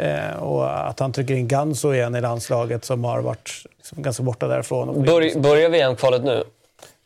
Eh, 0.00 0.42
och 0.42 0.88
att 0.88 1.00
han 1.00 1.12
trycker 1.12 1.34
in 1.34 1.48
Ganso 1.48 1.94
igen 1.94 2.14
i 2.14 2.20
landslaget 2.20 2.84
som 2.84 3.04
har 3.04 3.20
varit 3.20 3.50
liksom 3.76 4.02
ganska 4.02 4.22
borta 4.22 4.46
därifrån. 4.46 5.04
Bör, 5.04 5.38
börjar 5.40 5.70
VM-kvalet 5.70 6.24
nu? 6.24 6.44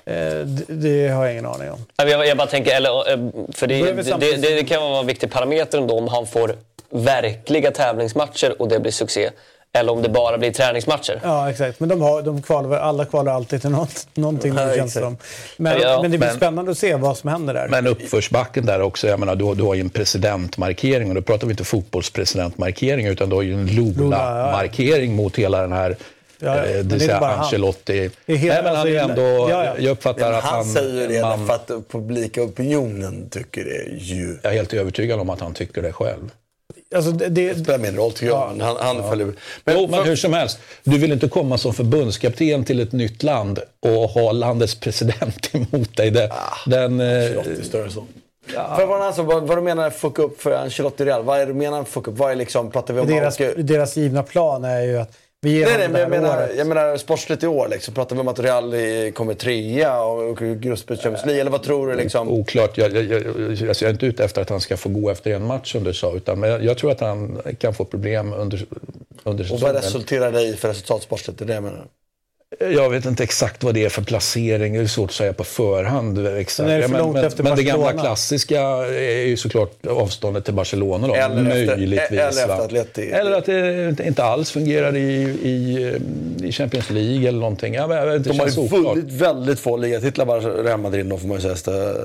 Eh, 0.05 0.47
det, 0.47 0.65
det, 0.69 1.09
har 1.09 1.25
jag 1.25 1.33
ingen 1.33 1.47
aning 1.47 1.71
om. 1.71 1.79
Jag, 1.97 2.27
jag 2.27 2.37
bara 2.37 2.49
tänker, 2.49 2.77
eller, 2.77 3.11
eh, 3.11 3.19
för 3.53 3.67
det, 3.67 3.93
det, 3.93 4.17
det, 4.21 4.37
det, 4.37 4.65
kan 4.65 4.83
vara 4.83 5.01
en 5.01 5.07
viktig 5.07 5.33
parameter 5.33 5.79
ändå 5.79 5.99
om 5.99 6.09
han 6.09 6.27
får 6.27 6.57
verkliga 6.91 7.71
tävlingsmatcher 7.71 8.63
och 8.63 8.69
det 8.69 8.81
blir 8.81 8.93
succé. 8.93 9.31
Eller 9.79 9.93
om 9.93 10.03
det 10.03 10.09
bara 10.09 10.39
blir 10.39 10.51
träningsmatcher. 10.51 11.21
Ja, 11.23 11.51
exakt. 11.51 11.81
Men 11.81 11.89
de 11.89 12.01
har, 12.01 12.23
de 12.23 12.43
kvalar, 12.43 12.79
alla 12.79 13.05
kvalar 13.05 13.33
alltid 13.33 13.61
till 13.61 13.71
något, 13.71 14.07
någonting, 14.15 14.55
ja, 14.57 14.75
känns 14.77 14.93
som. 14.93 15.17
Men, 15.57 15.81
ja, 15.81 16.03
men 16.03 16.11
det 16.11 16.19
blir 16.19 16.29
men, 16.29 16.37
spännande 16.37 16.71
att 16.71 16.79
se 16.79 16.95
vad 16.95 17.19
som 17.19 17.31
händer 17.31 17.55
där. 17.55 17.69
Men 17.69 17.87
uppförsbacken 17.87 18.67
där 18.67 18.83
också, 18.83 19.09
jag 19.09 19.21
menar, 19.21 19.37
du, 19.37 19.55
du 19.55 19.63
har 19.63 19.75
ju 19.75 19.81
en 19.81 19.91
presidentmarkering 19.91 21.09
och 21.09 21.15
då 21.15 21.23
pratar 21.23 21.47
vi 21.47 21.51
inte 21.51 21.65
fotbollspresidentmarkering 21.65 23.07
utan 23.07 23.29
du 23.29 23.35
har 23.35 23.43
ju 23.43 23.55
en 23.55 23.67
Lola-markering 23.67 25.11
ja, 25.11 25.17
mot 25.17 25.37
hela 25.37 25.61
den 25.61 25.73
här 25.73 25.97
Ja, 26.39 26.57
ja. 26.57 26.65
Eh, 26.65 26.77
det 26.77 26.83
vill 26.83 27.01
säga 27.01 27.19
Ancelotti. 27.19 28.11
Nej, 28.27 28.63
men 28.65 28.77
han 28.77 28.89
är 28.89 29.01
ändå, 29.01 29.23
ja, 29.23 29.65
ja. 29.65 29.75
Jag 29.79 29.93
uppfattar 29.93 30.33
att 30.33 30.45
han... 30.45 30.55
Han 30.55 30.65
säger 30.65 31.09
det 31.09 31.23
man, 31.23 31.47
för 31.47 31.55
att 31.55 31.89
publika 31.89 32.43
opinionen 32.43 33.29
tycker 33.31 33.65
det 33.65 34.05
ju. 34.05 34.39
Jag 34.43 34.53
är 34.53 34.57
helt 34.57 34.73
övertygad 34.73 35.21
om 35.21 35.31
att 35.31 35.41
han 35.41 35.55
tycker 35.55 35.83
det 35.83 35.93
själv. 35.93 36.31
Alltså 36.95 37.11
det, 37.11 37.29
det, 37.29 37.59
spelar 37.59 37.79
mindre 37.79 38.03
roll 38.03 38.13
tycker 38.13 38.27
jag. 38.27 38.57
Ja, 38.59 38.65
han, 38.65 38.77
han 38.81 38.97
ja. 38.97 39.09
följer... 39.09 39.33
men, 39.65 39.79
jo, 39.79 39.89
men 39.91 40.05
hur 40.05 40.17
som 40.17 40.33
helst. 40.33 40.59
Du 40.85 40.99
vill 40.99 41.13
inte 41.13 41.29
komma 41.29 41.59
som 41.59 41.75
förbundskapten 41.75 42.65
till 42.65 42.81
ett 42.81 42.93
nytt 42.93 43.23
land 43.23 43.59
och 43.81 44.11
ha 44.11 44.33
landets 44.33 44.75
president 44.75 45.51
emot 45.55 45.97
dig. 45.97 46.11
Det, 46.11 46.31
ah, 46.33 46.71
den, 46.71 46.99
större 47.65 47.91
så. 47.91 48.07
Ja. 48.55 48.77
För 48.77 48.87
vad, 48.87 49.03
alltså, 49.03 49.23
vad, 49.23 49.43
vad 49.43 49.59
du 49.59 49.63
menar 49.63 49.91
fuck 49.91 50.19
upp 50.19 50.43
för 50.43 50.53
Ancelotti 50.53 51.05
Real? 51.05 51.25
Vad 51.25 51.37
är 51.37 51.47
det 51.47 51.53
du 51.53 51.59
menar 51.59 51.85
fuck 51.85 52.09
upp? 52.09 52.19
Vad 52.19 52.33
är 52.33 52.37
liksom, 52.37 52.71
pratar 52.71 52.95
vi 52.95 53.01
om 53.01 53.07
deras, 53.07 53.37
deras 53.57 53.97
givna 53.97 54.23
plan 54.23 54.65
är 54.65 54.81
ju 54.81 54.99
att 54.99 55.17
vi 55.45 55.65
nej, 55.65 55.79
nej, 55.79 55.89
men 55.89 56.01
jag 56.01 56.11
menar, 56.11 56.51
jag 56.57 56.67
menar 56.67 56.97
sportsligt 56.97 57.43
i 57.43 57.47
år. 57.47 57.69
Liksom. 57.69 57.95
Pratar 57.95 58.17
vi 58.17 58.21
om 58.21 58.29
att 58.29 58.39
Real 58.39 58.75
kommer 59.13 59.35
trea 59.35 60.03
och 60.03 60.39
gruppspel 60.39 60.97
Champions 60.97 61.27
League? 61.27 61.41
Eller 61.41 61.51
vad 61.51 61.63
tror 61.63 61.89
du? 61.89 61.97
Liksom? 61.97 62.29
Oklart. 62.29 62.79
Jag, 62.79 62.97
jag, 62.97 63.05
jag, 63.05 63.23
jag, 63.61 63.83
är 63.83 63.91
inte 63.91 64.07
ute 64.07 64.25
efter 64.25 64.43
att 64.43 64.51
han 64.51 64.61
ska 64.61 64.77
få 64.77 64.89
gå 64.89 65.11
efter 65.11 65.31
en 65.31 65.47
match 65.47 65.73
som 65.73 65.85
du 65.85 65.95
sa. 65.95 66.15
Utan, 66.15 66.41
men 66.41 66.51
jag, 66.51 66.65
jag 66.65 66.79
tror 66.79 66.91
att 66.91 67.01
han 67.01 67.41
kan 67.59 67.75
få 67.75 67.85
problem 67.85 68.33
under, 68.33 68.67
under 69.25 69.45
säsongen. 69.45 69.65
Och 69.65 69.75
vad 69.75 69.85
resulterar 69.85 70.33
det 70.33 70.43
i 70.43 70.57
för 70.57 70.69
resultat 70.69 71.03
sportsligt? 71.03 71.39
Det 71.39 71.45
är 71.45 71.47
det 71.47 71.55
jag 71.55 71.63
menar. 71.63 71.87
Jag 72.61 72.91
vet 72.91 73.05
inte 73.07 73.23
exakt 73.23 73.65
vad 73.65 73.75
det 73.75 73.85
är 73.85 73.89
för 73.89 74.03
placering. 74.03 74.75
Det 74.75 74.81
är 74.81 74.87
svårt 74.87 75.11
att 75.11 75.17
säga 75.17 75.33
på 75.33 75.45
förhand. 75.45 76.27
Exakt. 76.27 76.69
Men, 76.69 76.81
det, 76.81 76.89
men, 76.89 77.13
men, 77.13 77.31
men 77.39 77.57
det 77.57 77.63
gamla 77.63 77.93
klassiska 77.93 78.61
är 78.61 79.27
ju 79.27 79.37
såklart 79.37 79.87
avståndet 79.87 80.45
till 80.45 80.55
Barcelona. 80.55 81.07
Då, 81.07 81.15
eller 81.15 81.43
möjligtvis. 81.43 82.01
Efter, 82.01 82.17
eller 82.17 82.29
efter 82.29 82.65
Atleti. 82.65 83.11
Eller 83.11 83.33
att 83.33 83.47
det 83.47 84.07
inte 84.07 84.25
alls 84.25 84.51
fungerar 84.51 84.97
i, 84.97 85.23
i, 85.43 85.93
i 86.43 86.53
Champions 86.53 86.91
League 86.91 87.29
eller 87.29 87.41
någonting. 87.41 87.75
Ja, 87.75 87.87
men, 87.87 88.23
De 88.23 88.39
har 88.41 88.47
ju 88.47 88.69
vunnit 88.69 89.13
väldigt 89.13 89.61
få 89.61 89.77
ligatitlar, 89.77 90.27
bara 90.27 90.41
Real 90.41 90.81
Madrid, 90.81 91.07
då 91.07 91.19
får 91.19 91.29
man 91.29 91.37
ju 91.37 91.41
säga, 91.41 91.53
efter 91.53 91.97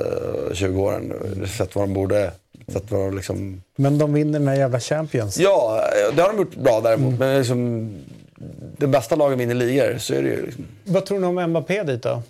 20 0.54 0.82
åren. 0.82 1.14
Sett 1.58 1.76
vad 1.76 1.84
de 1.84 1.94
borde... 1.94 2.32
Sett 2.74 2.92
vad 2.92 3.02
de 3.02 3.16
liksom... 3.16 3.62
Men 3.76 3.98
de 3.98 4.14
vinner 4.14 4.40
den 4.40 4.48
här 4.48 4.56
jävla 4.56 4.80
Champions. 4.80 5.40
Ja, 5.40 5.82
det 6.16 6.22
har 6.22 6.30
de 6.30 6.38
gjort 6.38 6.56
bra 6.56 6.82
däremot. 6.84 7.16
Mm. 7.16 7.18
Men 7.20 7.38
liksom, 7.38 7.90
de 8.78 8.88
bästa 8.88 9.16
lagen 9.16 9.38
vinner 9.40 9.56
ligor, 9.56 9.98
så 9.98 10.14
är 10.14 10.24
det 10.24 10.30
ju. 10.30 10.46
Liksom. 10.46 10.68
Vad 10.84 11.06
tror 11.06 11.20
ni 11.20 11.28
om 11.28 11.50
Mbappé 11.50 11.84
dit 11.84 12.04
då? 12.04 12.24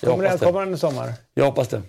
Kommer, 0.00 0.30
det, 0.30 0.38
kommer 0.38 0.60
han 0.60 0.74
i 0.74 0.78
sommar? 0.78 1.12
Jag 1.34 1.44
hoppas 1.44 1.68
det. 1.68 1.82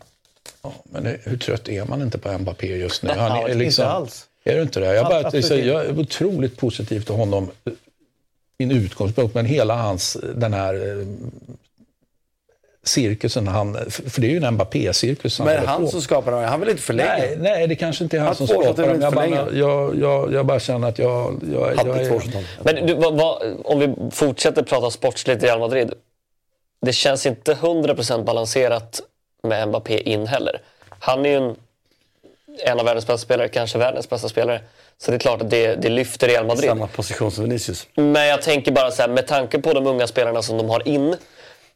Ja, 0.61 0.73
men 0.83 1.17
hur 1.23 1.37
trött 1.37 1.69
är 1.69 1.85
man 1.85 2.01
inte 2.01 2.17
på 2.17 2.37
Mbappé 2.37 2.67
just 2.77 3.03
nu? 3.03 3.09
Han 3.17 3.31
är 3.31 3.55
liksom, 3.55 3.83
inte 3.83 3.93
alls. 3.93 4.27
Är 4.43 4.55
du 4.55 4.61
inte 4.61 4.79
det? 4.79 4.95
Jag, 4.95 5.05
bara, 5.05 5.29
liksom, 5.29 5.57
jag 5.57 5.85
är 5.85 5.99
otroligt 5.99 6.57
positiv 6.57 7.01
till 7.01 7.15
honom. 7.15 7.51
Min 8.57 8.71
utgångspunkt, 8.71 9.35
men 9.35 9.45
hela 9.45 9.75
hans, 9.75 10.17
den 10.35 10.53
här 10.53 10.73
eh, 10.73 11.07
cirkusen 12.87 13.47
han... 13.47 13.77
För 13.89 14.21
det 14.21 14.27
är 14.27 14.31
ju 14.31 14.37
en 14.37 14.53
Mbappé-cirkus 14.53 15.39
han 15.39 15.47
Men 15.47 15.67
han 15.67 15.87
som 15.87 16.01
skapar 16.01 16.31
den, 16.31 16.43
han 16.43 16.59
vill 16.59 16.69
inte 16.69 16.81
förlänga? 16.81 17.17
Nej, 17.17 17.37
nej, 17.39 17.67
det 17.67 17.75
kanske 17.75 18.03
inte 18.03 18.17
är 18.17 18.19
han, 18.19 18.27
han 18.27 18.35
som 18.35 18.47
skapar 18.47 18.83
den. 18.83 19.01
Jag, 19.01 19.13
bara, 19.13 19.27
jag, 19.53 19.99
jag, 19.99 20.33
jag 20.33 20.45
bara 20.45 20.59
känner 20.59 20.87
att 20.87 20.99
jag... 20.99 21.41
jag, 21.53 21.73
jag 21.85 22.01
är... 22.01 22.21
Men 22.63 22.85
du, 22.87 22.93
vad, 22.93 23.17
vad, 23.17 23.61
om 23.65 23.79
vi 23.79 23.95
fortsätter 24.11 24.63
prata 24.63 24.91
sportsligt 24.91 25.43
i 25.43 25.45
Real 25.45 25.59
Madrid. 25.59 25.93
Det 26.81 26.93
känns 26.93 27.25
inte 27.25 27.53
100% 27.53 28.23
balanserat 28.23 29.01
med 29.43 29.67
Mbappé 29.67 30.09
in 30.09 30.27
heller. 30.27 30.61
Han 30.99 31.25
är 31.25 31.29
ju 31.29 31.35
en, 31.35 31.55
en 32.65 32.79
av 32.79 32.85
världens 32.85 33.07
bästa 33.07 33.17
spelare, 33.17 33.47
kanske 33.47 33.77
världens 33.77 34.09
bästa 34.09 34.29
spelare. 34.29 34.61
Så 34.97 35.11
det 35.11 35.17
är 35.17 35.19
klart 35.19 35.41
att 35.41 35.49
det, 35.49 35.75
det 35.75 35.89
lyfter 35.89 36.27
Real 36.27 36.45
Madrid. 36.45 36.69
Samma 36.69 36.87
position 36.87 37.31
som 37.31 37.43
Vinicius. 37.43 37.87
Men 37.95 38.27
jag 38.27 38.41
tänker 38.41 38.71
bara 38.71 38.91
så 38.91 39.01
här, 39.01 39.09
med 39.09 39.27
tanke 39.27 39.59
på 39.59 39.73
de 39.73 39.87
unga 39.87 40.07
spelarna 40.07 40.41
som 40.41 40.57
de 40.57 40.69
har 40.69 40.87
in 40.87 41.15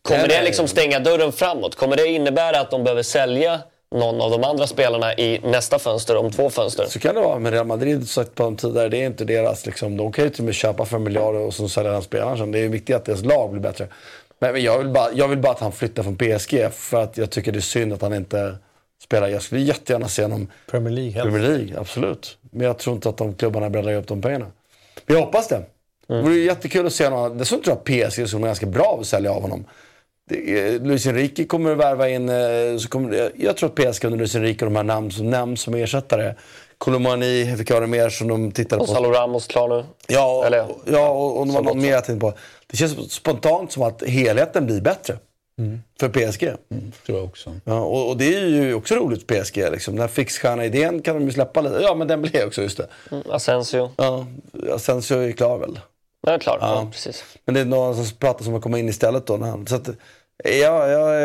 Kommer 0.01 0.27
det 0.27 0.43
liksom 0.43 0.67
stänga 0.67 0.99
dörren 0.99 1.31
framåt? 1.31 1.75
Kommer 1.75 1.95
det 1.95 2.07
innebära 2.07 2.59
att 2.59 2.71
de 2.71 2.83
behöver 2.83 3.03
sälja 3.03 3.59
någon 3.95 4.21
av 4.21 4.31
de 4.31 4.43
andra 4.43 4.67
spelarna 4.67 5.13
i 5.13 5.39
nästa 5.43 5.79
fönster 5.79 6.17
om 6.17 6.31
två 6.31 6.49
fönster? 6.49 6.85
Så 6.85 6.99
kan 6.99 7.15
det 7.15 7.21
vara. 7.21 7.39
Men 7.39 7.51
Real 7.51 7.67
Madrid, 7.67 8.09
sagt 8.09 8.35
på 8.35 8.43
dem 8.43 8.55
tidigare, 8.55 8.89
det 8.89 8.97
är 8.97 9.05
inte 9.05 9.25
deras... 9.25 9.65
Liksom, 9.65 9.97
de 9.97 10.11
kan 10.11 10.23
ju 10.23 10.29
till 10.29 10.41
och 10.41 10.45
med 10.45 10.55
köpa 10.55 10.85
för 10.85 10.99
miljarder 10.99 11.39
och 11.39 11.53
så 11.53 11.69
sälja 11.69 11.91
den 11.91 12.01
spelaren 12.01 12.51
Det 12.51 12.59
är 12.59 12.69
viktigt 12.69 12.95
att 12.95 13.05
deras 13.05 13.25
lag 13.25 13.51
blir 13.51 13.61
bättre. 13.61 13.87
Men 14.39 14.63
jag 14.63 14.77
vill, 14.77 14.87
bara, 14.87 15.11
jag 15.13 15.27
vill 15.27 15.37
bara 15.39 15.51
att 15.51 15.59
han 15.59 15.71
flyttar 15.71 16.03
från 16.03 16.17
PSG 16.17 16.71
för 16.71 17.03
att 17.03 17.17
jag 17.17 17.29
tycker 17.29 17.51
det 17.51 17.59
är 17.59 17.61
synd 17.61 17.93
att 17.93 18.01
han 18.01 18.13
inte 18.13 18.55
spelar. 19.03 19.27
Jag 19.27 19.41
skulle 19.41 19.61
jättegärna 19.61 20.07
se 20.07 20.21
honom... 20.21 20.51
Premier 20.71 20.93
League 20.93 21.21
Premier 21.21 21.41
League, 21.41 21.79
absolut. 21.79 22.37
Men 22.51 22.67
jag 22.67 22.77
tror 22.77 22.95
inte 22.95 23.09
att 23.09 23.17
de 23.17 23.33
klubbarna 23.33 23.65
är 23.65 23.69
beredda 23.69 23.89
att 23.89 23.93
ge 23.93 23.99
upp 23.99 24.07
de 24.07 24.21
pengarna. 24.21 24.45
Men 25.05 25.17
jag 25.17 25.25
hoppas 25.25 25.47
det. 25.47 25.55
Mm. 25.55 25.67
Det 26.07 26.21
vore 26.21 26.35
jättekul 26.35 26.85
att 26.85 26.93
se 26.93 27.07
honom. 27.07 27.37
Dessutom 27.37 27.63
tror 27.63 27.77
jag 27.85 28.05
att 28.05 28.13
PSG 28.13 28.27
skulle 28.27 28.41
vara 28.41 28.49
ganska 28.49 28.65
bra 28.65 28.97
att 29.01 29.07
sälja 29.07 29.31
av 29.31 29.41
honom. 29.41 29.65
Luis 30.81 31.07
Enrique 31.07 31.45
kommer 31.45 31.71
att 31.71 31.77
värva 31.77 32.09
in, 32.09 32.29
eh, 32.29 32.77
så 32.77 32.89
kommer, 32.89 33.31
jag 33.35 33.57
tror 33.57 33.69
att 33.69 33.75
PSG 33.75 34.05
under 34.05 34.17
Luis 34.17 34.35
Enrique 34.35 34.65
och 34.65 34.71
de 34.71 34.75
här 34.75 34.83
namn 34.83 35.11
som 35.11 35.29
nämns 35.29 35.61
som 35.61 35.73
ersättare. 35.73 36.35
Colomani, 36.77 37.55
vilka 37.55 37.73
var 37.73 37.81
det 37.81 37.87
mer 37.87 38.09
som 38.09 38.27
de 38.27 38.51
tittade 38.51 38.79
på? 38.79 38.85
Gonzalo 38.85 39.11
Ramos 39.11 39.47
klar 39.47 39.67
nu. 39.67 39.85
Ja, 40.07 40.43
Eller, 40.45 40.67
ja 40.85 41.09
och, 41.09 41.39
och 41.39 41.47
de 41.47 41.53
var 41.53 41.61
någon 41.61 41.81
mer 41.81 41.91
jag 41.91 42.05
tänkte 42.05 42.21
på. 42.21 42.33
Det 42.67 42.77
känns 42.77 43.11
spontant 43.11 43.71
som 43.71 43.83
att 43.83 44.03
helheten 44.03 44.65
blir 44.65 44.81
bättre. 44.81 45.17
Mm. 45.59 45.81
För 45.99 46.09
PSG. 46.09 46.43
Mm, 46.43 46.91
tror 47.05 47.17
jag 47.17 47.27
också. 47.27 47.55
Ja, 47.63 47.79
och, 47.79 48.09
och, 48.09 48.17
det 48.17 48.35
är 48.35 48.45
ju 48.45 48.73
också 48.73 48.95
roligt 48.95 49.27
för 49.27 49.43
PSG. 49.43 49.57
Liksom. 49.71 49.93
Den 49.95 50.01
här 50.01 50.07
fixstjärna-idén 50.07 51.01
kan 51.01 51.15
de 51.15 51.25
ju 51.25 51.31
släppa 51.31 51.61
lite. 51.61 51.79
Ja, 51.81 51.95
men 51.95 52.07
den 52.07 52.21
blev 52.21 52.47
också 52.47 52.61
just 52.61 52.77
det. 52.77 52.87
Mm, 53.11 53.23
Asensio. 53.29 53.91
Ja, 53.97 54.25
Asensio 54.71 55.17
är 55.17 55.31
klar 55.31 55.57
väl. 55.57 55.79
Ja, 56.27 56.39
klart. 56.39 56.57
Ja. 56.61 56.75
ja. 56.75 56.89
precis. 56.91 57.23
Men 57.45 57.55
det 57.55 57.61
är 57.61 57.65
någon 57.65 57.95
som 57.95 58.17
pratar 58.17 58.47
om 58.47 58.55
att 58.55 58.61
komma 58.61 58.79
in 58.79 58.89
istället 58.89 59.27
då. 59.27 59.37
När 59.37 59.47
han, 59.47 59.67
så 59.67 59.75
att, 59.75 59.89
ja, 60.43 60.87
ja, 60.87 61.15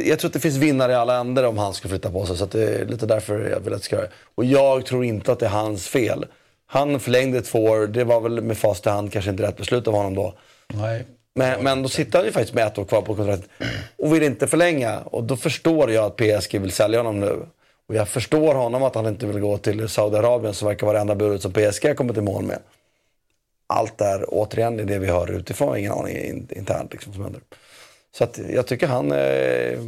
jag 0.00 0.18
tror 0.18 0.28
att 0.28 0.32
det 0.32 0.40
finns 0.40 0.56
vinnare 0.56 0.92
i 0.92 0.94
alla 0.94 1.16
ändar 1.16 1.44
om 1.44 1.58
han 1.58 1.74
ska 1.74 1.88
flytta 1.88 2.10
på 2.10 2.26
sig. 2.26 2.36
Så 2.36 2.46
det 2.46 2.62
är 2.62 2.84
lite 2.86 3.06
därför 3.06 3.50
jag 3.50 3.60
vill 3.60 3.72
att 3.72 3.80
det 3.80 3.84
ska 3.84 3.96
göra 3.96 4.08
Och 4.34 4.44
jag 4.44 4.86
tror 4.86 5.04
inte 5.04 5.32
att 5.32 5.38
det 5.38 5.46
är 5.46 5.50
hans 5.50 5.88
fel. 5.88 6.26
Han 6.66 7.00
förlängde 7.00 7.42
två 7.42 7.64
år. 7.64 7.86
Det 7.86 8.04
var 8.04 8.20
väl 8.20 8.40
med 8.40 8.58
fast 8.58 8.86
i 8.86 8.88
hand 8.88 9.12
kanske 9.12 9.30
inte 9.30 9.42
rätt 9.42 9.56
beslut 9.56 9.88
av 9.88 9.94
honom 9.94 10.14
då. 10.14 10.34
Nej. 10.74 11.06
Men, 11.34 11.64
men 11.64 11.82
då 11.82 11.88
sitter 11.88 12.18
han 12.18 12.26
ju 12.26 12.32
faktiskt 12.32 12.54
med 12.54 12.66
ett 12.66 12.78
år 12.78 12.84
kvar 12.84 13.02
på 13.02 13.14
kontraktet 13.14 13.50
och 13.96 14.14
vill 14.14 14.22
inte 14.22 14.46
förlänga. 14.46 14.98
Och 14.98 15.24
då 15.24 15.36
förstår 15.36 15.90
jag 15.90 16.04
att 16.04 16.16
PSG 16.16 16.60
vill 16.60 16.72
sälja 16.72 16.98
honom 16.98 17.20
nu. 17.20 17.46
Och 17.88 17.94
jag 17.94 18.08
förstår 18.08 18.54
honom 18.54 18.82
att 18.82 18.94
han 18.94 19.06
inte 19.06 19.26
vill 19.26 19.40
gå 19.40 19.58
till 19.58 19.88
Saudiarabien 19.88 20.54
som 20.54 20.68
verkar 20.68 20.86
vara 20.86 20.96
det 20.96 21.00
enda 21.00 21.14
budet 21.14 21.42
som 21.42 21.52
PSG 21.52 21.86
har 21.86 21.94
kommit 21.94 22.16
i 22.16 22.20
mål 22.20 22.44
med. 22.44 22.58
Allt 23.66 23.98
där 23.98 24.24
återigen 24.28 24.80
är 24.80 24.84
det 24.84 24.98
vi 24.98 25.06
hör 25.06 25.30
utifrån, 25.30 25.76
ingen 25.76 25.92
aning 25.92 26.48
internt 26.50 26.92
liksom, 26.92 27.12
som 27.12 27.22
händer. 27.22 27.40
Så 28.18 28.24
att 28.24 28.40
jag 28.54 28.66
tycker 28.66 28.86
han... 28.86 29.12
Eh, 29.12 29.78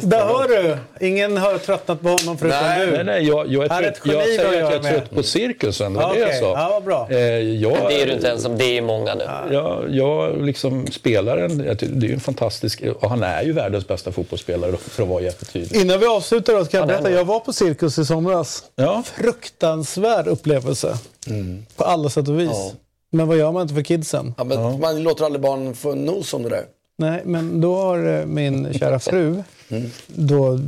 där 0.00 0.24
hör 0.24 0.48
du! 0.48 0.76
Ingen 1.06 1.36
har 1.36 1.58
tröttnat 1.58 2.00
på 2.00 2.08
honom 2.08 2.38
förutom 2.38 2.60
nej, 2.62 2.86
du. 2.86 2.92
Nej, 2.92 3.04
nej, 3.04 3.26
jag, 3.26 3.52
jag, 3.52 3.64
är 3.64 3.68
trött, 3.68 4.00
jag 4.04 4.24
säger 4.24 4.64
att 4.64 4.72
jag 4.72 4.84
är 4.84 4.90
trött 4.92 5.10
på 5.10 5.22
cirkusen. 5.22 5.92
Det 5.92 5.98
var 5.98 6.10
okay. 6.10 6.24
det 6.24 6.30
jag 6.30 6.40
sa. 6.40 6.70
Ja, 6.70 6.80
bra. 6.80 7.08
Eh, 7.10 7.18
jag, 7.38 7.88
det 7.88 8.02
är 8.02 8.06
du 8.06 8.12
inte 8.12 8.30
ensam, 8.30 8.58
det 8.58 8.64
är 8.64 8.82
många 8.82 9.14
nu. 9.14 9.24
Ja, 9.50 9.82
jag 9.88 10.42
liksom 10.42 10.86
spelar 10.86 11.38
en, 11.38 11.58
det 11.58 11.82
är 11.82 12.08
ju 12.08 12.14
en 12.14 12.20
fantastisk, 12.20 12.82
och 13.00 13.10
han 13.10 13.22
är 13.22 13.42
ju 13.42 13.52
världens 13.52 13.88
bästa 13.88 14.12
fotbollsspelare 14.12 14.76
för 14.76 15.02
att 15.02 15.08
vara 15.08 15.22
jättetydlig. 15.22 15.80
Innan 15.80 16.00
vi 16.00 16.06
avslutar 16.06 16.52
då, 16.52 16.64
kan 16.64 16.78
jag 16.78 16.88
berätta, 16.88 17.10
jag 17.10 17.24
var 17.24 17.40
på 17.40 17.52
cirkus 17.52 17.98
i 17.98 18.04
somras. 18.04 18.64
Ja. 18.74 19.02
Fruktansvärd 19.06 20.26
upplevelse. 20.26 20.98
Mm. 21.26 21.66
På 21.76 21.84
alla 21.84 22.08
sätt 22.08 22.28
och 22.28 22.40
vis. 22.40 22.50
Ja. 22.52 22.72
Men 23.12 23.28
vad 23.28 23.36
gör 23.36 23.52
man 23.52 23.62
inte 23.62 23.74
för 23.74 23.82
kidsen? 23.82 24.34
Ja, 24.38 24.44
men 24.44 24.60
ja. 24.60 24.76
Man 24.76 25.02
låter 25.02 25.24
aldrig 25.24 25.42
barn 25.42 25.74
få 25.74 25.94
nos 25.94 26.34
om 26.34 26.42
det 26.42 26.48
där. 26.48 26.64
Nej, 26.98 27.22
men 27.24 27.60
då 27.60 27.76
har 27.76 28.18
eh, 28.18 28.26
min 28.26 28.72
kära 28.72 28.98
fru 28.98 29.42
mm. 29.68 29.90
då 30.06 30.58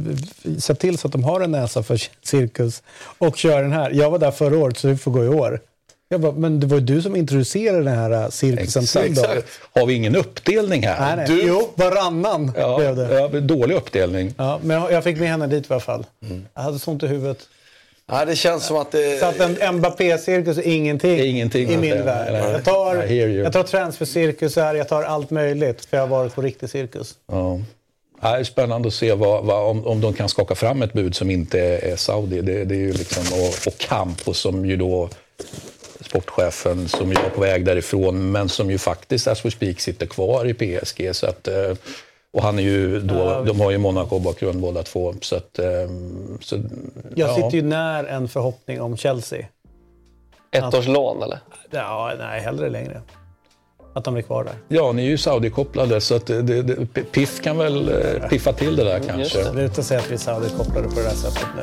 sett 0.58 0.80
till 0.80 0.98
så 0.98 1.08
att 1.08 1.12
de 1.12 1.24
har 1.24 1.40
en 1.40 1.50
näsa 1.50 1.82
för 1.82 2.02
cirkus 2.22 2.82
och 3.18 3.36
kör 3.36 3.62
den 3.62 3.72
här. 3.72 3.90
Jag 3.90 4.10
var 4.10 4.18
där 4.18 4.30
förra 4.30 4.58
året 4.58 4.78
så 4.78 4.88
vi 4.88 4.96
får 4.96 5.10
gå 5.10 5.24
i 5.24 5.28
år. 5.28 5.60
Jag 6.10 6.20
bara, 6.20 6.32
men 6.32 6.60
det 6.60 6.66
var 6.66 6.78
ju 6.78 6.84
du 6.84 7.02
som 7.02 7.16
introducerade 7.16 7.84
den 7.84 7.98
här 7.98 8.10
eh, 8.10 8.28
cirkusen 8.28 8.86
till 8.86 9.14
dem. 9.14 9.42
Har 9.74 9.86
vi 9.86 9.94
ingen 9.94 10.16
uppdelning 10.16 10.86
här? 10.86 11.00
Nej, 11.00 11.16
nej. 11.16 11.36
Du... 11.36 11.46
Jo, 11.46 11.68
varannan 11.74 12.52
ja, 12.56 12.78
blev 12.78 12.96
det. 12.96 13.14
Ja, 13.14 13.40
dålig 13.40 13.74
uppdelning. 13.74 14.34
Ja, 14.36 14.60
men 14.62 14.80
jag, 14.80 14.92
jag 14.92 15.04
fick 15.04 15.18
med 15.18 15.28
henne 15.28 15.46
dit 15.46 15.70
i 15.70 15.72
alla 15.72 15.80
fall. 15.80 16.06
Mm. 16.22 16.46
Jag 16.54 16.62
hade 16.62 16.78
sånt 16.78 17.02
i 17.02 17.06
huvudet. 17.06 17.48
Ja, 18.10 18.24
det 18.24 18.36
känns 18.36 18.66
som 18.66 18.76
att 18.76 18.90
det... 18.90 19.20
Så 19.20 19.26
att 19.26 19.40
en 19.40 19.76
Mbappé-cirkus 19.76 20.58
är 20.58 20.66
ingenting, 20.66 21.20
ingenting 21.20 21.70
i 21.70 21.76
min 21.76 22.04
värld. 22.04 22.54
Jag 22.54 22.64
tar, 22.64 22.96
jag 23.14 23.52
tar 23.52 23.62
transfercirkusar, 23.62 24.74
jag 24.74 24.88
tar 24.88 25.02
allt 25.02 25.30
möjligt 25.30 25.84
för 25.84 25.96
jag 25.96 26.04
har 26.04 26.08
varit 26.08 26.34
på 26.34 26.42
riktig 26.42 26.70
cirkus. 26.70 27.14
Ja. 27.26 27.60
Det 28.20 28.26
är 28.26 28.44
spännande 28.44 28.88
att 28.88 28.94
se 28.94 29.14
vad, 29.14 29.44
vad, 29.44 29.70
om, 29.70 29.86
om 29.86 30.00
de 30.00 30.14
kan 30.14 30.28
skaka 30.28 30.54
fram 30.54 30.82
ett 30.82 30.92
bud 30.92 31.14
som 31.14 31.30
inte 31.30 31.60
är 31.60 31.96
Saudi. 31.96 32.40
Det, 32.40 32.64
det 32.64 32.74
är 32.74 32.78
ju 32.78 32.92
liksom, 32.92 33.24
och, 33.38 33.66
och 33.66 33.78
Campos 33.78 34.38
som 34.38 34.66
ju 34.66 34.76
då 34.76 35.08
sportchefen 36.00 36.88
som 36.88 37.10
är 37.10 37.30
på 37.34 37.40
väg 37.40 37.64
därifrån 37.64 38.32
men 38.32 38.48
som 38.48 38.70
ju 38.70 38.78
faktiskt 38.78 39.28
as 39.28 39.44
we 39.44 39.50
speak 39.50 39.80
sitter 39.80 40.06
kvar 40.06 40.44
i 40.44 40.54
PSG. 40.54 41.10
Så 41.12 41.26
att, 41.26 41.48
eh, 41.48 41.72
och 42.32 42.42
han 42.42 42.58
är 42.58 42.62
ju 42.62 43.00
då, 43.00 43.14
ja, 43.14 43.42
de 43.46 43.60
har 43.60 43.70
ju 43.70 43.78
Monaco-bakgrund 43.78 44.60
båda 44.60 44.82
två. 44.82 45.14
Så 45.20 45.36
att, 45.36 45.58
ehm, 45.58 46.38
så, 46.40 46.56
jag 47.14 47.34
sitter 47.34 47.50
ju 47.50 47.62
när 47.62 48.04
en 48.04 48.28
förhoppning 48.28 48.80
om 48.80 48.96
Chelsea. 48.96 49.46
Ett 50.50 50.74
års 50.74 50.86
lån 50.86 51.22
eller? 51.22 51.38
Ja, 51.70 52.12
nej, 52.18 52.40
hellre 52.40 52.70
längre. 52.70 53.02
Att 53.94 54.04
de 54.04 54.14
blir 54.14 54.24
kvar 54.24 54.44
där. 54.44 54.54
Ja, 54.68 54.92
ni 54.92 55.02
är 55.02 55.06
ju 55.06 55.18
Saudi-kopplade 55.18 56.00
så 56.00 56.14
att 56.14 56.26
det, 56.26 56.42
det, 56.42 56.86
Piff 57.12 57.40
kan 57.40 57.58
väl 57.58 57.88
eh, 57.88 58.28
piffa 58.28 58.52
till 58.52 58.76
det 58.76 58.84
där 58.84 59.00
kanske. 59.00 59.42
Det 59.42 59.60
är 59.60 59.64
ute 59.64 59.80
att 59.80 59.86
säga 59.86 60.00
att 60.00 60.10
vi 60.10 60.14
är 60.14 60.18
Saudi-kopplade 60.18 60.88
på 60.88 60.94
det 60.94 61.02
där 61.02 61.10
sättet 61.10 61.46
nu. 61.56 61.62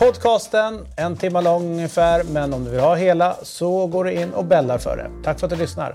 podcasten, 0.00 0.86
en 0.96 1.16
timme 1.16 1.40
lång 1.40 1.62
ungefär. 1.62 2.24
Men 2.24 2.54
om 2.54 2.64
du 2.64 2.70
vill 2.70 2.80
ha 2.80 2.94
hela 2.94 3.36
så 3.42 3.86
går 3.86 4.04
du 4.04 4.12
in 4.12 4.32
och 4.34 4.44
bällar 4.44 4.78
för 4.78 4.96
det. 4.96 5.10
Tack 5.24 5.38
för 5.38 5.46
att 5.46 5.50
du 5.50 5.56
lyssnar. 5.56 5.94